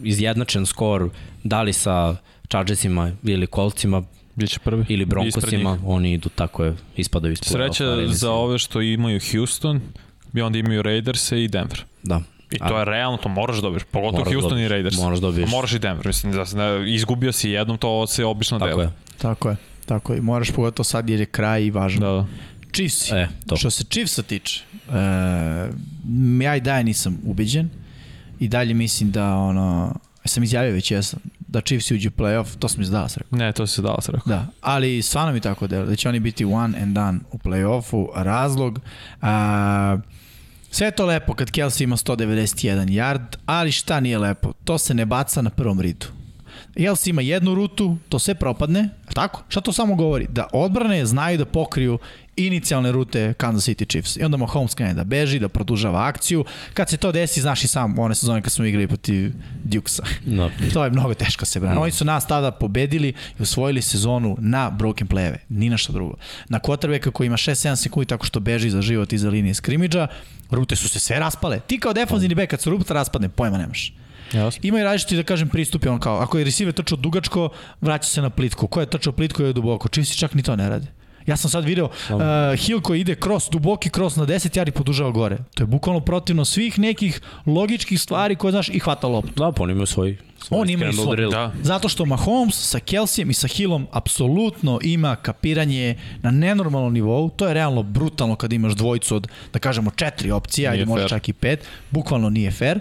[0.03, 1.09] izjednačen skor,
[1.43, 2.15] da li sa
[2.49, 4.03] Chargersima ili Coltsima
[4.35, 4.85] Biće prvi.
[4.89, 9.81] ili Broncosima, oni idu tako je, ispadaju iz Sreća za ove što imaju Houston,
[10.33, 11.83] i onda imaju Raiders i Denver.
[12.03, 12.21] Da.
[12.51, 13.83] I to je realno, to moraš da dobiješ.
[13.83, 14.65] Pogotovo Moraš da Houston dobiješ.
[14.65, 14.97] i Raiders.
[14.97, 15.49] Moraš da dobiješ.
[15.49, 16.07] Moraš i Denver.
[16.07, 18.83] Mislim da se ne, izgubio si jednom, to se obično Tako dela.
[18.83, 18.89] je.
[19.17, 19.55] Tako je.
[19.85, 20.21] Tako je.
[20.21, 22.07] Moraš pogotovo sad jer je kraj i važno.
[22.07, 22.27] Da, da.
[22.73, 23.11] Chiefs.
[23.11, 23.55] E, to.
[23.55, 24.93] Što se Chiefsa tiče, e,
[26.43, 27.69] ja i dalje nisam ubeđen
[28.39, 29.95] i dalje mislim da ono,
[30.25, 31.19] sam izjavio već jesam,
[31.53, 33.39] da Chiefs uđu u playoff, to sam iz Dallas rekao.
[33.39, 34.27] Ne, to se dala se rekao.
[34.27, 38.07] Da, ali stvarno mi tako delo, da će oni biti one and done u playoffu,
[38.15, 38.79] razlog,
[39.21, 39.97] a,
[40.71, 44.93] sve je to lepo kad Kelsey ima 191 yard, ali šta nije lepo, to se
[44.93, 46.05] ne baca na prvom ridu.
[46.75, 49.43] Kelsey ima jednu rutu, to sve propadne, tako?
[49.47, 50.27] Šta to samo govori?
[50.29, 51.97] Da odbrane znaju da pokriju
[52.35, 54.17] inicijalne rute Kansas City Chiefs.
[54.17, 56.45] I onda Mahomes krene da beži, da produžava akciju.
[56.73, 59.31] Kad se to desi, znaš i sam, one sezone kad smo igrali protiv
[59.63, 60.03] Dukesa.
[60.25, 60.51] No.
[60.73, 61.79] To je mnogo teško se brani.
[61.79, 66.15] Oni su nas tada pobedili i osvojili sezonu na broken play-eve, ni na šta drugo.
[66.49, 70.07] Na quarterbacka koji ima 6-7 sekundi tako što beži za život iza linije skrimidža,
[70.51, 71.59] rute su se sve raspale.
[71.67, 73.93] Ti kao defanzivni bek kad se ruta raspadne, pojma nemaš.
[74.33, 74.59] Jasno.
[74.63, 77.49] Ima i različiti, da kažem, pristupi, on kao, ako je receiver trčao dugačko,
[77.81, 78.67] vraća se na plitko.
[78.67, 79.87] Ko je trčao plitko je duboko.
[79.87, 80.87] Chiefs čak ni to ne rade.
[81.27, 85.11] Ja sam sad video uh, Hill koji ide cross, duboki cross na 10 jari podržava
[85.11, 85.37] gore.
[85.55, 89.31] To je bukvalno protivno svih nekih logičkih stvari koje znaš i hvata loptu.
[89.35, 91.17] Da, pa on imaju svoj, svoj On ima i svoj.
[91.31, 91.51] Da.
[91.61, 97.29] Zato što Mahomes sa Kelseyem i sa Hillom apsolutno ima kapiranje na nenormalnom nivou.
[97.29, 101.09] To je realno brutalno kad imaš dvojicu od, da kažemo, četiri opcije, ajde Nije fair.
[101.09, 101.67] čak i pet.
[101.89, 102.79] Bukvalno nije fair.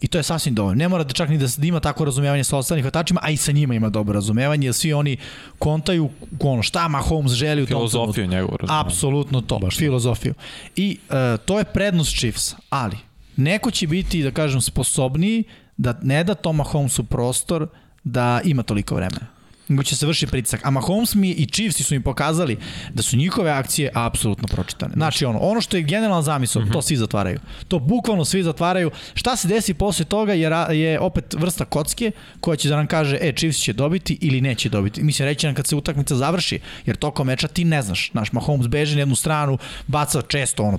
[0.00, 0.78] I to je sasvim dovoljno.
[0.78, 3.36] Ne mora da čak ni da, da ima tako razumevanje sa ostalim hvatačima, a i
[3.36, 5.16] sa njima ima dobro razumevanje, jer svi oni
[5.58, 6.10] kontaju
[6.40, 8.86] ono šta Mahomes želi u tom Filozofiju njegovu razumevanje.
[8.86, 10.34] Apsolutno to, Baš filozofiju.
[10.76, 12.96] I uh, to je prednost Chiefs, ali
[13.36, 15.44] neko će biti, da kažem, sposobniji
[15.76, 17.68] da ne da Toma Holmesu prostor
[18.04, 19.35] da ima toliko vremena
[19.84, 20.60] će se vrši pritisak.
[20.64, 22.56] A Mahomes mi i Chiefs su mi pokazali
[22.94, 24.92] da su njihove akcije apsolutno pročitane.
[24.94, 26.72] Znači ono, ono što je generalna zamisao, uh -huh.
[26.72, 27.40] to svi zatvaraju.
[27.68, 28.90] To bukvalno svi zatvaraju.
[29.14, 32.10] Šta se desi posle toga je, je opet vrsta kocke
[32.40, 35.02] koja će da nam kaže, e, Chiefs će dobiti ili neće dobiti.
[35.02, 38.10] Mislim, reći nam kad se utakmica završi, jer tokom meča ti ne znaš.
[38.12, 40.78] Naš Mahomes beže na jednu stranu, baca često ono,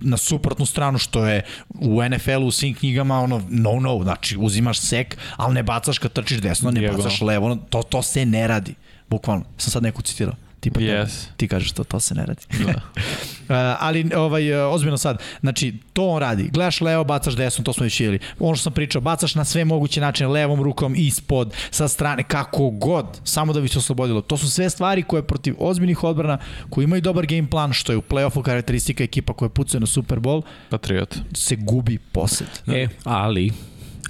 [0.00, 1.42] na suprotnu stranu, što je
[1.80, 6.12] u NFL-u u svim knjigama ono, no, no, znači uzimaš sek, ali ne bacaš kad
[6.12, 8.74] trčiš desno, ne bacaš levo, to, to se ne radi.
[9.10, 9.44] Bukvalno.
[9.58, 10.34] Sam sad neku citirao.
[10.60, 11.26] Tipa Yes.
[11.26, 12.42] to, ti kažeš to, to se ne radi.
[12.64, 12.70] Da.
[12.72, 16.48] uh, ali ovaj, uh, ozbiljno sad, znači to on radi.
[16.52, 18.18] Gledaš levo, bacaš desno, to smo već vidjeli.
[18.38, 22.70] Ono što sam pričao, bacaš na sve moguće načine, levom rukom, ispod, sa strane, kako
[22.70, 24.20] god, samo da bi se oslobodilo.
[24.20, 26.38] To su sve stvari koje protiv ozbiljnih odbrana,
[26.70, 30.18] koji imaju dobar game plan, što je u play-offu karakteristika ekipa koja pucuje na Super
[30.18, 31.16] Bowl, Patriot.
[31.34, 32.48] se gubi posed.
[32.66, 33.52] E, ali,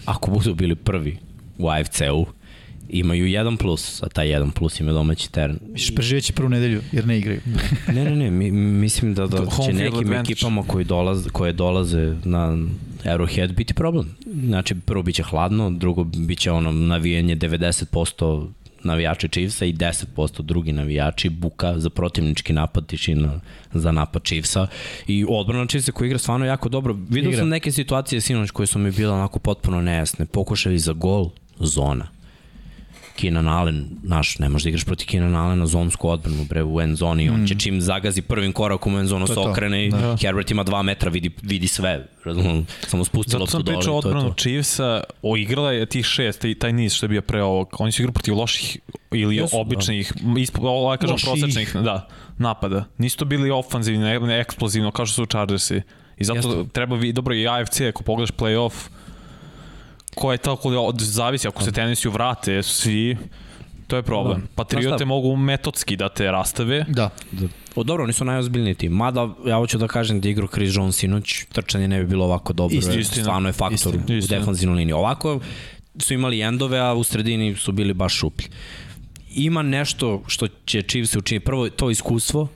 [0.04, 1.18] ako budu bili prvi
[1.58, 2.26] u AFC-u,
[2.88, 5.58] imaju jedan plus, a taj jedan plus ima domaći teren.
[5.72, 7.40] Misliš, preživeće prvu nedelju, jer ne igraju.
[7.88, 10.32] Ne, ne, ne, mi, mislim da, da će nekim advantage.
[10.32, 12.56] ekipama koji dolaze, koje dolaze na
[13.04, 14.16] Arrowhead biti problem.
[14.44, 18.48] Znači, prvo biće hladno, drugo biće ono navijanje 90%
[18.84, 23.40] navijači Chiefsa i 10% drugi navijači, buka za protivnički napad, tišina
[23.72, 24.66] za napad Chiefsa
[25.06, 26.96] i odbrana Chiefsa koji igra stvarno jako dobro.
[27.08, 27.40] Vidio Igra.
[27.40, 30.26] sam neke situacije sinoć koje su mi bile onako potpuno nejasne.
[30.26, 32.13] Pokušali za gol, zona.
[33.16, 36.96] Keenan Allen, naš, ne možeš da igraš proti Keenan Allena zonsku odbranu, bre, u end
[36.96, 40.16] zoni, on će čim zagazi prvim korakom u end zonu se okrene i Da.
[40.20, 43.96] Herbert ima 2 metra, vidi, vidi sve, razumem, samo spusti Zato loptu sam dole, pričao
[43.96, 44.42] o to je odbranu to.
[44.42, 47.76] Chiefsa, o igrala je tih šest, taj, taj niz što je bio pre ovog.
[47.78, 48.78] Oni su igrali protiv loših
[49.12, 50.40] ili Jesu, običnih, da.
[50.40, 51.28] ispo, ovo, kažem Loših.
[51.28, 52.08] prosečnih, da,
[52.38, 52.84] napada.
[52.98, 55.82] Nisu to bili ofanzivni, ne, ne eksplozivno kao što su Chargersi.
[56.16, 56.72] I zato Jeste.
[56.72, 58.88] treba vi, dobro i AFC, ako pogledaš playoff,
[60.14, 63.16] ko je tako, od, zavisi, ako se tenisi vrate, svi,
[63.86, 64.40] to je problem.
[64.40, 64.46] Da.
[64.54, 67.10] Patriote mogu metodski da te rastave, Da.
[67.76, 68.92] O, dobro, oni su najozbiljniji tim.
[68.92, 72.24] Mada, ja hoću da kažem da je igrao Chris Jones sinoć, trčanje ne bi bilo
[72.24, 72.76] ovako dobro.
[72.76, 73.00] Istina.
[73.00, 73.24] Istina.
[73.24, 74.04] Stvarno je faktor Istina.
[74.08, 74.38] u Istina.
[74.38, 74.92] defanzivnoj liniji.
[74.92, 75.40] Ovako
[75.98, 78.48] su imali endove, a u sredini su bili baš šuplji.
[79.30, 81.44] Ima nešto što će Chiefs učiniti.
[81.44, 82.48] Prvo, to iskustvo,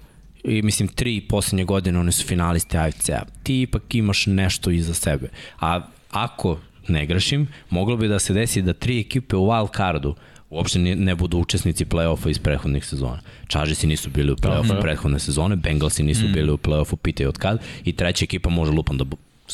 [0.45, 3.23] i mislim tri poslednje godine oni su finalisti AFC-a.
[3.43, 5.29] Ti ipak imaš nešto iza sebe.
[5.61, 5.81] A
[6.11, 6.59] ako
[6.89, 10.15] ne grešim, moglo bi da se desi da tri ekipe u wild cardu
[10.51, 13.21] uopšte ne, budu učesnici play-offa iz prethodnih sezona.
[13.49, 14.81] Chargersi nisu bili u play-offu Da.
[14.81, 16.33] prethodne sezone, Bengalsi nisu mm.
[16.33, 19.05] bili u play-offu, pitaj od kad, i treća ekipa može lupam da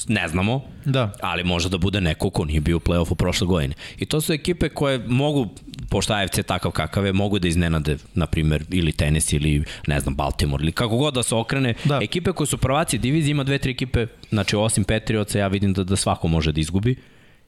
[0.09, 1.13] ne znamo, Da.
[1.21, 3.75] ali može da bude neko ko nije bio u play-offu prošle godine.
[3.99, 5.49] I to su ekipe koje mogu,
[5.91, 10.15] pošto AFC takav kakav je, mogu da iznenade, na primer, ili Tennessee, ili ne znam,
[10.15, 11.75] Baltimore, ili kako god da se okrene.
[11.85, 11.99] Da.
[12.03, 15.85] Ekipe koje su prvaci divizije, ima dve, tri ekipe, znači osim Patriotsa, ja vidim da,
[15.85, 16.97] da svako može da izgubi.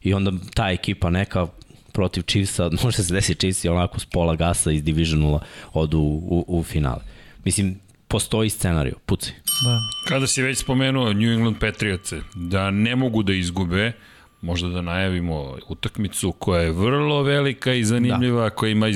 [0.06, 1.46] I onda ta ekipa neka
[1.92, 5.40] protiv Chiefsa, može se desi Chiefs i onako s pola gasa iz Divisionula
[5.72, 7.00] odu u, u, u finale.
[7.44, 9.32] Mislim, postoji scenariju, puci.
[9.64, 9.78] Da.
[10.08, 13.92] Kada si već spomenuo New England Patriots da ne mogu da izgube,
[14.40, 18.50] možda da najavimo utakmicu koja je vrlo velika i zanimljiva, da.
[18.50, 18.86] koja ima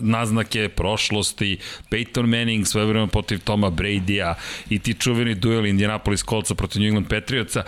[0.00, 1.58] naznake prošlosti,
[1.90, 4.34] Peyton Manning svoje vreme protiv Toma Brady-a
[4.70, 7.62] i ti čuveni duel Indianapolis Coltsa protiv New England Patriotsa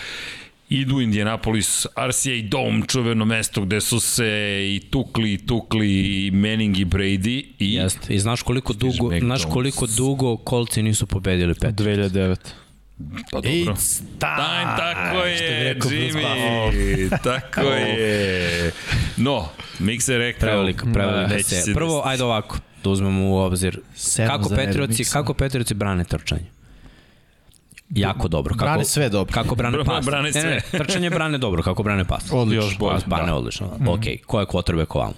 [0.68, 4.26] idu u Indianapolis, RCA Dome, čuveno mesto gde su se
[4.76, 8.14] i tukli, i tukli i Manning i Brady i Jeste.
[8.14, 11.74] I znaš koliko dugo, znaš koliko dugo kolci nisu pobedili pet.
[11.74, 12.36] 2009.
[13.30, 13.50] pa dobro.
[13.50, 14.36] It's time.
[14.36, 18.72] Time, tako je, Jimmy, tako je.
[19.16, 19.48] No,
[19.80, 20.40] Mix je rekao...
[20.40, 21.62] Prevelika, prevelika neće se.
[21.62, 23.80] se Prvo, ajde ovako, da uzmemo u obzir.
[24.26, 26.46] Kako za Petrioci, kako Petrioci brane trčanje?
[27.90, 28.54] Jako dobro.
[28.54, 29.32] Kako, Brane sve dobro.
[29.34, 30.06] Kako brane Bra- pas?
[30.06, 30.78] brane Ne, ne, sve.
[30.78, 32.24] trčanje brane dobro, kako brane pas?
[32.32, 32.64] Odlično.
[32.64, 32.94] Još bolje.
[32.94, 33.66] Pas brane odlično.
[33.76, 33.88] Mhm.
[33.88, 35.14] Ok, ko je quarterback ovamo?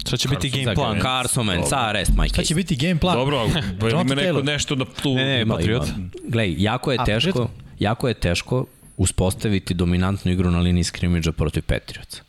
[0.00, 1.00] Šta će biti game plan?
[1.00, 2.44] Carson Wentz, a rest my Šta case.
[2.44, 3.16] će biti game plan?
[3.16, 3.46] Dobro,
[3.80, 5.14] pa ima neko nešto da tu...
[5.14, 5.88] Ne, ne, Ima, Patriot.
[5.88, 6.08] ima.
[6.24, 8.66] Glej, jako je A, teško, jako je teško
[8.96, 12.22] uspostaviti dominantnu igru na liniji skrimidža protiv Patriotsa.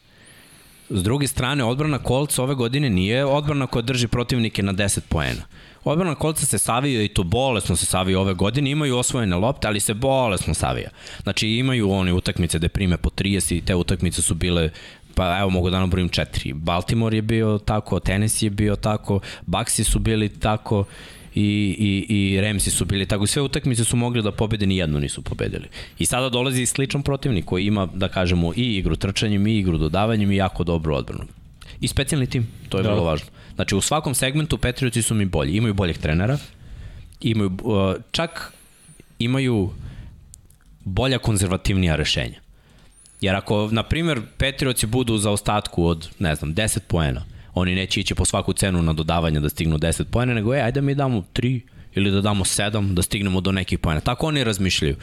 [0.90, 5.42] S druge strane, odbrana Kolca ove godine nije odbrana koja drži protivnike na 10 poena.
[5.86, 9.80] Odbrana Kolca se savija i to bolesno se savija ove godine, imaju osvojene lopte, ali
[9.80, 10.90] se bolesno savija.
[11.24, 14.70] Znači imaju oni utakmice da prime po 30 i te utakmice su bile
[15.16, 16.54] pa evo mogu da nabrojim četiri.
[16.54, 20.86] Baltimore je bio tako, Tennessee je bio tako, Baxi su bili tako
[21.36, 23.28] i, i, i Ramsi su bili tako.
[23.28, 25.68] Sve utakmice su mogli da pobede, ni jednu nisu pobedili.
[26.00, 30.32] I sada dolazi sličan protivnik koji ima, da kažemo, i igru trčanjem, i igru dodavanjem
[30.32, 31.24] i jako dobru odbranu.
[31.82, 32.90] I specijalni tim, to je da.
[32.90, 33.28] vrlo važno.
[33.56, 35.58] Znači, u svakom segmentu Patriotsi su mi bolji.
[35.58, 36.38] Imaju boljeg trenera,
[37.22, 38.54] imaju, uh, čak
[39.20, 39.70] imaju
[40.84, 42.40] bolja konzervativnija rešenja.
[43.22, 48.00] Jer ako, na primjer, Patriotsi budu u zaostatku od, ne znam, 10 poena, oni neće
[48.00, 51.24] ići po svaku cenu na dodavanje da stignu 10 poena, nego, e, ajde mi damo
[51.34, 51.62] 3
[51.96, 54.02] ili da damo 7, da stignemo do nekih poena.
[54.02, 54.96] Tako oni razmišljaju.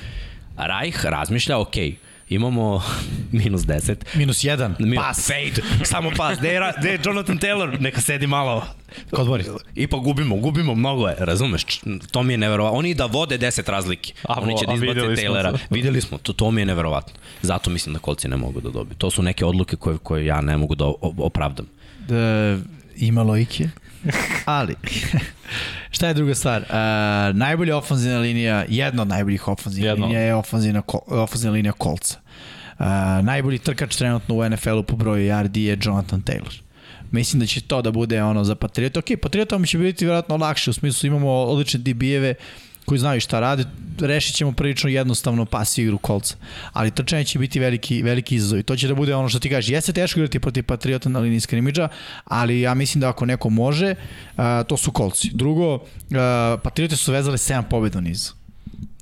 [0.57, 1.95] Reich razmišlja, okej, okay,
[2.35, 2.83] imamo
[3.33, 3.95] minus 10.
[4.15, 5.27] Minus 1, minus, pas.
[5.27, 6.39] Fade, samo pas.
[6.39, 7.81] Gde je, gde je Jonathan Taylor?
[7.81, 8.67] Neka sedi malo.
[9.11, 9.47] Kod Boris.
[9.75, 11.65] I pa gubimo, gubimo mnogo je, razumeš?
[12.11, 12.79] To mi je neverovatno.
[12.79, 14.13] Oni da vode 10 razlike.
[14.29, 15.59] A, Oni će da izbace Taylora.
[15.71, 17.15] Videli smo, to, to mi je neverovatno.
[17.43, 18.95] Zato mislim da kolci ne mogu da dobiju.
[18.99, 21.67] To su neke odluke koje, koje ja ne mogu da opravdam.
[22.09, 22.59] Da,
[22.97, 23.69] ima logike.
[24.45, 24.75] Ali,
[25.91, 26.63] šta je druga stvar?
[26.63, 32.22] Uh, najbolja ofenzivna linija, jedna od najboljih ofenzivnih linija je ofenzivna, ofenzivna linija kolca.
[33.23, 36.61] Najbolji trkač trenutno u NFL-u po broju yardi je Jonathan Taylor.
[37.11, 38.99] Mislim da će to da bude ono za Patriota.
[38.99, 42.35] Ok, Patriotom će biti vjerojatno lakše, u smislu imamo odlične DB-eve,
[42.85, 43.65] koji znaju šta rade,
[44.01, 46.37] rešit ćemo prilično jednostavno pas igru kolca.
[46.73, 49.51] Ali trčanje će biti veliki, veliki izazov i to će da bude ono što ti
[49.51, 49.71] kažeš.
[49.71, 51.89] Jeste teško igrati protiv Patriota na liniji skrimidža,
[52.25, 53.95] ali ja mislim da ako neko može,
[54.67, 55.31] to su kolci.
[55.35, 55.79] Drugo,
[56.63, 58.33] Patriote su vezale 7 pobjeda nizu.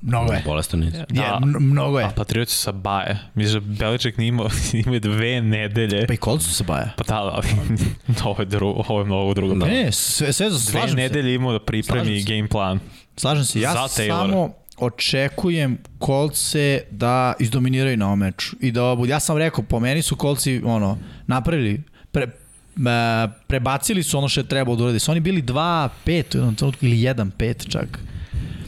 [0.01, 0.41] Mnogo je.
[0.45, 0.93] Bolestan niz.
[1.09, 1.39] Da.
[1.59, 2.05] mnogo je.
[2.05, 3.19] A Patrioti sa Baje.
[3.35, 4.49] Mislim da Beliček nije imao,
[4.85, 6.07] ima dve nedelje.
[6.07, 6.91] Pa i kolci su sa Baje.
[6.97, 7.47] Pa da, ali
[8.25, 9.55] ovo je, dru, ovo je mnogo drugo.
[9.55, 9.65] Da.
[9.65, 12.79] Ne, sve, sve slažem Dve nedelje imao da pripremi game plan.
[13.17, 19.19] Slažem se, ja samo očekujem kolce da izdominiraju na ovom meču i da ovo, ja
[19.19, 20.97] sam rekao, po meni su kolci ono,
[21.27, 22.27] napravili, pre,
[23.47, 24.99] prebacili su ono što je trebalo da uradi.
[24.99, 27.99] Su oni bili 2-5 u jednom trenutku ili 1-5 čak.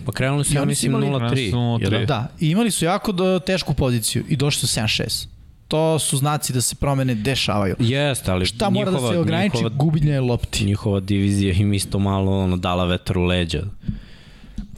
[0.06, 2.06] Pa krenuli su, ja mislim, 0-3.
[2.06, 5.28] Da, i imali su jako do, tešku poziciju i došli su 7-6
[5.74, 7.76] to su znaci da se promene dešavaju.
[7.80, 9.58] Jeste, ali Šta njihova, mora da se ograniči?
[9.58, 10.66] Njihova, gubljenje lopti.
[10.66, 13.64] Njihova divizija im isto malo ono, dala vetar u leđa.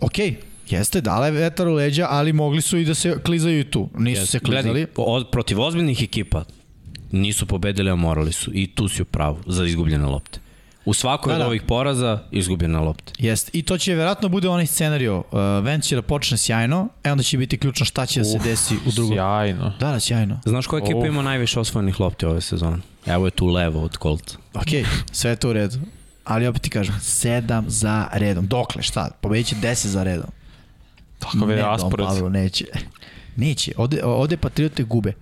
[0.01, 0.35] Okej, okay.
[0.69, 3.89] Jeste, dale vetar u leđa, ali mogli su i da se klizaju i tu.
[3.97, 4.31] Nisu Jeste.
[4.31, 4.63] se klizali.
[4.63, 6.43] Gledaj, od, protiv ozbiljnih ekipa
[7.11, 8.51] nisu pobedili, a morali su.
[8.53, 10.39] I tu si u pravu za izgubljene lopte.
[10.85, 11.43] U svakoj da, da.
[11.43, 13.13] od ovih poraza izgubljena lopta.
[13.17, 13.51] Jeste.
[13.53, 15.17] I to će verovatno bude onaj scenario.
[15.17, 18.31] Uh, Vance će da počne sjajno, e onda će biti ključno šta će Uf, da
[18.31, 19.15] se desi u drugom.
[19.15, 19.73] Sjajno.
[19.79, 20.39] Da, da, sjajno.
[20.45, 22.77] Znaš koja ekipa ima najviše osvojenih lopti ove sezone?
[23.05, 24.33] Evo je tu levo od Colta.
[24.53, 25.77] Ok, sve je to u redu.
[26.23, 28.47] Ali opet ti kažem, sedam za redom.
[28.47, 29.09] Dokle, šta?
[29.21, 30.29] Pobedit će deset za redom.
[31.19, 32.07] Tako je raspored.
[32.07, 32.65] Pavlo, neće.
[33.35, 33.71] Neće.
[33.77, 35.13] Ovde, ovde Patriote gube.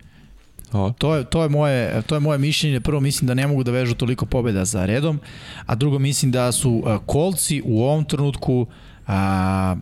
[0.98, 2.80] To je, to, je moje, to je moje mišljenje.
[2.80, 5.20] Prvo mislim da ne mogu da vežu toliko pobjeda za redom,
[5.66, 8.68] a drugo mislim da su kolci u ovom trenutku
[9.08, 9.76] a,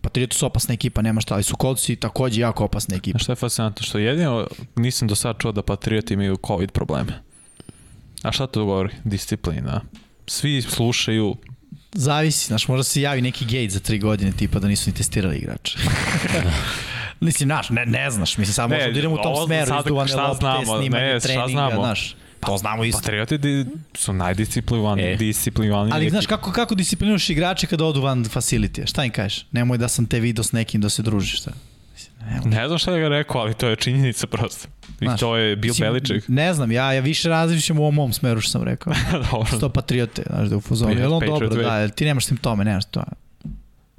[0.00, 3.16] Patriotu su opasna ekipa, nema šta, ali su kolci takođe jako opasna ekipa.
[3.16, 3.82] A što je fascinantno?
[3.82, 4.46] Što jedino
[4.76, 7.22] nisam do sada čuo da Patrioti imaju COVID probleme.
[8.22, 8.94] A šta to govori?
[9.04, 9.80] Disciplina.
[10.26, 11.36] Svi slušaju,
[11.94, 15.36] Zavisi, znaš, možda se javi neki gate za tri godine, tipa da nisu ni testirali
[15.36, 15.78] igrače.
[17.22, 20.36] Mislim, znaš, ne, ne znaš, mislim, samo možemo da idemo u tom smeru, izduvane lopte,
[20.36, 22.16] znamo, snimanje ne, treninga, znaš.
[22.46, 23.00] To znamo isto.
[23.00, 25.16] Patrioti di, su najdisciplinovaniji, e.
[25.16, 25.92] disciplinovaniji.
[25.94, 28.88] Ali znaš kako, kako disciplinuješ igrače kada odu van facility?
[28.88, 29.46] Šta im kažeš?
[29.52, 31.40] Nemoj da sam te video s nekim da se družiš.
[31.40, 31.50] Šta?
[32.26, 34.68] Ne, ne znam šta da ga rekao, ali to je činjenica prosto.
[35.00, 36.28] I znaš, to je Bill Belichick.
[36.28, 38.92] Ne znam, ja, ja više različim u ovom mom smeru što sam rekao.
[39.30, 39.56] dobro.
[39.56, 41.00] Sto patriote, znaš da je u fuzonu.
[41.00, 43.04] Je on dobro, da, ti nemaš simptome, nemaš to.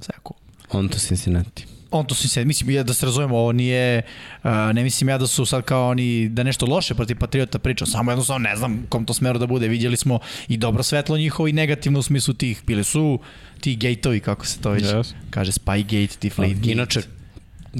[0.00, 0.80] Sve cool.
[0.80, 4.02] On to Cincinnati on to se mislim ja da se razumemo, ovo nije
[4.44, 7.86] uh, ne mislim ja da su sad kao oni da nešto loše protiv Patriota pričao,
[7.86, 9.68] samo jednostavno ne znam kom to smeru da bude.
[9.68, 10.18] Vidjeli smo
[10.48, 13.18] i dobro svetlo njihovo i negativno u smislu tih bili su
[13.60, 15.12] ti gateovi kako se to već yes.
[15.30, 16.72] kaže Spygate, ti Flategate.
[16.72, 17.00] Inače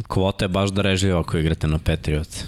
[0.08, 2.44] kvota je baš da režljiva ako igrate na Patriots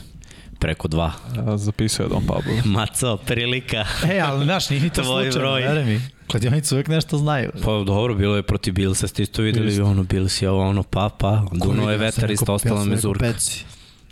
[0.58, 1.12] preko dva.
[1.36, 2.52] Ja, zapisao je Don Pablo.
[2.76, 3.84] Maco, prilika.
[4.10, 6.00] E, ali znaš, nije to slučajno, vere mi.
[6.30, 7.50] Kladionici uvek nešto znaju.
[7.64, 9.84] Pa dobro, bilo je protiv Bilsa, ste isto videli, Bilsa.
[9.84, 13.32] ono, Bils je ovo, ono, pa, pa, duno je vetar, isto ostala mezurka.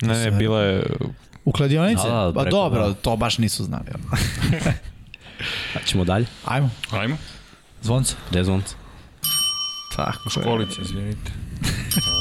[0.03, 0.87] Ne, ne, bila je...
[1.45, 2.09] U kladionice?
[2.09, 2.95] Da, da, pa dobro, da.
[2.95, 3.85] to baš nisu znali.
[5.75, 6.27] A ćemo dalje?
[6.45, 6.71] Ajmo.
[6.91, 7.17] Ajmo.
[7.83, 8.15] Zvonce.
[8.31, 8.75] Gde je zvonce?
[9.97, 10.31] Tako.
[10.31, 11.44] Školice, izvinite.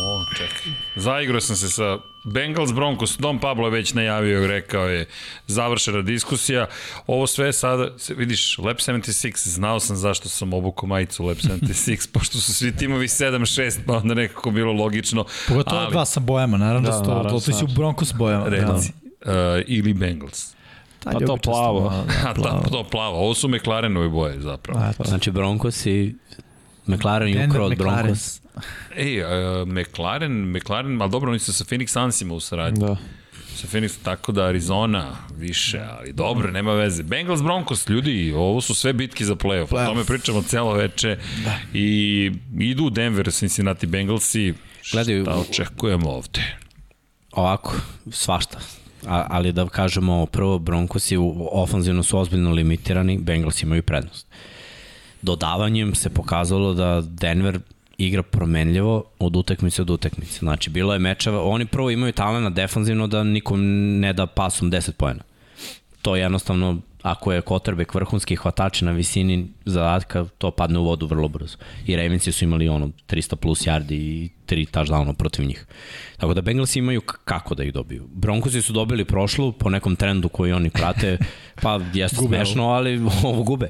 [0.05, 0.71] O, čekaj.
[0.95, 5.07] Zaigrao sam se sa Bengals Broncos, Dom Pablo je već najavio, rekao je
[5.47, 6.67] završena diskusija.
[7.07, 7.87] Ovo sve sada,
[8.17, 13.07] vidiš, Lab 76, znao sam zašto sam obukao majicu Lab 76, pošto su svi timovi
[13.07, 15.25] 7-6, pa onda nekako bilo logično.
[15.47, 15.91] Pogotovo ali...
[15.91, 18.45] dva sa bojama, naravno da, da sto, to, to si u Broncos bojama.
[18.47, 18.93] Reci,
[19.25, 19.55] da.
[19.55, 20.53] uh, ili Bengals.
[21.03, 21.93] Pa to plavo.
[22.23, 22.63] Da, plavo.
[22.71, 23.17] to plavo.
[23.17, 24.79] Ovo su McLarenove boje zapravo.
[24.79, 26.15] A, Znači Broncos i
[26.87, 28.03] McLaren i Denver, ukro od McLaren.
[28.03, 28.42] Broncos.
[28.95, 29.27] Ej, uh,
[29.67, 32.79] McLaren, McLaren, ali dobro, oni su sa Phoenix Sunsima u saradnji.
[32.79, 32.97] Da.
[33.55, 37.03] Sa Phoenix, tako da Arizona više, ali dobro, nema veze.
[37.03, 39.63] Bengals Broncos, ljudi, ovo su sve bitke za playoff.
[39.73, 39.85] O Playoff.
[39.85, 41.17] tome pričamo celo veče.
[41.45, 41.57] Da.
[41.73, 44.53] I idu u Denver, Cincinnati Bengalsi.
[44.91, 46.57] Gledaj, Šta očekujemo ovde?
[47.31, 47.73] Ovako,
[48.11, 48.59] svašta.
[49.07, 51.17] A, ali da kažemo, prvo Broncosi
[51.51, 54.27] ofanzivno su ozbiljno limitirani, Bengals imaju prednost.
[55.21, 57.59] Dodavanjem se pokazalo da Denver
[58.07, 60.39] igra promenljivo od utakmice do utakmice.
[60.39, 63.61] Znači, bilo je mečeva, oni prvo imaju talena defanzivno da nikom
[63.99, 65.23] ne da pasom 10 pojena.
[66.01, 71.27] To jednostavno, ako je Kotrbek vrhunski hvatač na visini zadatka, to padne u vodu vrlo
[71.27, 71.57] brzo.
[71.85, 75.65] I Ravensi su imali ono 300 plus yardi i 3 touchdowna protiv njih.
[76.17, 78.07] Tako da Bengalsi imaju kako da ih dobiju.
[78.13, 81.17] Broncosi su dobili prošlu po nekom trendu koji oni prate,
[81.61, 83.69] pa jeste smešno, ali ovo gube.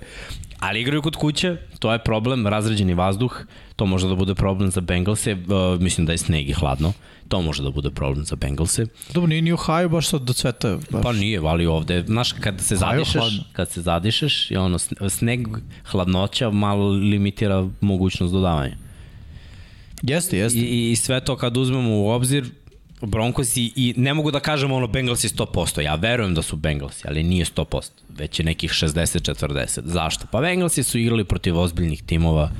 [0.64, 3.40] Ali igraju kod kuće, to je problem, razređeni vazduh,
[3.76, 6.94] to može da bude problem za Bengalse, uh, mislim da je sneg i hladno,
[7.28, 8.86] to može da bude problem za Bengalse.
[9.14, 10.78] Dobro, nije ni Ohio baš sad do cveta.
[10.90, 11.04] Baš.
[11.04, 13.44] Pa nije, ali ovde, znaš, kad se Ohio zadišeš, hladno.
[13.54, 15.48] kad se zadišeš, je ono, sn- sneg,
[15.86, 18.76] hladnoća malo limitira mogućnost dodavanja.
[20.02, 20.60] Jeste, jeste.
[20.60, 22.50] I, I sve to kad uzmemo u obzir,
[23.06, 27.24] Broncosi i ne mogu da kažem ono Bengalsi 100%, ja verujem da su Bengalsi, ali
[27.24, 29.80] nije 100%, već je nekih 60-40.
[29.86, 30.26] Zašto?
[30.32, 32.52] Pa Bengalsi su igrali protiv ozbiljnih timova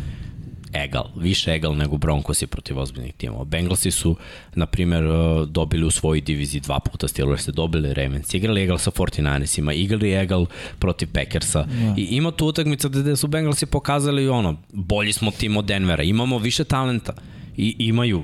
[0.74, 3.44] egal, više egal nego Broncosi protiv ozbiljnih timova.
[3.44, 4.16] Bengalsi su,
[4.56, 8.92] na primjer, uh, dobili u svojoj diviziji dva puta Steelers, dobili Ravens, igrali egal sa
[8.92, 10.46] 49ersima, igrali egal
[10.80, 11.68] protiv Packersa.
[11.98, 16.38] I ima tu utakmica gde su Bengalsi pokazali ono, bolji smo tim od Denvera, imamo
[16.38, 17.14] više talenta.
[17.58, 18.24] I imaju,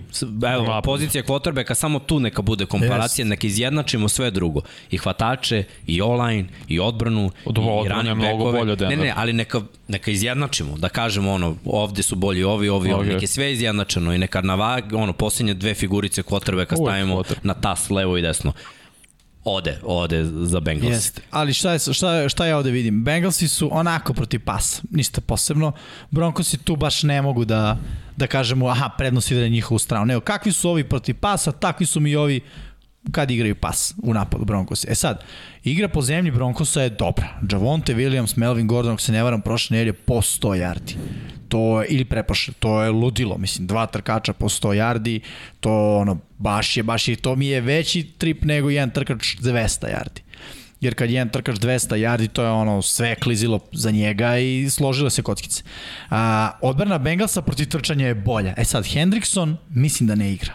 [0.53, 4.61] evo, pozicija quarterbacka, samo tu neka bude komparacija, neka izjednačimo sve drugo.
[4.91, 8.59] I hvatače, i online, i odbranu, Od i, i odbrane je running mnogo backove.
[8.59, 12.69] bolje od Ne, ne, ali neka, neka izjednačimo, da kažemo ono, ovde su bolji ovi,
[12.69, 13.13] ovi, ovi, Ok.
[13.13, 16.23] neka je sve izjednačeno i neka na vag, ono, posljednje dve figurice
[16.75, 18.53] Uvek stavimo na tas levo i desno.
[19.49, 20.93] Ode, ode za Bengals.
[20.93, 21.21] Jeste.
[21.31, 23.03] Ali šta, je, šta, šta ja ovde vidim?
[23.03, 25.71] Bengalsi su onako protiv pasa, ništa posebno.
[26.11, 27.77] Broncosi tu baš ne mogu da,
[28.17, 30.05] da kažemo, aha, prednost ide na njihovu stranu.
[30.05, 32.41] Nego, kakvi su ovi protiv pasa, takvi su mi ovi
[33.11, 34.87] kad igraju pas u napadu Broncosi.
[34.89, 35.23] E sad,
[35.63, 37.27] igra po zemlji Broncosa je dobra.
[37.51, 40.95] Javonte Williams, Melvin Gordon, ako se ne varam, prošle nedelje po 100 yardi.
[41.49, 45.19] To je, ili preprošle, to je ludilo, mislim, dva trkača po 100 yardi,
[45.59, 49.89] to ono, baš je, baš je, to mi je veći trip nego jedan trkač 200
[49.89, 50.21] yardi
[50.81, 55.09] jer kad jedan trkač 200 yardi, to je ono sve klizilo za njega i složile
[55.09, 55.63] se kockice.
[56.09, 58.53] A, odbrana Bengalsa protiv trčanja je bolja.
[58.57, 60.53] E sad, Hendrickson mislim da ne igra.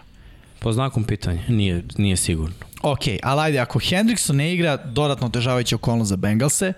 [0.59, 2.55] Po znakom pitanja, nije, nije sigurno.
[2.83, 6.73] Ok, ali ajde, ako Hendrickson ne igra, dodatno otežavajuća okolnost za Bengalse.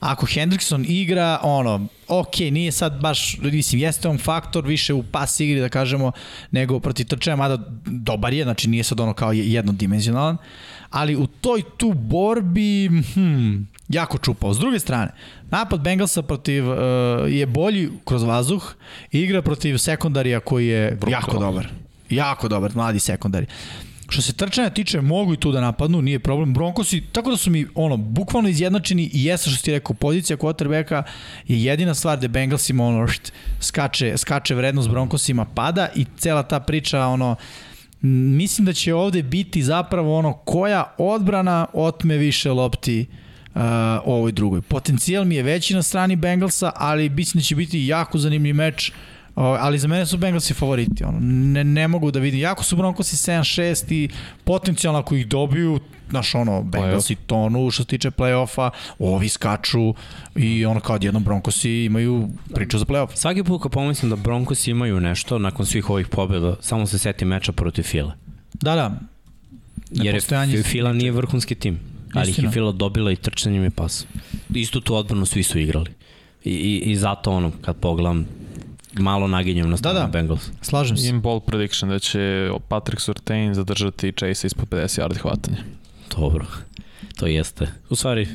[0.00, 5.40] Ako Hendrickson igra, ono, ok, nije sad baš, mislim, jeste on faktor više u pas
[5.40, 6.12] igri, da kažemo,
[6.50, 10.36] nego protiv trčanja, mada dobar je, znači nije sad ono kao jednodimenzionalan,
[10.90, 13.56] ali u toj tu borbi, hm,
[13.88, 14.54] jako čupao.
[14.54, 15.10] S druge strane,
[15.50, 16.76] napad Bengalsa protiv uh,
[17.28, 18.74] je bolji kroz vazduh
[19.10, 21.68] igra protiv sekundarija koji je jako dobar.
[22.10, 23.46] Jako dobar, mladi sekundari.
[24.10, 26.54] Što se trčanja tiče, mogu i tu da napadnu, nije problem.
[26.54, 31.02] Broncosi, tako da su mi ono, bukvalno izjednačeni i jeste što ti rekao, pozicija quarterbacka
[31.48, 36.60] je jedina stvar gde Bengalsima ono, št, skače, skače vrednost Broncosima pada i cela ta
[36.60, 37.36] priča ono,
[38.00, 43.06] mislim da će ovde biti zapravo ono koja odbrana otme više lopti
[43.54, 43.62] uh,
[44.04, 44.62] ovoj drugoj.
[44.62, 48.92] Potencijal mi je veći na strani Bengalsa, ali mislim da će biti jako zanimljiv meč
[49.34, 51.04] ali za mene su Bengalsi favoriti.
[51.04, 52.40] Ono, ne, ne mogu da vidim.
[52.40, 54.08] Jako su Broncosi 7-6 i
[54.44, 59.94] potencijalno ako ih dobiju, znaš ono, Bengalsi tonu što se tiče play-offa, ovi skaču
[60.36, 63.14] i ono kao odjednom Broncosi imaju priču za play-off.
[63.14, 67.24] Svaki put kad pomislim da Broncos imaju nešto, nakon svih ovih pobjeda, samo se seti
[67.24, 68.14] meča protiv Fila.
[68.52, 69.00] Da, da.
[69.90, 71.80] Jer je Fila nije vrhunski tim,
[72.14, 72.50] ali ih je.
[72.50, 74.08] Fila dobila i trčanjem i pasom.
[74.54, 75.90] Istu tu odbranu svi su igrali.
[76.44, 78.26] I, i, i zato ono, kad pogledam,
[78.92, 80.06] malo naginjem na stranu da.
[80.06, 80.50] Bengals.
[80.62, 81.08] Slažem se.
[81.08, 85.56] Imam bold prediction da će Patrick Surtain zadržati Chase ispod 50 yardi hvatanja.
[86.16, 86.46] Dobro,
[87.16, 87.66] to jeste.
[87.90, 88.28] U stvari,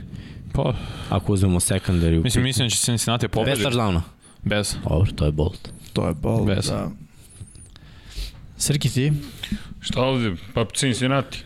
[0.53, 0.73] Pa,
[1.09, 2.23] ako uzmemo secondary...
[2.23, 3.63] mislim, mislim da će Cincinnati Bez pobedi.
[3.63, 4.01] touchdowna.
[4.43, 4.75] Bez.
[4.83, 5.57] Dobro, to je bold.
[5.93, 6.45] To je bol.
[6.45, 6.65] Bez.
[6.67, 6.89] Da.
[8.57, 9.11] Srki ti?
[9.81, 10.35] Šta ovde?
[10.53, 11.43] Pa Cincinnati.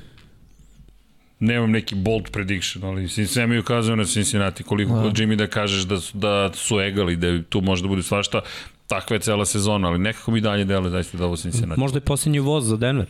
[1.40, 4.64] Nemam neki bold prediction, ali Cincinnati mi ukazao na Cincinnati.
[4.64, 5.02] Koliko Da.
[5.02, 8.42] god Jimmy da kažeš da su, da su egali, da tu može da bude svašta.
[8.90, 11.80] Takva je cela sezona, ali nekako mi dalje deluje zaista da ovo Cincinnati.
[11.80, 13.06] Možda i posljednji voz za Denver.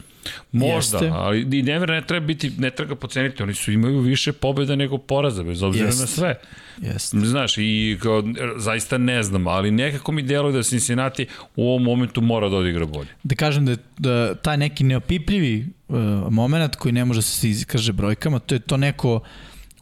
[0.51, 1.11] Možda, Jeste.
[1.13, 4.97] ali i Denver ne treba biti, ne treba poceniti, oni su imaju više pobjeda nego
[4.97, 6.01] poraza, bez obzira Jeste.
[6.01, 6.39] na sve.
[6.81, 7.17] Jeste.
[7.19, 8.23] Znaš, i kao,
[8.57, 12.85] zaista ne znam, ali nekako mi deluje da Cincinnati u ovom momentu mora da odigra
[12.85, 13.09] bolje.
[13.23, 15.97] Da kažem da, da taj neki neopipljivi uh,
[16.29, 19.21] moment koji ne može se iskaže brojkama, to je to neko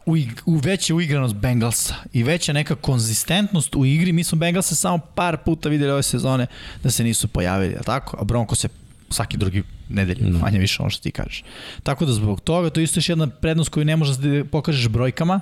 [0.08, 4.12] u, u veća uigranost Bengalsa i veća neka konzistentnost u igri.
[4.12, 6.46] Mi smo Bengalsa samo par puta videli ove sezone
[6.82, 8.16] da se nisu pojavili, a tako?
[8.20, 8.68] A Bronco se
[9.10, 10.38] svaki drugi nedelje, Da.
[10.38, 11.44] manje više ono što ti kažeš.
[11.82, 14.88] Tako da zbog toga, to je isto još jedna prednost koju ne možeš da pokažeš
[14.88, 15.40] brojkama,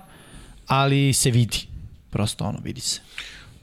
[0.66, 1.58] ali se vidi.
[2.10, 3.00] Prosto ono, vidi se.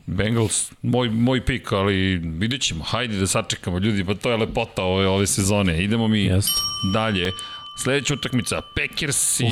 [0.05, 2.83] Bengals, moj, moj pik, ali vidjet ćemo.
[2.83, 5.83] Hajde da sačekamo ljudi, pa to je lepota ove, ove sezone.
[5.83, 6.51] Idemo mi Jeste.
[6.93, 7.31] dalje.
[7.75, 9.49] Sledeća utakmica, Packers i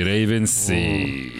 [0.00, 1.30] Ravens i...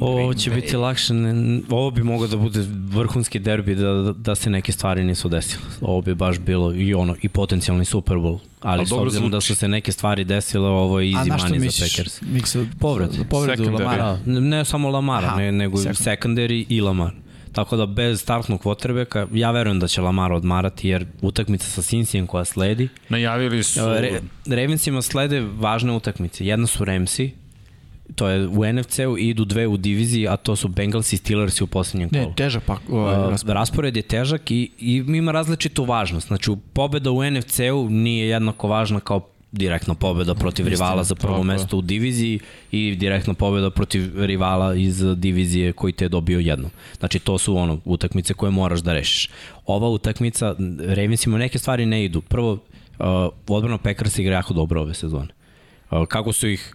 [0.00, 4.34] Ovo će biti lakše, ne- ovo bi mogao da bude vrhunski derbi da, da, da
[4.34, 5.62] se neke stvari nisu desile.
[5.80, 9.36] Ovo bi baš bilo i ono i potencijalni Super Bowl, ali Al s obzirom da
[9.36, 9.46] zvuči.
[9.46, 11.96] su se neke stvari desile, ovo je easy money za misliš?
[11.96, 12.20] Packers.
[12.80, 13.10] Povred.
[13.30, 13.64] Povredu.
[13.64, 14.18] Lamara.
[14.26, 16.18] Da, ne samo Lamara, Aha, ne, nego secondary.
[16.18, 17.12] secondary i Lamar.
[17.52, 22.26] Tako da bez startnog quarterbacka, ja verujem da će Lamar odmarati jer utakmica sa Cincyjem
[22.26, 23.80] koja sledi, Najavili su...
[23.80, 26.46] Re, Ravensima slede važne utakmice.
[26.46, 27.30] Jedna su Ramsi,
[28.14, 31.60] to je u NFC-u i idu dve u diviziji, a to su Bengals i Steelers
[31.60, 32.22] u poslednjem kolu.
[32.22, 33.54] Ne, težak pa, ovaj, Uh, raspored.
[33.54, 36.26] raspored je težak i, i ima različitu važnost.
[36.26, 41.44] Znači, pobeda u NFC-u nije jednako važna kao direktna pobeda protiv rivala za prvo tako
[41.44, 42.40] mesto u diviziji
[42.72, 46.70] i direktna pobeda protiv rivala iz divizije koji te je dobio jednom.
[46.98, 49.30] Znači to su ono utakmice koje moraš da rešiš.
[49.66, 52.20] Ova utakmica Ravensima neke stvari ne idu.
[52.20, 52.58] Prvo uh,
[53.48, 55.28] odbrana Packers igra jako dobro ove sezone.
[55.90, 56.74] Uh, kako su ih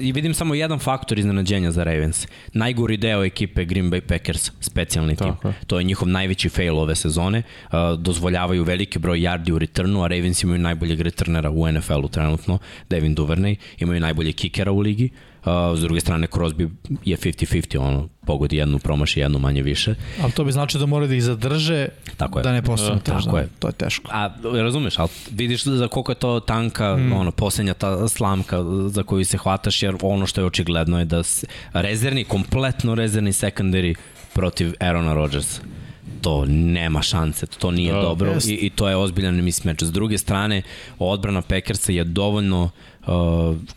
[0.00, 2.26] i vidim samo jedan faktor iznenađenja za Ravens.
[2.52, 5.28] Najgori deo ekipe Green Bay Packers, specijalni tim.
[5.28, 5.52] Tako.
[5.66, 7.42] To je njihov najveći fail ove sezone.
[7.66, 12.58] Uh, dozvoljavaju veliki broj yardi u returnu, a Ravens imaju najboljeg returnera u NFL-u trenutno,
[12.90, 13.56] Devin Duvernay.
[13.78, 15.10] Imaju najboljeg kikera u ligi.
[15.12, 15.33] Uh,
[15.76, 16.70] s druge strane, Crosby
[17.04, 19.94] je 50-50, ono, pogodi jednu, promaši jednu manje više.
[20.22, 22.42] Ali to bi znači da moraju da ih zadrže Tako je.
[22.42, 23.20] da ne postanu Da, težno.
[23.20, 23.48] tako je.
[23.58, 24.10] To je teško.
[24.12, 27.12] A razumeš, ali vidiš za koliko je to tanka, mm.
[27.12, 28.58] ono, posljednja ta slamka
[28.88, 33.32] za koju se hvataš, jer ono što je očigledno je da s, rezervni, kompletno rezervni
[33.32, 33.94] secondary
[34.34, 35.60] protiv Aarona Rodgersa
[36.20, 38.48] to nema šanse, to nije Da, da, dobro jest.
[38.48, 39.84] i, i to je ozbiljan mismatch.
[39.84, 40.62] S druge strane,
[40.98, 42.70] odbrana Packersa je dovoljno uh,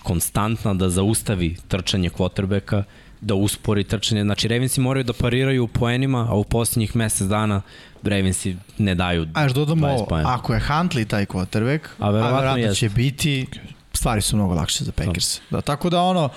[0.04, 2.84] konstantna da zaustavi trčanje quarterbacka,
[3.22, 4.24] da uspori trčanje.
[4.24, 7.62] Znači, Ravensi moraju da pariraju u poenima, a u posljednjih mesec dana
[8.04, 10.34] Ravensi ne daju A još dodamo 20 ovo, poena.
[10.36, 12.76] ako je Huntley taj quarterback, A verovatno jeste.
[12.76, 13.48] će biti,
[13.94, 15.42] stvari su mnogo lakše za Packers.
[15.50, 16.30] Da, tako da ono,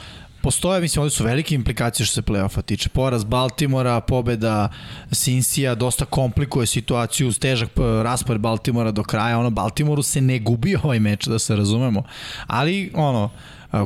[0.43, 2.89] postoje, mislim, ovde su velike implikacije što se play-offa tiče.
[2.89, 4.69] Poraz Baltimora, pobeda
[5.13, 9.39] Cincija, dosta komplikuje situaciju, težak p- raspored Baltimora do kraja.
[9.39, 12.03] Ono, Baltimoru se ne gubi ovaj meč, da se razumemo.
[12.47, 13.31] Ali, ono,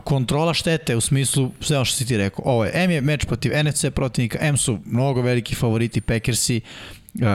[0.05, 2.45] kontrola štete u smislu sve što si ti rekao.
[2.45, 6.61] Ovo je, M je meč protiv NFC protivnika, M su mnogo veliki favoriti Packersi,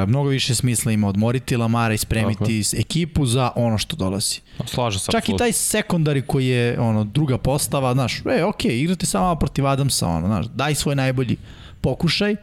[0.07, 4.39] mnogo više smisla ima odmoriti Lamara i spremiti ekipu za ono što dolazi.
[4.65, 5.05] Slaže se.
[5.05, 5.37] Čak i apsolutno.
[5.37, 10.27] taj sekundari koji je ono druga postava, znaš, e, ok, igrate samo protiv Adamsa, ono,
[10.27, 11.37] znaš, daj svoj najbolji
[11.81, 12.35] pokušaj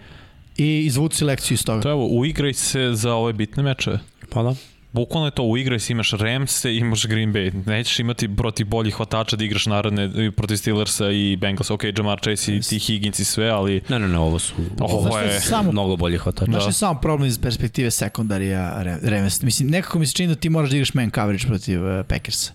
[0.56, 1.82] i izvuci lekciju iz toga.
[1.82, 3.98] To evo, uigraj se za ove bitne mečeve.
[4.30, 4.54] Pa da.
[4.96, 7.66] Bukvalno je to, uigraj se, imaš Ramse, imaš Green Bay.
[7.66, 10.02] Nećeš imati protiv boljih hvatača da igraš naredne
[10.32, 11.70] protiv Steelersa i Bengals.
[11.70, 15.08] Ok, Jamar Chase i ti Higgins i sve, ali Ne, ne, ne, ovo su Ovo
[15.08, 16.44] šta je- samo mnogo boljih hvatača.
[16.44, 16.68] Znaš Da.
[16.68, 19.42] je samo problem iz perspektive sekundarija Ravens.
[19.42, 22.52] Mislim, nekako mi se čini da ti moraš da igraš man coverage protiv uh, Packersa.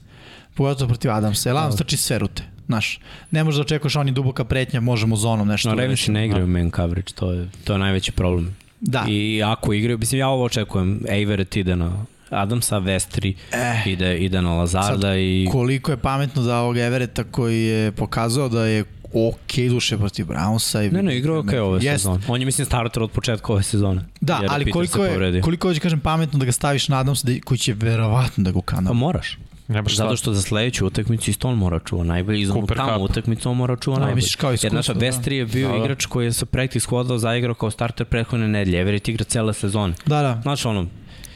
[0.53, 1.49] Pogotovo protiv Adamsa.
[1.49, 2.43] Jer Adams trči sve rute.
[2.65, 2.99] Znaš,
[3.31, 6.13] ne možeš da očekuješ oni duboka pretnja, možemo zonom nešto No, da rešimo.
[6.13, 8.55] ne igraju man coverage, to je, to je najveći problem.
[8.81, 9.05] Da.
[9.09, 13.83] I ako igraju, mislim, ja ovo očekujem, Everett ide na Adamsa, Vestri Eh.
[13.85, 15.47] ide, ide na Lazarda Sad, i...
[15.51, 20.81] Koliko je pametno za ovog Evereta koji je pokazao da je ok duše protiv Brownsa.
[20.81, 21.97] I, Ne, ne, igrao je okay ove Jest.
[21.97, 22.19] sezone.
[22.27, 24.05] On je, mislim, starter od početka ove sezone.
[24.21, 25.41] Da, jer ali Peter koliko je, povredio.
[25.41, 28.55] koliko je, kažem, pametno da ga staviš nadam se da, koji će verovatno da ga
[28.55, 28.93] Pa ukana.
[28.93, 29.37] moraš.
[29.67, 32.67] ne baš Zato što za sledeću utakmicu isto on mora čuva najbolje i za onu
[32.67, 33.09] tamo Cup.
[33.09, 34.15] utakmicu on mora čuva Da, najbolje.
[34.15, 34.99] misliš kao Jer iskustvo, naša da.
[34.99, 35.79] Vestri je bio Da, da.
[35.79, 38.81] igrač koji je sa practice squada zaigrao kao starter prethodne nedelje.
[38.81, 39.93] Everett igra cele sezone.
[40.05, 40.33] Da, da.
[40.35, 40.85] Pa Znači ono,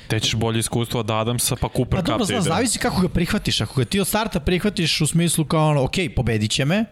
[0.08, 3.10] te ćeš bolje iskustvo od Adamsa, pa Cooper Pa Cup dobro, znaš, zavisi kako ga
[3.10, 3.62] prihvatiš.
[3.62, 6.86] Ako ga ti od starta prihvatiš u smislu kao ono, ok, pobedit će me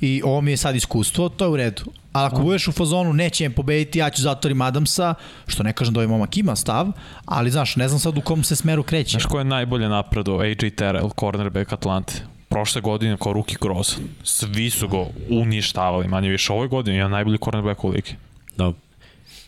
[0.00, 1.82] i ovo mi je sad iskustvo, to je u redu.
[2.12, 5.14] Ali ako budeš u fazonu, neće me pobediti, ja ću zatvorim Adamsa,
[5.46, 6.86] što ne kažem da ovaj momak ima stav,
[7.24, 9.10] ali znaš, ne znam sad u kom se smeru kreće.
[9.10, 10.38] Znaš ko je najbolje napredo?
[10.38, 12.12] AJ Terrell, cornerback Atlante.
[12.48, 13.96] Prošle godine kao rookie groz.
[14.22, 16.52] Svi su go uništavali, manje više.
[16.52, 18.14] Ove godine je najbolji cornerback u ligi.
[18.56, 18.72] da,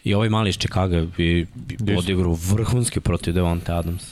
[0.04, 1.46] I ovaj mali iz Chicago bi,
[1.80, 4.02] bi odigrao vrhunski protiv Devonte Adams.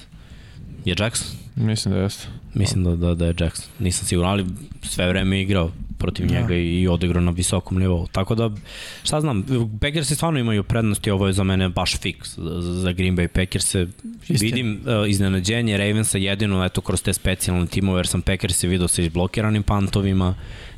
[0.84, 1.28] Je Jackson?
[1.56, 2.26] Mislim da jeste.
[2.54, 3.70] Mislim da, da, da je Jackson.
[3.78, 4.46] Nisam siguran, ali
[4.82, 8.06] sve vreme igrao protiv njega i odigrao na visokom nivou.
[8.12, 8.50] Tako da,
[9.02, 9.44] šta znam,
[9.80, 13.86] Packersi stvarno imaju prednosti, ovo je za mene baš fix za, Green Bay Packers-e.
[14.28, 19.02] Vidim uh, iznenađenje Ravensa jedino eto kroz te specijalne timove, jer sam Packers-e video sa
[19.02, 20.34] izblokiranim pantovima,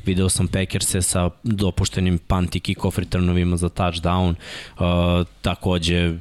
[0.09, 4.35] video sam Packers-e sa dopuštenim punt i kick-off returnovima za touchdown,
[4.79, 6.17] uh, takođe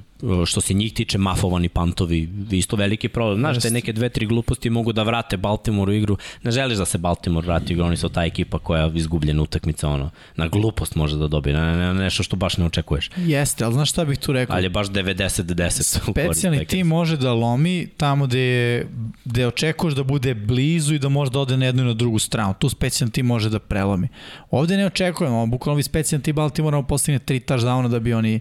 [0.46, 3.38] što se njih tiče mafovani pantovi, isto veliki problem.
[3.38, 6.16] Znaš, te neke dve, tri gluposti mogu da vrate Baltimore u igru.
[6.42, 9.88] Ne želiš da se Baltimore vrati u igru, oni su ta ekipa koja izgubljena utakmica,
[9.88, 13.10] ono, na glupost može da dobije, na, na nešto što baš ne očekuješ.
[13.16, 14.56] Jeste, ali znaš šta bih tu rekao?
[14.56, 16.10] Ali je baš 90-10.
[16.10, 18.86] Specijalni tim može da lomi tamo gde, je,
[19.24, 22.18] gde očekuješ da bude blizu i da može da ode na jednu i na drugu
[22.18, 22.54] stranu.
[22.58, 24.08] Tu specijalni tim može da prelomi.
[24.50, 28.40] Ovde ne očekujemo, bukvalno bi specijalni tim Baltimore postigne tri touchdowna da bi oni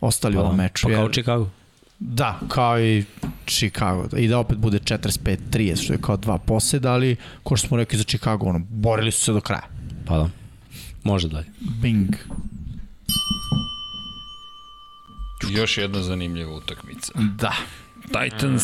[0.00, 0.62] ostali pa, u ovom da.
[0.62, 0.88] meču.
[0.88, 1.50] Pa kao Chicago.
[1.98, 3.04] Da, kao i
[3.46, 4.08] Chicago.
[4.16, 7.98] I da opet bude 45-30, što je kao dva poseda, ali ko što smo rekli
[7.98, 9.66] za Chicago, ono, borili su se do kraja.
[10.06, 10.28] Pa da.
[11.04, 11.46] Može dalje.
[11.60, 12.08] Bing.
[15.50, 17.12] Još jedna zanimljiva utakmica.
[17.38, 17.52] Da.
[18.06, 18.62] Titans,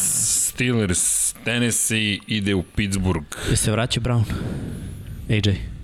[0.48, 3.36] Steelers, Tennessee ide u Pittsburgh.
[3.50, 4.24] Je se vraća Brown?
[5.30, 5.77] AJ.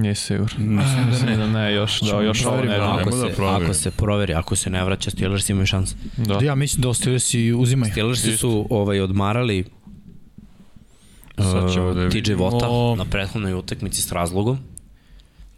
[0.00, 0.54] Nije sigur.
[0.58, 2.76] Mislim da ne, da ne, još, da, još ovo ne.
[2.76, 5.94] Ako se, da ako se proveri, ako se ne vraća, Steelers imaju šans.
[6.16, 6.38] Da.
[6.42, 7.92] Ja mislim da Steelersi uzimaju.
[7.92, 9.64] Steelersi su ovaj, odmarali
[11.38, 11.44] uh,
[11.94, 14.58] da TJ Vota na prethodnoj utakmici s razlogom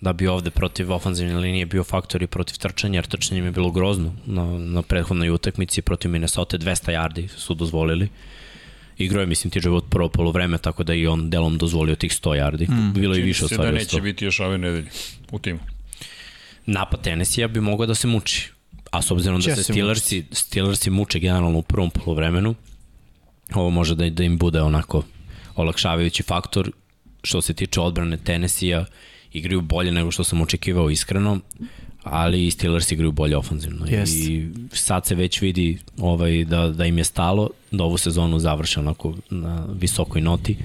[0.00, 3.52] da bi ovde protiv ofanzivne linije bio faktor i protiv trčanja, jer trčanje im je
[3.52, 8.04] bilo grozno na, na prethodnoj utakmici protiv Minnesota, 200 yardi su dozvolili.
[8.04, 8.10] Uh,
[8.98, 12.42] igrao je, mislim, ti život prvo polovreme, tako da i on delom dozvolio tih 100
[12.42, 12.70] yardi.
[12.70, 12.92] Mm.
[12.92, 13.72] Bilo je više od stvari.
[13.72, 14.90] da neće biti još ove nedelje
[15.30, 15.58] u timu.
[16.66, 18.50] Napad Tennessee bi mogao da se muči.
[18.90, 22.54] A s obzirom da se Steelersi, Steelersi muče generalno u prvom polovremenu,
[23.54, 25.02] ovo može da, da im bude onako
[25.56, 26.70] olakšavajući faktor
[27.22, 28.84] što se tiče odbrane Tennessee-a
[29.32, 31.40] igraju bolje nego što sam očekivao iskreno
[32.10, 33.86] ali i Steelers igraju bolje ofanzivno.
[33.86, 34.28] Yes.
[34.28, 38.80] I sad se već vidi ovaj, da, da im je stalo da ovu sezonu završe
[38.80, 40.56] onako na visokoj noti.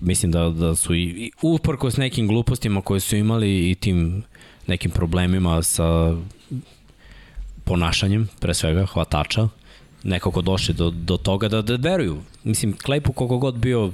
[0.00, 4.22] Mislim da, da su i, i uporko s nekim glupostima koje su imali i tim
[4.66, 6.16] nekim problemima sa
[7.64, 9.48] ponašanjem, pre svega, hvatača,
[10.02, 12.18] nekako došli do, do toga da, da veruju.
[12.44, 13.92] Mislim, Klejpu koliko god bio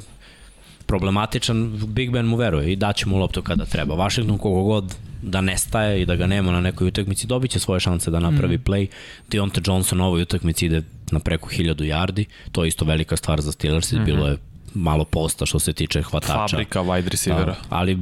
[0.87, 3.95] problematičan, Big Ben mu veruje i daće mu loptu kada treba.
[3.95, 4.95] Washington koliko god
[5.27, 8.57] da nestaje i da ga nema na nekoj utakmici, dobit će svoje šanse da napravi
[8.57, 8.63] mm.
[8.63, 8.87] play.
[9.31, 13.41] Deontay Johnson u ovoj utakmici ide na preko 1000 yardi, to je isto velika stvar
[13.41, 14.05] za Steelers, mm -hmm.
[14.05, 14.37] bilo je
[14.75, 16.49] malo posta što se tiče hvatača.
[16.49, 17.45] Fabrika wide receivera.
[17.53, 17.99] Da, ali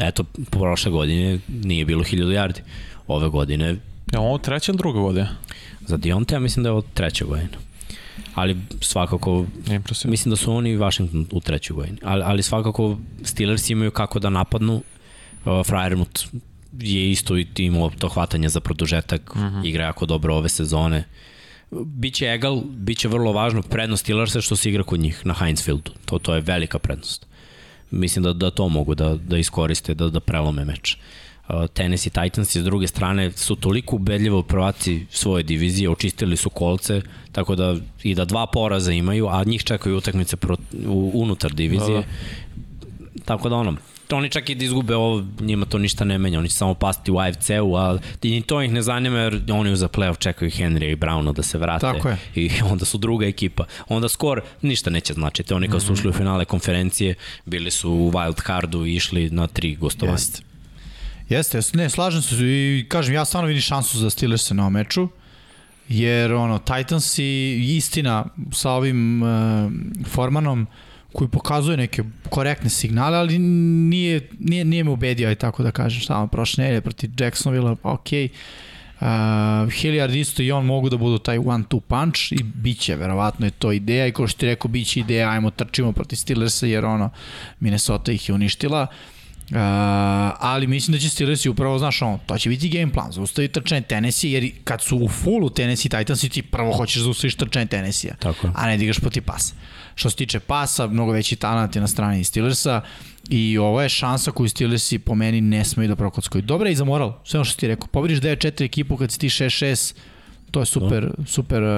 [0.00, 2.60] eto, prošle godine nije bilo 1000 yardi.
[3.06, 3.76] Ove godine...
[4.12, 5.28] Je ovo treća ili druga godina?
[5.86, 7.58] Za Deontay ja mislim da je ovo treća godina
[8.34, 10.10] ali svakako Impresivno.
[10.10, 14.18] mislim da su oni i Washington u trećoj godini, ali, ali svakako Steelers imaju kako
[14.18, 14.74] da napadnu
[15.44, 16.26] uh, Friermut
[16.80, 19.56] je isto i imao to hvatanje za produžetak, uh mhm.
[19.56, 19.68] -huh.
[19.68, 21.04] igra jako dobro ove sezone.
[21.70, 25.92] Biće egal, biće vrlo važno prednost Steelersa što se igra kod njih na Heinz Fieldu.
[26.04, 27.26] To, to je velika prednost.
[27.90, 30.94] Mislim da, da to mogu da, da iskoriste, da, da prelome meč.
[30.94, 31.00] Uh,
[31.48, 37.02] Uh, Tennessee Titans s druge strane su toliko ubedljivo prvaci svoje divizije, očistili su kolce,
[37.32, 40.56] tako da i da dva poraza imaju, a njih čekaju utakmice pro,
[40.86, 41.96] u, unutar divizije.
[41.96, 42.04] Da,
[43.14, 43.24] da.
[43.24, 43.76] Tako da ono,
[44.10, 47.10] oni čak i da izgube ovo, njima to ništa ne menja, oni će samo pasti
[47.10, 50.96] u AFC-u, a ni to ih ne zanima jer oni za playoff čekaju Henrya i
[50.96, 51.80] Browna da se vrate.
[51.80, 52.18] Tako je.
[52.34, 53.64] I onda su druga ekipa.
[53.88, 55.54] Onda skor ništa neće značiti.
[55.54, 59.46] Oni kao su ušli u finale konferencije, bili su u wild cardu i išli na
[59.46, 60.12] tri gostovanja.
[60.12, 60.42] Jeste.
[61.28, 65.08] Jeste, ne, slažem se i kažem, ja stvarno vidim šansu za Steelers na ovom meču,
[65.88, 69.28] jer ono, Titans i istina sa ovim uh,
[70.06, 70.66] Formanom,
[71.16, 76.00] koji pokazuje neke korektne signale, ali nije, nije, nije me ubedio, aj tako da kažem,
[76.00, 78.28] šta vam prošle nedelje protiv Jacksonville, pa okej.
[78.28, 78.32] Okay.
[79.00, 83.46] Uh, Hilliard isto i on mogu da budu taj one-two punch i bit će, verovatno
[83.46, 86.66] je to ideja i kao što ti rekao, bit će ideja, ajmo trčimo protiv Steelersa
[86.66, 87.10] jer ono,
[87.60, 88.82] Minnesota ih je uništila.
[88.82, 89.16] Uh,
[89.50, 89.56] Uh,
[90.40, 93.80] ali mislim da će Steelers upravo, znaš, ono, to će biti game plan, zaustaviti trčanje
[93.80, 98.50] Tennessee, jer kad su u fullu Tennessee Titans, ti prvo hoćeš zaustaviti trčanje Tennessee, Tako.
[98.54, 99.54] a ne digaš poti pasa.
[99.96, 102.80] Što se tiče pasa, mnogo veći talent je na strani Steelersa
[103.28, 106.42] i ovo je šansa koju Steelersi po meni ne smeju da prokockuju.
[106.42, 107.86] Dobra je i za moral, sve ono što ti rekao.
[107.86, 109.94] Pobediš 9-4 ekipu kad si ti 6-6,
[110.50, 111.70] to je super, super uh,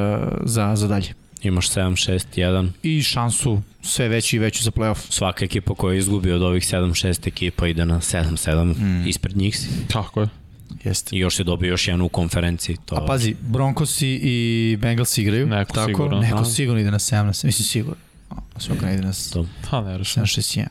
[0.44, 1.14] za, za dalje.
[1.42, 2.68] Imaš 7, 6, 1.
[2.82, 5.10] I šansu sve veći i veću za playoff.
[5.10, 9.08] Svaka ekipa koja izgubi od ovih 7-6 ekipa ide na 7-7 mm.
[9.08, 9.68] ispred njih si.
[9.88, 10.28] Tako je.
[10.84, 11.16] Jeste.
[11.16, 12.76] I još je dobio još jednu u konferenciji.
[12.84, 12.96] To...
[12.96, 15.46] A pazi, Broncosi i Bengals igraju.
[15.46, 15.86] Neko tako?
[15.86, 16.20] sigurno.
[16.20, 16.44] Neko Da.
[16.44, 18.07] sigurno ide na 17, mislim sigurno.
[18.58, 19.46] Svaka ne ide na To.
[19.70, 20.22] Pa ne rešim.
[20.22, 20.66] 7-6-1.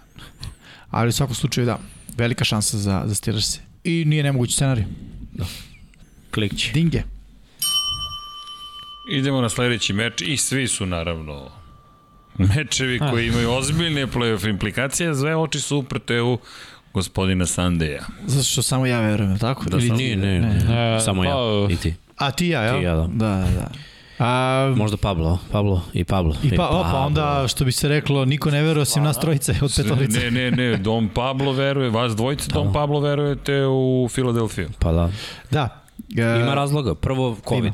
[0.89, 1.79] Ali u svakom slučaju da,
[2.17, 3.59] velika šansa za, za Steelers.
[3.83, 4.85] I nije nemogući scenarij.
[6.31, 6.71] Klikće.
[6.71, 7.01] Dinge.
[9.11, 11.49] Idemo na sledeći meč i svi su naravno
[12.37, 16.39] mečevi koji imaju ozbiljne playoff implikacije, sve oči su uprte u
[16.93, 18.05] gospodina Sandeja.
[18.25, 19.69] Zato što samo ja verujem, tako?
[19.69, 20.03] Da, Ili samo- ti?
[20.03, 20.95] Nije, ne, ne.
[20.97, 21.35] E, Samo pa, ja
[21.69, 21.93] i ti.
[22.17, 22.77] A ti ja, jel?
[22.79, 23.07] Ti ja, da.
[23.07, 23.71] Da, da, da.
[24.19, 26.35] A, Možda Pablo, Pablo i Pablo.
[26.43, 29.73] I pa, opa, onda što bi se reklo, niko ne veruje osim nas trojice od
[29.75, 30.19] petorice.
[30.19, 34.69] Ne, ne, ne, Dom Pablo veruje, vas dvojice Dom Pablo verujete u Filadelfiju.
[34.79, 35.09] Pa da.
[35.51, 35.83] Da.
[36.41, 36.95] Ima razloga.
[36.95, 37.73] Prvo, COVID.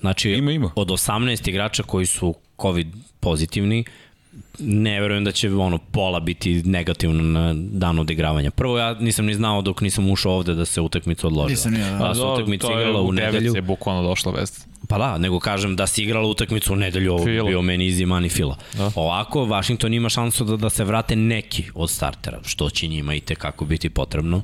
[0.00, 0.70] Znači, Ima, ima.
[0.74, 2.86] od 18 igrača koji su COVID
[3.20, 3.84] pozitivni,
[4.58, 8.50] ne verujem da će ono pola biti negativno na dan odigravanja.
[8.50, 11.50] Prvo ja nisam ni znao dok nisam ušao ovde da se utakmica odložila.
[11.50, 12.08] Nisam ni ja, da.
[12.08, 13.52] Da se utakmica igrala u nedelju.
[13.54, 14.71] je bukvalno došla vest.
[14.92, 17.48] Pa da, nego kažem da si igrala utakmicu u nedelju, ovo bi Fila.
[17.48, 18.56] bio meni easy money fila.
[18.74, 18.90] Da.
[18.94, 23.20] Ovako, Washington ima šansu da, da se vrate neki od startera, što će njima i
[23.20, 24.42] tekako biti potrebno.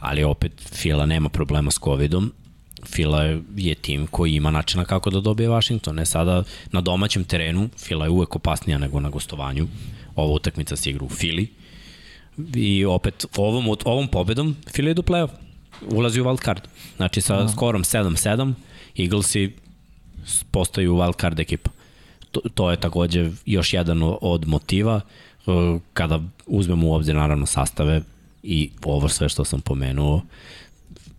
[0.00, 2.32] Ali opet, Fila nema problema s covidom.
[2.86, 5.96] Fila je, je tim koji ima načina kako da dobije Washington.
[5.96, 6.42] Ne sada
[6.72, 9.68] na domaćem terenu, Fila je uvek opasnija nego na gostovanju.
[10.16, 11.46] Ova utakmica se igra u Fili.
[12.54, 15.30] I opet, ovom, ovom pobedom Fila ide u playoff.
[15.90, 16.62] Ulazi u wild card.
[16.96, 18.52] Znači sa skorom 7-7,
[18.98, 19.52] Eaglesi
[20.50, 21.70] postaju wild card ekipa.
[22.30, 25.00] To, to je takođe još jedan od motiva
[25.46, 28.02] uh, kada uzmemo u obzir naravno sastave
[28.42, 30.22] i ovo sve što sam pomenuo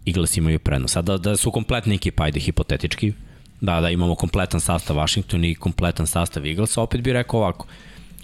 [0.06, 0.94] Eagles imaju prednost.
[0.94, 3.14] Sada da su kompletni ekipa, ajde hipotetički,
[3.62, 7.68] da, da imamo kompletan sastav Washington i kompletan sastav Eaglesa, opet bih rekao ovako,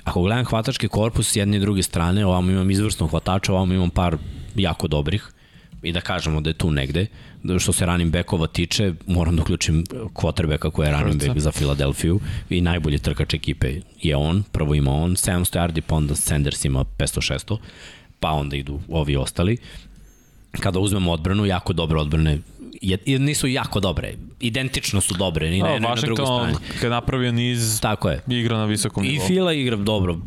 [0.03, 3.89] ako gledam hvatački korpus s jedne i druge strane, ovamo imam izvrsnog hvatača, ovamo imam
[3.89, 4.17] par
[4.55, 5.31] jako dobrih,
[5.81, 7.03] i da kažemo da je tu negde.
[7.03, 7.07] Da
[7.59, 12.19] Što se running backova tiče, moram da uključim quarterbacka koji je running back za Filadelfiju
[12.49, 16.85] i najbolji trkač ekipe je on, prvo ima on, 700 yardi, pa onda Sanders ima
[16.97, 17.57] 500-600,
[18.19, 19.57] pa onda idu ovi ostali.
[20.51, 22.39] Kada uzmemo odbranu, jako dobre odbrane,
[22.81, 26.55] je, i nisu jako dobre, identično su dobre, ni na jednoj na drugoj strani.
[26.81, 28.21] kad napravio niz, Tako je.
[28.29, 29.27] igra na visokom I nivou.
[29.27, 30.17] Fila igra dobro,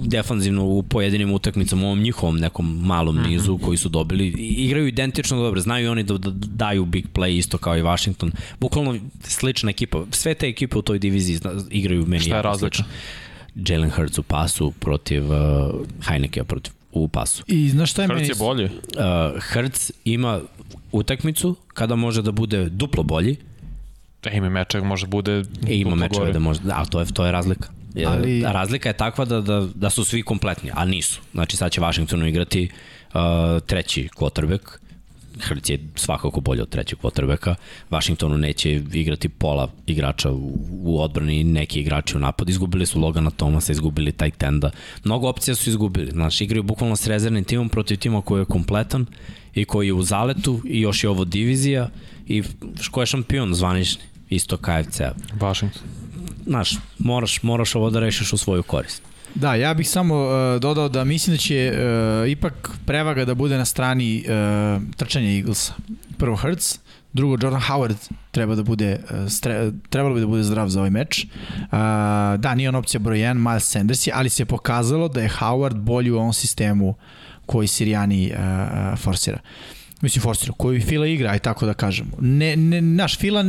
[0.00, 3.28] defanzivno u pojedinim utakmicama, u ovom njihovom nekom malom Mhm.
[3.28, 4.26] nizu koji su dobili.
[4.28, 8.32] I- Igraju identično dobro, znaju oni da, da daju big play isto kao i Washington.
[8.60, 10.04] Bukvalno slična ekipa.
[10.10, 12.84] Sve te ekipe u toj diviziji zna, igraju meni Šta je slično.
[13.56, 15.36] Jalen Hurts u pasu protiv uh,
[16.02, 17.44] Heineke protiv u pasu.
[17.46, 18.28] I znaš šta je Hurts meni...
[18.28, 18.64] je bolji.
[18.64, 20.40] Uh, Hurts ima
[20.92, 23.36] utakmicu kada može da bude duplo bolji
[24.24, 26.32] E, ima mečak, može bude E, ima gore.
[26.32, 27.68] da može, da, to je, to je razlika.
[27.94, 28.52] Je, Ali- Ali...
[28.52, 31.20] Razlika je takva da, da, da su svi kompletni, a nisu.
[31.32, 32.68] Znači sad će Washingtonu igrati
[33.14, 33.20] uh,
[33.66, 34.60] treći quarterback,
[35.42, 37.54] Hrc je svakako bolji od trećeg quarterbacka.
[37.90, 42.48] Washingtonu neće igrati pola igrača u, u odbrani, neki igrači u napad.
[42.48, 44.70] Izgubili su Logana Thomasa, izgubili tight enda.
[45.04, 46.10] Mnogo opcija su izgubili.
[46.10, 49.06] Znači, igraju bukvalno s rezervnim timom protiv tima koji je kompletan
[49.54, 51.88] i koji je u zaletu i još je ovo divizija
[52.26, 52.42] i
[52.90, 55.82] ko je šampion zvanični isto KFC-a Washington.
[56.46, 59.02] znaš, moraš, moraš ovo da rešiš u svoju korist.
[59.34, 63.58] Da, ja bih samo uh, dodao da mislim da će uh, ipak prevaga da bude
[63.58, 65.74] na strani uh, trčanja Eaglesa.
[66.18, 66.78] Prvo Hurts,
[67.12, 70.90] drugo Jordan Howard treba da bude uh, stre, trebalo bi da bude zdrav za ovaj
[70.90, 71.24] meč.
[71.24, 71.68] Uh,
[72.38, 75.76] da, nije on opcija broj 1, Miles Sanders je, ali se pokazalo da je Howard
[75.76, 76.94] bolji u ovom sistemu
[77.46, 79.38] koji Sirijani uh, forsira.
[80.02, 82.10] Mislim, forsira, koji Fila igra, aj tako da kažemo.
[82.20, 83.44] Ne, ne, naš Fila,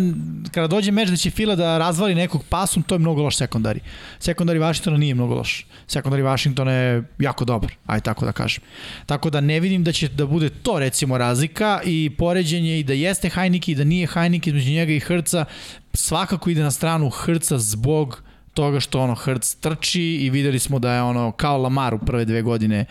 [0.51, 3.79] kada dođe meč da će Fila da razvali nekog pasom, to je mnogo loš sekundari.
[4.19, 5.65] Sekundari Vašingtona nije mnogo loš.
[5.87, 8.63] Sekundari Vašingtona je jako dobar, aj tako da kažem.
[9.05, 12.93] Tako da ne vidim da će da bude to recimo razlika i poređenje i da
[12.93, 15.45] jeste Hajniki i da nije Hajniki između njega i Hrca,
[15.93, 18.23] svakako ide na stranu Hrca zbog
[18.53, 22.25] toga što ono Hrc trči i videli smo da je ono kao Lamar u prve
[22.25, 22.85] dve godine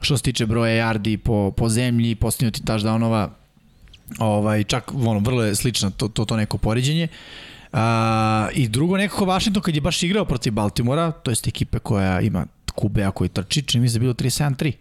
[0.00, 3.28] što se tiče broja yardi po, po zemlji, postignuti touchdownova,
[4.18, 7.08] ovaj, čak ono, vrlo je slično to, to, to neko poređenje.
[7.72, 12.20] A, I drugo, nekako Washington kad je baš igrao protiv Baltimora, to jest ekipe koja
[12.20, 12.46] ima
[12.76, 14.72] QB-a koji trči, čini mi se da je bilo 3-7-3.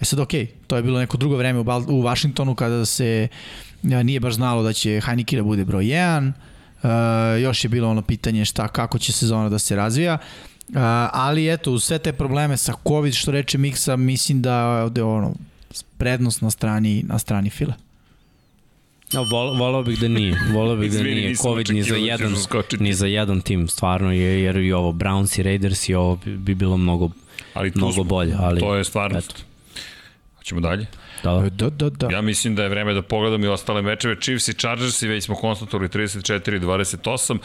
[0.00, 3.28] E sad, okej, to je bilo neko drugo vreme u, Bal u Washingtonu kada se
[3.84, 6.32] a, nije baš znalo da će Heineke da bude broj 1,
[6.82, 6.88] Uh,
[7.42, 10.18] još je bilo ono pitanje šta, kako će sezona da se razvija.
[11.12, 14.54] Ali eto, uz sve te probleme sa COVID, što reče Miksa, mislim da
[14.96, 15.34] je ono,
[15.98, 17.74] prednost na strani, na strani Fila.
[19.12, 20.40] Ja, vol, volao bih da nije.
[20.52, 22.34] Volao bih da nije COVID ni za, da jedan,
[22.78, 26.36] ni za jedan tim, stvarno, je, jer i ovo Browns i Raiders i ovo bi,
[26.36, 27.10] bi bilo mnogo
[27.54, 28.04] Ali Mnogo smo.
[28.04, 29.30] bolje, ali- To je stvarnost.
[29.30, 29.40] eto.
[30.42, 30.86] Ćemo dalje?
[31.22, 32.08] Da, Da, da, da.
[32.10, 34.16] Ja mislim da je vreme da pogledam i ostale mečeve.
[34.20, 37.38] Chiefs i Chargers i već smo konstatovali 34-28.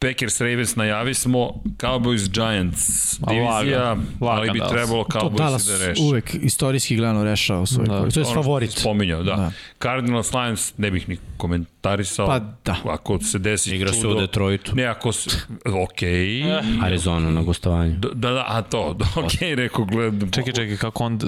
[0.00, 3.48] Packers Ravens najavi smo, Cowboys Giants divizija,
[3.82, 4.06] lagan.
[4.20, 4.72] ali Lagan bi Dallas.
[4.72, 6.02] trebalo To Cowboys Dallas da reši.
[6.02, 8.00] uvek istorijski gledano rešava svoj Da.
[8.00, 8.10] da.
[8.10, 8.70] To je Ono favorit.
[8.70, 9.30] Spominjao, da.
[9.30, 9.36] Da.
[9.36, 9.52] da.
[9.82, 12.26] Cardinals Lions ne bih ni komentarisao.
[12.26, 12.76] Pa da.
[12.84, 14.16] Ako se desi Igra se čudo.
[14.16, 14.74] u Detroitu.
[14.74, 15.30] Ne, ako se...
[15.64, 16.60] Okay.
[16.84, 17.96] Arizona na gostovanju.
[17.98, 20.30] Da, da, a to, da, okay, rekao, gledam.
[20.30, 21.18] Čekaj, čekaj, kako on...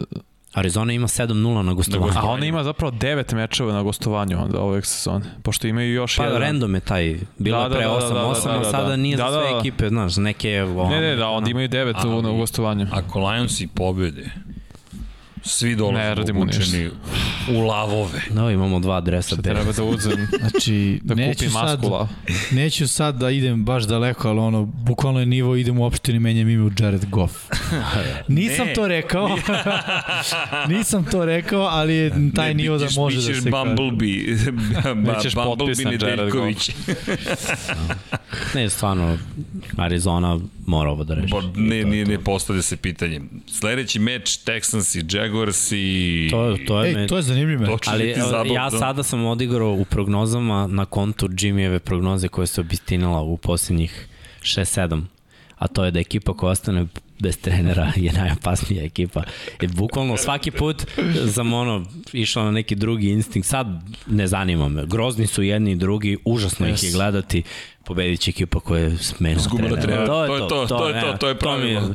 [0.52, 2.12] Arizona ima 7-0 na gostovanju.
[2.16, 6.24] A on ima zapravo devet mečeva na gostovanju onda ove sezone, pošto imaju još Pa
[6.24, 6.40] jedan.
[6.40, 8.64] random je taj, bilo Da, je pre da, da, 8-8, da, da, da, a da,
[8.64, 8.96] sada da.
[8.96, 9.58] nije Da, za sve da.
[9.58, 10.62] ekipe, znaš, neke...
[10.64, 12.86] Ono, Ne, ne, da, onda imaju devet u, Ali- u gostovanju.
[12.92, 14.30] Ako Lionsi pobede,
[15.42, 16.90] svi Ne, dolaze radimo obučeni
[17.50, 18.20] u lavove.
[18.30, 19.42] Da, imamo dva dresa bez.
[19.44, 22.08] Treba da uzem, Znači, da neću kupim sad, maskula.
[22.50, 26.48] neću sad da idem baš daleko, ali ono, bukvalno je nivo, idem u opštini, menjam
[26.48, 27.34] ime u Jared Goff.
[28.28, 28.74] Nisam Ne.
[28.74, 29.28] to rekao.
[30.68, 33.50] Nisam to rekao, ali je taj Ne, nivo da može da se kaže.
[33.50, 34.36] Bumblebee.
[34.84, 36.70] ba, Nećeš Bumblebee potpisan Jared Nedeljković.
[38.54, 39.18] Ne, stvarno,
[39.76, 40.38] Arizona
[40.70, 41.30] mora ovo da reši.
[41.30, 43.20] Bo, ne, ne, ne postavlja se pitanje.
[43.46, 46.28] Sledeći meč, Texans i Jaguars i...
[46.30, 47.66] To, to je, Ej, me, to je zanimljivo.
[47.66, 48.14] To Ali
[48.54, 54.06] ja sada sam odigrao u prognozama na kontu Jimmyjeve prognoze koje se obistinala u posljednjih
[54.42, 55.02] 6-7
[55.60, 56.86] a to je da ekipa koja ostane
[57.20, 59.22] bez trenera je najopasnija ekipa.
[59.62, 60.86] I bukvalno svaki put
[61.28, 63.48] sam ono išao na neki drugi instinkt.
[63.48, 63.66] Sad
[64.06, 64.86] ne zanima me.
[64.86, 66.92] Grozni su jedni i drugi, užasno ih je Yes.
[66.92, 67.42] gledati.
[67.84, 70.06] Pobedit će ekipa koja je smena Izgubila trenera.
[70.06, 71.94] To je To je to, to, to je to, to je pravilo.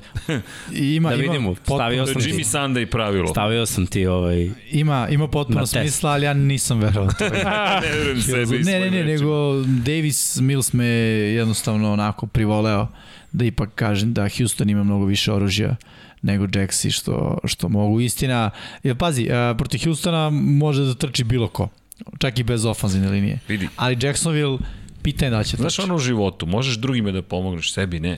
[0.74, 3.28] I ima, Da ima vidimo, potpuno- stavio To je sam ti- Jimmy Sunday pravilo.
[3.28, 4.50] Stavio sam ti ovaj...
[4.72, 7.12] Ima, ima potpuno smisla, ali ja nisam verovao.
[7.12, 7.24] to.
[7.84, 12.88] ne verujem sebi ne, ne, ne, nego Davis Mills me jednostavno onako privoleo
[13.36, 15.76] da ipak kažem da Houston ima mnogo više oružja
[16.22, 18.02] nego Jaxi što, što mogu.
[18.02, 18.50] Istina,
[18.84, 21.70] jer pazi, uh, protiv Houstona može da trči bilo ko,
[22.20, 23.40] čak i bez ofanzivne linije.
[23.48, 23.70] Vidi.
[23.76, 24.58] Ali Jacksonville,
[25.04, 25.86] pitanje da će Znaš trči.
[25.86, 28.16] ono u životu, možeš drugima da pomogneš, sebi ne.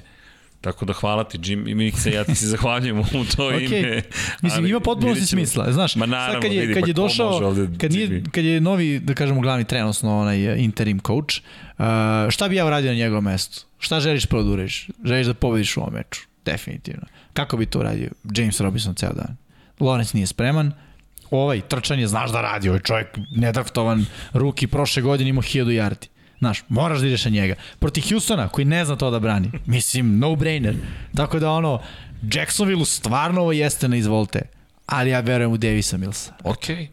[0.62, 3.04] Tako da hvala ti, Jim, i mi se, ja ti se zahvaljujem u
[3.36, 3.66] to Okej.
[3.66, 4.02] ime.
[4.42, 5.72] Mislim, ali ima potpuno si smisla.
[5.72, 8.62] Znaš, Ma sad naravno, kad je, vidi, kad pa je došao, kad, nije, kad je
[8.62, 11.42] novi, da kažemo, glavni trener, odnosno onaj eh, interim coach,
[11.78, 11.86] uh,
[12.30, 13.67] šta bi ja uradio na njegovom mestu?
[13.80, 14.90] Šta želiš prvo da uradiš?
[15.06, 16.22] Želiš da pobediš u ovom meču?
[16.46, 17.06] Definitivno.
[17.34, 18.10] Kako bi to uradio?
[18.36, 19.38] James Robinson ceo dan.
[19.80, 20.72] Lawrence nije spreman,
[21.32, 26.08] ovaj trčanje znaš da radi, ovaj čovjek nedraftovan ruki prošle godine imao 1000 yardi.
[26.40, 27.56] Znaš, moraš da ideš na njega.
[27.80, 29.52] Proti Houstona, koji ne zna to da brani.
[29.66, 30.76] Mislim, no-brainer.
[31.16, 31.82] Tako da ono,
[32.34, 34.42] Jacksonville stvarno ovo jeste na izvolte.
[34.86, 36.34] Ali ja verujem u Davisa Millsa.
[36.44, 36.88] Okej.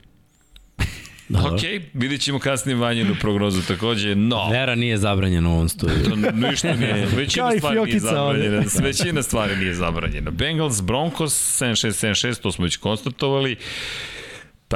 [1.35, 1.55] Dobro.
[1.55, 6.05] Okej, vidjet ćemo kasnije vanjenu prognozu takođe, no, Vera nije zabranjena u ovom studiju.
[6.05, 6.17] to
[6.51, 10.31] ništa nije, većina stvari nije zabranjena, većina stvari nije zabranjena.
[10.31, 13.57] Bengals, Broncos, 7676, to smo već konstatovali.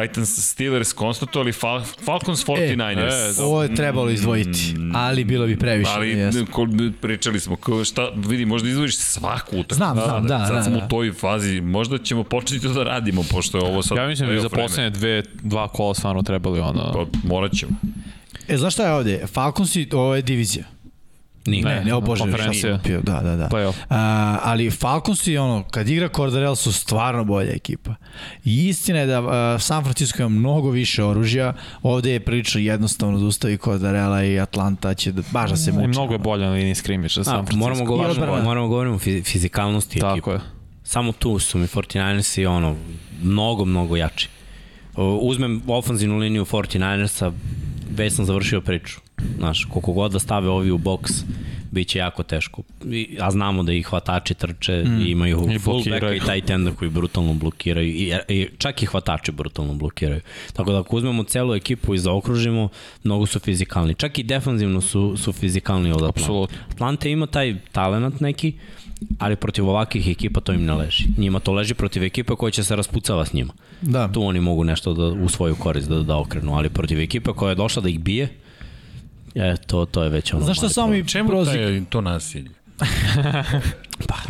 [0.01, 3.39] Titans, Steelers konstatovali, Fal Falcons, 49ers.
[3.39, 5.91] e, Ovo je trebalo izdvojiti, ali bilo bi previše.
[5.95, 6.67] Ali ko,
[7.01, 9.75] pričali smo, ko, šta, vidi, možda izvojiš svaku utakmicu.
[9.75, 10.85] Znam, znam, da, Sad da, smo da.
[10.85, 13.99] u toj fazi, možda ćemo početi to da radimo, pošto je ovo sad...
[13.99, 16.93] Ja mislim da bi za poslednje dve, dva kola stvarno trebali ono...
[16.93, 17.73] Pa, morat ćemo.
[18.49, 19.27] E, znaš šta je ovde?
[19.27, 20.65] Falconsi, ovo je divizija.
[21.49, 21.65] Nije.
[21.65, 22.75] Ne, ne, o bože, šta konferencija.
[22.75, 23.49] sam pio, da, da, da.
[23.49, 23.73] Playoff.
[23.91, 23.99] A,
[24.43, 27.95] ali Falconsi, ono, kad igra Cordarel su stvarno bolja ekipa.
[28.45, 31.53] I istina je da a, San Francisco ima mnogo više oružja,
[31.83, 35.73] ovde je prilično jednostavno da ustavi Cordarela i Atlanta će da, baš da se I
[35.73, 35.89] muči.
[35.89, 37.59] mnogo je bolje na liniji skrimiša za A, San Francisco.
[37.59, 38.43] moramo, govorimo, odbrana.
[38.43, 40.09] moramo govorimo o fizi- fizikalnosti ekipe.
[40.11, 40.41] Tako je.
[40.85, 42.77] Samo tu su mi 49ersi ono,
[43.23, 44.29] mnogo, mnogo jači.
[45.21, 47.33] Uzmem ofanzivnu liniju 49ersa,
[47.91, 49.01] već sam završio priču.
[49.39, 51.13] Znaš, koliko god da stave ovi u boks,
[51.71, 52.63] bit će jako teško.
[52.85, 55.01] I, a znamo da i hvatači trče mm.
[55.01, 59.33] i imaju I fullbacka i tight enda koji brutalno blokiraju i, i čak i hvatači
[59.33, 60.21] brutalno blokiraju.
[60.53, 62.69] Tako da ako uzmemo celu ekipu i zaokružimo,
[63.05, 63.95] mnogo su fizikalni.
[63.95, 66.21] Čak i defanzivno su, su fizikalni od Atlanta.
[66.21, 66.59] Apsolutno.
[66.71, 68.53] Atlanta ima taj talent neki,
[69.19, 71.05] ali protiv ovakvih ekipa to im ne leži.
[71.19, 73.53] Njima to leži protiv ekipa koja će se raspucava s njima.
[73.83, 74.09] Da.
[74.13, 77.49] Tu oni mogu nešto da, u svoju korist da, da okrenu, ali protiv ekipa koja
[77.49, 78.29] je došla da ih bije,
[79.35, 80.45] e, to, to je već ono...
[80.45, 82.51] Znaš šta mali samo mi Čemu prozi, taj, to nasilje?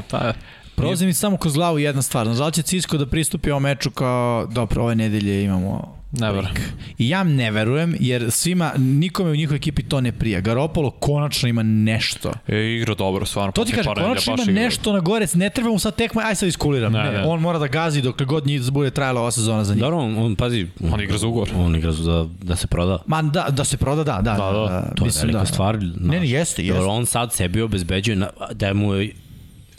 [0.08, 0.32] Ta,
[0.76, 2.26] prozi mi samo kroz glavu jedna stvar.
[2.26, 6.44] Znaš, da će Cisco da pristupi ovom meču kao, dobro, ove nedelje imamo Never.
[6.44, 6.60] lik.
[6.98, 10.40] I ja ne verujem, jer svima, nikome u njihovoj ekipi to ne prija.
[10.40, 12.32] Garopolo konačno ima nešto.
[12.46, 13.52] je igra dobro, stvarno.
[13.52, 14.54] To ti nedelja konačno ima igra.
[14.62, 16.92] nešto na gore, ne treba mu sad tekma, aj sad iskuliram.
[16.92, 17.24] Ne, Ne, ne, ne.
[17.26, 19.80] on mora da gazi dokle god njih bude trajala ova sezona za njih.
[19.80, 20.66] Dobro, on, on pazi...
[20.92, 21.50] On igra za ugovor.
[21.56, 22.98] On igra za, da, da se proda.
[23.06, 24.32] Ma da, da se proda, da, da.
[24.34, 25.78] Da, da, To je velika stvar.
[26.00, 26.78] Ne, ne, jeste, jeste.
[26.78, 29.12] Dobro, on sad sebi obezbeđuje na, da mu je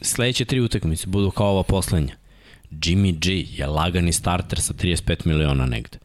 [0.02, 2.14] sledeće tri utakmice budu kao ova poslednja.
[2.72, 5.98] Jimmy G je lagani starter sa 35 miliona negde.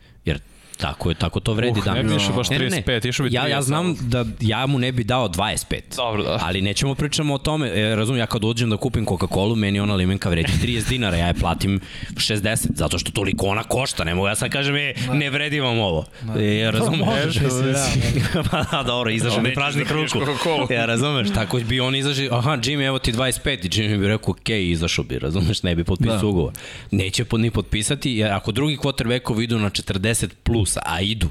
[0.85, 2.03] Tako je, tako to vredi Uh, danas.
[2.05, 4.67] ne bi išao baš Ne, ne, 35, išao bi ja, ja 30 znam da ja
[4.67, 5.81] mu ne bi dao 25.
[5.97, 6.39] Dobro, da.
[6.43, 7.69] Ali nećemo pričamo o tome.
[7.75, 11.27] E, razumem, ja kad dođem da kupim Coca-Cola, meni ona limenka vredi 30 dinara, ja
[11.27, 11.81] je platim
[12.15, 14.05] 60, zato što toliko ona košta.
[14.05, 16.05] Ne mogu ja sad kažem, e, ne vredi vam ovo.
[16.39, 17.01] E, razumeš?
[17.01, 17.73] Možeš, mislim,
[18.35, 18.43] da.
[18.51, 20.19] pa da, dobro, izašao mi nećeš praznik da ruku.
[20.19, 20.73] Coca-Colu.
[20.73, 24.31] Ja razumeš, tako bi on izašao, aha, Jimmy, evo ti 25 i Jimmy bi rekao,
[24.31, 26.27] ok, izašao bi, razumeš, ne bi potpisao Da.
[26.27, 26.53] ugovor.
[26.91, 31.29] Neće pod ni potpisati, jer ako drugi quarterbackovi idu na 40 plus, a idu,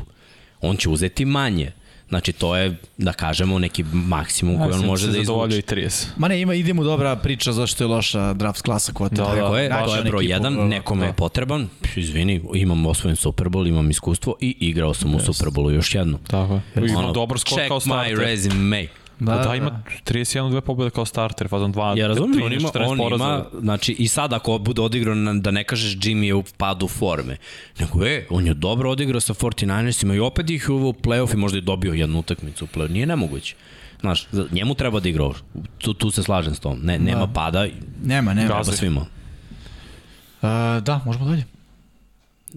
[0.62, 1.72] on će uzeti manje.
[2.10, 5.58] Znači, to je, da kažemo, neki maksimum koji on može da izvuče.
[5.58, 6.06] i 30.
[6.18, 9.16] Ma ne, ima, ide mu dobra priča zašto je loša draft klasa kvota.
[9.16, 9.60] Da, da.
[9.60, 10.64] Je, to je broj jedan, da.
[10.64, 15.48] nekome je potreban, izvini, imam osvojen Super Bowl, imam iskustvo i igrao sam u Super
[15.48, 16.20] Bowlu još jednu.
[16.28, 16.88] Tako je.
[16.90, 18.18] Ima Ono, dobar skor check kao starter.
[18.18, 18.88] my resume.
[19.20, 22.70] Da, da, ima 31 dve pobjede kao starter, fazon 2, Ja razumem, on 13, ima,
[22.70, 23.24] 14 on poraza.
[23.24, 26.88] ima, znači i sad ako bude odigrao, na- da ne kažeš Jimmy je u padu
[26.88, 27.38] forme,
[27.80, 31.58] nego e, on je dobro odigrao sa 49ersima i opet ih u playoff i možda
[31.58, 33.56] je dobio jednu utakmicu u playoff, nije nemoguće.
[34.00, 35.30] Znaš, njemu treba da igra,
[35.78, 37.68] tu, tu se slažem s tom, ne, nema pada,
[38.04, 38.48] Nema, nema.
[38.48, 39.02] treba svima.
[39.02, 41.44] Uh, da, možemo dalje.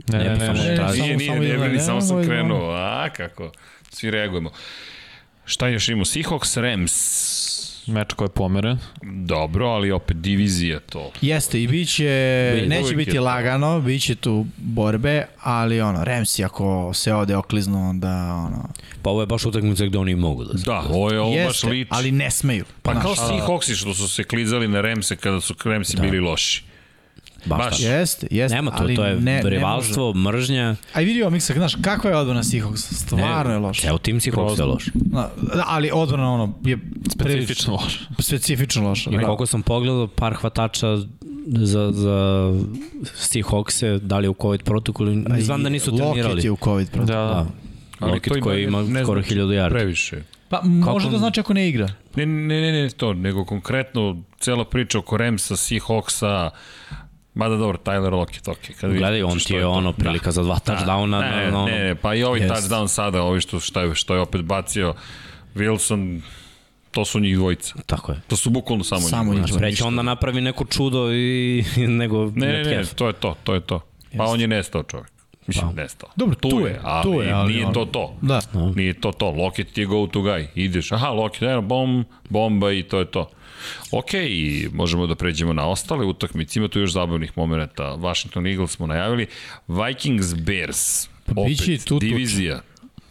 [0.09, 0.77] Ne, ne, Ne, ne, samo ne.
[0.77, 1.03] traži.
[1.03, 2.29] Nije, nije, samo nije, idemo, nije, samo sam idemo.
[2.29, 2.71] krenuo.
[2.71, 3.53] A, kako?
[3.91, 4.51] Svi reagujemo.
[5.47, 6.05] Šta još imamo?
[6.05, 7.27] Seahawks, Rams.
[7.87, 8.79] Meč koji je pomeren.
[9.03, 11.11] Dobro, ali opet divizija to.
[11.21, 16.95] Jeste, i biće, Vidi, neće biti lagano, bit će tu borbe, ali ono, Remsi ako
[16.95, 18.09] se ode okliznu, onda
[18.47, 18.69] ono,
[19.03, 20.65] Pa ovo je baš utakmica gde oni mogu da se.
[20.65, 21.91] Da, ovo je ovo baš jeste, liči.
[21.93, 22.65] ali ne smeju.
[22.83, 26.65] Pa Znaš, kao Seahawksi što su se klizali na Remse kada su Remsi bili loši.
[27.47, 27.81] Baš, baš.
[27.81, 31.75] Jeste, jeste, Nema to, ali to je ne, rivalstvo, mržnja, A i vidio Miksa, znaš,
[31.77, 32.77] kakva je odbrana Seahawks?
[32.97, 33.83] Stvarno je loša.
[33.83, 34.85] ceo tim si Hawks je loš.
[34.95, 36.79] Na, da, ali odbrana ono je
[37.11, 37.83] Specifično loš.
[37.85, 39.11] prilično- specifično loša.
[39.11, 39.23] I Da.
[39.23, 40.97] koliko sam pogledao par hvatača
[41.49, 42.17] za, za
[43.07, 46.45] Seahawkse, da li je u COVID protokolu, znam da nisu Lockett trenirali.
[46.45, 47.19] je u COVID Da, protokolu.
[47.19, 47.47] da.
[48.01, 48.07] Da.
[48.07, 49.71] Lockett koji ima skoro 1000 yardi.
[49.71, 50.23] Previše.
[50.49, 51.89] Pa može Kako- da znači ako ne igra.
[52.17, 56.51] Ne, ne, ne, ne to, nego konkretno cela priča oko Remsa, Seahawksa,
[57.37, 58.59] Mada dobro, Tyler Lockett, ok.
[58.81, 59.71] Kad Gledaj, on što ti je to.
[59.71, 61.21] ono prilika za dva touchdowna.
[61.21, 61.67] Ne, na, na, ono.
[61.67, 62.55] ne, ne, pa i ovaj Jest.
[62.55, 64.95] touchdown sada, ovi što, što, je, što je opet bacio
[65.55, 66.21] Wilson,
[66.91, 67.75] to su njih dvojica.
[67.87, 68.21] Tako je.
[68.27, 69.47] To su bukvalno samo, Samo njih dvojica.
[69.49, 69.59] dvojica.
[69.61, 73.61] Preće onda napravi neko čudo i nego Ne, ne, ne, to je to, to je
[73.61, 73.81] to.
[74.17, 75.11] Pa on je nestao čovjek.
[75.47, 75.83] Mislim, Pa.
[75.83, 76.09] nestao.
[76.17, 78.15] Dobro, tu je, ali, tu je, ali nije ono- to to.
[78.23, 78.41] Da.
[78.75, 79.31] Nije to to.
[79.31, 80.47] Lockett ti je go to guy.
[80.55, 83.31] Ideš, aha, Lockett, eno, bom, bomba i to je to.
[83.91, 86.59] Ok, i možemo da pređemo na ostale utakmice.
[86.59, 87.85] Ima tu još zabavnih momenta.
[87.85, 89.27] Washington Eagles smo najavili.
[89.69, 91.07] Vikings Bears.
[91.07, 92.61] Pa Opet, biće tu divizija.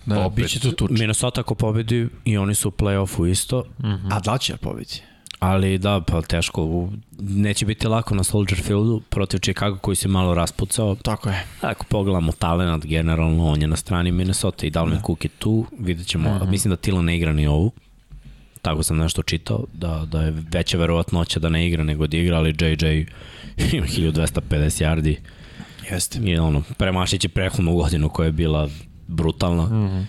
[0.06, 0.35] Da, Opet.
[0.35, 0.92] bit će tu tuč.
[0.92, 3.64] Minnesota ako pobedi i oni su u play-offu isto,
[4.11, 5.01] A da će pobedi?
[5.40, 6.90] ali da, pa teško.
[7.19, 10.95] Neće biti lako na Soldier Fieldu protiv Chicago koji se malo raspucao.
[10.95, 11.43] Tako je.
[11.61, 16.08] Ako pogledamo talent generalno, on je na strani Minnesota i Dalvin Cook je tu, vidjet
[16.08, 16.50] ćemo, Mhm.
[16.50, 17.72] mislim da Tila ne igra ni ovu,
[18.65, 22.37] tako sam nešto čitao, da, da je veća verovatnoća da ne igra nego da igra,
[22.37, 23.05] ali JJ
[23.71, 24.39] ima 1250
[24.81, 25.15] yardi
[25.91, 26.19] Jeste.
[26.21, 28.69] i ono, premašit će prethodnu godinu koja je bila
[29.07, 29.63] brutalna.
[29.63, 30.05] Mm Mhm.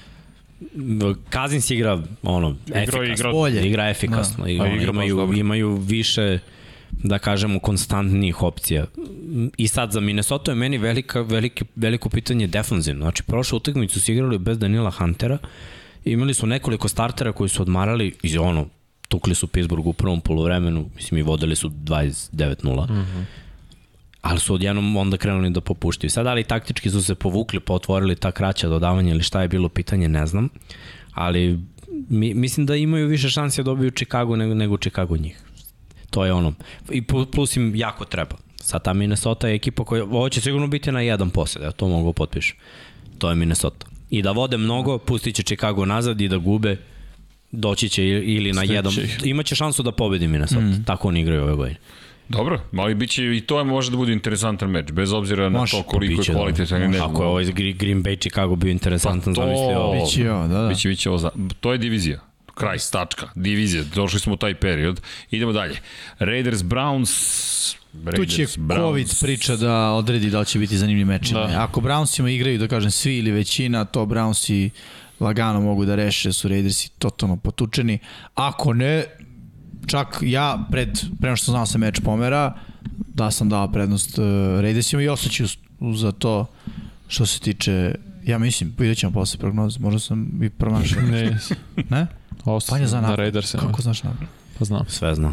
[0.76, 1.16] -hmm.
[1.30, 3.02] Kazins igra ono, efikasno.
[3.04, 3.66] igra- Bolje.
[3.68, 4.44] Igra efikasno.
[4.44, 4.50] Da.
[4.50, 5.36] Igra baš imaju, dobro.
[5.36, 6.38] imaju više
[6.92, 8.86] da kažemo konstantnijih opcija.
[9.56, 13.02] I sad za Minnesota je meni velika, veliki, veliko pitanje defanzivno.
[13.02, 15.38] Znači prošlu utakmicu su igrali bez Danila Huntera.
[16.06, 18.66] Imali su nekoliko startera koji su odmarali i ono,
[19.08, 22.90] tukli su Pittsburgh u prvom polovremenu, mislim i vodili su 29-0.
[22.90, 23.24] Mm -hmm.
[24.22, 26.10] Ali su odjednom onda krenuli da popuštaju.
[26.10, 29.68] Sad, ali taktički su se povukli, pa otvorili ta kraća dodavanja ili šta je bilo
[29.68, 30.48] pitanje, ne znam.
[31.12, 31.60] Ali
[32.08, 35.42] mi, mislim da imaju više šanse da dobiju Chicago nego, nego Chicago njih.
[36.10, 36.54] To je ono.
[36.90, 37.02] I
[37.32, 38.36] plus im jako treba.
[38.56, 41.88] Sad ta Minnesota je ekipa koja, ovo će sigurno biti na jedan posed, ja to
[41.88, 42.56] mogu potpišem.
[43.18, 43.86] To je Minnesota.
[44.10, 46.76] I da vode mnogo, pustit će Chicago nazad i da gube,
[47.52, 48.70] doći će ili na ih.
[49.24, 50.60] imaće šansu da pobedi Minnesota.
[50.60, 50.84] Mm.
[50.84, 51.76] Tako oni igraju ove godine.
[52.28, 55.58] Dobro, ali bit će i to je može da bude interesantan meč, bez obzira na
[55.58, 55.72] Može.
[55.72, 56.98] to koliko Biće, je kvalitetan ili ne.
[56.98, 59.92] Ako je ovaj Gre- Green Bay Chicago bio interesantan, Pa to- zamislio.
[60.06, 60.68] Biće ovo, da, da.
[60.68, 61.30] Biće, biće ovo za...
[61.60, 62.20] To je divizija.
[62.56, 63.28] Kraj, tačka.
[63.34, 63.84] Divizija.
[63.94, 65.00] Došli smo u taj period.
[65.30, 65.76] Idemo dalje.
[66.18, 67.12] Raiders, Browns...
[68.16, 68.76] Tu će Raiders, Browns.
[68.76, 71.30] COVID priča da odredi da li će biti zanimljiv meč.
[71.30, 71.54] Da.
[71.58, 74.70] Ako Brownsima igraju, da kažem, svi ili većina, to Brownsi
[75.20, 77.98] lagano mogu da reše, su Raidersi totalno potučeni.
[78.34, 79.04] Ako ne,
[79.86, 80.88] čak ja, pred,
[81.20, 82.54] prema što znao se meč pomera,
[83.14, 84.24] da sam dao prednost uh,
[84.60, 85.44] Raidersima i ostaću
[85.94, 86.46] za to
[87.08, 87.94] što se tiče
[88.26, 91.02] Ja mislim, vidjet ćemo posle prognoze, možda sam i promašao.
[91.10, 91.38] Ne,
[91.90, 92.06] ne?
[92.44, 93.14] Osta Vanja zna na.
[93.14, 93.62] Raidersima.
[93.62, 94.28] Kako znaš napred?
[94.58, 94.84] Pa znam.
[94.88, 95.32] Sve zna.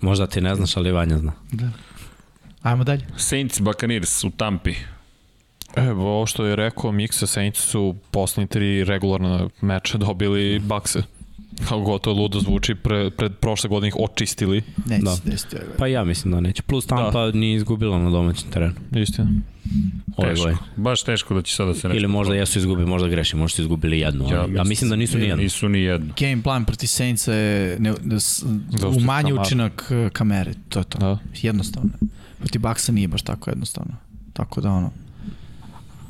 [0.00, 1.32] Možda ti ne znaš, ali Vanja zna.
[1.52, 1.68] Da.
[2.62, 3.06] Ajmo dalje.
[3.16, 4.74] Saints Buccaneers u Tampi.
[5.76, 11.02] Evo, ovo što je rekao, Miksa Saints su poslednji tri regularna meča dobili bakse.
[11.68, 14.62] Kako gotovo ludo zvuči, pre, pred prošle godine ih očistili.
[14.86, 15.16] Neće Da.
[15.24, 15.76] desiti ove.
[15.78, 16.62] Pa ja mislim da neće.
[16.62, 17.38] Plus Tampa da.
[17.38, 18.74] nije izgubila na domaćem terenu.
[18.94, 19.28] Istina.
[20.16, 20.44] Ove Teško.
[20.44, 20.58] godine.
[20.76, 21.96] Baš teško da će sada se nešto...
[21.98, 24.24] Ili možda jesu izgubili, možda grešim, možda su izgubili jednu.
[24.30, 25.42] Ja, ja mislim da nisu ni jednu.
[25.42, 26.12] Nisu ni jednu.
[26.20, 30.52] Game plan proti Saintsa je ne, ne, Dosta umanji učinak e, kamere.
[30.68, 30.98] To je to.
[30.98, 31.18] Da.
[31.42, 31.90] Jednostavno.
[32.38, 33.92] Proti Baksa nije baš tako jednostavno.
[34.32, 34.90] Tako da ono,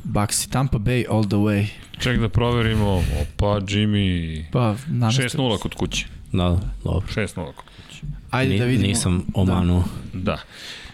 [0.04, 1.66] Bucks i Tampa Bay all the way.
[1.98, 2.90] Ček da proverimo.
[3.22, 4.44] Opa, Jimmy...
[4.52, 5.62] Pa, namestili 6-0 su.
[5.62, 6.06] kod kuće.
[6.32, 7.08] Da, da, dobro.
[7.08, 8.00] 6-0 kod kuće.
[8.30, 8.88] Ajde Ni, da vidimo.
[8.88, 9.84] Nisam omanuo.
[10.14, 10.38] Da.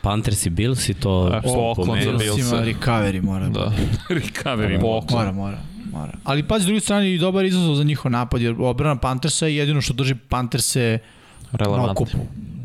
[0.02, 2.12] Panthers i Bills i to E, po Oakland za.
[2.12, 2.52] Bills.
[2.52, 3.48] Recovery mora.
[3.48, 3.72] Da.
[4.10, 4.80] Recovery.
[4.80, 5.58] Po- Mora, mora.
[5.92, 6.12] Mora.
[6.24, 9.56] Ali pazi, s druge strane i dobar izazov za njihov napad, jer obrana Panthersa je
[9.56, 10.98] jedino što drži Pantherse
[11.52, 12.18] na okupu.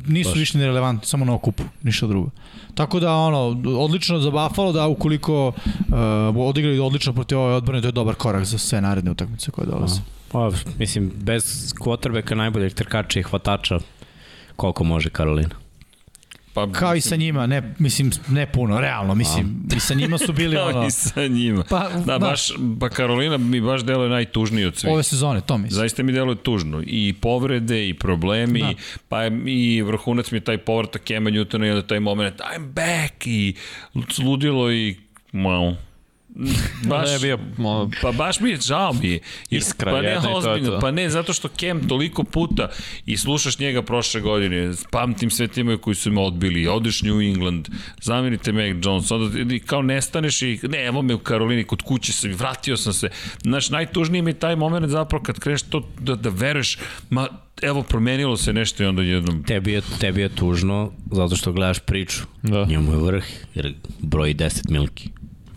[0.08, 0.40] Nisu Baš.
[0.40, 2.30] više ni relevantni, samo na okupu, ništa drugo.
[2.76, 7.88] Tako da, ono, odlično za Buffalo da ukoliko uh, odigrali odlično protiv ove odbrane, to
[7.88, 10.02] je dobar korak za sve naredne utakmice koje dolaze.
[10.32, 13.80] Pa, mislim, bez quarterbacka najboljeg trkača i hvatača,
[14.56, 15.63] koliko može Karolina.
[16.54, 20.34] Pa, Kao i sa njima, ne, mislim, ne puno, realno, mislim, i sa njima su
[20.34, 21.64] bili Kao ono, i sa njima.
[21.70, 22.48] pa, Da, baš,
[22.80, 24.94] pa Karolina mi baš deluje najtužniji od svih.
[24.94, 25.76] ove sezone, to mislim.
[25.78, 26.84] Zaista mi deluje tužno.
[26.86, 28.68] I povrede, i problemi, Da.
[28.68, 28.74] da.
[29.10, 33.28] pa i vrhunac mi je taj povratak Kema Newtona i onda taj moment I'm back
[33.28, 33.56] i
[34.24, 34.96] ludilo i
[35.34, 35.76] wow.
[36.86, 39.20] Baš, Ne, bio, ono, Pa baš mi je žao mi je.
[39.50, 40.80] Iskra pa ne, jedna i to je ozbiljno, to.
[40.80, 42.70] Pa ne, zato što Kem toliko puta
[43.06, 47.68] i slušaš njega prošle godine, pamtim sve timove koji su me odbili, odeš New England,
[48.02, 52.32] zamenite Mac Jones, onda kao nestaneš i ne, evo me u Karolini, kod kuće sam
[52.32, 53.10] vratio sam se.
[53.42, 56.78] Znaš, najtužniji mi je taj moment zapravo kad kreneš to da, da veruješ,
[57.10, 57.28] ma
[57.62, 61.80] evo promenilo se nešto i onda jednom Tebi je, tebi je tužno zato što gledaš
[61.80, 62.22] priču.
[62.42, 62.66] Da.
[62.66, 63.24] Njemu je vrh,
[63.56, 65.10] jer broji 10 milki.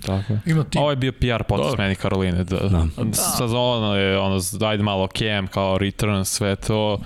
[0.06, 0.40] Tako je.
[0.46, 0.80] Ima tim.
[0.80, 1.82] Ovo je bio PR potes Dobro.
[1.82, 2.44] meni Karoline.
[2.44, 2.86] Da, Da.
[2.96, 3.12] da.
[3.14, 6.98] Sezona je, ono, ajde malo Cam, kao return, sve to.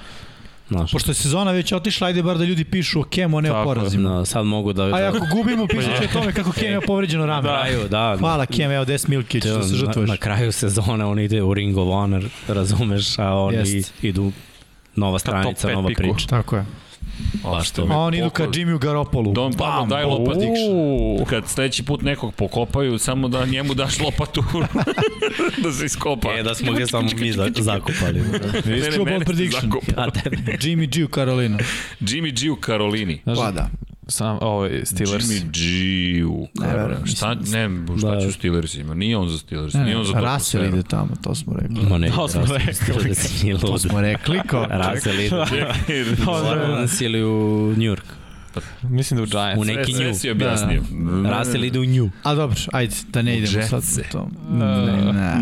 [0.68, 3.50] Znaš, Pošto je sezona već otišla, ajde bar da ljudi pišu o Kemu, a ne
[3.50, 3.74] o Tako je.
[3.74, 4.10] porazima.
[4.10, 4.82] da, sad mogu da...
[4.84, 7.42] A ako gubimo, pišat će o tome kako Kem je povređeno rame.
[7.42, 10.08] na kraju, da, Hvala Kem, evo 10 milki, ćeš da se na, žrtvuješ.
[10.08, 13.92] na kraju sezone on ide u Ring of Honor, razumeš, a oni Jest.
[14.02, 14.32] idu
[14.96, 16.02] nova stranica, nova piku.
[16.02, 16.26] priča.
[16.28, 16.64] Tako je.
[17.42, 17.86] Baš to.
[17.90, 19.32] A oni idu ka Jimmyu Garoppolu.
[19.32, 20.12] Don Pablo, daj bom.
[20.12, 20.60] lopatikš.
[20.70, 21.24] Uuu.
[21.24, 24.44] Kad sledeći put nekog pokopaju, samo da njemu daš lopatu
[25.64, 26.32] da se iskopa.
[26.38, 28.20] E, da smo ga samo mi za, zakupali.
[28.64, 29.62] Ne, ne, True mene ball prediction.
[29.62, 30.36] zakopali.
[30.60, 31.08] Jimmy G u.
[32.00, 33.22] Jimmy G u Karolini.
[33.24, 33.70] Pa da.
[34.10, 35.24] Sam, ovo je Steelers.
[35.24, 35.42] Jimmy
[36.18, 37.06] G u Ne.
[37.06, 38.20] Šta, ne, šta Da.
[38.20, 38.94] ću Steelers ima?
[38.94, 40.34] Nije on za Steelers, Ne, nije on za to.
[40.34, 41.88] Russell ide tamo, to smo rekli.
[41.90, 43.58] Ma ne, To smo rekli.
[43.60, 44.66] To smo rekli, kao.
[44.70, 45.36] Russell ide.
[46.28, 48.04] Orleans ili u New York.
[48.82, 49.58] Mislim da u Giants.
[49.58, 50.14] U ne- neki sve nju.
[50.14, 50.82] si objasnio.
[51.38, 52.10] Russell ide u New.
[52.22, 54.28] A dobro, ajde, da ne idemo sad u to.
[54.50, 54.66] Ne,
[55.12, 55.34] ne.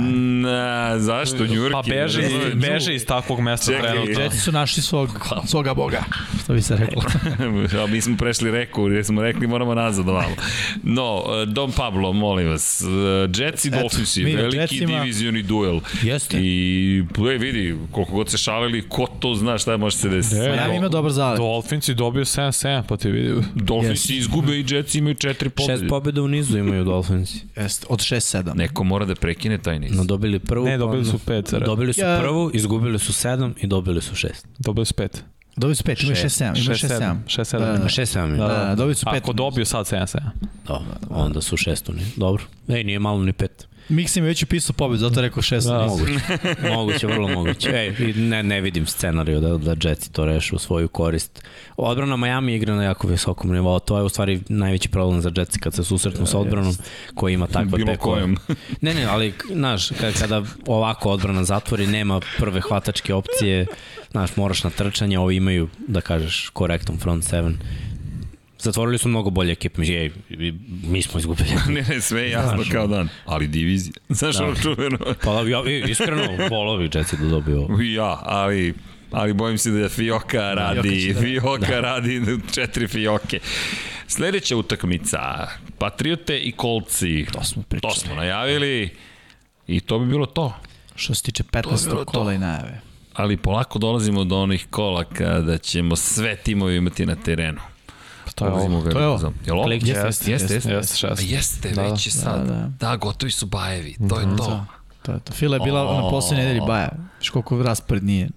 [0.42, 1.72] Na, zašto New York?
[1.72, 2.22] Pa je- beže,
[2.56, 3.90] beže iz takvog mesta Čekaj.
[3.90, 4.22] trenutno.
[4.22, 5.08] Jetsi su našli svog,
[5.46, 6.02] svoga boga,
[6.42, 7.02] što bi se reklo.
[7.82, 10.32] A mi smo prešli reku, jer smo rekli moramo nazad malo.
[10.82, 12.86] No, eh, Don Pablo, molim vas, eh,
[13.36, 15.80] Jets i Dolphins veliki Jetsima- divizioni duel.
[16.02, 16.36] Jeste.
[16.38, 20.36] I, ej, vidi, koliko god se šalili, ko to zna šta može se desiti.
[20.36, 21.38] Ja ima dobar zalet.
[21.38, 23.46] Dolphins je dobio 7-7, pa brate, vidi.
[23.54, 24.18] Dolphins yes.
[24.18, 25.80] izgube i Jets imaju četiri pobjede.
[25.80, 27.34] Šest pobjede u nizu imaju Dolphins.
[27.56, 28.54] Jest, od 6-7.
[28.54, 29.96] Neko mora da prekine taj niz.
[29.96, 30.64] No, dobili prvu.
[30.64, 31.48] Ne, dobili su pet.
[31.48, 31.66] Sara.
[31.66, 32.18] Dobili su ja.
[32.20, 34.46] prvu, izgubili su sedam i dobili su šest.
[34.58, 35.24] Dobili su pet.
[35.56, 36.52] Dobili su pet, imaju 6-7.
[36.54, 37.16] 6-7.
[37.26, 37.58] 6-7.
[37.58, 38.36] Da, 6-7.
[38.36, 38.48] Da da.
[38.48, 39.22] Da, da, da, dobili su pet.
[39.22, 39.86] Ako dobiju sad
[40.66, 42.44] da, da, da, onda su 6 Dobro.
[42.68, 45.66] Ej, nije malo ni da, Miksi mi već upisao pobed, zato rekao 16.
[45.68, 45.86] Da.
[45.86, 46.20] Moguće,
[46.74, 47.70] moguće, vrlo moguće.
[47.70, 51.44] Ej, ne, ne vidim scenariju da, da Jetsi to reše u svoju korist.
[51.76, 55.58] Odbrana Miami igra na jako visokom nivou, to je u stvari najveći problem za Jetsi
[55.58, 56.82] kad se susretnu sa odbranom jest.
[57.14, 58.10] koji ima takve Bilo peko.
[58.10, 58.36] Kojom.
[58.80, 63.66] ne, ne, ali, znaš, kada ovako odbrana zatvori, nema prve hvatačke opcije,
[64.10, 67.58] znaš, moraš na trčanje, ovi imaju, da kažeš, korektom front seven
[68.60, 70.10] Zatvorili su mnogo bolje ekipe, mi, ej,
[70.82, 71.48] mi smo izgubili.
[71.68, 73.08] ne, ne, sve je jasno kao dan.
[73.24, 73.92] Ali divizija.
[74.08, 74.44] Znaš Da.
[74.44, 74.98] ono čuveno?
[75.24, 77.80] Pa ja, iskreno, volao bi Jetsi da dobiju ovo.
[77.82, 78.74] Ja, ali
[79.10, 81.80] ali bojim se da Fioka radi, će da- Fioka da.
[81.80, 82.22] radi
[82.52, 83.40] četiri Fioke.
[84.06, 85.18] Sledeća utakmica,
[85.78, 87.26] Patriote i Kolci.
[87.32, 87.94] To smo pričali.
[87.94, 88.90] To smo najavili
[89.66, 90.54] i to bi bilo to.
[90.94, 91.88] Što se tiče bilo 15.
[91.88, 92.04] to.
[92.04, 92.80] kola i najave.
[93.14, 97.60] Ali polako dolazimo do onih kola kada ćemo sve timovi imati na terenu.
[98.28, 98.90] Pa to je Dolazimo ovo.
[98.90, 99.32] To je ovo.
[99.46, 99.72] Jel ovo?
[99.72, 101.24] Jeste, Jeste, jeste, jeste, jeste.
[101.26, 102.46] jeste, Da, već je sad.
[102.46, 102.52] da.
[102.52, 104.64] Da, da, gotovi su bajevi, to je to.
[105.02, 105.32] To je to.
[105.32, 106.88] Fila je bila na poslednje nedelji baja.
[107.20, 108.28] Viš koliko raspored nije.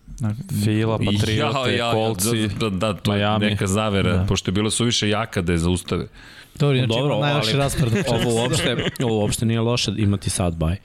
[0.63, 3.45] Fila, Patriote, ja, Kolci, da, da, to Miami.
[3.45, 4.25] neka zavera, Da.
[4.25, 6.07] pošto je bilo suviše jaka da je zaustave.
[6.55, 7.93] Dobro, znači Dobro, ali- raspored.
[8.15, 10.75] Ovo uopšte, ovo uopšte nije loše imati sad baj.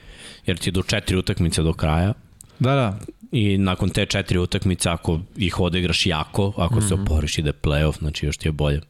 [0.46, 2.12] Jer ti do četiri utakmice do kraja
[2.58, 2.98] Da, da.
[3.32, 6.88] i nakon te četiri utakmice ako ih odigraš jako, ako mm -hmm.
[6.88, 8.80] se oporiš ide playoff, znači još ti je bolje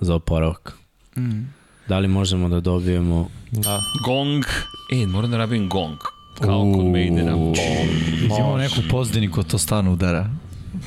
[0.00, 0.74] za oporavak.
[1.16, 1.54] Mm.
[1.88, 3.80] Da li možemo da dobijemo Da.
[4.04, 4.44] Gong.
[4.92, 5.98] E, moram da rabim gong.
[6.40, 7.32] Kao kod Maidena.
[7.36, 7.56] Bong.
[8.24, 10.30] Imamo neku pozdiniku, to stvarno udara.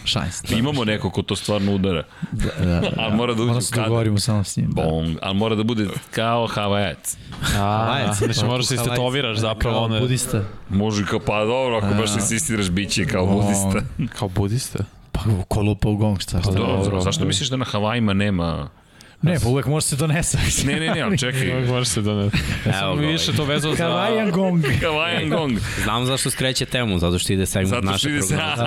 [0.06, 0.42] Šajns.
[0.50, 2.04] Da, Imamo neko ko to stvarno udara.
[2.32, 2.90] da, da, da.
[2.98, 3.60] Ali mora da uđe
[3.90, 4.72] Moram u se samo s njim.
[4.72, 4.84] Da.
[4.84, 5.18] Bong.
[5.22, 7.18] Ali mora da bude kao havajac.
[7.42, 10.44] Havajac, znači moraš da istetoviraš zapravo Kao one, budista.
[10.70, 13.82] Može kao, pa dobro, ako baš insistiraš, bit će kao budista.
[14.20, 14.84] kao budista.
[15.12, 16.52] Pa ko lupa u gong, šta šta.
[16.52, 17.02] Dobro, Dobro.
[17.02, 18.70] zašto misliš da na Havajima nema...
[19.22, 20.38] Ne, pa uvek može se donese.
[20.68, 21.66] Ne, ne, ne, ali čekaj.
[21.68, 22.38] Može se doneti.
[22.66, 23.84] Ja Evo ga, više to vezao za...
[23.84, 24.64] Hawaiian gong.
[24.84, 25.58] Havajan gong.
[25.84, 28.36] Znam zašto skreće temu, zato što ide segment Zato što naše ide se...
[28.36, 28.64] prognoze.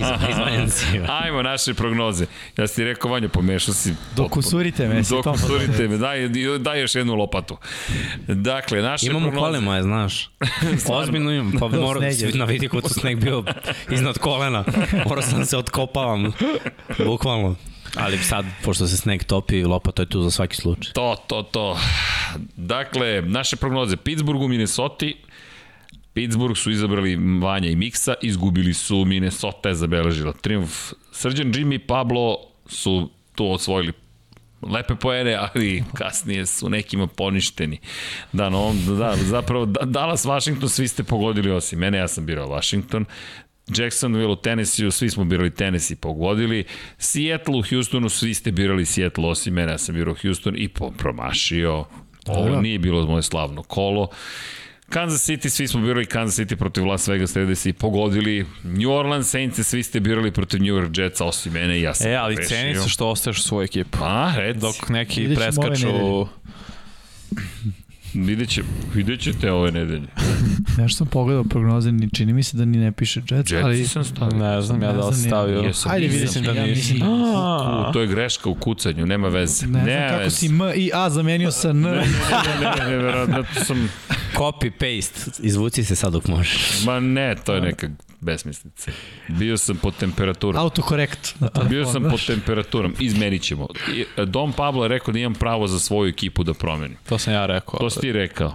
[0.00, 0.84] Iz- izvanjenci.
[1.08, 2.26] Ajmo naše prognoze.
[2.56, 3.94] Ja ti rekao, Vanja, pomešao si...
[4.16, 5.02] Dok usurite me.
[5.02, 7.56] Dok usurite me, daj, daj još jednu lopatu.
[8.28, 9.46] Dakle, naše Imamo prognoze...
[9.46, 10.30] kolema, je, znaš.
[10.88, 12.30] Ozbiljno imam, pa mora sneg je.
[12.30, 13.44] svi na vidi kod su sneg bio
[13.90, 14.64] iznad kolena.
[15.08, 16.32] Morao sam da se otkopavam,
[17.04, 17.56] bukvalno.
[17.96, 20.92] Ali sad, pošto se sneg topi, lopata je tu za svaki slučaj.
[20.92, 21.78] To, to, to.
[22.56, 23.96] Dakle, naše prognoze.
[23.96, 25.06] Pittsburgh u Minnesota.
[26.14, 30.92] Pittsburgh su izabrali Vanja i Miksa, izgubili su Minnesota je zabeležila triumf.
[31.12, 33.92] Srđan, Jimmy i Pablo su tu osvojili
[34.62, 37.78] lepe poene, ali kasnije su nekima poništeni.
[38.32, 42.48] Da, no, da, zapravo Da- Dallas, Washington, svi ste pogodili osim mene, ja sam birao
[42.48, 43.04] Washington.
[43.68, 46.64] Jacksonville u Tennessee, svi smo birali Tennessee, pogodili.
[46.98, 50.68] Seattle u Houstonu, svi ste birali Seattle, osim mene, ja sam birao Houston i
[50.98, 51.84] promašio.
[52.26, 54.08] Ovo nije bilo moje slavno kolo.
[54.88, 58.46] Kansas City, svi smo birali Kansas City protiv Las Vegas, se i pogodili.
[58.64, 62.14] New Orleans Saints, svi ste birali protiv New York Jetsa, osim mene, ja sam E,
[62.14, 62.56] ali pogrešio.
[62.56, 63.98] ceni se što ostaješ u svoju ekipu.
[63.98, 64.60] Pa, reci.
[64.60, 66.26] Dok neki preskaču...
[68.14, 68.32] nedelje.
[68.32, 68.62] Vidjet, će,
[68.94, 70.06] vidjet ćete ove nedelje.
[70.78, 73.86] Nešto sam pogledao prognoze, ni čini mi se da ni ne piše Jets, Jetsi ali...
[73.86, 74.38] sam stavio.
[74.38, 75.30] Ne znam ja Ne da li znam ni ja.
[75.30, 75.58] stavio.
[75.60, 76.42] Jesam, Ajde, nisam.
[76.42, 79.66] vidjet da mislim da U, to je greška u kucanju, nema veze.
[79.66, 81.80] Ne znam nema kako si M i A zamenio sa N.
[81.80, 82.00] Ne, ne,
[82.60, 83.76] ne, ne, verovatno sam...
[84.08, 84.21] Copy,
[84.78, 86.84] paste, izvuci se sad dok možeš.
[86.84, 87.88] Ma ne, to je neka
[88.20, 88.90] besmislica.
[89.28, 90.62] Bio sam pod temperaturom.
[90.62, 91.34] Autokorekt.
[91.68, 93.68] Bio sam pod temperaturom, izmenit ćemo.
[93.94, 96.96] I, e, Dom Pablo je rekao da imam pravo za svoju ekipu da promenim.
[97.08, 97.78] to sam ja rekao.
[97.80, 98.54] To si ti rekao.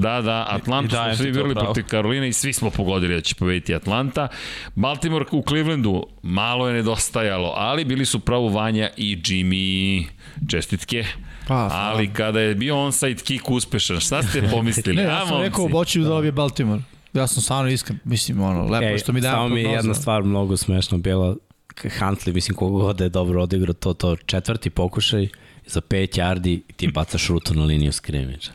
[0.00, 3.34] Da, da, I Atlantu smo svi birali protiv Karoline i svi smo pogodili da će
[3.34, 4.28] pobediti Atlanta.
[4.74, 10.06] Baltimore u Clevelandu malo je nedostajalo, ali bili su pravo Vanja i Jimmy.
[10.50, 11.04] Čestitke.
[11.48, 14.96] Pa, ali kada je bio onside kick uspešan, šta ste pomislili?
[15.02, 16.82] Ne, ja sam rekao, hoću da dobije Baltimore.
[17.12, 19.94] Ja sam stvarno iskren, mislim, ono, lepo je što mi dajem samo mi je jedna
[19.94, 21.36] stvar mnogo smešna bila.
[21.82, 25.28] Huntley, mislim, kogo god da je dobro odigrao to, to četvrti pokušaj,
[25.66, 28.52] za 5 yardi ti bacaš rutu na liniju skrimidža.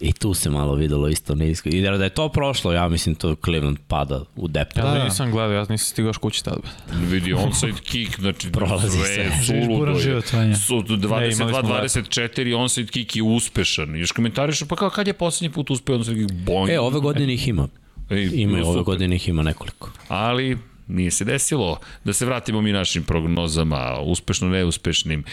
[0.00, 1.68] I tu se malo videlo isto nisko.
[1.68, 4.76] I da je to prošlo, ja mislim to Cleveland pada u depth.
[4.78, 6.58] Ja Da, da nisam gledao, ja nisam stigao još kući tad.
[6.92, 9.92] Vidi, onside kick, znači Prolazi sve suludo.
[9.92, 10.00] je.
[10.00, 10.56] život, Vanja.
[10.56, 13.96] Su imali smo 22-24, onside kick je uspešan.
[13.96, 16.32] Još komentarišu, pa kao kad je poslednji put uspeo onside kick?
[16.32, 16.70] Boing.
[16.70, 17.68] E, ove godine ih ima.
[18.10, 19.90] Ej, Ima, ove godine ih ima nekoliko.
[20.08, 20.58] ali
[20.88, 21.78] nije se desilo.
[22.04, 25.24] Da se vratimo mi našim prognozama, uspešno neuspešnim.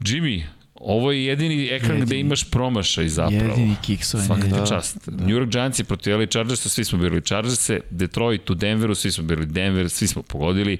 [0.00, 0.42] Jimmy,
[0.84, 2.06] ovo je jedini ekran jedini.
[2.06, 3.44] gde imaš promašaj zapravo.
[3.44, 5.06] Jedini kiks ove Svaka ti čast.
[5.06, 9.24] New York Giantsi protiv LA Chargersa, svi smo birali Chargerse, Detroit u Denveru, svi smo
[9.24, 10.78] birali Denver, svi smo pogodili.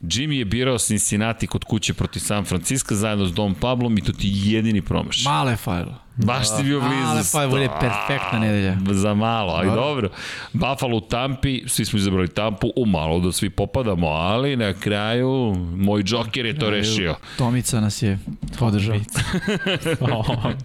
[0.00, 4.12] Jimmy je birao Cincinnati kod kuće protiv San Francisco zajedno s Dom Pablom i to
[4.12, 5.32] ti je jedini promašaj.
[5.32, 5.98] Male fajlo.
[6.16, 7.06] Baš ti bio blizu.
[7.06, 8.76] Ale pa je bolje perfektna nedelja.
[8.90, 10.08] Za malo, ali dobro.
[10.52, 15.54] Buffalo u Tampi, svi smo izabrali Tampu, u malo da svi popadamo, ali na kraju
[15.76, 17.14] moj džoker je to rešio.
[17.38, 18.18] Tomica nas je
[18.58, 18.96] podržao.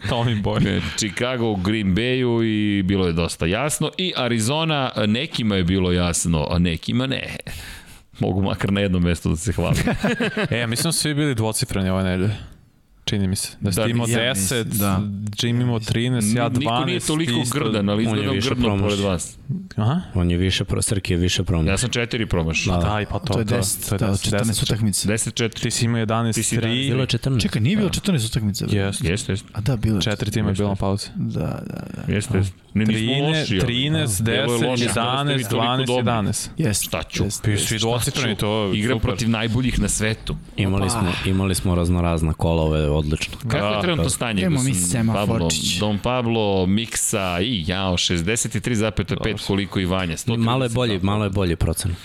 [0.09, 0.82] Tommy Boy.
[0.98, 3.92] Chicago u Green Bayu i bilo je dosta jasno.
[3.98, 7.35] I Arizona, nekima je bilo jasno, a nekima ne.
[8.19, 9.84] Mogu makar na jednom mestu da se hvalim.
[10.51, 12.57] E, mislim da su svi bili dvocifreni ove nedelje.
[13.08, 13.50] Čini mi se.
[13.60, 15.02] Da si Da, imao ja 10, mislim, da.
[15.38, 16.60] Jimmy imao 13, ja 12.
[16.60, 18.82] Niko nije toliko isto- grdan, ali je izgledam grdno promaš.
[18.84, 19.38] pored vas.
[19.76, 20.02] Aha.
[20.14, 21.68] On je više, pro, Srki je više promaš.
[21.68, 22.76] Ja sam četiri promašao.
[22.76, 22.90] Da, da.
[22.90, 25.08] Da, i pa to, To je 10, da, 14 utakmice.
[25.08, 25.61] 10-4.
[25.61, 26.90] Ti si imao 11, Ti si 3.
[26.90, 27.42] Bilo je 14.
[27.42, 28.66] Čekaj, nije bilo 14 utakmica.
[28.66, 28.77] bre?
[28.77, 29.08] Jeste.
[29.08, 29.36] Jeste.
[29.53, 30.02] A da, bilo je.
[30.02, 31.08] Četiri tima je bilo na pauzi.
[31.16, 31.58] Da, da,
[31.98, 32.14] da.
[32.14, 32.53] Jeste, jeste.
[32.74, 33.53] Ne, nismo 13, loši.
[33.53, 36.03] ali- 13, Bilo je 10, loše, 11, ste vi toliko 12, dobri.
[36.03, 36.50] 11.
[36.58, 36.86] Jeste.
[36.86, 37.24] Šta ću?
[37.58, 40.36] svi dvocifreni, to je Igra protiv najboljih na svetu.
[40.58, 43.38] Imali smo, imali smo raznorazna kola, ovo je odlično.
[43.48, 44.42] Kako je trenutno stanje?
[44.42, 45.80] Idemo mi semaforčić.
[45.80, 50.17] Pablo, Don Pablo, Miksa i jao, 63,5 koliko i Vanja.
[50.17, 51.95] 130 Malo je bolji, malo je bolji procen.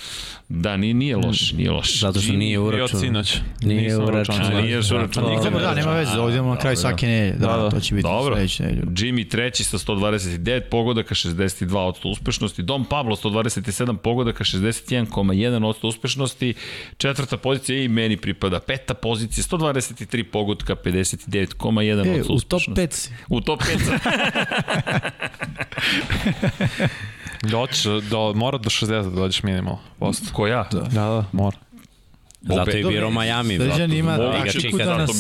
[0.55, 2.01] Da, nije, nije loš, nije loš.
[2.01, 3.01] Zato što nije uračun.
[3.01, 3.37] sinoć.
[3.63, 4.35] Nije uračun.
[4.37, 5.09] A, nije uračun.
[5.15, 7.33] Pa, Dobro, da, nema veze, ovdje imamo na kraju svake nedelje.
[7.33, 7.71] Da, Da, da.
[7.71, 8.35] to će biti Dobro.
[8.35, 8.83] sledeće nedelje.
[8.87, 12.63] Jimmy treći sa 129 pogodaka, 62% uspešnosti.
[12.63, 16.55] Dom Pablo 127 pogodaka, 61,1% uspešnosti.
[16.97, 18.61] Četvrta pozicija i meni pripada.
[18.61, 22.31] Peta pozicija 123 pogodka, 59,1% E, uspešnosti.
[22.31, 23.11] u top 5 si.
[23.29, 23.99] U top 5.
[27.43, 29.79] Doći, do, mora do 60 da dođeš minimalno.
[29.99, 30.27] Posto.
[30.33, 30.69] Ko ja?
[30.73, 30.81] Da.
[30.81, 31.57] Da, da, mora.
[32.43, 33.57] Zato je birao Miami.
[33.59, 35.11] Srđan zato- ima taktiku da da nas.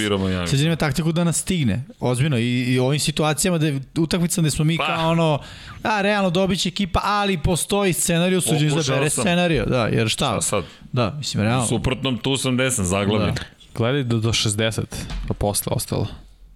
[0.47, 4.41] Srđan ima taktiku da nas stigne, ozbiljno, i, i u ovim situacijama, da je utakmica
[4.41, 4.87] gde smo mi Pa.
[4.87, 5.39] kao ono,
[5.83, 9.23] a, realno dobit će ekipa, ali postoji scenariju, Srđan izabere sam.
[9.23, 10.37] scenariju, da, jer šta?
[10.37, 11.65] A sad, Da, mislim, realno.
[11.65, 13.35] u suprotnom tu sam desan, zaglavim.
[13.35, 13.43] Da.
[13.75, 14.83] Gledaj do, do 60,
[15.29, 16.07] pa posle ostalo.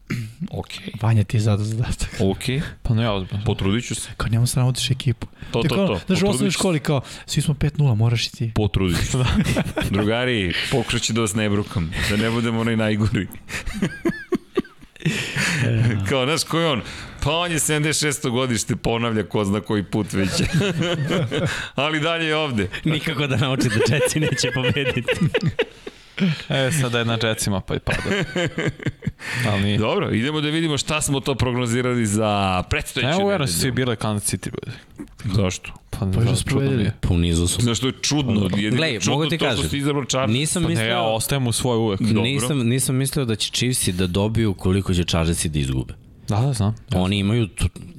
[0.50, 2.08] Okej, Vanja ti je zada zadatak.
[2.32, 3.44] okej, Pa ne, ozbiljno.
[3.44, 4.08] potrudit ću se.
[4.16, 5.26] Kao njemu sramotiš ekipu.
[5.50, 6.00] To, to, to.
[6.06, 6.54] Znaš, u osnovnoj se.
[6.54, 8.52] školi kao, svi smo 5-0, moraš i ti.
[8.54, 9.18] Potrudit ću se.
[9.90, 13.26] Drugari, pokušat ću da vas ne brukam, da ne budemo onaj najgori.
[16.08, 16.82] Kao, znaš, ko je on?
[17.22, 18.30] Pa on je 76.
[18.30, 20.30] godište, ponavlja ko zna koji put već.
[21.74, 22.68] Ali dalje je ovde.
[22.84, 25.02] Nikako da nauči da Jetsi neće pobediti.
[26.48, 28.02] E, sada je na Jetsima pa i pada.
[29.52, 29.78] Ali nije.
[29.78, 33.96] Dobro, idemo da vidimo šta smo to prognozirali za predstojeće Ne, uvjerno su svi bile
[33.96, 34.50] Kansas City.
[34.50, 34.76] bude.
[35.42, 35.72] Zašto?
[35.90, 36.90] Pa, Pa pa što su pobedili?
[37.00, 37.62] Pa u nizu su.
[37.62, 38.42] Znaš što je čudno?
[38.42, 40.34] Jedino Gledaj, čudno mogu ti to što kažem, izabrao Charles.
[40.34, 42.00] Nisam Pa ne, ja mislio, ostajem u svoj uvek.
[42.00, 42.22] Dobro.
[42.22, 45.94] nisam, nisam mislio da će Chiefsi da dobiju koliko će Chargersi da izgube.
[46.28, 46.74] Da, da, znam.
[46.94, 47.48] Oni imaju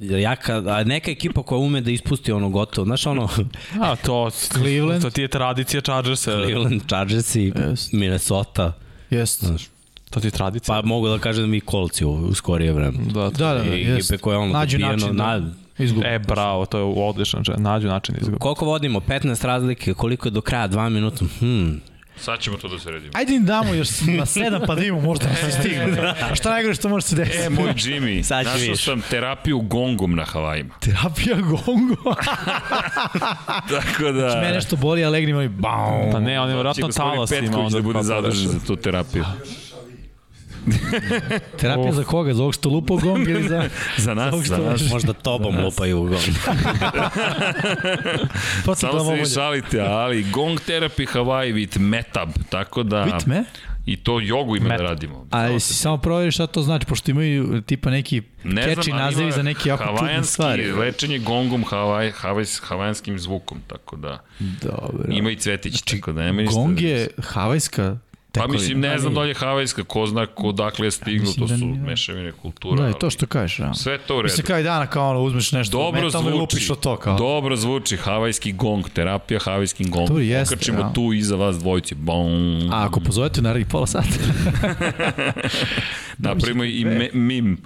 [0.00, 3.28] jaka, a neka ekipa koja ume da ispusti ono gotovo, znaš ono,
[3.82, 5.02] A, to, Cleveland.
[5.02, 6.30] to ti je tradicija Chargersa.
[6.32, 7.92] Cleveland, Chargersi, Jest.
[7.92, 8.72] Minnesota,
[9.10, 9.44] Jest.
[9.44, 9.68] znaš,
[10.10, 10.74] To ti je tradicija.
[10.74, 12.98] pa mogu da kažem da mi kolci u, u skorije vreme.
[13.04, 16.06] Da, Da, da, da, I ekipe koje ono Nađu dobijeno, način da na, izgubi.
[16.06, 18.38] E, bravo, to je odličan, nađu način da izgubi.
[18.38, 19.00] koliko vodimo?
[19.00, 20.68] 15 razlike, koliko je do kraja?
[20.68, 21.24] 2 minuta?
[21.38, 21.80] Hmm.
[22.20, 23.12] Sad ćemo to da se redimo.
[23.14, 23.88] Ajde im damo još
[24.18, 26.14] na sedam pa da imamo možda da se stigne.
[26.30, 27.38] A šta najgore što može se desiti?
[27.38, 28.84] E, moj Jimmy, Sad našao vidiš.
[28.84, 30.74] sam terapiju gongom na Havajima.
[30.84, 32.14] Terapija gongo.
[33.74, 34.40] Tako da...
[34.40, 36.12] Mene što boli, a legni moj bam.
[36.12, 37.40] Pa ne, on je vjerojatno gospodin talas ima.
[37.40, 39.24] Petković onda da bude pa zadužen za tu terapiju.
[41.60, 42.34] Terapija za koga?
[42.34, 43.68] Za ovog što lupa u gong ili za...
[43.96, 44.90] Za nas, za nas.
[44.90, 46.18] Možda tobom lupaju u gol.
[48.64, 53.04] To se Samo se vi šalite, ali Gong Therapy Hawaii with Metab, tako da...
[53.04, 53.44] Bit me?
[53.86, 55.26] I to jogu ima da radimo.
[55.30, 59.04] A si samo provjeri šta to znači, pošto imaju tipa neki Ne catchy znam, ali
[59.04, 60.72] nazivi za neke jako čudne stvari.
[60.72, 64.18] lečenje gongom havaj, havaj, havajanskim zvukom, tako da
[64.62, 65.04] Dobro.
[65.08, 66.54] ima i cvetić, tako da nema ništa.
[66.60, 67.98] Gong da- je havajska
[68.32, 71.46] Pa mislim, ne znam da li je havajska, ko zna ko dakle je stiglo, mislim
[71.46, 71.80] to da su nije.
[71.82, 72.82] mešavine kultura.
[72.82, 73.74] Da, i to što kažeš, ja.
[73.74, 74.32] Sve to u redu.
[74.32, 76.40] Mislim, kao i dana, kao ono, uzmeš nešto Dobro metalno i zvuči.
[76.40, 77.18] lupiš od to, kao.
[77.18, 80.06] Dobro zvuči, havajski gong, terapija havajskim gongom.
[80.16, 80.92] To jeste, Okačimo ja.
[80.92, 81.94] tu iza vas dvojici.
[81.94, 82.28] Bom.
[82.72, 84.08] A ako pozovete narednih pola sata.
[86.18, 87.58] Napravimo i me, mim.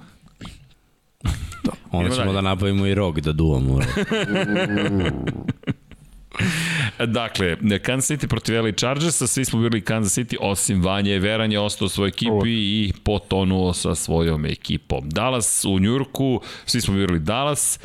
[1.90, 2.34] Onda ćemo dalje.
[2.34, 3.78] da nabavimo i rog da duvamo.
[7.06, 11.60] Dakle, Kansas City protiv LA Chargersa, svi smo bili Kansas City, osim Vanje, Veran je
[11.60, 15.08] ostao u svojoj ekipi i potonuo sa svojom ekipom.
[15.08, 17.78] Dallas u Njurku, svi smo bili Dallas,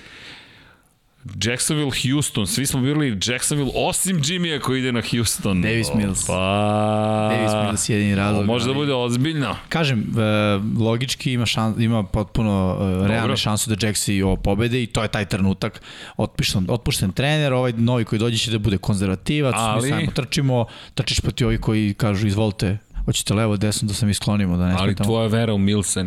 [1.44, 5.62] Jacksonville, Houston, svi smo bili Jacksonville, osim Jimmya koji ide na Houston.
[5.62, 6.28] Davis Mills.
[6.28, 7.30] Pa...
[7.32, 8.46] Davis Mills je jedini razlog.
[8.46, 9.56] Može da ali- bude ozbiljno.
[9.70, 14.88] Kažem, e, logički ima, šan, ima potpuno e, realne šanse da Jaxi ovo pobede i
[14.88, 15.82] to je taj trenutak.
[16.18, 20.66] Otpušten, otpušten trener, ovaj novi koji dođe će da bude konzervativac, Ali- mi sajmo trčimo,
[20.94, 24.74] trčiš proti ovih koji kažu izvolite, hoćete levo, desno da se mi sklonimo, da ne
[24.74, 25.08] Ali smetamo.
[25.08, 26.06] tvoja vera u Milsa je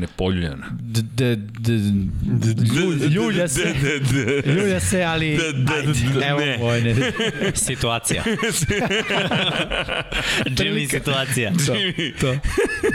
[1.08, 1.36] d,
[2.74, 3.74] ljulja, ljulja se,
[4.44, 6.58] ljulja se, ali ajde, evo ne.
[6.60, 6.94] vojne.
[7.54, 8.24] situacija.
[10.44, 11.52] Jimmy situacija.
[11.52, 11.74] To,
[12.20, 12.38] to,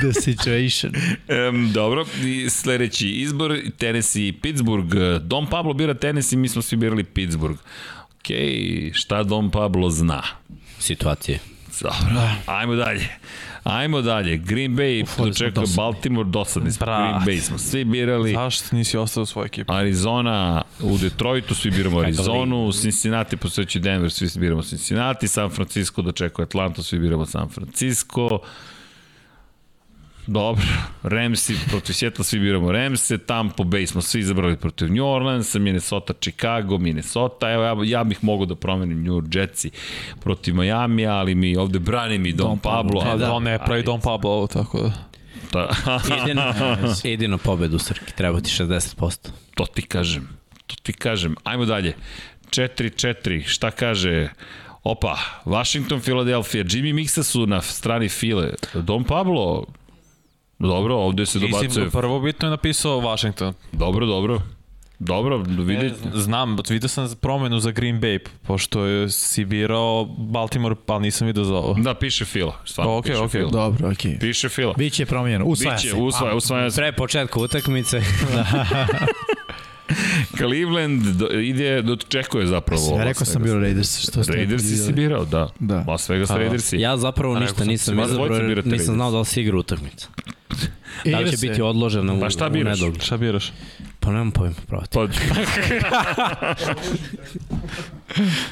[0.01, 0.93] the situation.
[1.49, 4.95] Um, dobro, i sledeći izbor, Tennessee i Pittsburgh.
[5.21, 7.59] Dom Pablo bira Tennessee, mi smo svi birali Pittsburgh.
[8.03, 8.27] Ok,
[8.93, 10.23] šta Dom Pablo zna?
[10.79, 11.54] Situacije.
[11.81, 13.07] Dobro, ajmo dalje.
[13.63, 14.37] Ajmo dalje.
[14.37, 15.75] Green Bay Uf, dočekuje dosadni.
[15.75, 16.85] Baltimore, dosadni smo.
[16.85, 17.23] Brat.
[17.23, 18.33] Green Bay smo svi birali.
[18.33, 19.73] Zašto nisi ostao u svojoj ekipi?
[19.73, 26.43] Arizona u Detroitu, svi biramo Arizonu, Cincinnati posvećuje Denver, svi biramo Cincinnati, San Francisco dočekuje
[26.43, 28.39] Atlantu, svi biramo San Francisco.
[30.27, 30.65] Dobro,
[31.03, 36.13] Ramsi protiv Sjetla, svi biramo Ramse, Tampa Bay smo svi izabrali protiv New Orleans, Minnesota,
[36.21, 39.71] Chicago, Minnesota, evo ja, ja bih mogao da promenim New York Jetsi
[40.19, 42.99] protiv Miami, ali mi ovde brani mi Don, Don Pablo.
[43.01, 43.25] Pablo, A da.
[43.25, 44.91] da, on ne pravi Don Pablo ovo, tako da.
[45.53, 45.69] Da,
[46.17, 46.53] Jedino,
[47.03, 49.29] jedino pobedu Srki, treba ti 60%.
[49.55, 50.27] To ti kažem.
[50.67, 51.35] To ti kažem.
[51.43, 51.95] Ajmo dalje.
[52.49, 53.43] 4-4.
[53.47, 54.29] Šta kaže
[54.83, 58.53] Opa, Washington, Philadelphia, Jimmy Mixa su na strani File.
[58.73, 59.65] Don Pablo,
[60.67, 61.67] dobro, ovde se dobacuje.
[61.67, 63.53] Mislim, prvo bitno je napisao Washington.
[63.71, 64.41] Dobro, dobro.
[64.99, 65.95] Dobro, vidite.
[66.13, 71.43] Znam, vidio sam promenu za Green Bay, pošto je si birao Baltimore, pa nisam vidio
[71.43, 71.73] za ovo.
[71.73, 73.31] Da, piše Fila, stvarno Ok, piše ok.
[73.31, 73.49] Fila.
[73.51, 74.11] Dobro, okej.
[74.11, 74.19] Okay.
[74.19, 74.73] Piše Fila.
[74.77, 75.95] Biće promijenjeno, usvaja Biće, se.
[75.95, 76.81] usvaja, usvaja se.
[76.81, 78.01] Pre početka utakmice.
[80.37, 82.97] Cleveland do, ide, dočekuje zapravo.
[82.97, 85.49] Ja rekao sam bio Raiders, što ste Raidersi si birao, da.
[85.59, 85.85] Da.
[85.87, 86.77] Las Vegas Pa, Raidersi.
[86.77, 88.27] Ja zapravo A, ništa nisam izabrao,
[88.65, 89.11] nisam znao Raiders.
[89.11, 90.07] da li se igra utakmica.
[91.05, 92.79] Da Igra li će biti odložena u, Pa šta u biraš?
[92.79, 93.03] nedogled?
[93.03, 93.51] Šta biraš?
[94.05, 94.89] Pa nemam pojma, pravo ti.
[94.93, 95.05] Pa,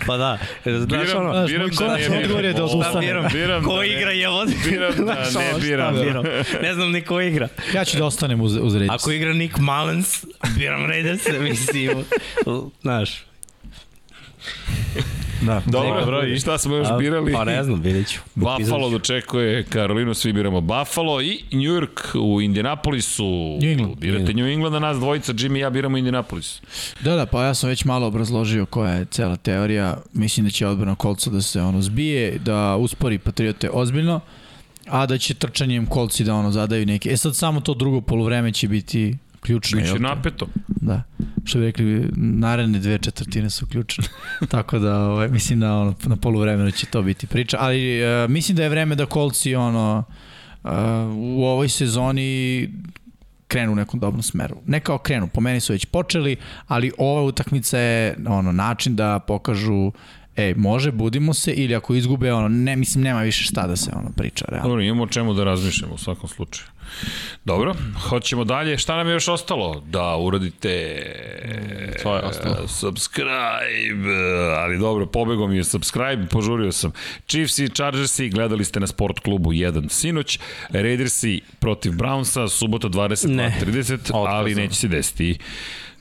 [0.07, 2.17] Pa da, znaš biram, ono, biram moj da ne biram.
[2.19, 2.99] odgovor je da odustane.
[3.01, 3.25] biram?
[3.33, 4.45] Biram ko da ne- igra je ovo?
[4.65, 5.95] Biram da Znaš, ne biram.
[5.95, 6.23] biram?
[6.61, 7.47] Ne znam ni ko igra.
[7.73, 9.01] Ja ću da ostanem uz, uz Raiders.
[9.01, 10.25] Ako igra Nick Mullins,
[10.57, 12.03] biram Raiders, mislim,
[12.81, 13.23] znaš.
[15.41, 15.61] Da.
[15.65, 17.33] Dobro, Dobro, i- šta smo još A, birali?
[17.33, 18.19] Pa ne znam, vidjet ću.
[18.35, 23.57] Buffalo dočekuje Karolinu, svi biramo Buffalo i New York u Indianapolisu.
[23.61, 23.95] New England.
[23.97, 26.61] Birate New England, a nas dvojica, Jimmy i ja biramo Indianapolis.
[27.01, 29.97] Da, da, pa ja sam već malo obrazložio koja je cela teorija.
[30.13, 34.19] Mislim da će odbrana kolca da se ono zbije, da uspori Patriote ozbiljno,
[34.87, 37.09] a da će trčanjem kolci da ono zadaju neke.
[37.09, 39.81] E sad samo to drugo polovreme će biti ključno.
[39.81, 40.47] Biće napeto.
[40.67, 41.03] Da.
[41.45, 44.03] Što bi rekli, naredne dve četvrtine su ključne.
[44.51, 47.57] Tako da, ovaj, mislim da ono, na poluvremenu će to biti priča.
[47.59, 50.03] Ali uh, mislim da je vreme da kolci ono,
[50.63, 50.69] uh,
[51.15, 52.69] u ovoj sezoni
[53.47, 54.55] krenu u nekom dobrom smeru.
[54.65, 56.35] Ne kao krenu, po meni su već počeli,
[56.67, 59.91] ali ova utakmica je ono, način da pokažu
[60.37, 63.91] ej, može, budimo se, ili ako izgube, ono, ne, mislim, nema više šta da se
[63.95, 64.69] ono priča, realno.
[64.69, 66.67] Dobro, imamo o čemu da razmišljamo u svakom slučaju.
[67.45, 67.75] Dobro,
[68.09, 68.77] hoćemo dalje.
[68.77, 69.83] Šta nam je još ostalo?
[69.89, 71.01] Da uradite
[72.03, 72.55] to je ostalo.
[72.63, 73.33] e, subscribe,
[74.57, 76.91] ali dobro, pobegao mi je subscribe, požurio sam.
[77.27, 80.39] Chiefs i Chargersi, gledali ste na sport klubu 1 sinoć,
[80.69, 85.37] Raidersi protiv Brownsa, subota 22.30, ali neće se desiti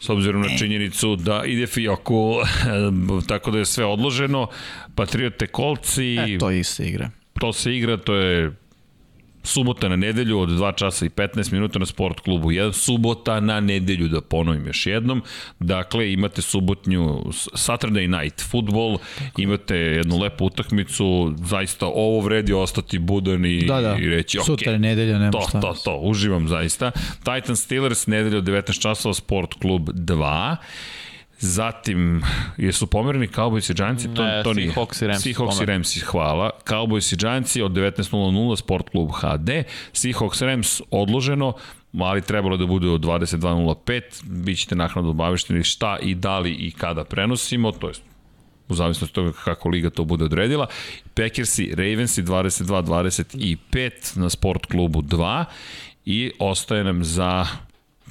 [0.02, 2.34] s obzirom na činjenicu da ide Fijoku,
[3.28, 4.48] tako da je sve odloženo.
[4.94, 7.10] Patriote Kolci, E, to isto igra.
[7.40, 8.52] to se igra, to je
[9.43, 12.73] subota na nedelju od 2 časa i 15 minuta na sport klubu 1.
[12.73, 15.23] Subota na nedelju, da ponovim još jednom.
[15.59, 17.23] Dakle, imate subotnju
[17.53, 18.99] Saturday night football,
[19.39, 23.97] imate jednu lepu utakmicu, zaista ovo vredi ostati budan i, Da, da.
[24.01, 25.61] i reći, ok, Sutra je nedelja, nema to, šta.
[25.61, 26.91] to, to, uživam zaista.
[27.19, 30.57] Titans Steelers, nedelja od 19 časova, Sport klub 2.
[31.43, 32.23] Zatim,
[32.57, 34.15] jesu pomereni Cowboys i Giantsi?
[34.15, 34.73] To, Ne, to nije.
[34.73, 35.67] Seahawks i Ramsi Seahawks i.
[35.67, 36.51] Ramsi, hvala.
[36.69, 39.51] Cowboys i Giantsi od 19.00 Sport klub HD.
[39.93, 41.53] Seahawks Rams odloženo,
[41.99, 44.01] ali trebalo da bude od 22.05.
[44.25, 47.95] Bićete naknadno obavešteni šta i da li i kada prenosimo, to je
[48.69, 50.67] u zavisnosti od toga kako liga to bude odredila.
[51.15, 55.45] Packersi, Ravensi 22-25 na sport klubu 2
[56.05, 57.47] i ostaje nam za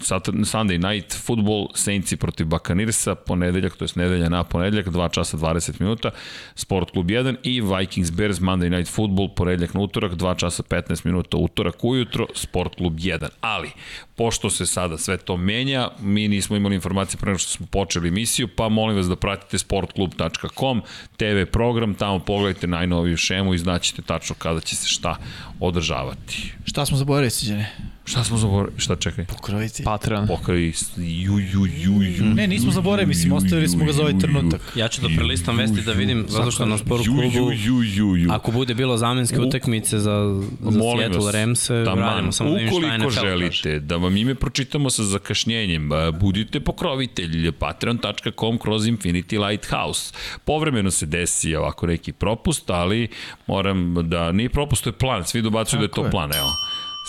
[0.02, 5.82] Sunday night football Saintsi protiv Bakanirsa, ponedeljak, to je nedelja na ponedeljak, 2 časa 20
[5.82, 6.12] minuta,
[6.56, 11.06] Sport klub 1 i Vikings Bears Monday night football, ponedeljak na utorak, 2 časa 15
[11.06, 13.28] minuta, utorak ujutro, Sport klub 1.
[13.42, 13.72] Ali,
[14.16, 18.48] pošto se sada sve to menja, mi nismo imali informacije pre što smo počeli emisiju,
[18.56, 20.82] pa molim vas da pratite sportklub.com,
[21.18, 25.16] TV program, tamo pogledajte najnoviju šemu i znaćete tačno kada će se šta
[25.60, 26.54] održavati.
[26.66, 27.72] Šta smo zaboravili, Siđane?
[28.12, 28.80] Šta smo zaboravili?
[28.80, 29.26] Šta čekaj?
[29.26, 29.86] Pokrovitelj.
[29.86, 30.28] Patreon.
[30.28, 32.26] Pokraj ju, ju, ju, ju.
[32.26, 34.62] Ne, nismo zaboravili, mislim, ostavili smo ga za ovaj trenutak.
[34.76, 38.32] Ja ću da prelistam vesti da vidim, zato što na sporu klubu, ju, ju, ju.
[38.32, 42.70] ako bude bilo zamenske utakmice za, za Molim Seattle Ramse, taman, radimo samo da vidim
[42.70, 43.28] šta ukoliko NFL kaže.
[43.28, 50.14] želite da vam ime pročitamo sa zakašnjenjem, budite pokrovitelj patreon.com kroz Infinity Lighthouse.
[50.46, 53.08] Povremeno se desi ovako neki propust, ali
[53.48, 56.12] moram da, nije propust, to je plan, svi dobacuju da je to je.
[56.12, 56.50] plan, evo.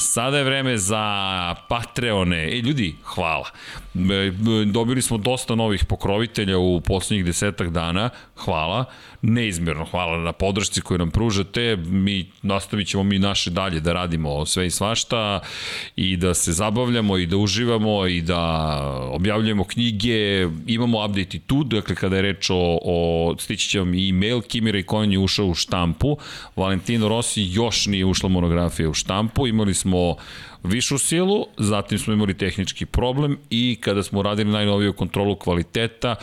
[0.02, 2.48] Sada je vreme za Patreone.
[2.52, 3.48] E, ljudi, hvala.
[3.94, 4.32] E,
[4.66, 8.10] Dobili smo dosta novih pokrovitelja u poslednjih desetak dana.
[8.36, 8.84] Hvala.
[9.22, 11.76] Neizmjerno hvala na podršci koju nam pružate.
[11.76, 15.40] Mi nastavit ćemo mi naše dalje da radimo sve i svašta
[15.96, 18.42] i da se zabavljamo i da uživamo i da
[19.10, 20.48] objavljujemo knjige.
[20.66, 24.40] Imamo update i tu, dakle kada je reč o, o stići će vam i e-mail,
[24.40, 26.16] Kimira i Konj je ušao u štampu,
[26.56, 30.16] Valentino Rossi još nije ušla monografija u štampu, imali smo
[30.64, 36.16] višu silu, zatim smo imali tehnički problem i kada smo radili najnoviju kontrolu kvaliteta,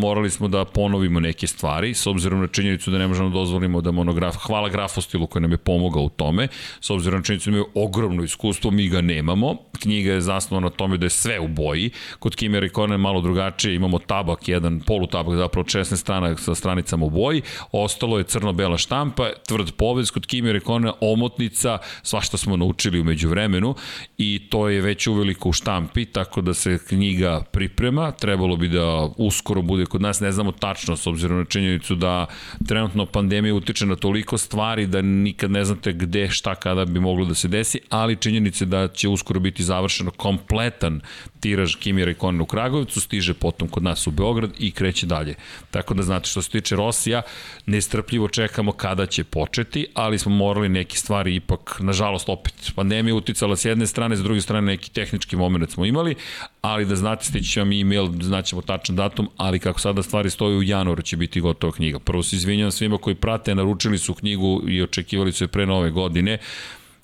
[0.00, 3.80] morali smo da ponovimo neke stvari, s obzirom na činjenicu da ne možemo da dozvolimo
[3.80, 6.48] da monograf, hvala grafostilu koji nam je pomogao u tome,
[6.80, 10.70] s obzirom na činjenicu da imaju ogromno iskustvo, mi ga nemamo, knjiga je zasnovana na
[10.70, 14.80] tome da je sve u boji, kod Kimi Rekona je malo drugačije, imamo tabak, jedan
[14.80, 20.26] polutabak zapravo 16 strana sa stranicama u boji, ostalo je crno-bela štampa, tvrd povez, kod
[20.26, 23.74] Kimi Rekona omotnica, svašta smo naučili umeđu vremenu
[24.18, 29.08] i to je već uveliko u štampi, tako da se knjiga priprema, trebalo bi da
[29.50, 32.26] uskoro bude kod nas, ne znamo tačno s obzirom na činjenicu da
[32.66, 37.24] trenutno pandemija utiče na toliko stvari da nikad ne znate gde, šta, kada bi moglo
[37.24, 41.00] da se desi, ali činjenice da će uskoro biti završeno kompletan
[41.40, 45.34] tiraž Kimi Rekonen u Kragovicu, stiže potom kod nas u Beograd i kreće dalje.
[45.70, 47.22] Tako da znate što se tiče Rosija,
[47.66, 53.56] nestrpljivo čekamo kada će početi, ali smo morali neke stvari ipak, nažalost opet, pandemija uticala
[53.56, 56.14] s jedne strane, s druge strane neki tehnički moment smo imali,
[56.62, 60.62] ali da znate, stići vam e-mail, znaćemo tačan datum, ali kako sada stvari stoje u
[60.62, 61.98] januaru će biti gotova knjiga.
[61.98, 65.90] Prvo se izvinjam svima koji prate, naručili su knjigu i očekivali su je pre nove
[65.90, 66.38] godine.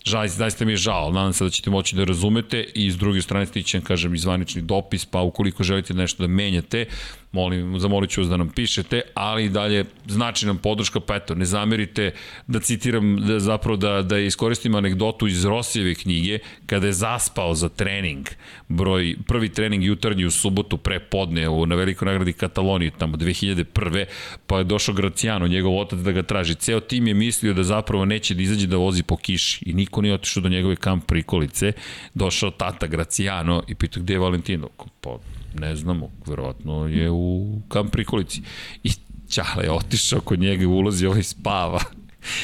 [0.06, 3.22] Žal, zaista mi je žao, nadam se da ćete moći da razumete i s druge
[3.22, 6.86] strane stićem, kažem, izvanični dopis, pa ukoliko želite nešto da menjate,
[7.32, 11.34] molim, zamolit ću vas da nam pišete, ali i dalje znači nam podrška, pa eto,
[11.34, 12.12] ne zamerite
[12.46, 17.68] da citiram, da, zapravo da, da iskoristim anegdotu iz Rosijeve knjige, kada je zaspao za
[17.68, 18.26] trening,
[18.68, 24.04] broj, prvi trening jutarnji u subotu pre podne u, na velikoj nagradi Kataloniji, tamo 2001.
[24.46, 26.54] pa je došao Graciano, njegov otac da ga traži.
[26.54, 30.02] Ceo tim je mislio da zapravo neće da izađe da vozi po kiši i niko
[30.02, 31.72] nije otišao do njegove kamp prikolice.
[32.14, 34.68] Došao tata Graciano i pitao gde je Valentino?
[35.00, 35.18] Pa
[35.60, 38.42] ne znamo, verovatno je u kamp prikolici.
[38.84, 38.90] I
[39.28, 41.80] Ćale je otišao kod njega ulazi ovaj spava.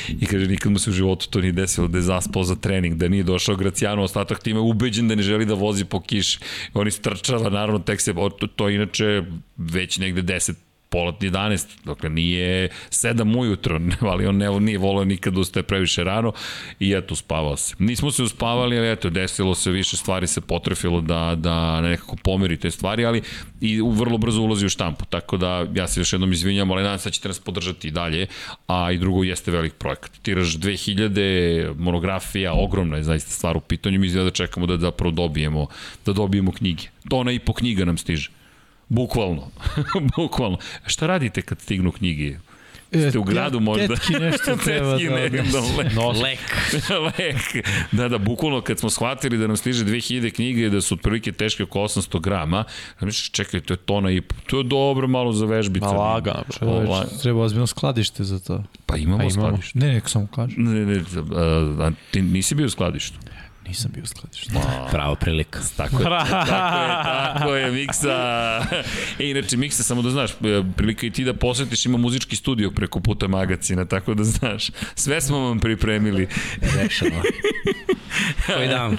[0.08, 2.94] I kaže, nikad mu se u životu to nije desilo da je zaspao za trening,
[2.94, 6.39] da nije došao Graciano, ostatak tima je ubeđen da ne želi da vozi po kiši.
[6.74, 9.23] Oni strčava, naravno, tek se, to, to inače
[9.57, 10.55] već negde 10
[10.92, 13.80] pola 11, dakle nije 7 ujutro,
[14.12, 16.32] ali on ne, nije volio nikad da ustaje previše rano
[16.80, 17.74] i eto, spavao se.
[17.78, 22.56] Nismo se uspavali, ali eto, desilo se više stvari se potrefilo da, da nekako pomeri
[22.56, 23.22] te stvari, ali
[23.60, 26.98] i vrlo brzo ulazi u štampu, tako da ja se još jednom izvinjam, ali nadam
[26.98, 28.26] se da ćete nas podržati i dalje,
[28.66, 30.12] a i drugo jeste velik projekat.
[30.22, 35.66] Tiraž 2000, monografija, ogromna je zaista stvar u pitanju, mi da čekamo da zapravo dobijemo,
[36.06, 36.82] da dobijemo knjige.
[37.08, 38.41] To ona i po knjiga nam stiže.
[38.92, 39.48] Bukvalno.
[40.16, 40.58] Bukvalno.
[40.86, 42.36] Šta radite kad stignu knjige?
[43.10, 43.86] Ste u gradu možda?
[43.88, 45.52] Tetki nešto treba tetki da ne, odnese.
[45.52, 46.38] da le, No, lek.
[47.08, 47.64] lek.
[47.92, 51.32] Da, da, bukvalno kad smo shvatili da nam stiže 2000 knjige i da su otprilike
[51.32, 52.64] teške oko 800 grama,
[53.00, 54.20] da misliš, čekaj, to je tona i.
[54.46, 55.86] To je dobro malo za vežbice.
[55.86, 56.58] Ma lagano, bre.
[56.58, 58.62] Čoveč, Ova- treba ozbiljno skladište za to.
[58.86, 59.30] Pa imamo Pa imamo.
[59.48, 59.78] skladište.
[59.78, 60.64] Ne, nek samo kažem.
[60.64, 61.00] Ne, ne,
[61.32, 61.44] a,
[61.80, 63.18] a, ti nisi bio u skladištu.
[63.66, 64.50] Nisam bio u skladištu.
[64.91, 65.60] Prava prilika.
[65.76, 68.10] Tako je, tako je, tako je, Miksa.
[69.18, 70.34] E, inače, Miksa, samo da znaš, e,
[70.76, 75.20] prilika i ti da posetiš, ima muzički studio preko puta magacina, tako da znaš, sve
[75.20, 76.28] smo vam pripremili.
[76.76, 77.23] Rešeno.
[78.47, 78.97] Koji dan?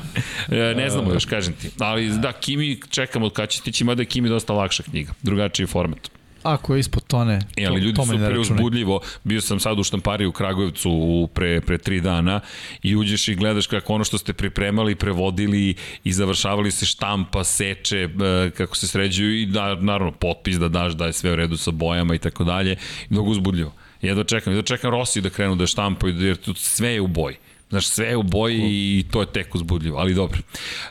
[0.52, 1.70] E, ne znamo još, kažem ti.
[1.80, 5.68] Ali da, Kimi čekamo od kada će stići, mada je Kimi dosta lakša knjiga, drugačiji
[5.68, 6.23] format.
[6.44, 9.00] Ako je ispod tone, E, ali to, ljudi to su preuzbudljivo.
[9.24, 12.40] Bio sam sad u štampari u Kragujevcu u pre, pre tri dana
[12.84, 17.98] i uđeš i gledaš kako ono što ste pripremali, prevodili i završavali se štampa, seče,
[17.98, 21.58] e, kako se sređuju i da, naravno potpis da daš da je sve u redu
[21.58, 22.76] sa bojama i tako dalje.
[23.10, 23.74] Mnogo uzbudljivo.
[24.02, 27.36] Jedva čekam, jedva čekam Rossi da krenu da štampaju, jer tu sve je u boji.
[27.74, 30.40] Znaš, sve je u boji i to je tek uzbudljivo, ali dobro.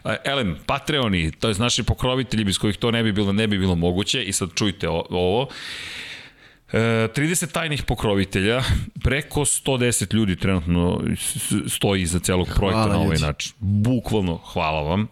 [0.05, 3.59] E, Elem, Patreoni, to je naši pokrovitelji bez kojih to ne bi bilo, ne bi
[3.59, 5.49] bilo moguće i sad čujte ovo.
[6.73, 8.62] E, 30 tajnih pokrovitelja,
[9.02, 11.01] preko 110 ljudi trenutno
[11.69, 13.52] stoji iza celog projekta Hvala, na ovaj način.
[13.59, 15.09] Bukvalno, hvala vam.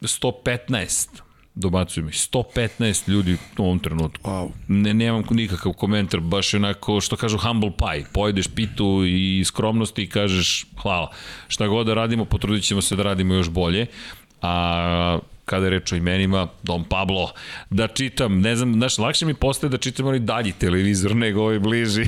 [0.00, 1.27] 115
[1.58, 4.30] dobacuju mi, 115 ljudi u ovom trenutku.
[4.30, 4.50] Wow.
[4.68, 10.06] Ne, nemam nikakav komentar, baš onako, što kažu humble pie, pojedeš pitu i skromnosti i
[10.06, 11.10] kažeš hvala.
[11.48, 13.86] Šta god da radimo, potrudit ćemo se da radimo još bolje.
[14.42, 17.32] A kada je reč o imenima, Dom Pablo,
[17.70, 21.58] da čitam, ne znam, znaš, lakše mi postaje da čitam onaj dalji televizor nego ovaj
[21.58, 22.04] bliži.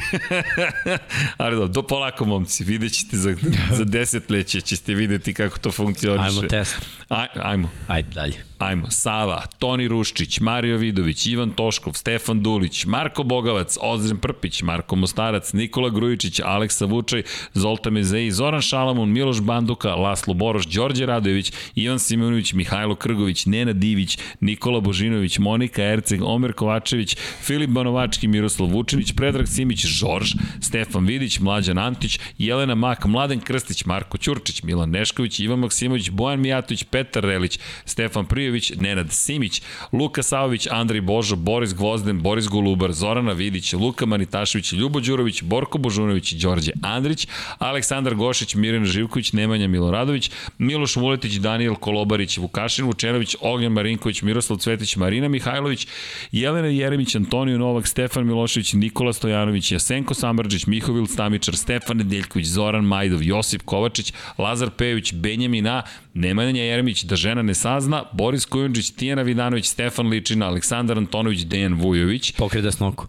[1.42, 3.34] Ali da, do polako, momci, vidjet ćete za,
[3.72, 6.26] za desetleće, ćete videti kako to funkcioniše.
[6.26, 6.76] Ajmo test.
[7.08, 7.70] Aj, ajmo.
[7.88, 8.44] Ajde dalje.
[8.60, 14.96] Ajmo, Sava, Toni Ruščić, Mario Vidović, Ivan Toškov, Stefan Dulić, Marko Bogavac, Ozren Prpić, Marko
[14.96, 17.22] Mostarac, Nikola Grujičić, Aleksa Vučaj,
[17.54, 23.46] Zolta Mezeji, Zoran Šalamun, Miloš Banduka, Laslo Boroš, Đorđe Radojević, Ivan Simonović, Mihajlo Krgović, Marinković,
[23.46, 30.34] Nena Divić, Nikola Božinović, Monika Erceg, Omer Kovačević, Filip Banovački, Miroslav Vučinić, Predrag Simić, Žorž,
[30.60, 36.40] Stefan Vidić, Mlađan Antić, Jelena Mak, Mladen Krstić, Marko Ćurčić, Milan Nešković, Ivan Maksimović, Bojan
[36.40, 42.92] Mijatović, Petar Relić, Stefan Prijović, Nenad Simić, Luka Savović, Andrej Božo, Boris Gvozden, Boris Golubar,
[42.92, 47.28] Zorana Vidić, Luka Manitašević, Ljubo Đurović, Borko Božunović, Đorđe Andrić,
[47.58, 54.58] Aleksandar Gošić, Mirjana Živković, Nemanja Miloradović, Miloš Vuletić, Daniel Kolobarić, Vukašin Vučenović, Ognjan Marinković, Miroslav
[54.58, 55.86] Cvetić, Marina Mihajlović,
[56.32, 62.84] Jelena Jeremić, Antonio Novak, Stefan Milošević, Nikola Stojanović, Jasenko Samrđić, Mihovil Stamičar, Stefan Nedeljković, Zoran
[62.84, 65.82] Majdov, Josip Kovačić, Lazar Pejović, Benjamin A,
[66.14, 71.74] Nemanja Jeremić, da žena ne sazna, Boris Kujundžić, Tijana Vidanović, Stefan Ličina, Aleksandar Antonović, Dejan
[71.74, 73.06] Vujović, Pokri desnoku.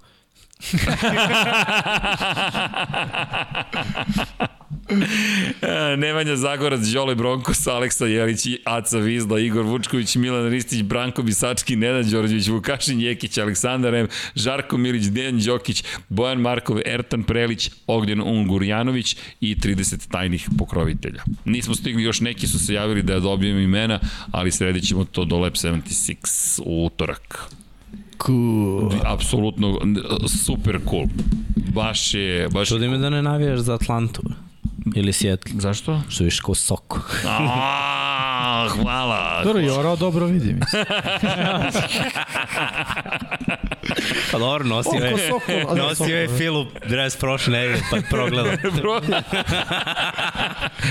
[5.97, 12.05] Nemanja Zagorac, Đole Bronkos, Aleksa Jelić, Aca Vizla, Igor Vučković, Milan Ristić, Branko Bisački, Nenad
[12.05, 19.17] Đorđević, Vukašin Jekić, Aleksandar M, Žarko Milić, Dejan Đokić, Bojan Markov, Ertan Prelić, Ognjen Ungurjanović
[19.41, 21.23] i 30 tajnih pokrovitelja.
[21.45, 23.99] Nismo stigli, još neki su se javili da dobijem imena,
[24.31, 27.51] ali sredit ćemo to do Lab 76 u utorak.
[28.25, 28.91] Cool.
[29.03, 29.79] Apsolutno
[30.27, 31.05] super cool.
[31.73, 32.49] Baš je...
[32.49, 34.21] Baš Čudi me da ne navijaš za Atlantu.
[34.95, 35.59] Ili Seattle.
[35.59, 36.01] Zašto?
[36.09, 36.99] Što viš kao soko.
[38.41, 39.41] A, hvala.
[39.43, 40.83] Dobro, Jorao dobro vidi, mislim.
[44.31, 45.31] Pa dobro, nosio je,
[45.75, 46.27] nosio je.
[46.37, 48.53] Filu dres prošle nedelje, pa je progledao.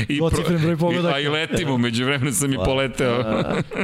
[0.09, 1.19] I Dvocifren broj pogledaka.
[1.19, 3.43] I, a i letimo, među vremenu sam i poleteo.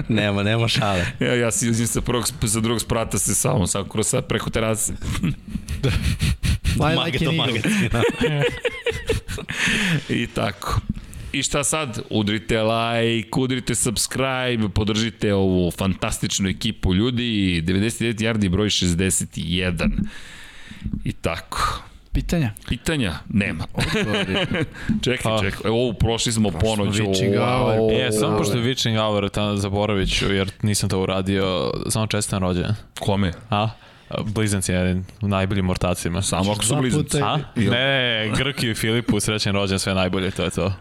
[0.08, 1.06] nema, nema šale.
[1.20, 4.50] ja, ja si uzim sa, prvog, sa drugog sprata se samo, sam kroz sad preko
[4.50, 4.92] terase.
[6.76, 7.52] Fly like Mageto, an eagle.
[7.52, 8.02] magacina.
[10.08, 10.80] I tako.
[11.38, 12.00] I šta sad?
[12.10, 17.62] Udrite like, udrite subscribe, podržite ovu fantastičnu ekipu ljudi.
[17.66, 19.90] 99 yardi broj 61.
[21.04, 21.82] I tako.
[22.12, 22.50] Pitanja?
[22.68, 23.14] Pitanja?
[23.28, 23.64] Nema.
[25.04, 25.40] čekaj, Pa.
[25.42, 25.60] čekaj.
[25.64, 26.96] Evo, prošli smo ponoć.
[26.96, 27.76] witching wow.
[27.78, 27.92] hour.
[27.92, 32.40] E, samo pošto je Witching Hour, ta, zaboravit ću, jer nisam to uradio, samo čestan
[32.40, 32.74] rođen.
[33.00, 33.32] Kome?
[33.50, 33.68] A?
[34.24, 36.22] Blizanci je u najboljim ortacima.
[36.22, 37.18] Samo ako su blizanci.
[37.22, 37.38] A?
[37.56, 40.72] Ne, Grki i Filipu, srećen rođen, sve najbolje, to je to.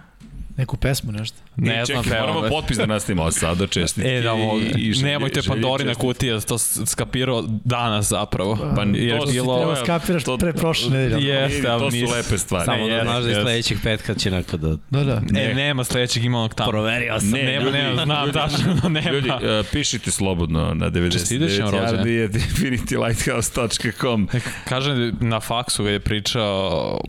[0.58, 1.38] Neku pesmu, nešto?
[1.58, 4.10] Ne E, znam čekaj, moramo potpis da nastavimo od sada, čestitke.
[4.10, 4.60] E, da, mogu.
[4.60, 8.56] i- i želje- Nemojte Pandorina kutija, to skapirao danas zapravo.
[8.76, 11.28] Pa Jer to bilo- Treba ovo- skapiraš to- pre prošle nedelje.
[11.28, 11.36] Je.
[11.36, 12.66] Jeste, ali to su nis- lepe stvari.
[12.66, 14.78] Samo da znaš da je sledećeg petka će neko da...
[14.90, 15.14] Da, da.
[15.14, 15.54] E, Ne.
[15.56, 16.70] nema sledećeg imanog tamo.
[16.70, 17.30] Proverio sam.
[17.30, 19.10] Ne, nema, ljudi, nema, znam ljudi, tačno, nema.
[19.12, 19.36] Ljudi, uh,
[19.72, 22.06] pišite slobodno na 99 Čestitaćem rođendan.
[22.06, 24.28] yardi infinitylighthouse.com
[24.66, 27.00] Kaže na faksu ga je pričao,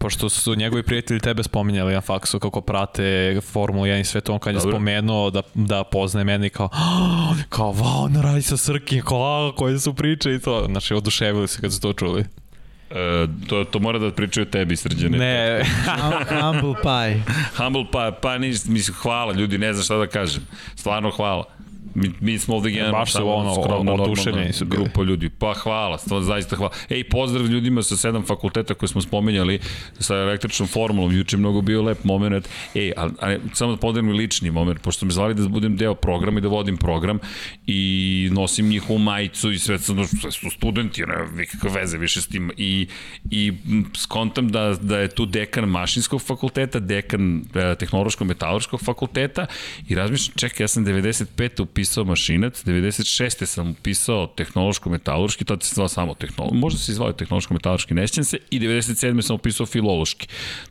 [0.00, 4.32] pošto su njegovi prijatelji tebe spominjali na faksu kako prate Formulu 1 i sve to,
[4.32, 4.72] on kad je Dobro.
[4.72, 9.22] spomenuo da, da poznaje mene i kao, "Ah, kao, wow, on radi sa Srki, kao,
[9.48, 10.64] "A, koje su priče i to.
[10.66, 12.24] Znači, oduševili se kad su to čuli.
[12.90, 12.96] Uh,
[13.46, 15.18] to, to mora da pričaju tebi, srđane.
[15.18, 17.22] Ne, Hum- Humble pie.
[17.56, 20.42] Humble pa, pa niš, mislim, hvala ljudi, ne znam šta da kažem.
[20.74, 21.44] Stvarno hvala.
[21.98, 25.28] Mi, mi smo ovde generalno Baš samo ono, normalna oduševljeni su grupa ljudi.
[25.28, 26.72] Pa hvala, stvarno zaista hvala.
[26.88, 29.58] Ej, pozdrav ljudima sa sedam fakulteta koje smo spomenjali
[29.98, 31.12] sa električnom formulom.
[31.12, 32.48] Juče mnogo bio lep moment.
[32.74, 36.38] Ej, ali, ali samo da podelim lični moment, pošto me zvali da budem deo programa
[36.38, 37.18] i da vodim program
[37.66, 42.50] i nosim njihovu majicu i sve, sve su studenti, ne, nikakve veze više s tim.
[42.56, 42.88] I,
[43.30, 43.52] i
[43.96, 49.46] skontam da, da je tu dekan mašinskog fakulteta, dekan e, tehnološko-metaloškog fakulteta
[49.88, 51.62] i razmišljam, čekaj, ja sam 95.
[51.62, 53.46] upisao mašinac, 96.
[53.46, 58.38] sam upisao tehnološko-metaloški, tad se zvao samo tehnološki, možda se zvao tehnološko-metaloški, ne sjećam se,
[58.50, 59.22] i 97.
[59.22, 60.28] sam upisao filološki.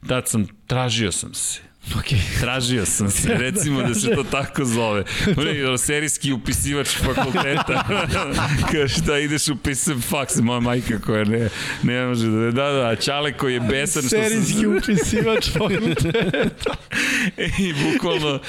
[0.08, 1.67] Tad sam, tražio sam se.
[1.96, 2.20] Okej.
[2.40, 5.04] Tražio sam se, recimo da se to tako zove.
[5.38, 7.84] Onaj serijski upisivač fakulteta.
[8.72, 11.50] Kao šta ideš upisujem faks, moja majka koja ne,
[11.84, 12.52] ne može da...
[12.52, 14.24] Da, da, Čale koji je besan što sam...
[14.24, 16.76] Serijski upisivač fakulteta.
[17.38, 18.40] I bukvalno...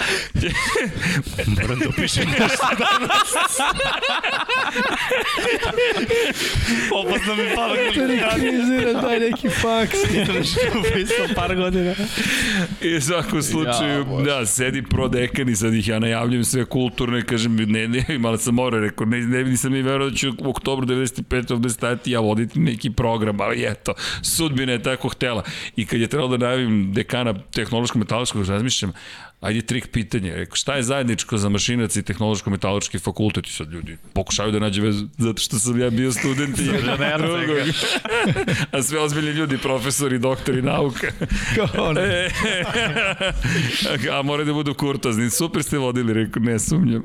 [1.47, 3.59] Moram da upišem nešto danas.
[6.93, 9.99] Opasno mi pala Rekvizira, daj neki faks.
[10.81, 11.95] upisao par godina.
[12.81, 16.65] I u svakom slučaju, Ja, da, sedi pro dekan i sad ih ja najavljam sve
[16.65, 20.17] kulturno i kažem, ne, ne, imala sam mora, rekao, ne, ne, nisam ni verovao da
[20.17, 21.53] ću u oktobru 95.
[21.53, 25.43] ovde stajati ja voditi neki program, ali eto, sudbina je tako htela.
[25.77, 28.93] I kad je trebalo da najavim dekana tehnološko-metaloškog, razmišljam,
[29.41, 30.35] Ajde trik pitanje.
[30.35, 33.47] Rekao, šta je zajedničko za mašinac i tehnološko-metaločki fakultet?
[33.47, 37.21] I sad ljudi pokušaju da nađe vezu, zato što sam ja bio student i jedan
[37.21, 37.69] drugog.
[38.73, 41.07] A sve ozbiljni ljudi, profesori, doktori nauka.
[41.57, 42.01] Kao ono.
[42.01, 42.31] E,
[44.13, 45.31] a moraju da budu kurtozni.
[45.31, 47.03] Super ste vodili, rekao, ne sumnjam.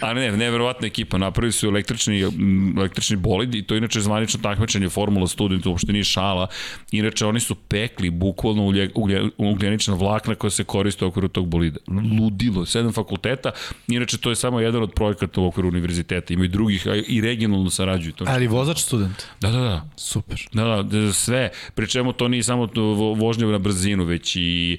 [0.00, 1.18] a ne, neverovatna ekipa.
[1.18, 5.92] Napravili su električni, m, električni bolid i to je inače zvanično takmičenje Formula Student, uopšte
[5.92, 6.46] nije šala.
[6.90, 11.48] Inače, oni su pekli bukvalno ulje, ulje, ugljenična vlakna koja se koriste u okviru tog
[11.48, 11.78] bolida.
[12.20, 13.50] Ludilo, sedam fakulteta.
[13.88, 16.34] Inače, to je samo jedan od projekata u okviru univerziteta.
[16.34, 18.12] Ima i drugih, a i regionalno sarađuju.
[18.12, 19.22] To Ali vozač student.
[19.40, 19.88] Da, da, da.
[19.96, 20.48] Super.
[20.52, 21.50] Da, da, da, sve.
[21.74, 22.68] Pri čemu to nije samo
[23.16, 24.78] vožnja na brzinu, već i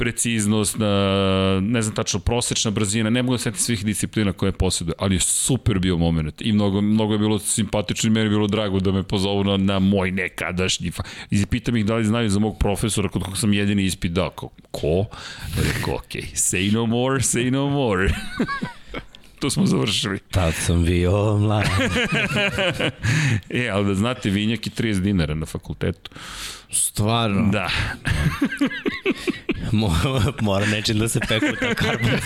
[0.00, 0.76] preciznost,
[1.60, 5.20] ne znam tačno, prosečna brzina, ne mogu da setiti svih disciplina koje posjeduje, ali je
[5.20, 8.92] super bio moment i mnogo, mnogo je bilo simpatično i meni je bilo drago da
[8.92, 10.92] me pozovu na, na moj nekadašnji.
[11.30, 14.30] I pitam ih da li znaju za mog profesora kod kog sam jedini ispit dao.
[14.70, 15.04] Ko?
[15.56, 18.08] Rekao, ok, say no more, say no more.
[19.40, 20.18] to smo završili.
[20.30, 21.64] Tad sam bio mlad.
[23.50, 26.10] E, ali da znate, vinjak je 30 dinara na fakultetu.
[26.72, 27.50] Stvarno.
[27.50, 27.70] Da.
[30.40, 32.10] Mora, nečim da se peku ta karbon.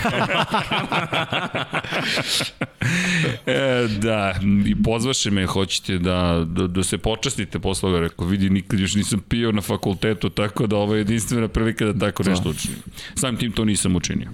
[3.45, 4.35] E, da,
[4.65, 8.95] i pozvaše me, hoćete da, da, da se počastite posle toga, rekao, vidi, nikad još
[8.95, 12.77] nisam pio na fakultetu, tako da ovo je jedinstvena prilika da tako nešto učinim.
[13.15, 14.29] Samim tim to nisam učinio.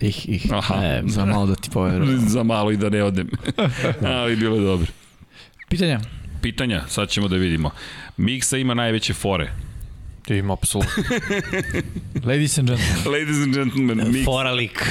[0.00, 0.52] Ih, ih.
[0.52, 2.18] Aha, E, Za malo da ti poverujem.
[2.34, 3.28] za malo i da ne odem.
[4.20, 4.86] Ali bilo je dobro.
[5.68, 6.00] Pitanja?
[6.42, 7.70] Pitanja, sad ćemo da vidimo.
[8.16, 9.50] Miksa ima najveće fore.
[10.28, 11.02] Ima apsolutno.
[12.28, 13.12] Ladies and gentlemen.
[13.20, 14.24] Ladies and gentlemen, Miksa.
[14.24, 14.82] Foralik.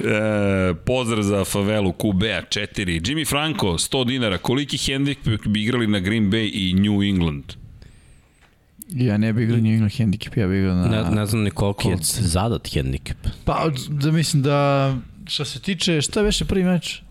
[0.00, 2.66] E, pozdrav za favelu QB-a 4.
[3.00, 4.38] Jimmy Franco, 100 dinara.
[4.38, 7.44] Koliki hendikep bi igrali na Green Bay i New England?
[8.94, 10.86] Ja ne bih igrao New England handicap, ja bih igrao na...
[10.86, 12.20] Ne, ne znam ni koliko je Colts.
[12.20, 13.16] zadat handicap.
[13.44, 14.94] Pa, da mislim da...
[15.26, 17.02] Što se tiče, šta je veše prvi meč?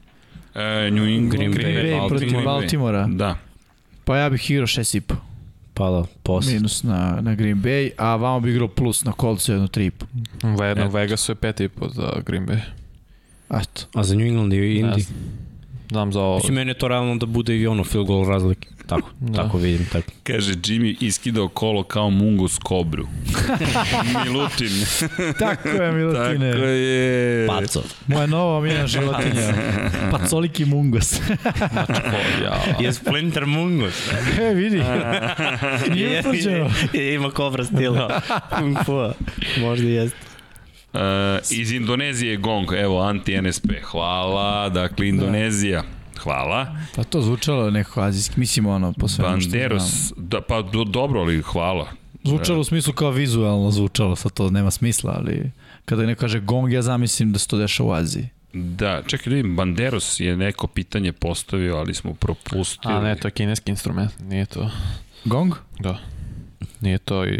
[0.56, 2.30] E, New England, Green Green Bay, Bay protiv.
[2.46, 3.08] Baltimora.
[3.08, 3.36] Da.
[4.06, 5.16] Pa ja bih igrao 6,5.
[5.74, 6.54] Pa da, posle.
[6.54, 9.92] Minus na, na Green Bay, a vamo bih igrao plus na Coltsu jedno 3,5.
[10.60, 10.90] Ve, na Eto.
[10.92, 12.60] Vegasu je 5,5 za Green Bay.
[13.50, 13.82] Eto.
[13.94, 15.00] A za New England i Ne Indy?
[15.02, 15.18] znam.
[15.92, 16.36] Znam za ovo.
[16.36, 18.68] Mislim, meni je to realno da bude i ono field goal razlike.
[18.88, 19.44] Tako, Da.
[19.44, 19.86] tako vidim.
[19.92, 20.12] Tako.
[20.24, 23.08] Kaže, Jimmy iskidao kolo kao mungus kobru.
[24.26, 24.70] Milutin.
[25.40, 26.48] Tako je, Tako Milutine.
[26.48, 27.48] je.
[27.48, 27.82] Paco.
[28.08, 29.54] Moja nova omiljena životinja.
[30.12, 31.22] Pacoliki mungus.
[31.72, 32.76] Znači, ko, ja.
[32.80, 34.10] Je Splinter Mungus.
[34.42, 34.78] e, vidi.
[35.94, 36.70] Nije utvrđeno.
[37.16, 38.22] Ima kobra stila.
[38.60, 39.10] Kung Fu.
[39.60, 40.31] Možda jeste.
[40.94, 41.00] Uh,
[41.50, 43.70] iz Indonezije je gong, evo, anti-NSP.
[43.84, 45.84] Hvala, dakle, Indonezija.
[46.24, 46.76] Hvala.
[46.96, 49.32] Pa to zvučalo neko azijski, mislim ono, po svemu.
[49.32, 51.88] Banderos, da, pa do, dobro, ali hvala.
[52.24, 55.52] Zvučalo u smislu kao vizualno zvučalo, sad to nema smisla, ali
[55.86, 58.30] kada neko kaže gong, ja zamislim da se to dešava u Aziji.
[58.54, 62.94] Da, čekaj da vidim, Banderos je neko pitanje postavio, ali smo propustili.
[62.94, 64.12] A ne, to je kineski instrument.
[64.20, 64.72] Nije to.
[65.26, 65.54] Gong?
[65.80, 65.98] Da.
[66.82, 67.40] Nije to i...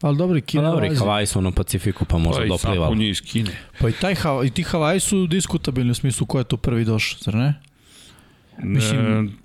[0.00, 0.96] Ali dobro, i Pa Kina dobro, i.
[0.96, 2.86] Havaji su na Pacifiku, pa možda pa i doplivalo.
[2.86, 3.50] Sapun je iz Kine.
[3.80, 4.14] Pa i, taj,
[4.46, 7.54] i ti Havaji su diskutabilni u smislu ko je tu prvi došao, zar ne?
[8.58, 9.38] Mislim-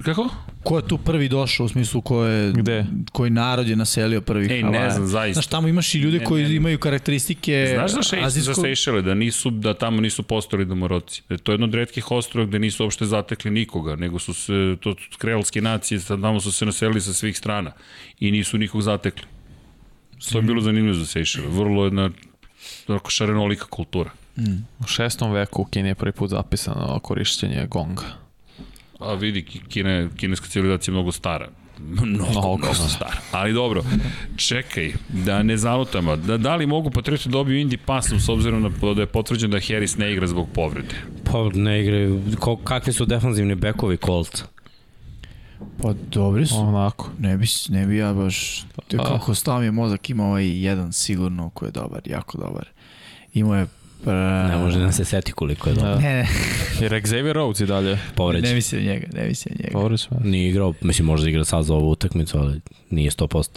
[0.00, 0.28] E, kako?
[0.62, 2.86] Ko je tu prvi došao u smislu ko je, Gde?
[3.12, 4.82] koji narod je naselio prvi Ej, Havaja?
[4.82, 5.32] ne znam, zaista.
[5.32, 6.54] Znaš, tamo imaš i ljude Ne, koji ne, ne.
[6.54, 8.54] imaju karakteristike Znaš za, šeš, za azijskog...
[8.56, 11.22] Sejšele, da, nisu, da tamo nisu postojali domoroci?
[11.28, 14.52] Da je to jedno od redkih ostrova gde nisu uopšte zatekli nikoga, nego su se,
[14.80, 17.72] to su kreolske nacije, tamo su se naselili sa svih strana
[18.20, 19.24] i nisu nikog zatekli.
[20.22, 21.46] To je bilo zanimljivo za Sejšele.
[21.48, 22.10] Vrlo jedna
[22.88, 24.10] onako šarenolika kultura.
[24.80, 28.02] U šestom veku u Kini je prvi put zapisano korišćenje gonga.
[29.00, 31.48] A vidi, Ki- Kina, je- kineska civilizacija je mnogo stara.
[31.80, 32.56] Mnogo, Mnogo.
[32.56, 33.16] mnogo stara.
[33.32, 33.84] Ali dobro,
[34.38, 36.16] čekaj, da ne zalutamo.
[36.16, 39.60] Da, da li mogu Patrioti dobiju Indy pasom s obzirom na, da je potvrđeno da
[39.62, 40.94] Harris ne igra zbog povrede?
[41.24, 42.22] Pa ne igraju.
[42.38, 44.44] Ko, kakvi su defanzivni bekovi Colts?
[45.82, 46.56] Pa dobri su.
[46.56, 47.10] Onako.
[47.18, 48.64] Ne bi, ne bi ja baš...
[48.88, 52.68] Te kako stao mi je mozak, ima ovaj jedan sigurno koji je dobar, jako dobar.
[53.34, 53.66] Imao je...
[54.04, 54.48] Pra...
[54.48, 55.90] Ne može da se seti koliko je dobro.
[55.90, 56.00] Da.
[56.00, 56.28] Ne, ne,
[56.80, 57.98] Jer Xavier Rhodes i dalje.
[58.14, 58.48] Povređen.
[58.50, 59.72] ne mislim njega, ne mislim njega.
[59.72, 60.08] Povređen.
[60.24, 62.60] Nije igrao, mislim možda igra sad za ovu utakmicu, ali
[62.90, 63.48] nije 100%.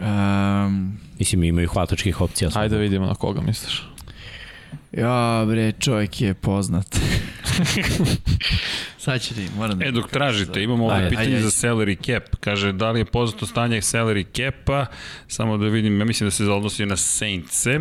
[0.00, 2.50] Um, Mislim imaju hvatačkih opcija.
[2.54, 3.82] Ajde da vidimo na koga misliš.
[4.96, 6.96] Ja, bre, čovjek je poznat.
[8.98, 9.84] Sad ću ti, moram da...
[9.84, 12.36] E, dok tražite, imamo ovde Ajde, pitanje ajde, za salary cap.
[12.40, 14.86] Kaže, da li je poznato stanje salary capa?
[15.28, 17.80] Samo da vidim, ja mislim da se odnosi na Saintse.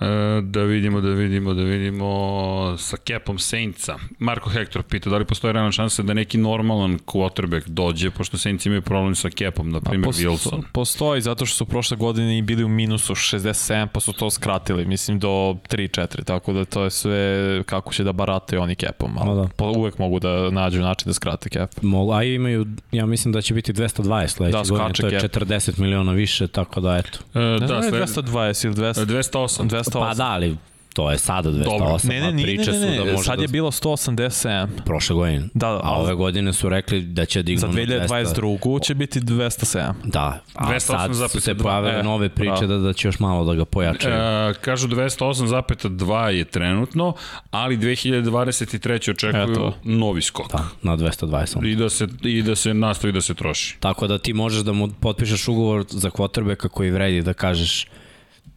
[0.00, 3.96] E, da vidimo, da vidimo, da vidimo sa capom Saintsa.
[4.18, 8.66] Marko Hector pita da li postoji realna šansa da neki normalan quarterback dođe, pošto Saints
[8.66, 10.62] imaju problem sa capom, na primjer posto, Wilson.
[10.72, 14.84] Postoji, zato što su prošle godine i bili u minusu 67, pa su to skratili,
[14.84, 19.28] mislim, do 3-4, tako da to je sve kako će da barataju oni capom, ali
[19.30, 19.48] No da.
[19.56, 21.82] po, uvek mogu da nađu način da skrate cap.
[21.82, 25.30] Mogu, a imaju, ja mislim da će biti 220 sledeće Da, godine, to je cap.
[25.42, 27.18] 40 miliona više, tako da eto.
[27.34, 27.94] E, Ne da, znam, sled...
[27.94, 29.68] je 220 ili 200, 208.
[29.68, 29.89] 208.
[29.92, 30.56] Pa da, ali
[30.94, 31.96] to je sada 208, Dobro.
[32.02, 33.42] Ne, ne, a ne, ne, priče ne, su da ne, može sad da...
[33.42, 34.66] je bilo 187.
[34.84, 35.48] Prošle godine.
[35.54, 38.08] Da, A ali ove godine su rekli da će dignu za na 200.
[38.08, 38.84] 2022.
[38.84, 39.92] će biti 207.
[40.04, 40.78] Da, a 208,2.
[40.80, 42.66] sad su se pojavile E, nove priče bravo.
[42.66, 44.14] da, da će još malo da ga pojačaju.
[44.14, 47.14] E, kažu 208,2 je trenutno,
[47.50, 49.10] ali 2023.
[49.10, 49.74] očekuju Eto.
[49.84, 50.52] novi skok.
[50.52, 51.66] Da, na 220.
[51.66, 53.76] I da se i da se nastavi da se troši.
[53.80, 57.86] Tako da ti možeš da mu potpišeš ugovor za quarterbacka koji vredi da kažeš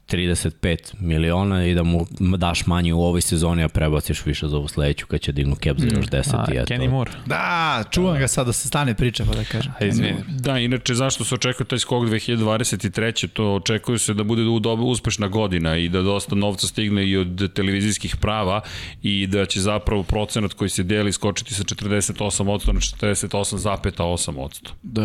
[0.08, 2.08] 35 miliona i da mu
[2.38, 5.78] daš manje u ovoj sezoni, a prebaciš više za ovu sledeću kad će dignu cap
[5.80, 6.74] za još 10 A, i eto.
[6.74, 7.12] Kenny Moore.
[7.26, 9.74] Da, čuvam ga sad da se stane priča, pa da kažem.
[9.80, 10.16] A, izvini.
[10.28, 13.28] Da, inače zašto se očekuje taj skok 2023.
[13.28, 14.42] To očekuje se da bude
[14.80, 18.62] uspešna godina i da dosta novca stigne i od televizijskih prava
[19.04, 24.70] i da će zapravo procenat koji se deli skočiti sa 48% na 48,8%.
[24.84, 25.04] Da,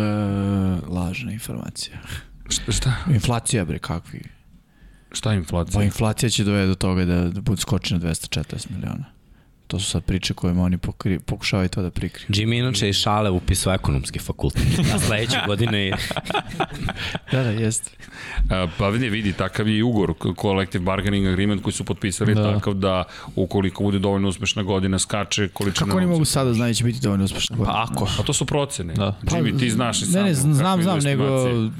[0.87, 1.97] lažna informacija.
[2.49, 2.93] Šta, šta?
[3.13, 4.38] Inflacija, bre, kakvi.
[5.11, 5.79] Šta je inflacija?
[5.79, 9.05] Pa inflacija će dovede do toga da, da bude skoči na 240 miliona.
[9.69, 12.27] To su sad priče koje oni pokri, pokušavaju to da prikriju.
[12.29, 14.63] Jimmy inače iz šale upisao ekonomski fakultet.
[14.95, 15.95] A sledeće godine je...
[17.31, 17.91] Da, da, jeste.
[18.77, 22.41] Pa ne vidi, takav je i ugovor, collective bargaining agreement koji su potpisali da.
[22.41, 22.53] Da.
[22.53, 23.03] takav da
[23.35, 26.99] ukoliko bude dovoljno uspešna godina skače količina Kako oni mogu sada znati da će biti
[26.99, 27.57] dovoljno uspešno?
[27.65, 28.07] Pa ako.
[28.17, 28.93] Pa to su procene.
[28.93, 29.19] Da.
[29.23, 30.13] Jimmy, ti znaš i sam.
[30.13, 31.23] Ne, ne, znam, znam, nego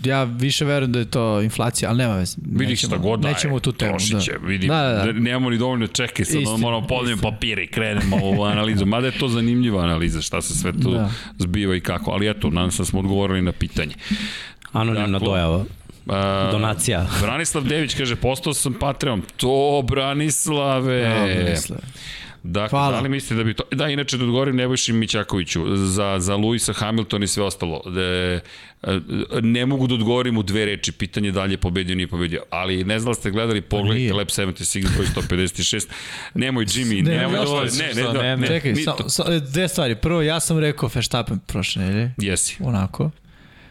[0.04, 2.38] ja više verujem da je to inflacija, ali nema veze.
[2.46, 3.98] Vidi šta god daje, Nećemo u tu temu.
[4.12, 4.48] da.
[4.48, 5.12] vidi, Da, da, da.
[5.12, 9.28] nemamo ni dovoljno čekaj, sad moramo podnijem papire i krenemo u analizu, mada je to
[9.28, 11.10] zanimljiva analiza, šta se sve tu Da.
[11.38, 13.96] zbiva i kako, ali eto, nadam se da smo odgovorili na pitanje.
[14.72, 15.64] Anonimna Dakle, dojava.
[16.08, 17.08] A, Donacija.
[17.22, 19.22] Branislav Dević kaže, postao sam Patreon.
[19.38, 21.00] To, Branislave!
[21.00, 21.78] Ja, misle.
[22.44, 22.96] Dakle, Hvala.
[22.96, 23.64] da li mislite da bi to...
[23.72, 27.82] Da, inače da odgovorim Nebojši Mićakoviću za, za Luisa Hamilton i sve ostalo.
[27.86, 28.42] Da, e,
[29.42, 32.84] ne mogu da odgovorim u dve reči, pitanje da li je pobedio nije pobedio, ali
[32.84, 34.14] ne znam da ste gledali, pogledajte nije.
[34.14, 35.08] Lab 76 broj
[35.40, 35.88] 156.
[36.34, 37.62] Nemoj Jimmy, Ne, nemoj ne, da...
[37.64, 38.48] ne, Ne, ne, ne, da, ne, ne.
[38.48, 39.96] Čekaj, sa, sa, dve stvari.
[39.96, 42.58] Prvo, ja sam rekao Verstappen prošle nedelje, Jesi.
[42.60, 43.12] onako.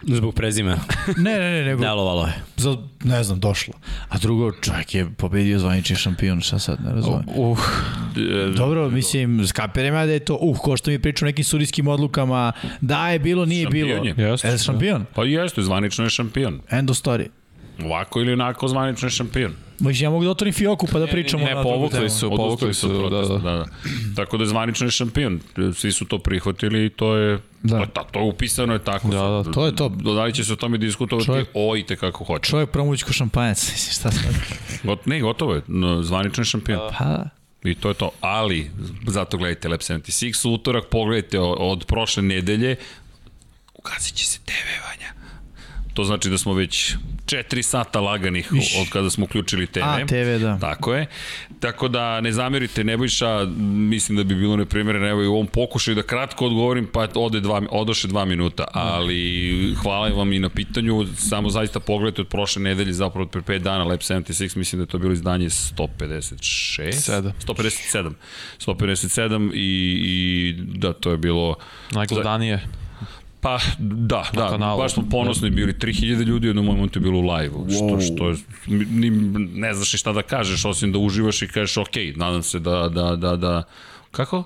[0.03, 0.79] Zbog prezimena.
[1.17, 2.33] Ne, ne, ne, nego, Delovalo je.
[2.57, 3.75] za, ne znam, došlo.
[4.09, 7.23] A drugo, čovjek je pobedio zvanični šampion, šta sad, ne razumem.
[7.29, 7.59] Uh,
[8.17, 11.45] E, Dobro, mislim, skapiram ja da je to, uh, ko što mi priča o nekim
[11.45, 14.05] sudijskim odlukama, da je bilo, nije Šampion bilo.
[14.19, 14.31] je.
[14.31, 15.05] Jeste, E, šampion?
[15.15, 16.61] Pa jeste, zvanično je šampion.
[16.71, 17.27] End of story.
[17.85, 19.53] Ovako ili onako zvanično je šampion.
[19.81, 22.31] Mislim, ja mogu da otvorim fioku pa da pričamo ne, na drugu povukli su.
[22.31, 23.65] Povukli su, od protesta, da, da, da.
[24.17, 25.41] Tako da je zvanično je šampion.
[25.75, 27.79] Svi su to prihvatili i to je Da.
[27.79, 27.87] da.
[27.87, 29.09] to, to je upisano je tako.
[29.09, 29.89] Da, da, to je to.
[29.89, 31.27] Da li će se o tome diskutovati?
[31.27, 32.51] Čovjek- o, i kako hoće.
[32.51, 34.35] Čovjek promući ko šampanjac, mislim, šta sad?
[34.83, 35.63] Got, ne, gotovo je.
[35.67, 36.81] No, Zvanično je šampion.
[36.99, 37.25] Pa,
[37.65, 38.11] I to je to.
[38.21, 38.71] Ali,
[39.07, 42.77] zato gledajte Lab 76, u utorak pogledajte od, prošle nedelje,
[43.75, 44.53] ugasit će se TV,
[44.89, 45.18] Vanja.
[45.99, 46.95] To znači da smo već
[47.27, 48.77] 4 sata laganih Iš.
[48.81, 49.81] od kada smo uključili TV.
[49.83, 50.59] A, TV, da.
[50.59, 51.07] Tako je.
[51.61, 53.45] Tako da ne zamerite Nebojša,
[53.91, 57.41] mislim da bi bilo neprimjereno evo i u ovom pokušaju da kratko odgovorim, pa ode
[57.41, 62.63] dva, odoše dva minuta, ali hvala vam i na pitanju, samo zaista pogledajte od prošle
[62.63, 66.93] nedelje, zapravo od pre 5 dana, Lab 76, mislim da je to bilo izdanje 156?
[66.93, 67.33] Sedam.
[67.47, 68.13] 157.
[68.67, 69.59] 157 i,
[70.05, 71.57] i da, to je bilo...
[71.91, 72.88] najgledanije.
[73.41, 74.79] Pa, da, da, kanalu.
[74.79, 78.29] baš smo ponosni bili, 3000 ljudi u jednom momentu je bilo u live-u, što, što
[78.29, 78.37] je,
[78.91, 79.11] ni,
[79.55, 82.89] ne znaš ni šta da kažeš, osim da uživaš i kažeš, ok, nadam se da,
[82.89, 83.63] da, da, da,
[84.11, 84.45] kako?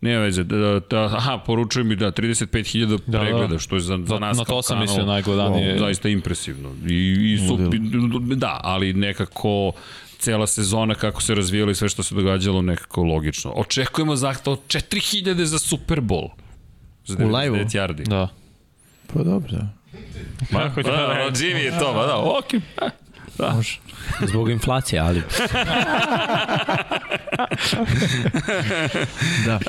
[0.00, 3.20] Nema veze, da, da, da, aha, poručuju mi da 35.000 Da, da.
[3.20, 5.78] pregleda, što je za, za Na, nas na kao to sam kanal, mislio najgledanije.
[5.78, 6.70] zaista impresivno.
[6.88, 6.94] I,
[7.34, 7.58] i su,
[8.36, 9.72] da, ali nekako
[10.18, 13.50] cela sezona kako se razvijalo i sve što se događalo nekako logično.
[13.50, 16.28] Očekujemo zahtao 4000 za Super Bowl.
[17.06, 17.56] Za U live-u?
[17.56, 18.04] 99 yardi.
[18.04, 18.28] Da.
[19.14, 19.66] pa dobro, da.
[20.50, 22.60] Ma, da, da, da, Jimmy je to, ba da, okej.
[23.38, 23.50] Da.
[23.54, 23.78] Može.
[24.26, 25.22] Zbog inflacije, ali
[29.46, 29.60] Da.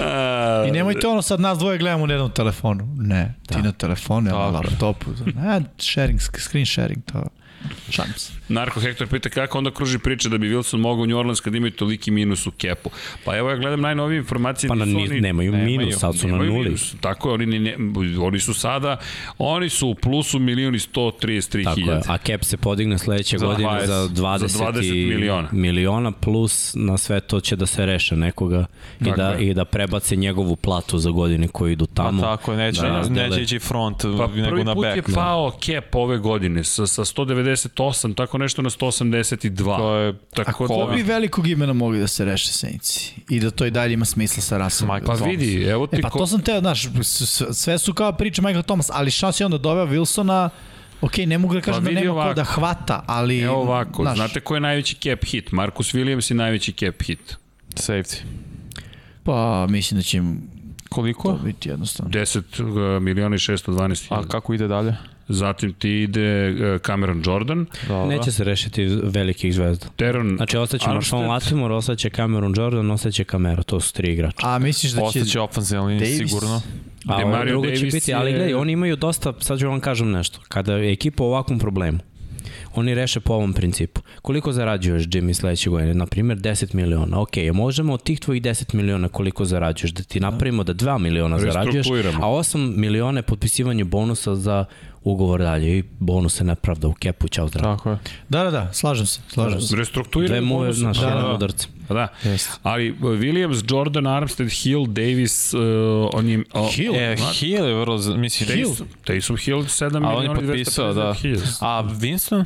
[0.68, 2.88] I nemojte ono sad nas dvoje gledamo na jednom telefonu.
[2.98, 3.56] Ne, da.
[3.56, 5.06] ti na telefonu, ja na laptopu.
[5.36, 7.24] Ne, sharing, screen sharing, to.
[7.90, 8.34] Šalim se.
[8.50, 11.56] Narko Hector pita kako onda kruži priča da bi Wilson mogao u New Orleans kad
[11.56, 12.90] imaju toliki minus u kepu.
[13.26, 14.68] Pa evo ja gledam najnovije informacije.
[14.68, 16.50] Pa na, nisu ni, oni- nemaju, nemaju, minus, sad su na nuli.
[16.60, 16.96] minus.
[17.02, 17.76] Tako je, oni, ne, ne,
[18.20, 18.98] oni su sada,
[19.38, 22.02] oni su u plusu milijun i 133 Tako je, hiljade.
[22.08, 25.48] a cap se podigne sledeće Za godine 20 za 20, za 20 i miliona.
[25.52, 28.66] miliona plus na sve to će da se reše nekoga
[29.00, 29.42] i Tako da, je.
[29.42, 32.22] i da prebace njegovu platu za godine koji idu Pa tamo.
[32.22, 34.96] tako, neće, Da, da, neće ići front Pa nego prvi na put back.
[34.98, 37.06] je pao cap ove godine sa, sa
[37.54, 39.78] 198, tako nešto na 182.
[39.78, 42.98] To je tako Ko da, bi velikog imena mogli da se reše Saints
[43.30, 44.96] i da to i dalje ima smisla sa Russellom?
[44.96, 46.88] Michael Pa vidi, evo ti E pa ko- to sam teo, znaš,
[47.54, 50.50] sve su kao priče Michael Thomas, ali šta si onda doveo Wilsona,
[51.02, 52.34] ok, ne mogu da kažem da Pa vidi nema ko ovako.
[52.34, 53.40] da hvata, ali...
[53.40, 55.52] Evo ovako, znaš, znate ko je najveći cap hit?
[55.52, 57.36] Marcus Williams je najveći cap hit.
[57.72, 58.18] safety.
[59.24, 60.42] Pa mislim da će im
[60.84, 61.34] to Koliko?
[61.34, 62.12] biti jednostavno.
[62.12, 62.38] 10
[62.96, 64.28] uh, miliona i 612 A hiljada.
[64.30, 64.96] kako ide dalje?
[65.32, 68.06] Zatim ti ide uh, Cameron Jordan, Dobro.
[68.08, 69.86] Neće se rešiti velikih zvezda.
[69.96, 70.86] Teron Znači, ostaće.
[70.86, 74.48] Marshawn Latimore, ostaće Cameron Jordan, ostaće Camero, to su tri igrača.
[74.48, 75.06] A misliš da će...
[75.06, 76.30] Ostaće ofenzivna linija Davis?
[76.30, 76.62] sigurno.
[77.08, 79.68] A ovo Demario drugo će Davis biti, ali je- gledaj, oni imaju dosta, sad ću
[79.68, 82.00] vam kažem nešto, kada je ekipa u ovakvom problemu,
[82.76, 84.02] oni reše po ovom principu.
[84.22, 85.94] Koliko zarađuješ, Jimmy, sledeće godine?
[85.94, 87.20] Na primjer, 10 miliona.
[87.22, 91.40] Ok, možemo od tih tvojih 10 miliona koliko zarađuješ, da ti napravimo da 2 miliona
[91.40, 94.66] zarađuješ, a 8 miliona je potpisivanje bonusa za
[95.04, 97.76] ugovor dalje i bonus se nepravda u kepu, ćao zdravo.
[97.76, 97.98] Tako je.
[98.30, 99.68] Da, da, da, slažem se, slažem se.
[99.68, 100.76] Dve Restrukturirani muve, bonus.
[100.78, 101.34] znaš, Da, jedan da.
[101.34, 101.68] udarca.
[101.88, 102.08] Pa da.
[102.24, 102.52] Jeste.
[102.64, 105.60] Ali uh, Williams, Jordan, Armstead, Hill, Davis, uh,
[106.14, 106.44] on je...
[106.54, 106.96] O, Hill?
[106.96, 110.48] E, znate, Hill je vrlo, mislim, Taysom, Taysom Hill 7 A on je miliona i
[110.48, 111.02] potpisao, da.
[111.02, 111.46] 250 hiljada.
[111.62, 112.46] A Winston?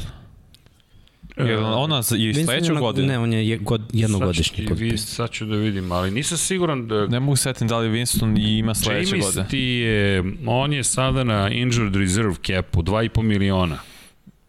[1.38, 3.08] Je ona za- i Winston sledeću je na- godinu?
[3.08, 5.06] Ne, on je god, jednogodišnji potpis.
[5.06, 7.08] Sad ću da vidim, ali nisam siguran da...
[7.08, 9.48] Ne mogu setim da li Winston i ima sledeće James godine.
[9.50, 13.78] ti je, on je sada na injured reserve capu, 2,5 miliona.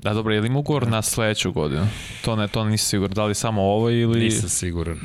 [0.01, 1.87] Da, dobro, je li ima ugovor na sledeću godinu?
[2.25, 3.15] To ne, to nisam siguran.
[3.15, 4.21] Da li samo ovo ili...
[4.21, 5.01] Nisam siguran.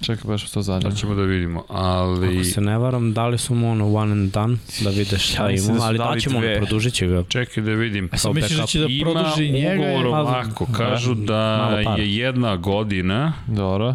[0.00, 0.90] Čekaj, baš to zanima.
[0.90, 2.34] Da ćemo da vidimo, ali...
[2.34, 5.66] Ako se ne varam, dali su mu ono one and done, da vide šta ima,
[5.68, 6.56] da ali dali daćemo mu, dve.
[6.56, 7.24] produžit će ga.
[7.24, 8.08] Čekaj da vidim.
[8.12, 9.74] A Kao misliš da će da Ima produži njega?
[9.74, 12.02] ugovor ili- ovako, kažu da Malo para.
[12.02, 13.94] je jedna godina Dobro.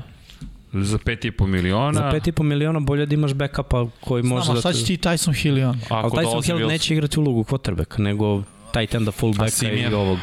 [0.74, 1.94] za 5,5 miliona.
[1.94, 4.62] Za 5,5 miliona bolje da imaš backupa koji može Znam, a da...
[4.62, 5.80] šta će ti Tyson Hill i on?
[5.90, 9.92] Ali Ako Tyson Hill neće igrati ulogu quarterbacka, nego tight enda fullbacka Simeon?
[9.92, 10.18] i ovog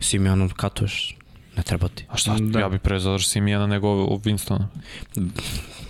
[0.00, 1.14] Simeona katuješ.
[1.58, 2.04] Ne treba ti.
[2.08, 2.36] A šta?
[2.40, 2.60] Da.
[2.60, 3.88] Ja bih pre zadrž Simijana nego
[4.24, 4.66] Winstona.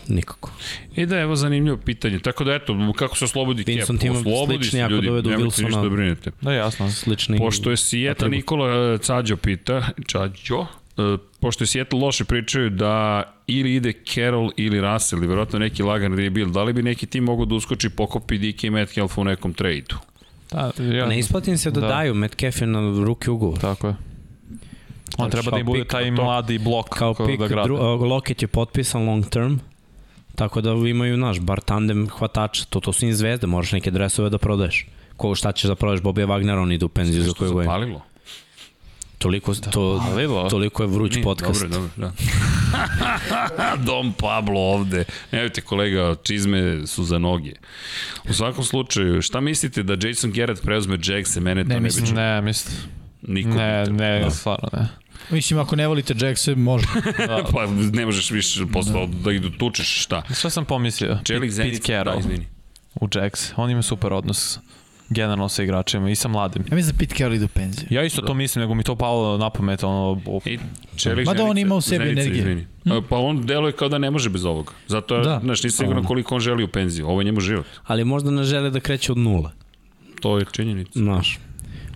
[0.09, 0.51] Nikako.
[0.97, 2.19] I da, evo zanimljivo pitanje.
[2.19, 3.65] Tako da, eto, kako se oslobodi?
[3.67, 5.83] Vincent ima Oslobodi slični se ljudi, dovedu nemojte ništa Wilsona.
[5.83, 6.31] da brinete.
[6.41, 6.91] Da, jasno.
[6.91, 7.39] Slični...
[7.39, 8.29] Pošto je Sijeta.
[8.29, 10.67] Nikola e, Cađo pita, Čađo,
[10.99, 15.83] e, pošto je Seattle loše pričaju da ili ide Carroll ili Russell, ili verovatno neki
[15.83, 19.25] lagan rebuild, da li bi neki tim mogo da uskoči i pokopi DK Metcalf u
[19.25, 19.97] nekom tradu?
[20.51, 21.87] Da, ja, Ne isplatim se da, Da.
[21.87, 23.59] daju Metcalf je na ruki ugovor.
[23.59, 23.95] Tako je.
[25.19, 27.65] On Znači, treba da im bude taj to- mladi blok Kao pik, da grade.
[27.65, 29.57] dru, Lockett je potpisan long term,
[30.35, 32.65] tako da imaju, naš, bar tandem hvatača.
[32.65, 34.87] To, to su im zvezde, moraš neke dresove da prodaješ.
[35.17, 37.65] Ko šta ćeš da prodaješ Bobija Wagner, on ide u penziju za koju godinu.
[37.65, 38.03] zapalilo?
[39.19, 40.49] Toliko, to, Zapalilo?
[40.51, 41.63] toliko je vruć Nije, podcast.
[41.63, 42.13] Dobro, dobro, da.
[43.85, 45.05] Dom Pablo ovde.
[45.33, 47.53] Nemojte kolega, čizme su za noge.
[48.31, 51.41] U svakom slučaju, šta mislite da Jason Garrett preuzme Jackse?
[51.41, 52.07] Mene to Ne ne, bi mislim.
[52.07, 52.15] čuo.
[52.15, 52.77] Ne, mislim.
[53.23, 54.31] Niko Ne, ne, Da.
[54.31, 54.89] stvarno ne.
[55.31, 56.87] Mislim, ako ne volite Jackse, može.
[57.53, 58.93] pa ne možeš više posle
[59.25, 60.23] da ih tučeš, šta?
[60.39, 61.19] Šta sam pomislio?
[61.25, 62.47] Čelik Pete Zenica, da, izvini.
[63.01, 63.53] u Jacks.
[63.57, 64.59] On ima super odnos
[65.11, 66.65] generalno sa igračima i sa mladim.
[66.71, 67.87] Ja mislim da Pete Carroll ide u penziju.
[67.91, 70.59] Ja isto to mislim, nego mi to palo na pamet, ono, o- I
[70.97, 72.39] Čelik Mada on ima u sebi Zenica, energije.
[72.41, 72.67] Izvini.
[72.87, 74.73] A, Pa on deluje kao da ne može bez ovoga.
[74.87, 75.23] Zato, Da.
[75.23, 75.41] da.
[75.45, 77.09] znaš, nisam siguran koliko on želi u penziju.
[77.09, 77.67] Ovo je njemu život.
[77.85, 79.51] Ali možda ne žele da kreće od nule.
[80.21, 80.91] To je činjenica.
[80.95, 81.39] Znaš.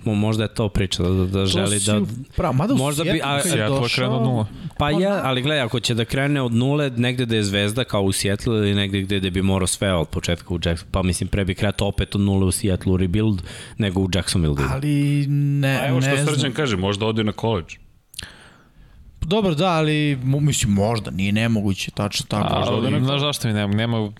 [0.04, 2.00] Mo, možda je to priča, da, da, da želi da...
[2.36, 4.46] Pravo, mada Možda bi- a- je došao- krenuo od nula.
[4.78, 8.02] Pa ja, ali gledaj, ako će da krene od nule, negde da je zvezda kao
[8.02, 11.28] u Seattle ili negde gde, gde bi morao sve od početka u Jackson, pa mislim
[11.28, 13.42] pre bi kretao opet od nule u Seattle u rebuild
[13.78, 14.56] nego u Jacksonville.
[14.56, 14.68] da.
[14.72, 17.76] Ali ne, A evo što ne Srđan kaže, možda ode na koleđ.
[19.20, 22.54] Dobro, da, ali mislim možda, nije nemoguće, tačno tako.
[22.54, 23.04] A, neko.
[23.04, 24.12] znaš zašto mi nema, nema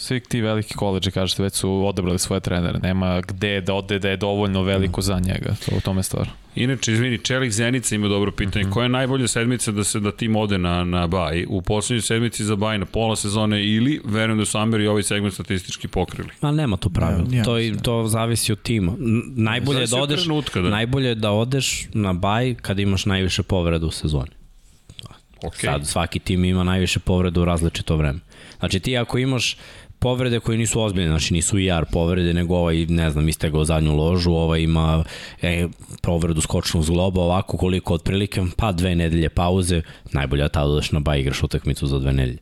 [0.00, 2.78] svi ti veliki koleđi, kažete, već su odabrali svoje trenere.
[2.78, 5.54] Nema gde da ode da je dovoljno veliko za njega.
[5.66, 6.28] To u tome stvar.
[6.54, 8.64] Inače, izvini, Čelik Zenica ima dobro pitanje.
[8.64, 8.72] Mhm.
[8.72, 11.46] Koja je najbolja sedmica da se da tim ode na, na baj?
[11.48, 15.02] U poslednjoj sedmici za baj na pola sezone ili verujem da su Amber i ovaj
[15.02, 16.28] segment statistički pokrili?
[16.40, 17.26] Ma nema tu pravila.
[17.30, 18.92] Ja to, i, to zavisi od tima.
[19.36, 20.70] Najbolje je Zavisi da od odeš, trenutka, da.
[20.70, 24.30] najbolje je da odeš na baj kad imaš najviše povreda u sezoni.
[25.42, 25.56] Ok.
[25.56, 28.18] Sad svaki tim ima najviše povreda u različito vreme.
[28.58, 29.56] Znači ti ako imaš
[30.00, 34.32] povrede koje nisu ozbiljne, znači nisu IR povrede, nego ovaj, ne znam, istegao zadnju ložu,
[34.32, 35.04] ovaj ima
[35.42, 35.68] e,
[36.02, 41.00] povredu skočnog zgloba, ovako koliko otprilike, pa dve nedelje pauze, najbolje je tada da na
[41.00, 42.38] ba igraš utakmicu za dve nedelje.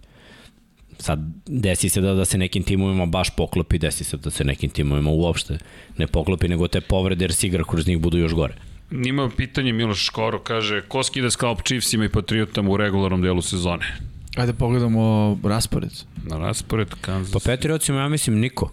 [0.99, 4.71] Sad, desi se da, da se nekim timovima baš poklopi, desi se da se nekim
[4.71, 5.59] timovima uopšte
[5.99, 8.55] ne poklopi, nego te povrede jer si igra kroz njih budu još gore.
[8.91, 13.97] Ima pitanje Miloš Škoro, kaže, ko skida skalp Chiefsima i Patriotama u regularnom delu sezone?
[14.39, 15.93] Ajde pogledamo raspored.
[16.25, 17.33] Na raspored Kansas.
[17.33, 18.73] Pa Patriotsima ja mislim niko.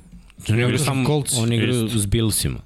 [0.50, 1.34] Oni igraju samo, Colts.
[1.38, 2.60] oni igraju s Billsima.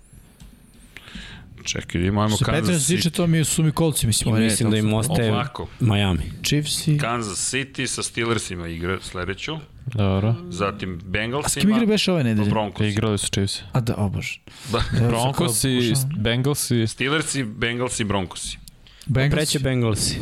[1.63, 3.15] Čekaj, imamo Kansas Petra se tiče, City.
[3.15, 4.37] to mi su mi kolci, mislim.
[4.37, 5.67] I mislim da im ostaje Ovako.
[5.79, 6.31] Miami.
[6.43, 6.97] Chiefs i...
[6.97, 10.35] Kansas City sa Steelersima igra sledeću, Dobro.
[10.49, 12.49] zatim A s kim Bengalsima, igri beše ove nedelje?
[12.49, 12.87] Broncos.
[12.87, 13.61] Igrali su Chiefs.
[13.71, 14.39] A da, o bože.
[14.71, 14.83] Da.
[15.07, 16.87] Broncos i Bengals i...
[16.87, 18.57] Steelersi, Bengalsi, Broncosi.
[19.05, 19.37] Bengals.
[19.37, 20.17] Preće Bengalsi.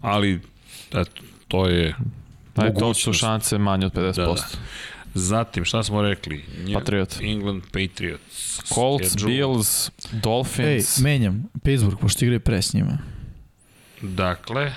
[0.00, 0.40] Ali,
[0.92, 1.94] eto, to je
[2.56, 3.20] Aj, to su mogućnost.
[3.20, 4.14] šanse manje od 50%.
[4.14, 4.36] Da, da.
[5.14, 6.44] Zatim, šta smo rekli?
[6.58, 7.16] New Patriot.
[7.22, 8.60] England Patriots.
[8.64, 9.28] Colts, Schedule.
[9.28, 10.98] Bills, Ej, Dolphins.
[10.98, 11.44] menjam.
[11.62, 12.98] Pittsburgh, pošto igraju pre s njima.
[14.02, 14.72] Dakle,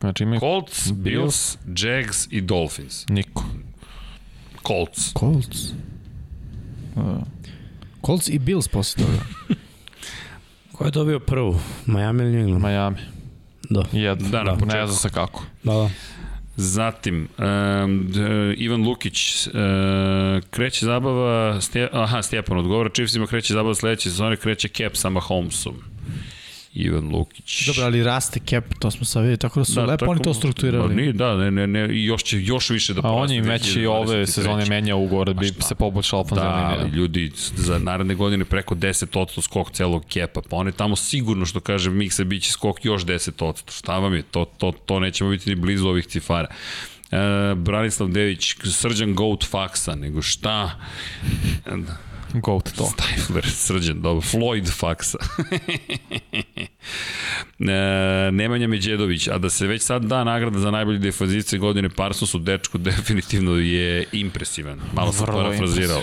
[0.00, 3.04] Znači imaju Colts, Bills, Jags i Dolphins.
[3.08, 3.44] niko.
[4.66, 5.12] Colts.
[5.12, 5.72] Colts.
[6.96, 7.18] Uh,
[8.02, 9.18] Colts i Bills posle toga.
[10.72, 11.60] Ko je dobio prvu?
[11.86, 12.62] Miami ili New England?
[12.62, 12.96] Miami.
[13.70, 13.84] Da.
[13.92, 14.28] Jedno.
[14.28, 14.86] Da, na ne početku.
[14.86, 15.42] zna se kako.
[15.62, 15.90] Da, da.
[16.56, 18.12] Zatim, um,
[18.56, 19.52] Ivan Lukić, uh,
[20.50, 25.74] kreće zabava, Stje, aha, Stjepan odgovara, Chiefsima kreće zabava sledeće sezone, kreće Cap sa Mahomesom.
[26.76, 27.66] Ivan Lukić.
[27.66, 30.22] Dobro, ali raste cap, to smo sad vidjeli, tako da su da, lepo tako- oni
[30.22, 30.94] to strukturirali.
[30.94, 33.40] nije, da, ne, ne, ne, i još će još više da A on poraste je
[33.42, 34.26] već i ove 2023.
[34.26, 36.96] sezone menja ugovor da bi se poboljšala Da, ofenzivna ali linija.
[36.96, 39.06] ljudi, za naredne godine preko 10%
[39.42, 43.32] skok celog kepa, pa on je tamo sigurno što kaže Miksa biće skok još 10%.
[43.70, 44.22] Šta vam je?
[44.22, 46.48] To, to, to nećemo biti ni blizu ovih cifara.
[47.10, 47.16] E,
[47.56, 50.70] Branislav Dević, Srđan Goat Faksa, nego šta?
[52.40, 52.84] Goat to.
[52.84, 54.20] Stifler, Srđan, dobro.
[54.20, 55.18] Floyd Faksa.
[57.58, 62.38] e, Nemanja Međedović, a da se već sad da nagrada za najbolji defanzivce godine Parsonsu,
[62.38, 64.80] dečku definitivno je impresivan.
[64.94, 66.00] Malo sam Vrlo parafrazirao.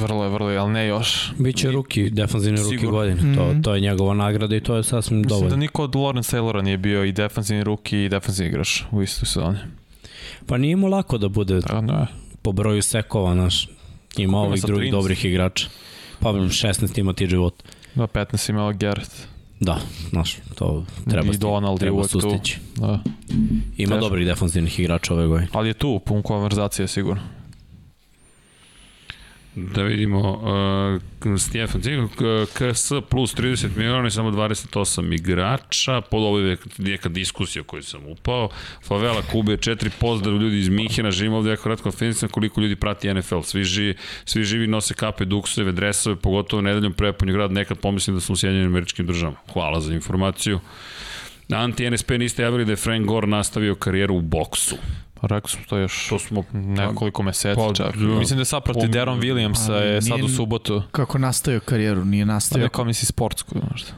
[0.00, 1.32] Vrlo je, vrlo je, ali ne još.
[1.38, 3.36] Biće ruki, defanzivni ruki godine.
[3.36, 5.56] To, to je njegova nagrada i to je sasvim Mislim da dovoljno.
[5.56, 9.58] niko od Lawrence Taylora nije bio i defensivni ruki i defensivni igrač u istoj sezoni.
[10.46, 12.06] Pa nije mu lako da bude Tako da,
[12.42, 13.68] po broju sekova, naš.
[14.18, 14.90] Ima ima ovih drugih 13?
[14.90, 15.68] dobrih igrača.
[16.20, 17.54] Pa 16 ima ti život.
[17.94, 19.12] da 15 imao Garrett.
[19.60, 19.80] Da,
[20.10, 22.20] znaš, to treba, I Donald je treba tu.
[22.20, 22.58] sustići.
[22.76, 23.00] Da.
[23.76, 24.00] Ima Teško.
[24.08, 25.48] dobrih defanzivnih igrača ove godine.
[25.52, 27.22] Ali je tu, pun konverzacije sigurno.
[29.54, 30.32] Da vidimo,
[31.24, 32.08] uh, Stefan Cigo,
[32.52, 38.06] KS plus 30 miliona i samo 28 igrača, pod ovo je neka diskusija koju sam
[38.06, 38.48] upao.
[38.84, 43.14] Favela Kube, četiri pozdrav ljudi iz Minhena, živim ovde jako kratko konferencija, koliko ljudi prati
[43.14, 43.40] NFL.
[43.40, 48.20] Svi živi, svi živi nose kape, dukseve, dresove, pogotovo nedeljom prepunju grad, nekad pomislim da
[48.20, 49.36] sam u Sjedinjenim američkim državama.
[49.52, 50.60] Hvala za informaciju.
[51.48, 54.76] Anti-NSP niste javili da je Frank Gore nastavio karijeru u boksu.
[55.20, 57.96] Pa rekao smo to još To smo nekoliko meseci pa, čak.
[57.96, 58.06] da.
[58.08, 60.82] Mislim da je sad protiv Pom- Deron Williamsa Ali je sad nije- u subotu.
[60.92, 62.64] Kako nastavio karijeru, nije Pa nastavio.
[62.64, 63.88] ne kao misli sportsku, možda.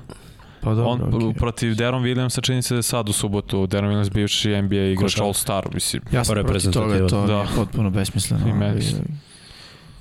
[0.60, 1.34] Pa dobro, On okej.
[1.34, 3.66] protiv Deron Williamsa čini se da je sad u subotu.
[3.66, 5.24] Deron Williams bivši NBA igrač Košarka.
[5.24, 6.02] All Star, mislim.
[6.12, 7.26] Ja sam protiv toga, to Da.
[7.26, 7.32] da.
[7.34, 8.48] je potpuno besmisleno.
[8.48, 8.82] I meni.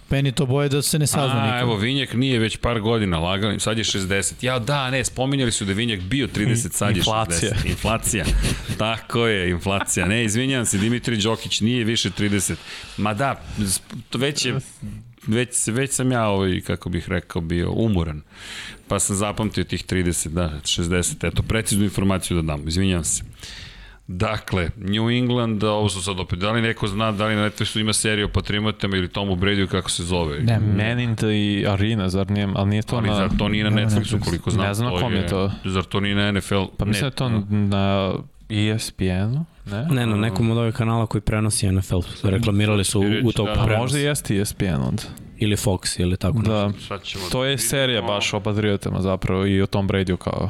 [0.10, 1.62] Meni to boje da se ne sazna A, nikad.
[1.62, 4.34] evo, Vinjak nije već par godina lagali, sad je 60.
[4.42, 7.52] Ja, da, ne, spominjali su da je Vinjak bio 30, sad je Inflacija.
[7.52, 7.70] 60.
[7.70, 8.26] Inflacija.
[8.78, 10.06] Tako je, inflacija.
[10.06, 12.56] Ne, izvinjam se, Dimitri Đokić nije više 30.
[12.98, 13.42] Ma da,
[14.14, 14.60] već je
[15.28, 18.22] već, već sam ja ovaj, kako bih rekao, bio umoran.
[18.88, 21.28] Pa sam zapamtio tih 30, da, 60.
[21.28, 23.24] Eto, preciznu informaciju da dam, izvinjam se.
[24.12, 27.80] Dakle, New England, ovo su sad opet, da li neko zna, da li na Netflixu
[27.80, 30.40] ima seriju o Patriotama ili Tomu Bradyu, kako se zove?
[30.40, 31.28] Ne, Man in the
[31.68, 33.16] Arena, zar nije, ali nije to Ali na...
[33.16, 34.68] zar to nije na Ne, na Netflixu koliko znam?
[34.68, 35.52] Ne znam na kom je to.
[35.66, 36.64] Zar to nije na NFL?
[36.78, 38.14] Pa mislim da je to na
[38.50, 39.86] ESPN-u, ne?
[39.92, 42.00] Ne, na nekom od ovih kanala koji prenosi NFL.
[42.24, 43.82] Reklamirali su u, u tog Da, Pa prenosa.
[43.82, 45.04] možda i jeste ESPN onda.
[45.38, 46.38] Ili Fox, ili tako.
[46.38, 46.52] nešto.
[46.90, 47.00] Da,
[47.32, 48.14] to je da serija vidimo.
[48.14, 50.50] baš o Patriotama zapravo i o Tom Brady kao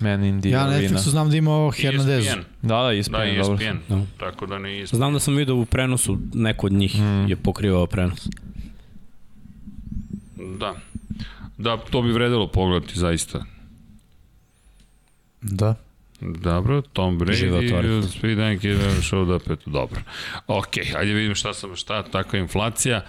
[0.00, 0.88] Man in the Ja na Arena.
[0.88, 1.82] Netflixu znam da ima ovo ESPN.
[1.82, 2.30] Hernadezu.
[2.62, 3.54] Da, da, ESPN, Da, dobro.
[3.54, 3.76] ESPN.
[3.88, 4.02] Da.
[4.18, 4.96] Tako da ne ESPN.
[4.96, 7.28] Znam da sam vidio u prenosu, neko od njih Mm.
[7.28, 8.28] je pokrivao prenos.
[10.58, 10.74] Da.
[11.58, 13.44] Da, to bi vredelo pogledati zaista.
[15.42, 15.74] Da.
[16.20, 17.18] Dobro, Tom.
[17.18, 20.00] Brady, Speed Dank je showed up, eto, dobro.
[20.46, 23.04] Ok, ajde vidimo šta sam, šta, takva inflacija.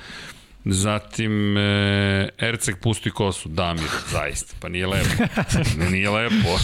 [0.65, 5.23] Zatim, e, Erceg pusti kosu, Damir, zaista, pa nije lepo.
[5.91, 6.57] Nije lepo.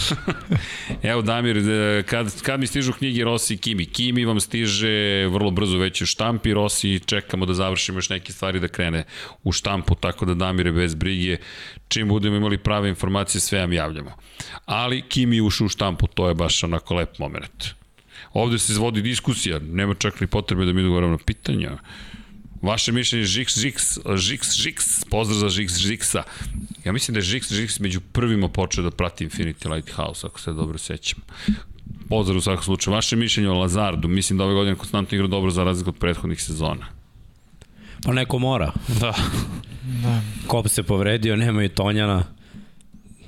[1.10, 3.86] Evo, Damir, e, kad, kad mi stižu knjige Rossi i Kimi?
[3.86, 8.60] Kimi vam stiže vrlo brzo već u štampi, Rossi čekamo da završimo još neke stvari
[8.60, 9.04] da krene
[9.44, 11.36] u štampu, tako da Damire bez brige,
[11.88, 14.16] čim budemo imali prave informacije, sve vam javljamo.
[14.66, 17.64] Ali Kimi ušao u štampu, to je baš onako lep moment.
[18.32, 21.78] Ovde se izvodi diskusija, nema čak ni potrebe da mi dogovoramo na pitanja.
[22.62, 26.22] Vaše mišljenje Žiks, Žiks, Žiks, Žiks, pozdrav za Žiks, Žiksa.
[26.84, 30.52] Ja mislim da je Žiks, Žiks među prvima počeo da prati Infinity Lighthouse, ako se
[30.52, 31.18] dobro sećam.
[32.08, 32.94] Pozdrav u svakom slučaju.
[32.94, 36.42] Vaše mišljenje o Lazardu, mislim da ove godine konstantno igra dobro za razliku od prethodnih
[36.42, 36.86] sezona.
[38.04, 38.72] Pa neko mora.
[39.00, 39.14] Da.
[40.02, 40.20] Da.
[40.46, 42.24] Ko se povredio, nema i Tonjana.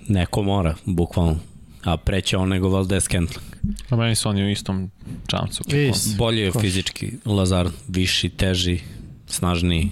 [0.09, 1.39] Neko mora, bukvalno.
[1.85, 3.47] A preće on nego Valdez Kentling.
[3.91, 4.91] A meni su oni u istom
[5.27, 5.65] čamcu.
[5.69, 6.17] Is.
[6.17, 8.81] Bolje je fizički Lazar, viši, teži,
[9.31, 9.91] snažniji.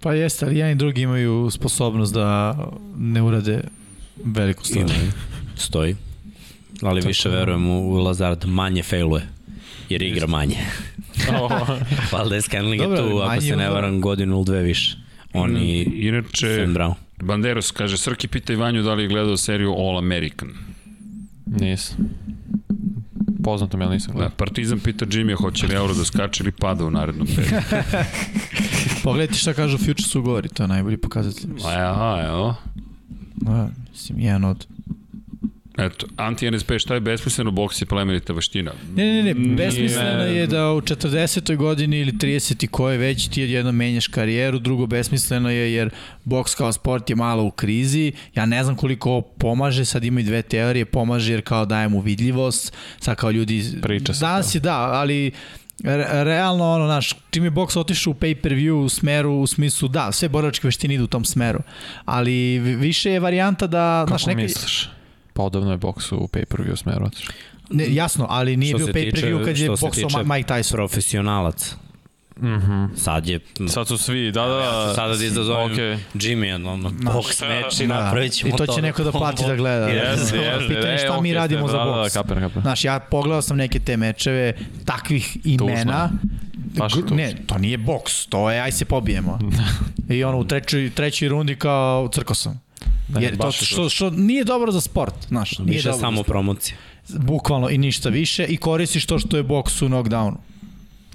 [0.00, 2.58] Pa jeste, ali jedan i drugi imaju sposobnost da
[2.98, 3.60] ne urade
[4.24, 4.90] veliku stvar.
[5.56, 5.96] Stoji.
[6.82, 9.28] Ali Tako više da- verujem u, u Lazard, manje failuje.
[9.88, 10.56] Jer igra manje.
[12.50, 14.96] Kentling je Dobro, tu, ali ako se ne varam, godinu ili dve više.
[15.32, 16.94] On i Inače, Sam Brown.
[17.22, 20.48] Banderos kaže, Srki pita Ivanju da li je gledao seriju All American.
[21.46, 21.96] Nisam.
[23.44, 24.36] Poznato mi, ali nisam Da, gledao.
[24.36, 27.66] Partizan pita Jimmy hoće li euro da skače ili pada u narednom periodu.
[29.04, 31.50] Pogledajte šta kažu Futures ugovori, to je najbolji pokazatelj.
[31.64, 32.54] Aha, evo.
[33.34, 34.66] Da, mislim, jedan od...
[35.78, 38.72] Eto, anti-NSP, šta je besmisleno, boks je plemenita vaština.
[38.94, 41.56] Ne, ne, ne, Nije- besmisleno je da u 40.
[41.56, 42.66] godini ili 30.
[42.66, 45.90] koje već ti jednom menjaš karijeru, drugo besmisleno je jer
[46.24, 50.20] boks kao sport je malo u krizi, ja ne znam koliko ovo pomaže, sad ima
[50.20, 53.64] i dve teorije, pomaže jer kao daje mu vidljivost, sad kao ljudi...
[53.82, 55.30] Priča se Danas je da, ali
[55.80, 60.12] re- realno ono, naš, čim je boks otišao u pay-per-view u smeru, u smislu, da,
[60.12, 61.58] sve borilačke veštine idu u tom smeru,
[62.04, 64.88] ali vi- više je varijanta da, Kako znaš, neka, misliš?
[65.34, 67.34] Podobno je boks u pay-per-view smeru otišao.
[67.70, 70.72] ne, jasno, ali nije Što bio pay-per-view kad je boksao Mike Tyson.
[70.72, 71.76] Profesionalac.
[72.40, 72.84] Mhm.
[72.96, 73.40] Sad je...
[73.68, 74.94] Sad su svi, da, da, da.
[74.94, 75.98] Sada da izazovem okay.
[76.14, 78.04] Jimmy, ono, boks meč i Da.
[78.04, 79.86] napravit ćemo I to će neko da plati da gleda.
[79.86, 80.68] Jeste, jeste.
[80.68, 82.12] Pitanje E, šta mi okej, radimo ste, za da, boks.
[82.12, 82.62] Da, kapiram, kapiram.
[82.62, 84.52] Znaš, ja pogledao sam neke te mečeve
[84.84, 86.10] takvih imena.
[86.78, 87.16] Baš tužno.
[87.16, 89.38] Ne, to nije boks, to je aj se pobijemo.
[90.08, 92.60] I ono u trećoj, trećoj rundi kao crko sam.
[93.08, 96.76] Ne, Jer to što, što nije dobro za sport, znaš, nije Više dobro samo promocija.
[97.08, 100.36] Bukvalno i ništa više i koristiš to što je boks u knockdownu.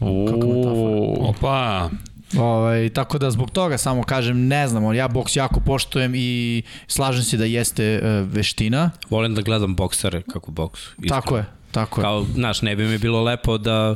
[0.01, 1.29] Uuu.
[1.29, 1.89] Opa,
[2.37, 7.23] Ovaj, tako da zbog toga samo kažem, ne znam, ja boks jako poštujem i slažem
[7.23, 8.91] se da jeste uh, veština.
[9.09, 10.91] Volim da gledam boksere kako boksu.
[11.07, 12.03] Tako je, tako je.
[12.03, 13.95] Kao, znaš, ne bi mi bilo lepo da,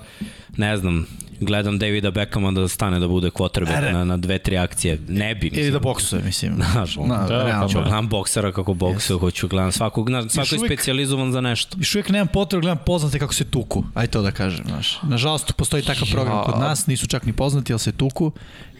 [0.58, 1.08] ne znam,
[1.40, 5.00] gledam Davida Beckhama da stane da bude quarterback na, na dve, tri akcije.
[5.08, 5.74] Ne bi, Ili mislim.
[5.74, 6.54] da boksuje, mislim.
[6.72, 7.52] Znaš, ono, Na, Da, realno.
[7.54, 11.78] pa Hoću gledam boksera kako boksuje, hoću gledam svakog, na, svako je specijalizovan za nešto.
[11.80, 13.84] Još uvijek nemam potrebu, gledam poznate kako se tuku.
[13.94, 15.00] Aj to da kažem, znaš.
[15.04, 18.32] Nažalost, postoji takav program kod nas, nisu čak ni poznati, ali se tuku.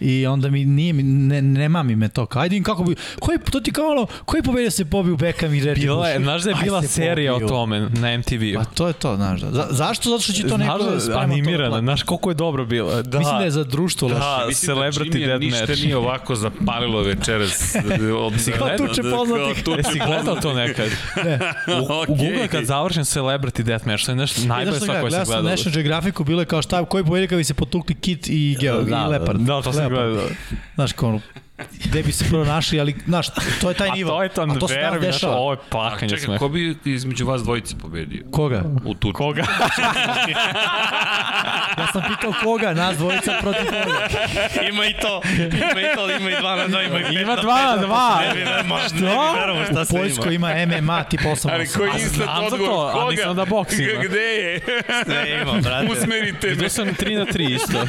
[0.04, 2.26] I onda mi nije, ne, nema mi me to.
[2.26, 5.54] Kao, ajde im kako bi, koji, to ti kao ono, koji pobedio se pobiju Beckham
[5.54, 7.46] i Reggie Bila je, znaš da je bila se serija pobiju.
[7.46, 8.54] o tome na MTV-u.
[8.56, 9.52] Pa to je to, znaš da.
[9.52, 10.10] Za, zašto?
[10.10, 13.02] Zato što će to neko Znaš da, animirana, da znaš koliko je dobro bila.
[13.02, 14.20] Da, Mislim da je za društvo loše.
[14.20, 15.84] Da, mislim da Celebrity Jimmy ništa Deathmatch.
[15.84, 17.76] nije ovako zapalilo večeras.
[18.18, 19.64] Od, Kao tuče poznatih.
[19.78, 20.88] Jesi gledao to nekad?
[22.08, 25.26] U, u Google kad završen Celebrity Deathmatch, to je nešto najbolje Najbolje stvar koje gledao
[25.26, 25.46] se sam.
[25.46, 28.76] National Geographicu, bilo je kao šta, koji pobedi kad bi se potukli kit i, geo,
[28.76, 29.40] Da, i da, lepard.
[29.40, 30.28] Da, to sam Gledao.
[30.76, 31.20] Znaš, kao
[31.58, 33.28] gde bi se prvo našli, ali, znaš,
[33.62, 34.10] to je taj A nivo.
[34.10, 36.40] to je A to se verujem, znaš, ovo je A plakanje čekaj, smeh.
[36.40, 38.24] ko bi između vas dvojice pobedio?
[38.32, 38.64] Koga?
[38.86, 39.44] U tu Koga?
[41.78, 44.08] Ja sam pitao koga, nas dvojica protiv koga.
[44.70, 45.22] Ima i to,
[45.72, 48.22] ima i to, ima i dva na dva, ima i Ima dva na dva.
[48.88, 49.82] Što?
[49.94, 52.68] U Poljskoj ima MMA tip 8 Ali koji je instant znam za odgovor?
[52.68, 53.12] to, a Koga?
[53.12, 54.04] nisam da boks ima.
[54.04, 54.60] Gde je?
[55.06, 55.88] Sve ima, brate.
[55.92, 56.54] Usmerite me.
[56.54, 57.88] Vidio sam 3 na 3 isto.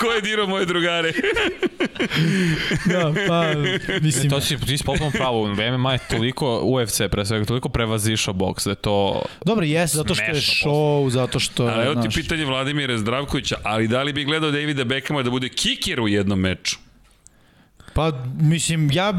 [0.00, 1.12] Ko je dirao moje drugare?
[2.86, 3.44] Da, pa,
[4.02, 8.34] mislim, To si, ti si potpuno pravo, MMA je toliko, UFC pre svega, toliko prevazišao
[8.34, 9.22] boks da je to...
[9.44, 13.56] dobro, jes, zato što je show, zato što Ali evo ti znaš, pitanje Vladimira Zdravkovića,
[13.62, 16.76] ali da li bi gledao Davida Beckhama da bude kiker u jednom meču?
[17.94, 19.14] Pa, mislim, ja,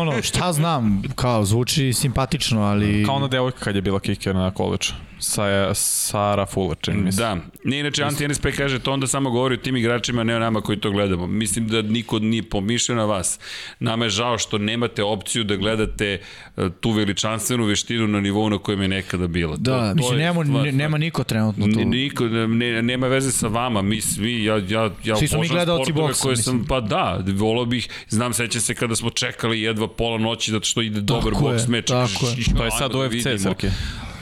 [0.00, 3.04] ono, šta znam, kao, zvuči simpatično, ali...
[3.04, 4.92] Kao ona devojka kad je bila kiker na količu.
[5.18, 7.18] Sa, Sara Fuller, čini mi se.
[7.18, 10.40] Da, ne, inače Anti NSP kaže to onda samo govori o tim igračima, ne o
[10.40, 11.26] nama koji to gledamo.
[11.26, 13.38] Mislim da niko nije pomišljao na vas.
[13.80, 16.20] Nama je žao što nemate opciju da gledate
[16.56, 19.56] uh, tu veličanstvenu veštinu na nivou na kojem je nekada bila.
[19.56, 21.70] Da, to, to mislim, nema, stvar- nema niko trenutno tu.
[21.70, 25.46] Ni- Niko, ne, nema veze sa vama, mi svi, ja, ja, ja Svi smo mi
[25.46, 26.66] sportove boksa, koje sam, mislim.
[26.66, 30.82] pa da, volao bih, znam, sećam se kada smo čekali jedva pola noći zato što
[30.82, 31.86] ide dobar Tako boks meč.
[31.86, 32.54] tako je.
[32.56, 33.42] To je sad da UFC.
[33.42, 33.70] Srke.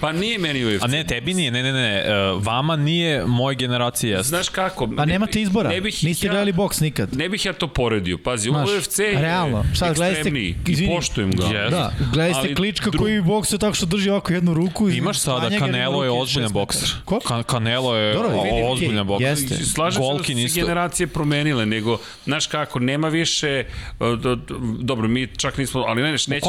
[0.04, 0.82] Pa nije meni UFC.
[0.82, 2.04] A ne, tebi nije, ne, ne, ne, e,
[2.36, 4.28] vama nije, moje generacije jeste.
[4.28, 4.88] Znaš kako?
[4.88, 7.14] Pa nemate izbora, Ne bih niste ja- gledali boks nikad.
[7.14, 8.18] Ne bih ja to poredio.
[8.18, 10.92] Pazi, Znaš, UFC je realno, sad gledajte- ekstremniji izvini.
[10.92, 11.44] i poštujem ga.
[11.44, 11.70] Yes.
[11.70, 11.92] Da,
[12.34, 14.90] Ali klička dru- koji boksuje tako što drži ovako jednu ruku.
[14.90, 16.88] i Imaš sada, Canelo je ozbiljan bokser.
[17.04, 17.20] Ko?
[17.20, 18.30] Ka Canelo je Dobro,
[18.64, 19.28] ozbiljan bokser.
[19.28, 19.54] jeste.
[19.56, 23.64] Slažem Golkin se da su se generacije promenile, nego, znaš kako, nema više,
[24.00, 24.36] d-
[24.80, 26.40] dobro, mi čak nismo, ali ne, nećeš mi-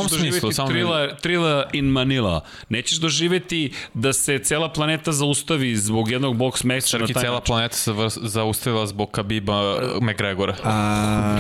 [0.68, 2.42] trila, trila in Manila.
[2.70, 2.98] Nećeš
[3.46, 7.46] doživeti da se cela planeta zaustavi zbog jednog boks meča na Srki, taj cela način.
[7.46, 7.92] planeta se
[8.22, 10.56] zaustavila zbog Kabiba McGregora.
[10.64, 11.38] A,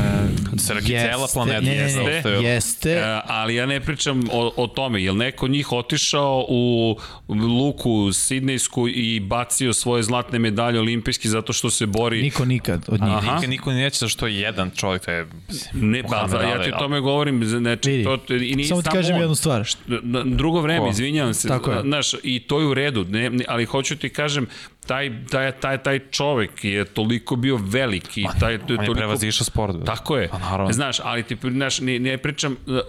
[0.57, 2.41] Srki, cela planeta ne, ne, je ne, zaustavila.
[2.41, 2.91] Jeste.
[2.91, 6.95] E, ali ja ne pričam o, o tome, jel neko njih otišao u
[7.27, 13.01] luku sidnejsku i bacio svoje zlatne medalje olimpijski zato što se bori Niko nikad od
[13.01, 13.13] njih.
[13.13, 13.35] Aha.
[13.35, 15.27] Nikad niko neće zašto što je jedan čovjek, to je...
[15.73, 18.81] Ne, pa Mohamed za, ja ti o tome govorim, znači, Vidi, to, i nije samo
[18.81, 19.21] ti kažem on.
[19.21, 19.67] jednu stvar.
[20.25, 20.89] Drugo vreme, Ko?
[20.89, 21.83] izvinjavam se, Tako je.
[21.85, 24.47] Znaš, i to je u redu, ne, ne, ali hoću ti kažem,
[24.87, 29.45] taj, taj, taj, taj čovek je toliko bio veliki, i taj, On je toliko prevazišao
[29.45, 29.75] sport.
[29.85, 30.27] Tako je.
[30.27, 30.73] Pa naravno.
[30.73, 32.79] Znaš, ali ti znaš, ne, ne pričam, uh,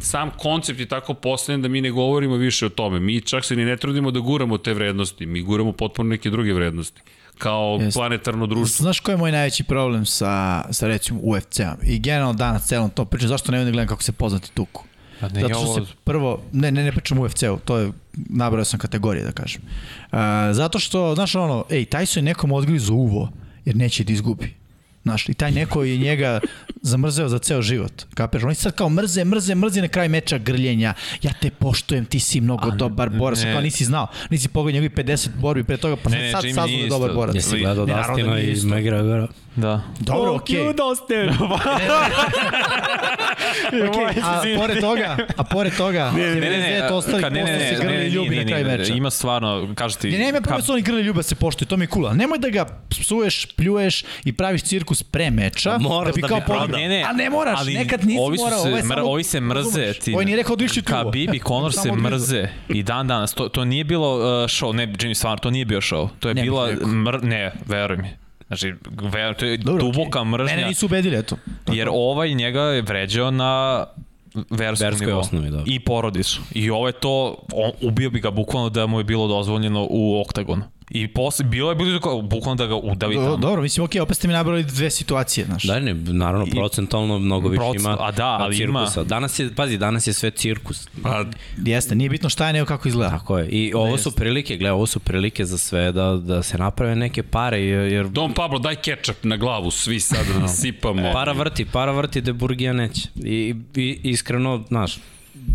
[0.00, 3.00] sam koncept je tako postavljen da mi ne govorimo više o tome.
[3.00, 6.52] Mi čak se ni ne trudimo da guramo te vrednosti, mi guramo potpuno neke druge
[6.52, 7.00] vrednosti
[7.38, 7.98] kao Jeste.
[7.98, 8.82] planetarno društvo.
[8.82, 13.04] Znaš koji je moj najveći problem sa, sa recimo UFC-om i generalno danas celom to
[13.04, 14.84] pričam, zašto ne vidim da gledam kako se poznati tuku?
[15.28, 18.64] Pa nije Zato što se prvo, ne, ne, ne pričam u UFC-u, to je, nabrao
[18.64, 19.62] sam kategorije da kažem.
[20.12, 20.18] Uh,
[20.52, 23.30] zato što, znaš ono, ej, Tyson je nekom odgrizo uvo,
[23.64, 24.54] jer neće da izgubi.
[25.04, 26.40] Znaš, i taj neko je njega
[26.82, 28.04] zamrzeo za ceo život.
[28.14, 28.42] Kapeš?
[28.42, 30.94] Oni sad kao mrze, mrze, mrze na kraj meča grljenja.
[31.22, 33.42] Ja te poštujem, ti si mnogo dobar borac.
[33.42, 33.52] ne.
[33.52, 36.42] Kao nisi znao, nisi pogledao njegovih 50 borbi pre toga, pa Ne, ne, ne, sad
[36.54, 37.34] saznao da dobar borac.
[37.34, 38.68] Jesi gledao Ne, nije i isto.
[39.56, 39.80] Da.
[40.00, 40.60] Dobro, okej.
[40.60, 40.74] Okay.
[40.76, 41.48] Dustin!
[43.72, 47.58] Okay, a pored toga, a pored toga, ne, ne, ne, to ostali kad- ne, ne,
[47.58, 48.94] ne, se grli ne, ljubi na nije, meča.
[48.94, 50.08] Ima stvarno, kažeš ti...
[50.08, 52.06] Ja nema ka- problem da su oni grli ljube se poštuju, to mi je cool.
[52.06, 56.28] ali Nemoj da ga psuješ, pljuješ i praviš cirkus pre meča, moraš da bi da
[56.28, 56.78] kao pobegao.
[56.78, 58.62] Ne, ne, A ne moraš, ali nekad nisi ovi morao.
[58.62, 59.92] Se, ovo je mr, samo- ovi se mrze.
[59.92, 60.92] Ti, Ovaj nije rekao da išli tu.
[60.92, 62.48] Khabib i Conor se mrze.
[62.68, 63.34] I dan danas.
[63.34, 64.72] To, to nije bilo uh, show.
[64.72, 66.08] Ne, Jimmy, stvarno, to nije bio show.
[66.20, 66.68] To je Ne bila...
[66.72, 68.23] Mr, ne, veruj mi.
[68.46, 68.74] Znači,
[69.38, 70.30] to je Dobro, duboka okej.
[70.30, 70.56] mržnja.
[70.56, 71.36] Mene nisu ubedili, eto.
[71.66, 73.84] Jer ovaj njega je vređao na
[74.50, 75.20] verskom Verskoj nivou.
[75.20, 75.62] osnovi, da.
[75.66, 76.44] I porodično.
[76.54, 80.20] I ovo je to, on, ubio bi ga bukvalno da mu je bilo dozvoljeno u
[80.20, 80.62] oktagonu.
[80.94, 83.36] I posle, bilo je bilo bukvalno da ga udavi Do, tamo.
[83.36, 85.62] dobro, mislim, okej, opet ste mi nabrali dve situacije, znaš.
[85.62, 88.80] Da, ne, naravno, I- procentalno mnogo više Procent- ima a da, ali ima.
[88.80, 89.04] cirkusa.
[89.04, 90.88] Danas je, pazi, danas je sve cirkus.
[91.02, 91.24] Pa,
[91.58, 93.10] Jeste, nije bitno šta je, nego kako izgleda.
[93.10, 93.48] Tako je.
[93.48, 97.22] I ovo su prilike, gle, ovo su prilike za sve da, da se naprave neke
[97.22, 101.12] pare, jer, Don Pablo, daj kečap na glavu, svi sad da sipamo.
[101.12, 103.08] para vrti, para vrti da Burgija neće.
[103.16, 104.98] I, i iskreno, znaš,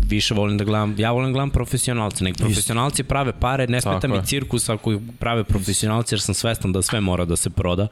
[0.06, 4.08] više volim da gledam, ja volim da gledam profesionalce, nek profesionalci prave pare, ne smeta
[4.08, 7.86] mi cirkus ako prave profesionalci, jer sam svestan da sve mora da se proda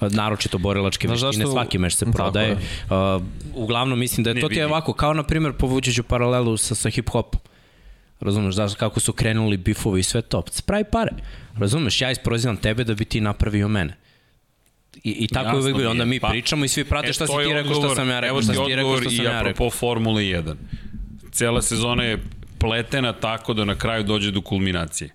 [0.00, 2.48] naročito borilačke Znaš veštine, zašto- svaki meš se prodaje.
[2.48, 2.56] je.
[2.86, 3.22] Uh,
[3.54, 6.74] uglavnom mislim da je to ti je ovako, kao na primjer povući ću paralelu sa,
[6.74, 7.38] sa hip-hopom.
[8.20, 10.42] Razumeš, znaš kako su krenuli bifovi i sve to.
[10.50, 11.10] Spravi pare.
[11.54, 13.96] Razumeš, ja isprozivam tebe da bi ti napravio mene.
[14.96, 15.90] I, i tako Jasno je uvek bilo.
[15.90, 18.08] Onda mi Pa, pričamo i svi prate E, šta si ti rekao, šta odgovor- sam
[18.10, 19.40] ja rekao, evo šta ti si ti rekao, odgovor šta sam i ja rekao.
[19.50, 20.54] apropo Formule 1.
[21.36, 22.18] Cela sezona je
[22.58, 25.10] pletena tako da na kraju dođe do kulminacije.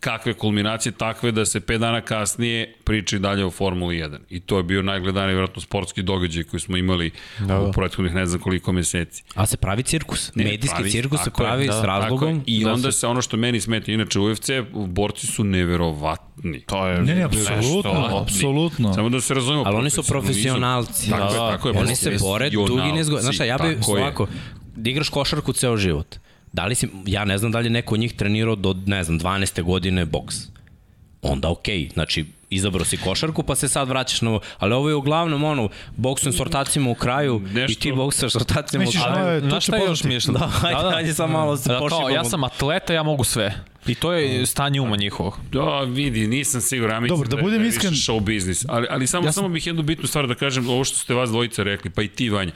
[0.00, 0.92] Kakve kulminacije?
[0.92, 4.18] Takve da se 5 dana kasnije priča i dalje o Formuli 1.
[4.30, 8.26] I to je bio najgledaniji, vjerojatno, sportski događaj koji smo imali da, u prethodnih ne
[8.26, 9.22] znam koliko meseci.
[9.34, 10.34] A se pravi cirkus.
[10.34, 12.42] Ne, Medijski pravi- cirkus se pravi da, s razlogom.
[12.46, 14.50] I da onda se- se ono što meni smeta, inače u UFC
[14.86, 16.60] borci su neverovatni.
[16.60, 18.94] To je Ne, ne, apsolutno, apsolutno.
[18.94, 19.62] Samo da se razumemo.
[19.66, 21.10] Ali oni su profesionalci.
[21.10, 21.78] Tako je, Da, tako je.
[21.78, 23.22] Oni se bore dugi niz godina.
[23.22, 24.02] Znaš šta, ja bi Tako je.
[24.02, 24.26] ovako,
[24.80, 26.16] da igraš košarku ceo život.
[26.52, 29.04] Da li si, ja ne znam da li je neko od njih trenirao do, ne
[29.04, 29.62] znam, 12.
[29.62, 30.36] godine boks.
[31.22, 31.92] Onda okej, okay.
[31.92, 34.38] znači izabrao si košarku pa se sad vraćaš na.
[34.58, 38.36] Ali ovo je uglavnom ono, boksujem s ortacima u kraju Nešto- i ti boksaš s
[38.36, 39.40] ortacima u kraju.
[39.40, 40.00] to Znaš šta još poznati.
[40.00, 40.32] smiješno?
[40.32, 42.08] Da, ajde, ajde sad malo se da, kao, pošibamo.
[42.08, 43.54] ja sam atleta, ja mogu sve.
[43.86, 45.38] I to je stanje uma njihovog.
[45.52, 46.94] Da, vidi, nisam siguran.
[46.96, 48.64] Ja mislim Dobro, da je- budem više iskren- Show biznis.
[48.68, 51.14] Ali, ali samo, Ja sam- samo bih jednu bitnu stvar da kažem, ovo što ste
[51.14, 52.52] vas dvojica rekli, pa i ti, Vanja.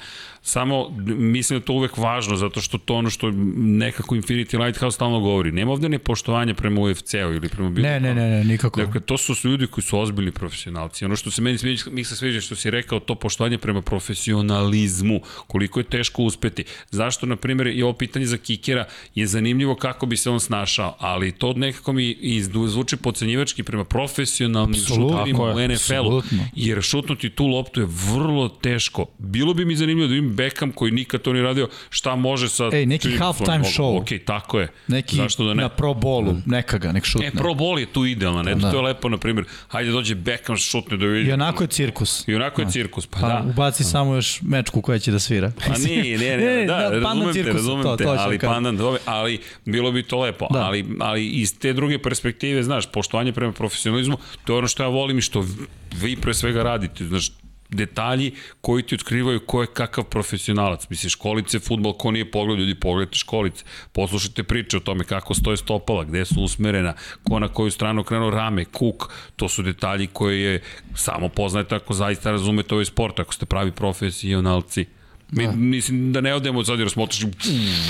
[0.47, 4.95] Samo mislim da je to uvek važno, zato što to ono što nekako Infinity Lighthouse
[4.95, 5.53] stalno govori.
[5.53, 8.81] Nema ovde nepoštovanja prema UFC-u ili prema bilo Ne, ne, ne, ne, nikako.
[8.81, 11.05] Dakle, to su ljudi koji su ozbiljni profesionalci.
[11.05, 15.21] Ono što se meni sviđa, mi se sviđa što si rekao, to poštovanje prema profesionalizmu,
[15.47, 16.65] koliko je teško uspeti.
[16.91, 20.97] Zašto, na primjer, i ovo pitanje za kikera je zanimljivo kako bi se on snašao,
[20.99, 26.23] ali to nekako mi izdu- zvuči pocenjivački prema profesionalnim šuterima Tako u NFL-u,
[26.55, 29.07] jer šutnuti tu loptu je vrlo teško.
[29.19, 32.71] Bilo bi mi zanimljivo da vidim Beckham koji nikad to nije radio, šta može sa...
[32.73, 34.01] Ej, neki halftime show.
[34.01, 34.69] Ok, tako je.
[34.89, 35.63] Neki Zašto da ne?
[35.63, 37.27] na pro bolu, neka ga, nek šutne.
[37.27, 38.71] E, pro bol je tu idealan, eto, Da.
[38.71, 41.31] to je lepo, na primjer, hajde dođe Beckham šutne da vidi.
[41.31, 42.29] I onako je cirkus.
[42.29, 43.45] I onako je cirkus, pa, Pa da.
[43.49, 45.53] ubaci samo još mečku koja će da svira.
[45.67, 49.01] Pa nije, nije, nije, da, pandan razumem te, razumem to, te, to ali pandan, dobro,
[49.05, 50.59] ali bilo bi to lepo, Da.
[50.59, 54.89] ali, ali iz te druge perspektive, znaš, poštovanje prema profesionalizmu, to je ono što ja
[54.89, 55.45] volim i što
[55.95, 57.31] vi pre svega radite, znaš,
[57.75, 60.89] detalji koji ti otkrivaju ko je kakav profesionalac.
[60.91, 63.65] Misliš, školice, futbol, ko nije pogled, ljudi, pogledajte školice.
[63.93, 68.31] Poslušajte priče o tome kako stoje stopala, gde su usmerena, ko na koju stranu krenuo
[68.31, 69.13] rame, kuk.
[69.37, 70.63] To su detalji koje je
[70.95, 74.87] samo poznajete ako zaista razumete ovaj sport, ako ste pravi profesionalci.
[75.31, 77.31] Mi, mislim da ne odemo sad jer smo otišli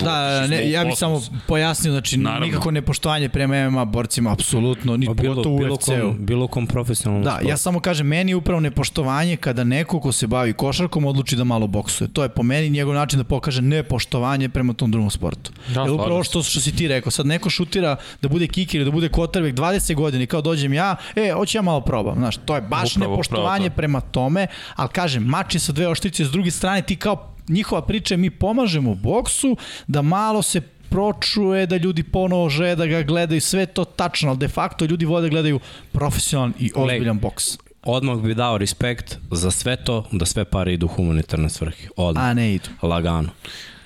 [0.03, 2.47] Da, ne, ja bih samo pojasnio, znači Naravno.
[2.47, 6.67] nikako nepoštovanje prema MMA borcima, apsolutno, ni Pa bilo, pogotovo u bilo, kom, bilo kom
[6.67, 7.49] profesionalnom Da, sportu.
[7.49, 11.45] ja samo kažem, meni je upravo nepoštovanje kada neko ko se bavi košarkom odluči da
[11.45, 12.09] malo boksuje.
[12.09, 15.53] To je po meni njegov način da pokaže nepoštovanje prema tom drugom sportu.
[15.69, 18.85] Da, Jer upravo što, što si ti rekao, sad neko šutira da bude kiker ili
[18.85, 22.15] da bude quarterback 20 godina i kao dođem ja, e, hoću ja malo probam.
[22.17, 23.77] Znaš, to je baš Upravo, nepoštovanje upravo to.
[23.77, 24.47] prema tome,
[24.77, 28.19] ali kažem, mač je sa dve oštrice, s druge strane ti kao njihova priča je
[28.19, 29.57] mi pomažemo u boksu
[29.87, 30.61] da malo se
[30.95, 35.05] pročuje da ljudi ponovo žele da ga gledaju, sve to tačno, ali de facto ljudi
[35.05, 35.61] vole da gledaju
[35.93, 37.59] profesionalan i ozbiljan boks.
[37.83, 41.89] Odmah bi dao respekt za sve to, da sve pare idu u humanitarne svrhe.
[41.97, 42.25] Odmah.
[42.25, 42.69] A ne idu.
[42.83, 43.29] Lagano.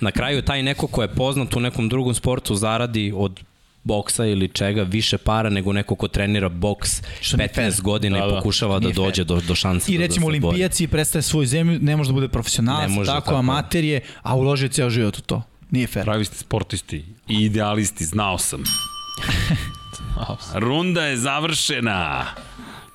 [0.00, 3.40] Na kraju taj neko ko je poznat u nekom drugom sportu zaradi od
[3.89, 7.73] boksa ili čega više para nego neko ko trenira boks Što nije 15 fair.
[7.83, 8.36] godina Da, i da.
[8.36, 10.47] pokušava da dođe do, do šanse I da, recimo da se bori.
[10.47, 14.34] olimpijac i predstaje svoju zemlju, ne može da bude profesionalac, tako, tako amater je, a
[14.36, 15.42] uložio ceo život u to.
[15.70, 16.05] Nije fair.
[16.05, 18.62] Pravi ste sportisti i idealisti, znao sam.
[20.55, 22.25] Runda je završena.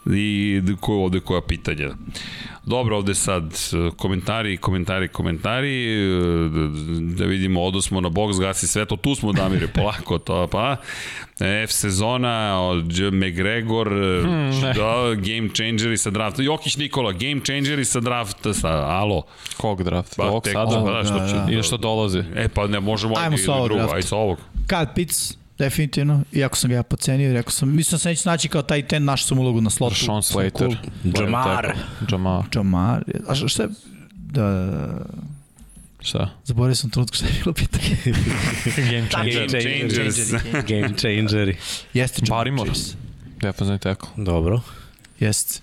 [0.05, 1.89] I ko ovde koja pitanja?
[2.65, 6.07] Dobro, ovde sad e, komentari, komentari, komentari, e,
[7.17, 10.75] da vidimo, odosmo na boks, gasi sve to, tu smo Damire, polako to, pa,
[11.63, 12.83] F sezona, od.
[13.13, 13.87] McGregor,
[14.23, 19.23] hmm, da, game changeri sa drafta, Jokić Nikola, game changeri sa drafta, sa, alo,
[19.57, 20.15] Kog draft?
[20.17, 20.81] Pa, Ovog tek- sada?
[20.85, 22.19] pa da, što će- Ili što dolazi?
[22.35, 24.37] e pa ne, možemo Ajmo ajde sa ovog drugo, ajde sa ovog.
[24.67, 28.47] Kad Pitts, definitivno, iako sam ga ja pocenio, rekao sam, mislim da se neće naći
[28.47, 29.95] kao taj ten, našao sam ulogu na slotu.
[29.95, 30.51] Sean Slater.
[30.57, 30.75] cool.
[31.19, 31.73] Jamar.
[32.11, 32.43] Jamar.
[32.55, 33.03] Jamar.
[33.27, 33.69] A šta- je,
[34.15, 34.77] da,
[35.99, 36.29] Šta?
[36.45, 37.97] zaboravio sam trenutku šta je bilo pitanje.
[38.91, 39.47] Game Game
[39.89, 40.31] changers.
[40.67, 41.57] Game changeri.
[41.93, 42.93] Jeste Jamar Barrymore.
[43.41, 44.09] Defensivni tackle.
[44.17, 44.61] Dobro.
[45.19, 45.61] Jeste.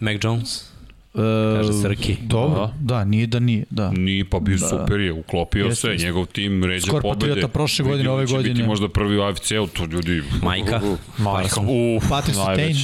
[0.00, 0.64] Mac Jones.
[1.14, 2.16] E, Kaže Srki.
[2.22, 3.90] Dobro, da, nije da nije, da.
[3.90, 4.68] Nije, pa bio Da.
[4.68, 7.18] super je, uklopio Jeste, se, njegov tim ređe Skor pobede.
[7.28, 8.54] Patriota prošle godine, ove da će godine.
[8.54, 10.22] biti možda prvi u AFC-u, to ljudi...
[10.42, 10.80] Majka.
[11.18, 11.60] Majka.
[11.60, 12.36] Uf, Patrick.
[12.38, 12.76] Sutain.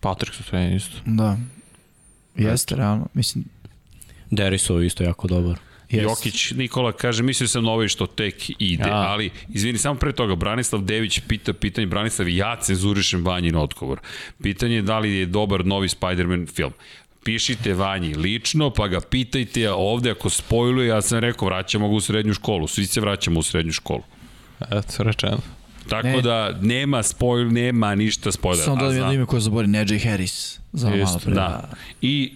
[0.00, 0.96] Patrick Sutain isto.
[1.06, 1.38] Da.
[2.36, 3.06] Jeste, realno.
[3.14, 3.44] Mislim,
[4.30, 5.58] Derisov isto jako dobar.
[5.90, 6.02] jeste.
[6.02, 8.94] Jokić Nikola kaže, mislio sam na ovaj što tek ide, Ja.
[8.96, 13.98] ali, izvini, samo pre toga, Branislav Dević pita pitanje, Branislav, ja cenzurišem Vanjin odgovor.
[14.42, 16.72] Pitanje je da li je dobar novi Spider-Man film.
[17.28, 21.94] Pišite Vanji lično, pa ga pitajte, a ovde ako spojluje, ja sam rekao, vraćamo ga
[21.94, 24.02] u srednju školu, svi se vraćamo u srednju školu.
[24.60, 25.38] Eto, rečeno.
[25.88, 26.22] Tako Ne.
[26.22, 28.64] da nema spoil, nema ništa spoilera.
[28.64, 28.96] Samo da znam.
[28.96, 30.60] jedno ime koje zabori, Najee Harris.
[30.72, 31.34] Za malo pre.
[31.34, 31.68] Da.
[32.00, 32.32] I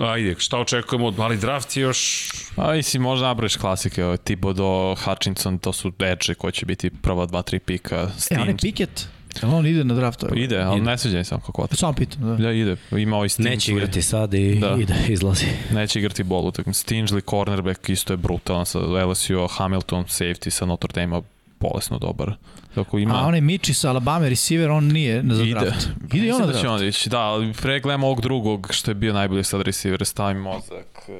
[0.00, 4.16] ajde, šta očekujemo od ali draft je još A i si možda nabraviš klasike, ovo,
[4.16, 7.96] Thibodeau, Hutchinson, to su edge koji će biti prva dva, tri pika.
[7.96, 9.15] E, Steen, on je Pickett.
[9.42, 10.24] Jel on ide na draft?
[10.28, 11.76] Pa ide, ali ne sviđa mi se on kako kvota.
[11.76, 12.36] Samo pitam, da.
[12.36, 12.76] Da, ide.
[12.92, 13.44] Ima ovaj Stingley.
[13.44, 14.68] Neće igrati sad i Da.
[14.68, 14.82] da.
[14.82, 15.46] ide, izlazi.
[15.70, 16.84] Neće igrati bol utakmicu.
[16.84, 21.22] Stingley, cornerback, isto je brutalan sa LSU, Hamilton, safety sa Notre Dame,
[21.60, 22.32] bolesno dobar.
[22.74, 23.14] Tako ima...
[23.14, 25.52] A onaj Michi sa Alabama receiver, on nije na za Ide.
[25.52, 25.88] draft.
[26.12, 26.80] Ide i on na da će draft.
[26.80, 30.38] on ići, da, ali pre gledam ovog drugog što je bio najbolji sad receiver, stavim
[30.38, 31.14] mozak, uh,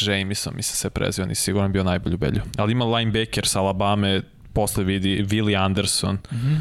[0.00, 2.40] Jameson, mislim se prezio, nisi siguran bio najbolji u belju.
[2.56, 4.20] Ali ima linebacker sa Alabama,
[4.52, 6.54] posle vidi Willie Anderson, Mhm.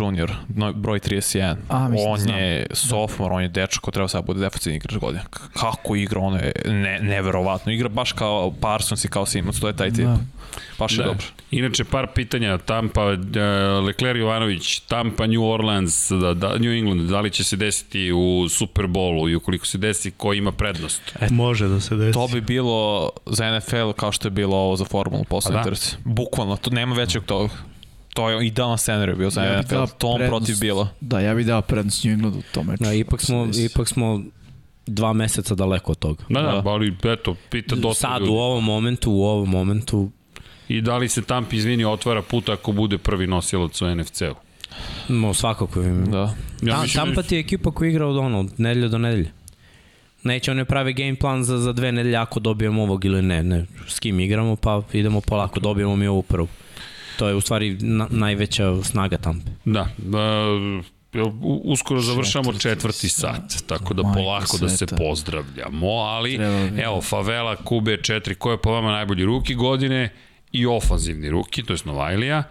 [0.00, 1.56] Junior, no, broj 31.
[1.68, 2.38] A, mislim, on znam.
[2.38, 5.22] je sophomore, on je dečko, treba sad bude defensivni igrač godine.
[5.52, 7.72] Kako igra, ono je ne, neverovatno.
[7.72, 10.04] Igra baš kao Parsons i kao Simons, to je taj tip.
[10.04, 10.18] Da.
[10.78, 11.04] Baš je Da.
[11.04, 11.26] dobro.
[11.50, 13.16] Inače, par pitanja, Tampa, uh,
[13.86, 18.48] Leclerc Jovanović, Tampa, New Orleans, da, da, New England, da li će se desiti u
[18.48, 21.02] Super Bowlu i ukoliko se desi, ko ima prednost?
[21.30, 22.12] Može da se desi.
[22.12, 25.70] To bi bilo za NFL kao što je bilo ovo za formulu poslednje A da.
[25.70, 25.96] trci.
[26.04, 27.48] Bukvalno, to nema većeg toga.
[28.18, 29.74] To je idealan scenarij bio za Ja NFL.
[29.98, 30.30] Tom prednost.
[30.30, 30.88] protiv bilo.
[31.00, 32.84] Da, ja bih dao prednost New Englandu u tom meču.
[32.84, 34.22] Da, ipak smo, ipak smo
[34.86, 36.24] dva meseca daleko od toga.
[36.28, 36.62] Da, da, Da.
[36.66, 38.32] ali eto, pita dosta Sad ljudi.
[38.32, 40.10] u ovom momentu, u ovom momentu,
[40.68, 44.34] I da li se Tampa, izvini, otvara put ako bude prvi nosilac u NFC-u?
[45.08, 46.04] no, svakako im.
[46.06, 46.18] Da.
[46.18, 48.98] Ja Ja, mislim Tampa da- ti je ekipa koja igra od ono, od nedelje do
[48.98, 49.30] nedelje.
[50.22, 53.64] Neće oni pravi game plan za, za dve nedelje ako dobijemo ovog ili ne, ne.
[53.88, 56.48] S kim igramo pa idemo polako, dobijemo mi ovu prvu.
[57.18, 59.50] To je u stvari na, najveća snaga Tampe.
[59.64, 60.84] Da, uh,
[61.64, 66.38] uskoro završamo četvrti sat, tako da polako da se pozdravljamo, ali
[66.84, 70.12] evo, Favela, Kube 4, ko je po vama najbolji ruki godine
[70.52, 72.42] i ofanzivni ruki, to je Novajlija,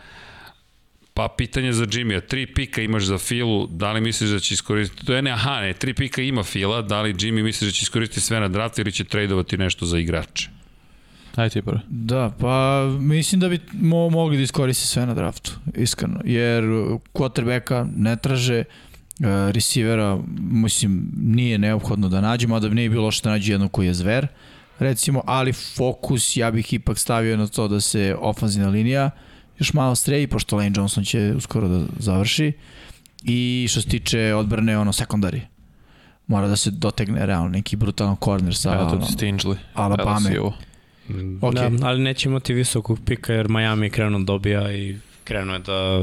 [1.18, 5.06] Pa pitanje za Jimmy-a, tri pika imaš za Filu, da li misliš da će iskoristiti,
[5.06, 7.84] to je ne, aha, ne, tri pika ima Fila, da li Jimmy misliš da će
[7.84, 10.50] iskoristiti sve na draftu ili će tradovati nešto za igrače?
[11.38, 11.80] Ajde ti prvo.
[11.88, 16.20] Da, pa mislim da bi mo mogli da iskoristi sve na draftu, iskreno.
[16.26, 16.64] Jer
[17.14, 18.64] quarterbacka ne traže,
[19.20, 23.54] uh, receivera, mislim, nije neophodno da nađemo, a da bi nije bilo loše da nađe
[23.54, 24.28] jednog koji je zver,
[24.80, 29.10] recimo, ali fokus ja bih ipak stavio na to da se ofanzivna linija
[29.60, 32.54] još malo streji, pošto Lane Johnson će uskoro da završi.
[33.24, 35.42] I što se tiče odbrane, ono, sekundari.
[36.28, 39.00] Mora da se dotegne realno neki brutalan corner sa Eto.
[39.74, 40.20] Alabama.
[41.10, 41.38] LSU.
[41.42, 45.54] Ok, Da, ali neće imati visokog pika jer Miami je krenuo da dobija i krenuo
[45.56, 46.02] je da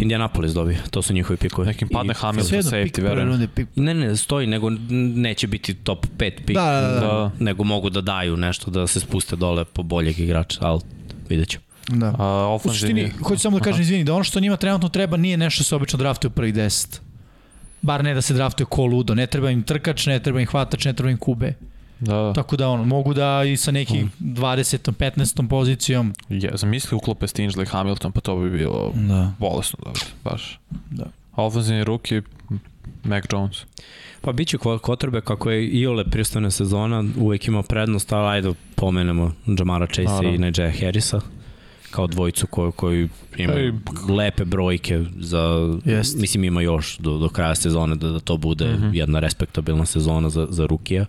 [0.00, 0.78] Indianapolis dobija.
[0.90, 1.66] To su njihovi pikovi.
[1.66, 3.48] Nekim padne I- Hamilton safety, verujem.
[3.54, 6.56] pik Ne, ne, stoji, nego neće biti top 5 pik.
[6.56, 7.00] Da, da, da.
[7.00, 7.30] Da.
[7.38, 10.80] Nego mogu da daju nešto da se spuste dole po boljeg igrača, ali
[11.28, 11.58] vidjet ću.
[11.88, 12.14] Da.
[12.18, 13.02] A, U ofenzivni...
[13.02, 15.64] suštini, hoću samo da kažem, izvini, da ono što njima trenutno treba nije nešto što
[15.64, 17.00] se obično draftuje u prvih 10.
[17.82, 19.14] Bar ne da se draftuje ko ludo.
[19.14, 21.54] Ne treba im trkač, ne treba im hvatač, ne treba im kube.
[22.00, 24.34] Da, Tako da ono, mogu da i sa nekim Mm.
[24.34, 24.92] 20.
[24.92, 25.48] 15.
[25.48, 26.14] pozicijom.
[26.28, 29.32] je, zamisli uklope Stingley Hamilton, pa to bi bilo Da.
[29.38, 30.58] bolesno dobro, baš.
[30.90, 31.04] Da.
[31.36, 32.22] Ofenzivni ruki,
[33.04, 33.56] Mac Jones.
[34.20, 39.32] Pa bit će kotrbe kako je Iole pristane sezona, uvek ima prednost, ali ajde pomenemo
[39.58, 40.30] Jamara Chase Naravno.
[40.30, 41.20] i Najee Harrisa
[41.90, 46.18] kao dvojicu koji, koji imaju lepe brojke za, Jest.
[46.20, 48.94] mislim ima još do, do kraja sezone da, da to bude mm -hmm.
[48.94, 51.06] jedna respektabilna sezona za, za rukija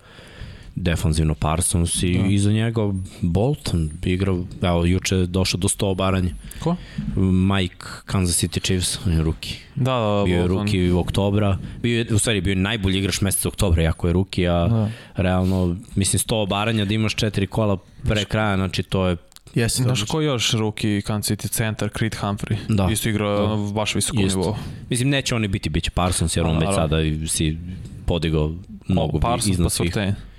[0.76, 2.22] defanzivno Parsons i Da.
[2.22, 2.28] da.
[2.28, 2.82] iza njega
[3.22, 6.76] Bolton igrao, evo juče je došao do 100 obaranja Ko?
[7.16, 10.58] Mike Kansas City Chiefs, on je ruki Da, da, bio je Bolton.
[10.60, 14.14] ruki u oktobra, bio je, u stvari bio je najbolji igrač meseca oktobra, jako je
[14.14, 14.90] ruki, a Da.
[15.16, 19.18] realno, mislim, 100 obaranja da imaš četiri kola pre kraja, znači to je
[19.56, 22.56] Jeste, Znaš ko još ruki Kansas City centar, Creed Humphrey?
[22.70, 22.88] Da.
[22.92, 23.44] Isto igra Da.
[23.44, 24.40] ono baš visoko Isto.
[24.40, 24.58] nivo.
[24.90, 27.58] Mislim, neće oni biti, bit će Parsons, jer on već sada si
[28.06, 28.54] podigao
[28.88, 29.94] mnogo Parsons pa iznad svih.
[29.94, 30.14] Surtain.
[30.14, 30.31] Pa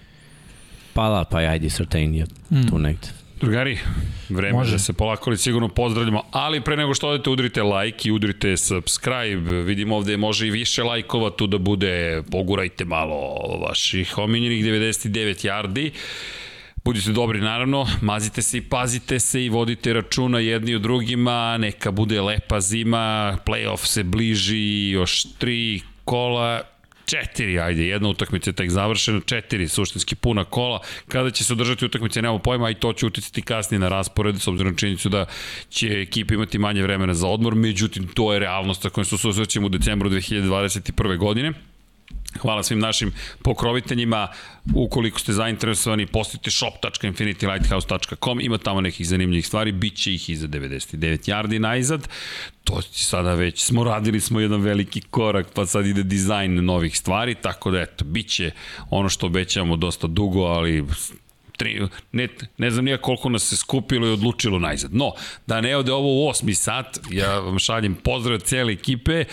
[0.94, 2.68] da, pa ajde, Certain je Mm.
[2.68, 3.08] tu negde.
[3.40, 3.78] Drugari,
[4.28, 4.72] vreme Može.
[4.72, 8.56] Da se polako ali sigurno pozdravljamo, ali pre nego što odete udrite like i udrite
[8.56, 13.16] subscribe, vidimo ovde može i više lajkova tu da bude, pogurajte malo
[13.68, 15.90] vaših omiljenih 99 yardi.
[16.84, 21.90] Budite dobri naravno, mazite se i pazite se i vodite računa jedni u drugima, neka
[21.90, 26.60] bude lepa zima, playoff se bliži, još tri kola,
[27.06, 30.80] četiri, ajde, jedna utakmica je tek završena, četiri suštinski puna kola.
[31.08, 34.48] Kada će se održati utakmice, nemamo pojma, i to će uticati kasnije na raspored, s
[34.48, 35.26] obzirom na činjenicu da
[35.70, 39.66] će ekipa imati manje vremena za odmor, međutim, to je realnost sa kojom se susrećemo
[39.66, 41.16] u decembru 2021.
[41.16, 41.52] godine.
[42.38, 43.12] Hvala svim našim
[43.42, 44.28] pokroviteljima.
[44.74, 48.40] Ukoliko ste zainteresovani, postite shop.infinitylighthouse.com.
[48.40, 49.72] Ima tamo nekih zanimljivih stvari.
[49.72, 52.08] Biće ih i za 99 yardi najzad.
[52.64, 56.98] To će sada već, smo radili smo jedan veliki korak, pa sad ide dizajn novih
[56.98, 58.50] stvari, tako da eto, biće
[58.90, 60.84] ono što obećavamo dosta dugo, ali
[61.62, 61.80] tri,
[62.12, 64.94] ne, ne znam nija koliko nas se skupilo i odlučilo najzad.
[64.94, 65.12] No,
[65.46, 69.24] da ne ode ovo u osmi sat, ja vam šaljem pozdrav od cijele ekipe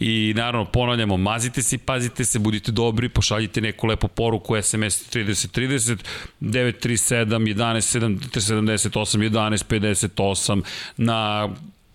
[0.00, 5.96] i naravno ponavljamo, mazite se pazite se, budite dobri, pošaljite neku lepu poruku SMS 3030
[6.40, 7.98] 937 11
[8.32, 10.62] 78 11 58
[10.96, 11.48] na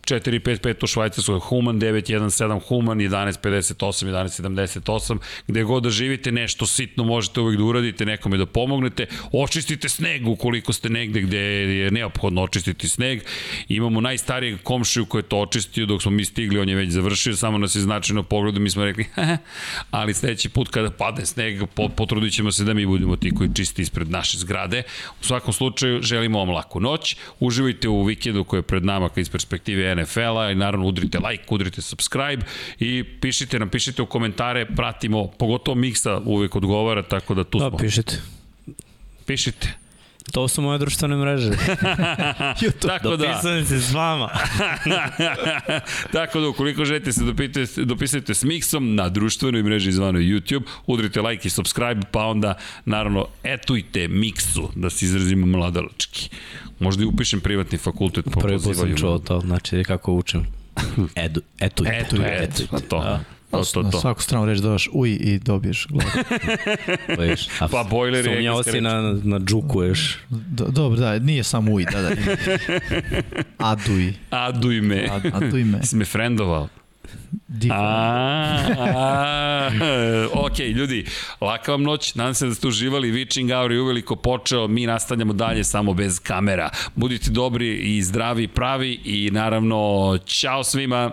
[0.08, 5.18] 455 u Švajcarskoj, Human 917, Human 1158, 1178,
[5.48, 10.28] gde god da živite nešto sitno možete uvijek da uradite, nekome da pomognete, očistite sneg
[10.28, 13.22] ukoliko ste negde gde je neophodno očistiti sneg.
[13.68, 17.36] Imamo najstarijeg komšiju koji je to očistio dok smo mi stigli, on je već završio,
[17.36, 19.06] samo nas je značajno pogledu, mi smo rekli,
[19.92, 21.62] ali sledeći put kada padne sneg,
[21.96, 24.84] potrudit ćemo se da mi budemo ti koji čisti ispred naše zgrade.
[25.22, 29.30] U svakom slučaju, želimo vam laku noć, uživajte u vikendu koji je pred nama iz
[29.30, 32.46] perspektive NFL-a i naravno udrite like, udrite subscribe
[32.80, 37.70] i pišite nam, pišite u komentare, pratimo, pogotovo Miksa uvek odgovara, tako da tu da,
[37.70, 37.78] smo.
[37.78, 38.22] pišite.
[39.26, 39.83] Pišite.
[40.32, 41.52] To su moje društvene mreže.
[42.88, 43.18] Tako da.
[43.18, 44.30] Dopisujem se s vama.
[46.14, 51.22] Tako da, ukoliko želite se dopisati, dopisajte s Miksom na društvenoj mreži zvanoj YouTube, udrite
[51.22, 56.30] like i subscribe, pa onda, naravno, etujte Miksu, da se izrazimo mladalački.
[56.80, 58.26] Možda i upišem privatni fakultet.
[58.34, 60.48] Pa Prvi put sam čuo to, znači kako učim.
[61.26, 61.98] Edu, etujte.
[61.98, 63.00] Etu, etu, pa to.
[63.00, 63.24] Da.
[63.54, 63.82] To, to, to.
[63.82, 66.08] Na svaku stranu reći dodaš uj i dobiješ glad.
[67.60, 70.18] pa, pa bojler je Sumnjao si na, na džukuješ.
[70.30, 72.10] Do, dobro, da, nije samo uj, da, da.
[73.72, 74.14] Aduj.
[74.30, 75.08] Aduj me.
[75.12, 75.84] Ad, aduj me.
[75.84, 76.68] Si me frendovao.
[77.72, 79.70] A,
[80.34, 81.06] ok, ljudi,
[81.42, 85.34] laka vam noć, nadam se da ste uživali, Witching Hour je uveliko počeo, mi nastavljamo
[85.34, 86.70] dalje samo bez kamera.
[86.96, 91.12] Budite dobri i zdravi, pravi i naravno, čao svima.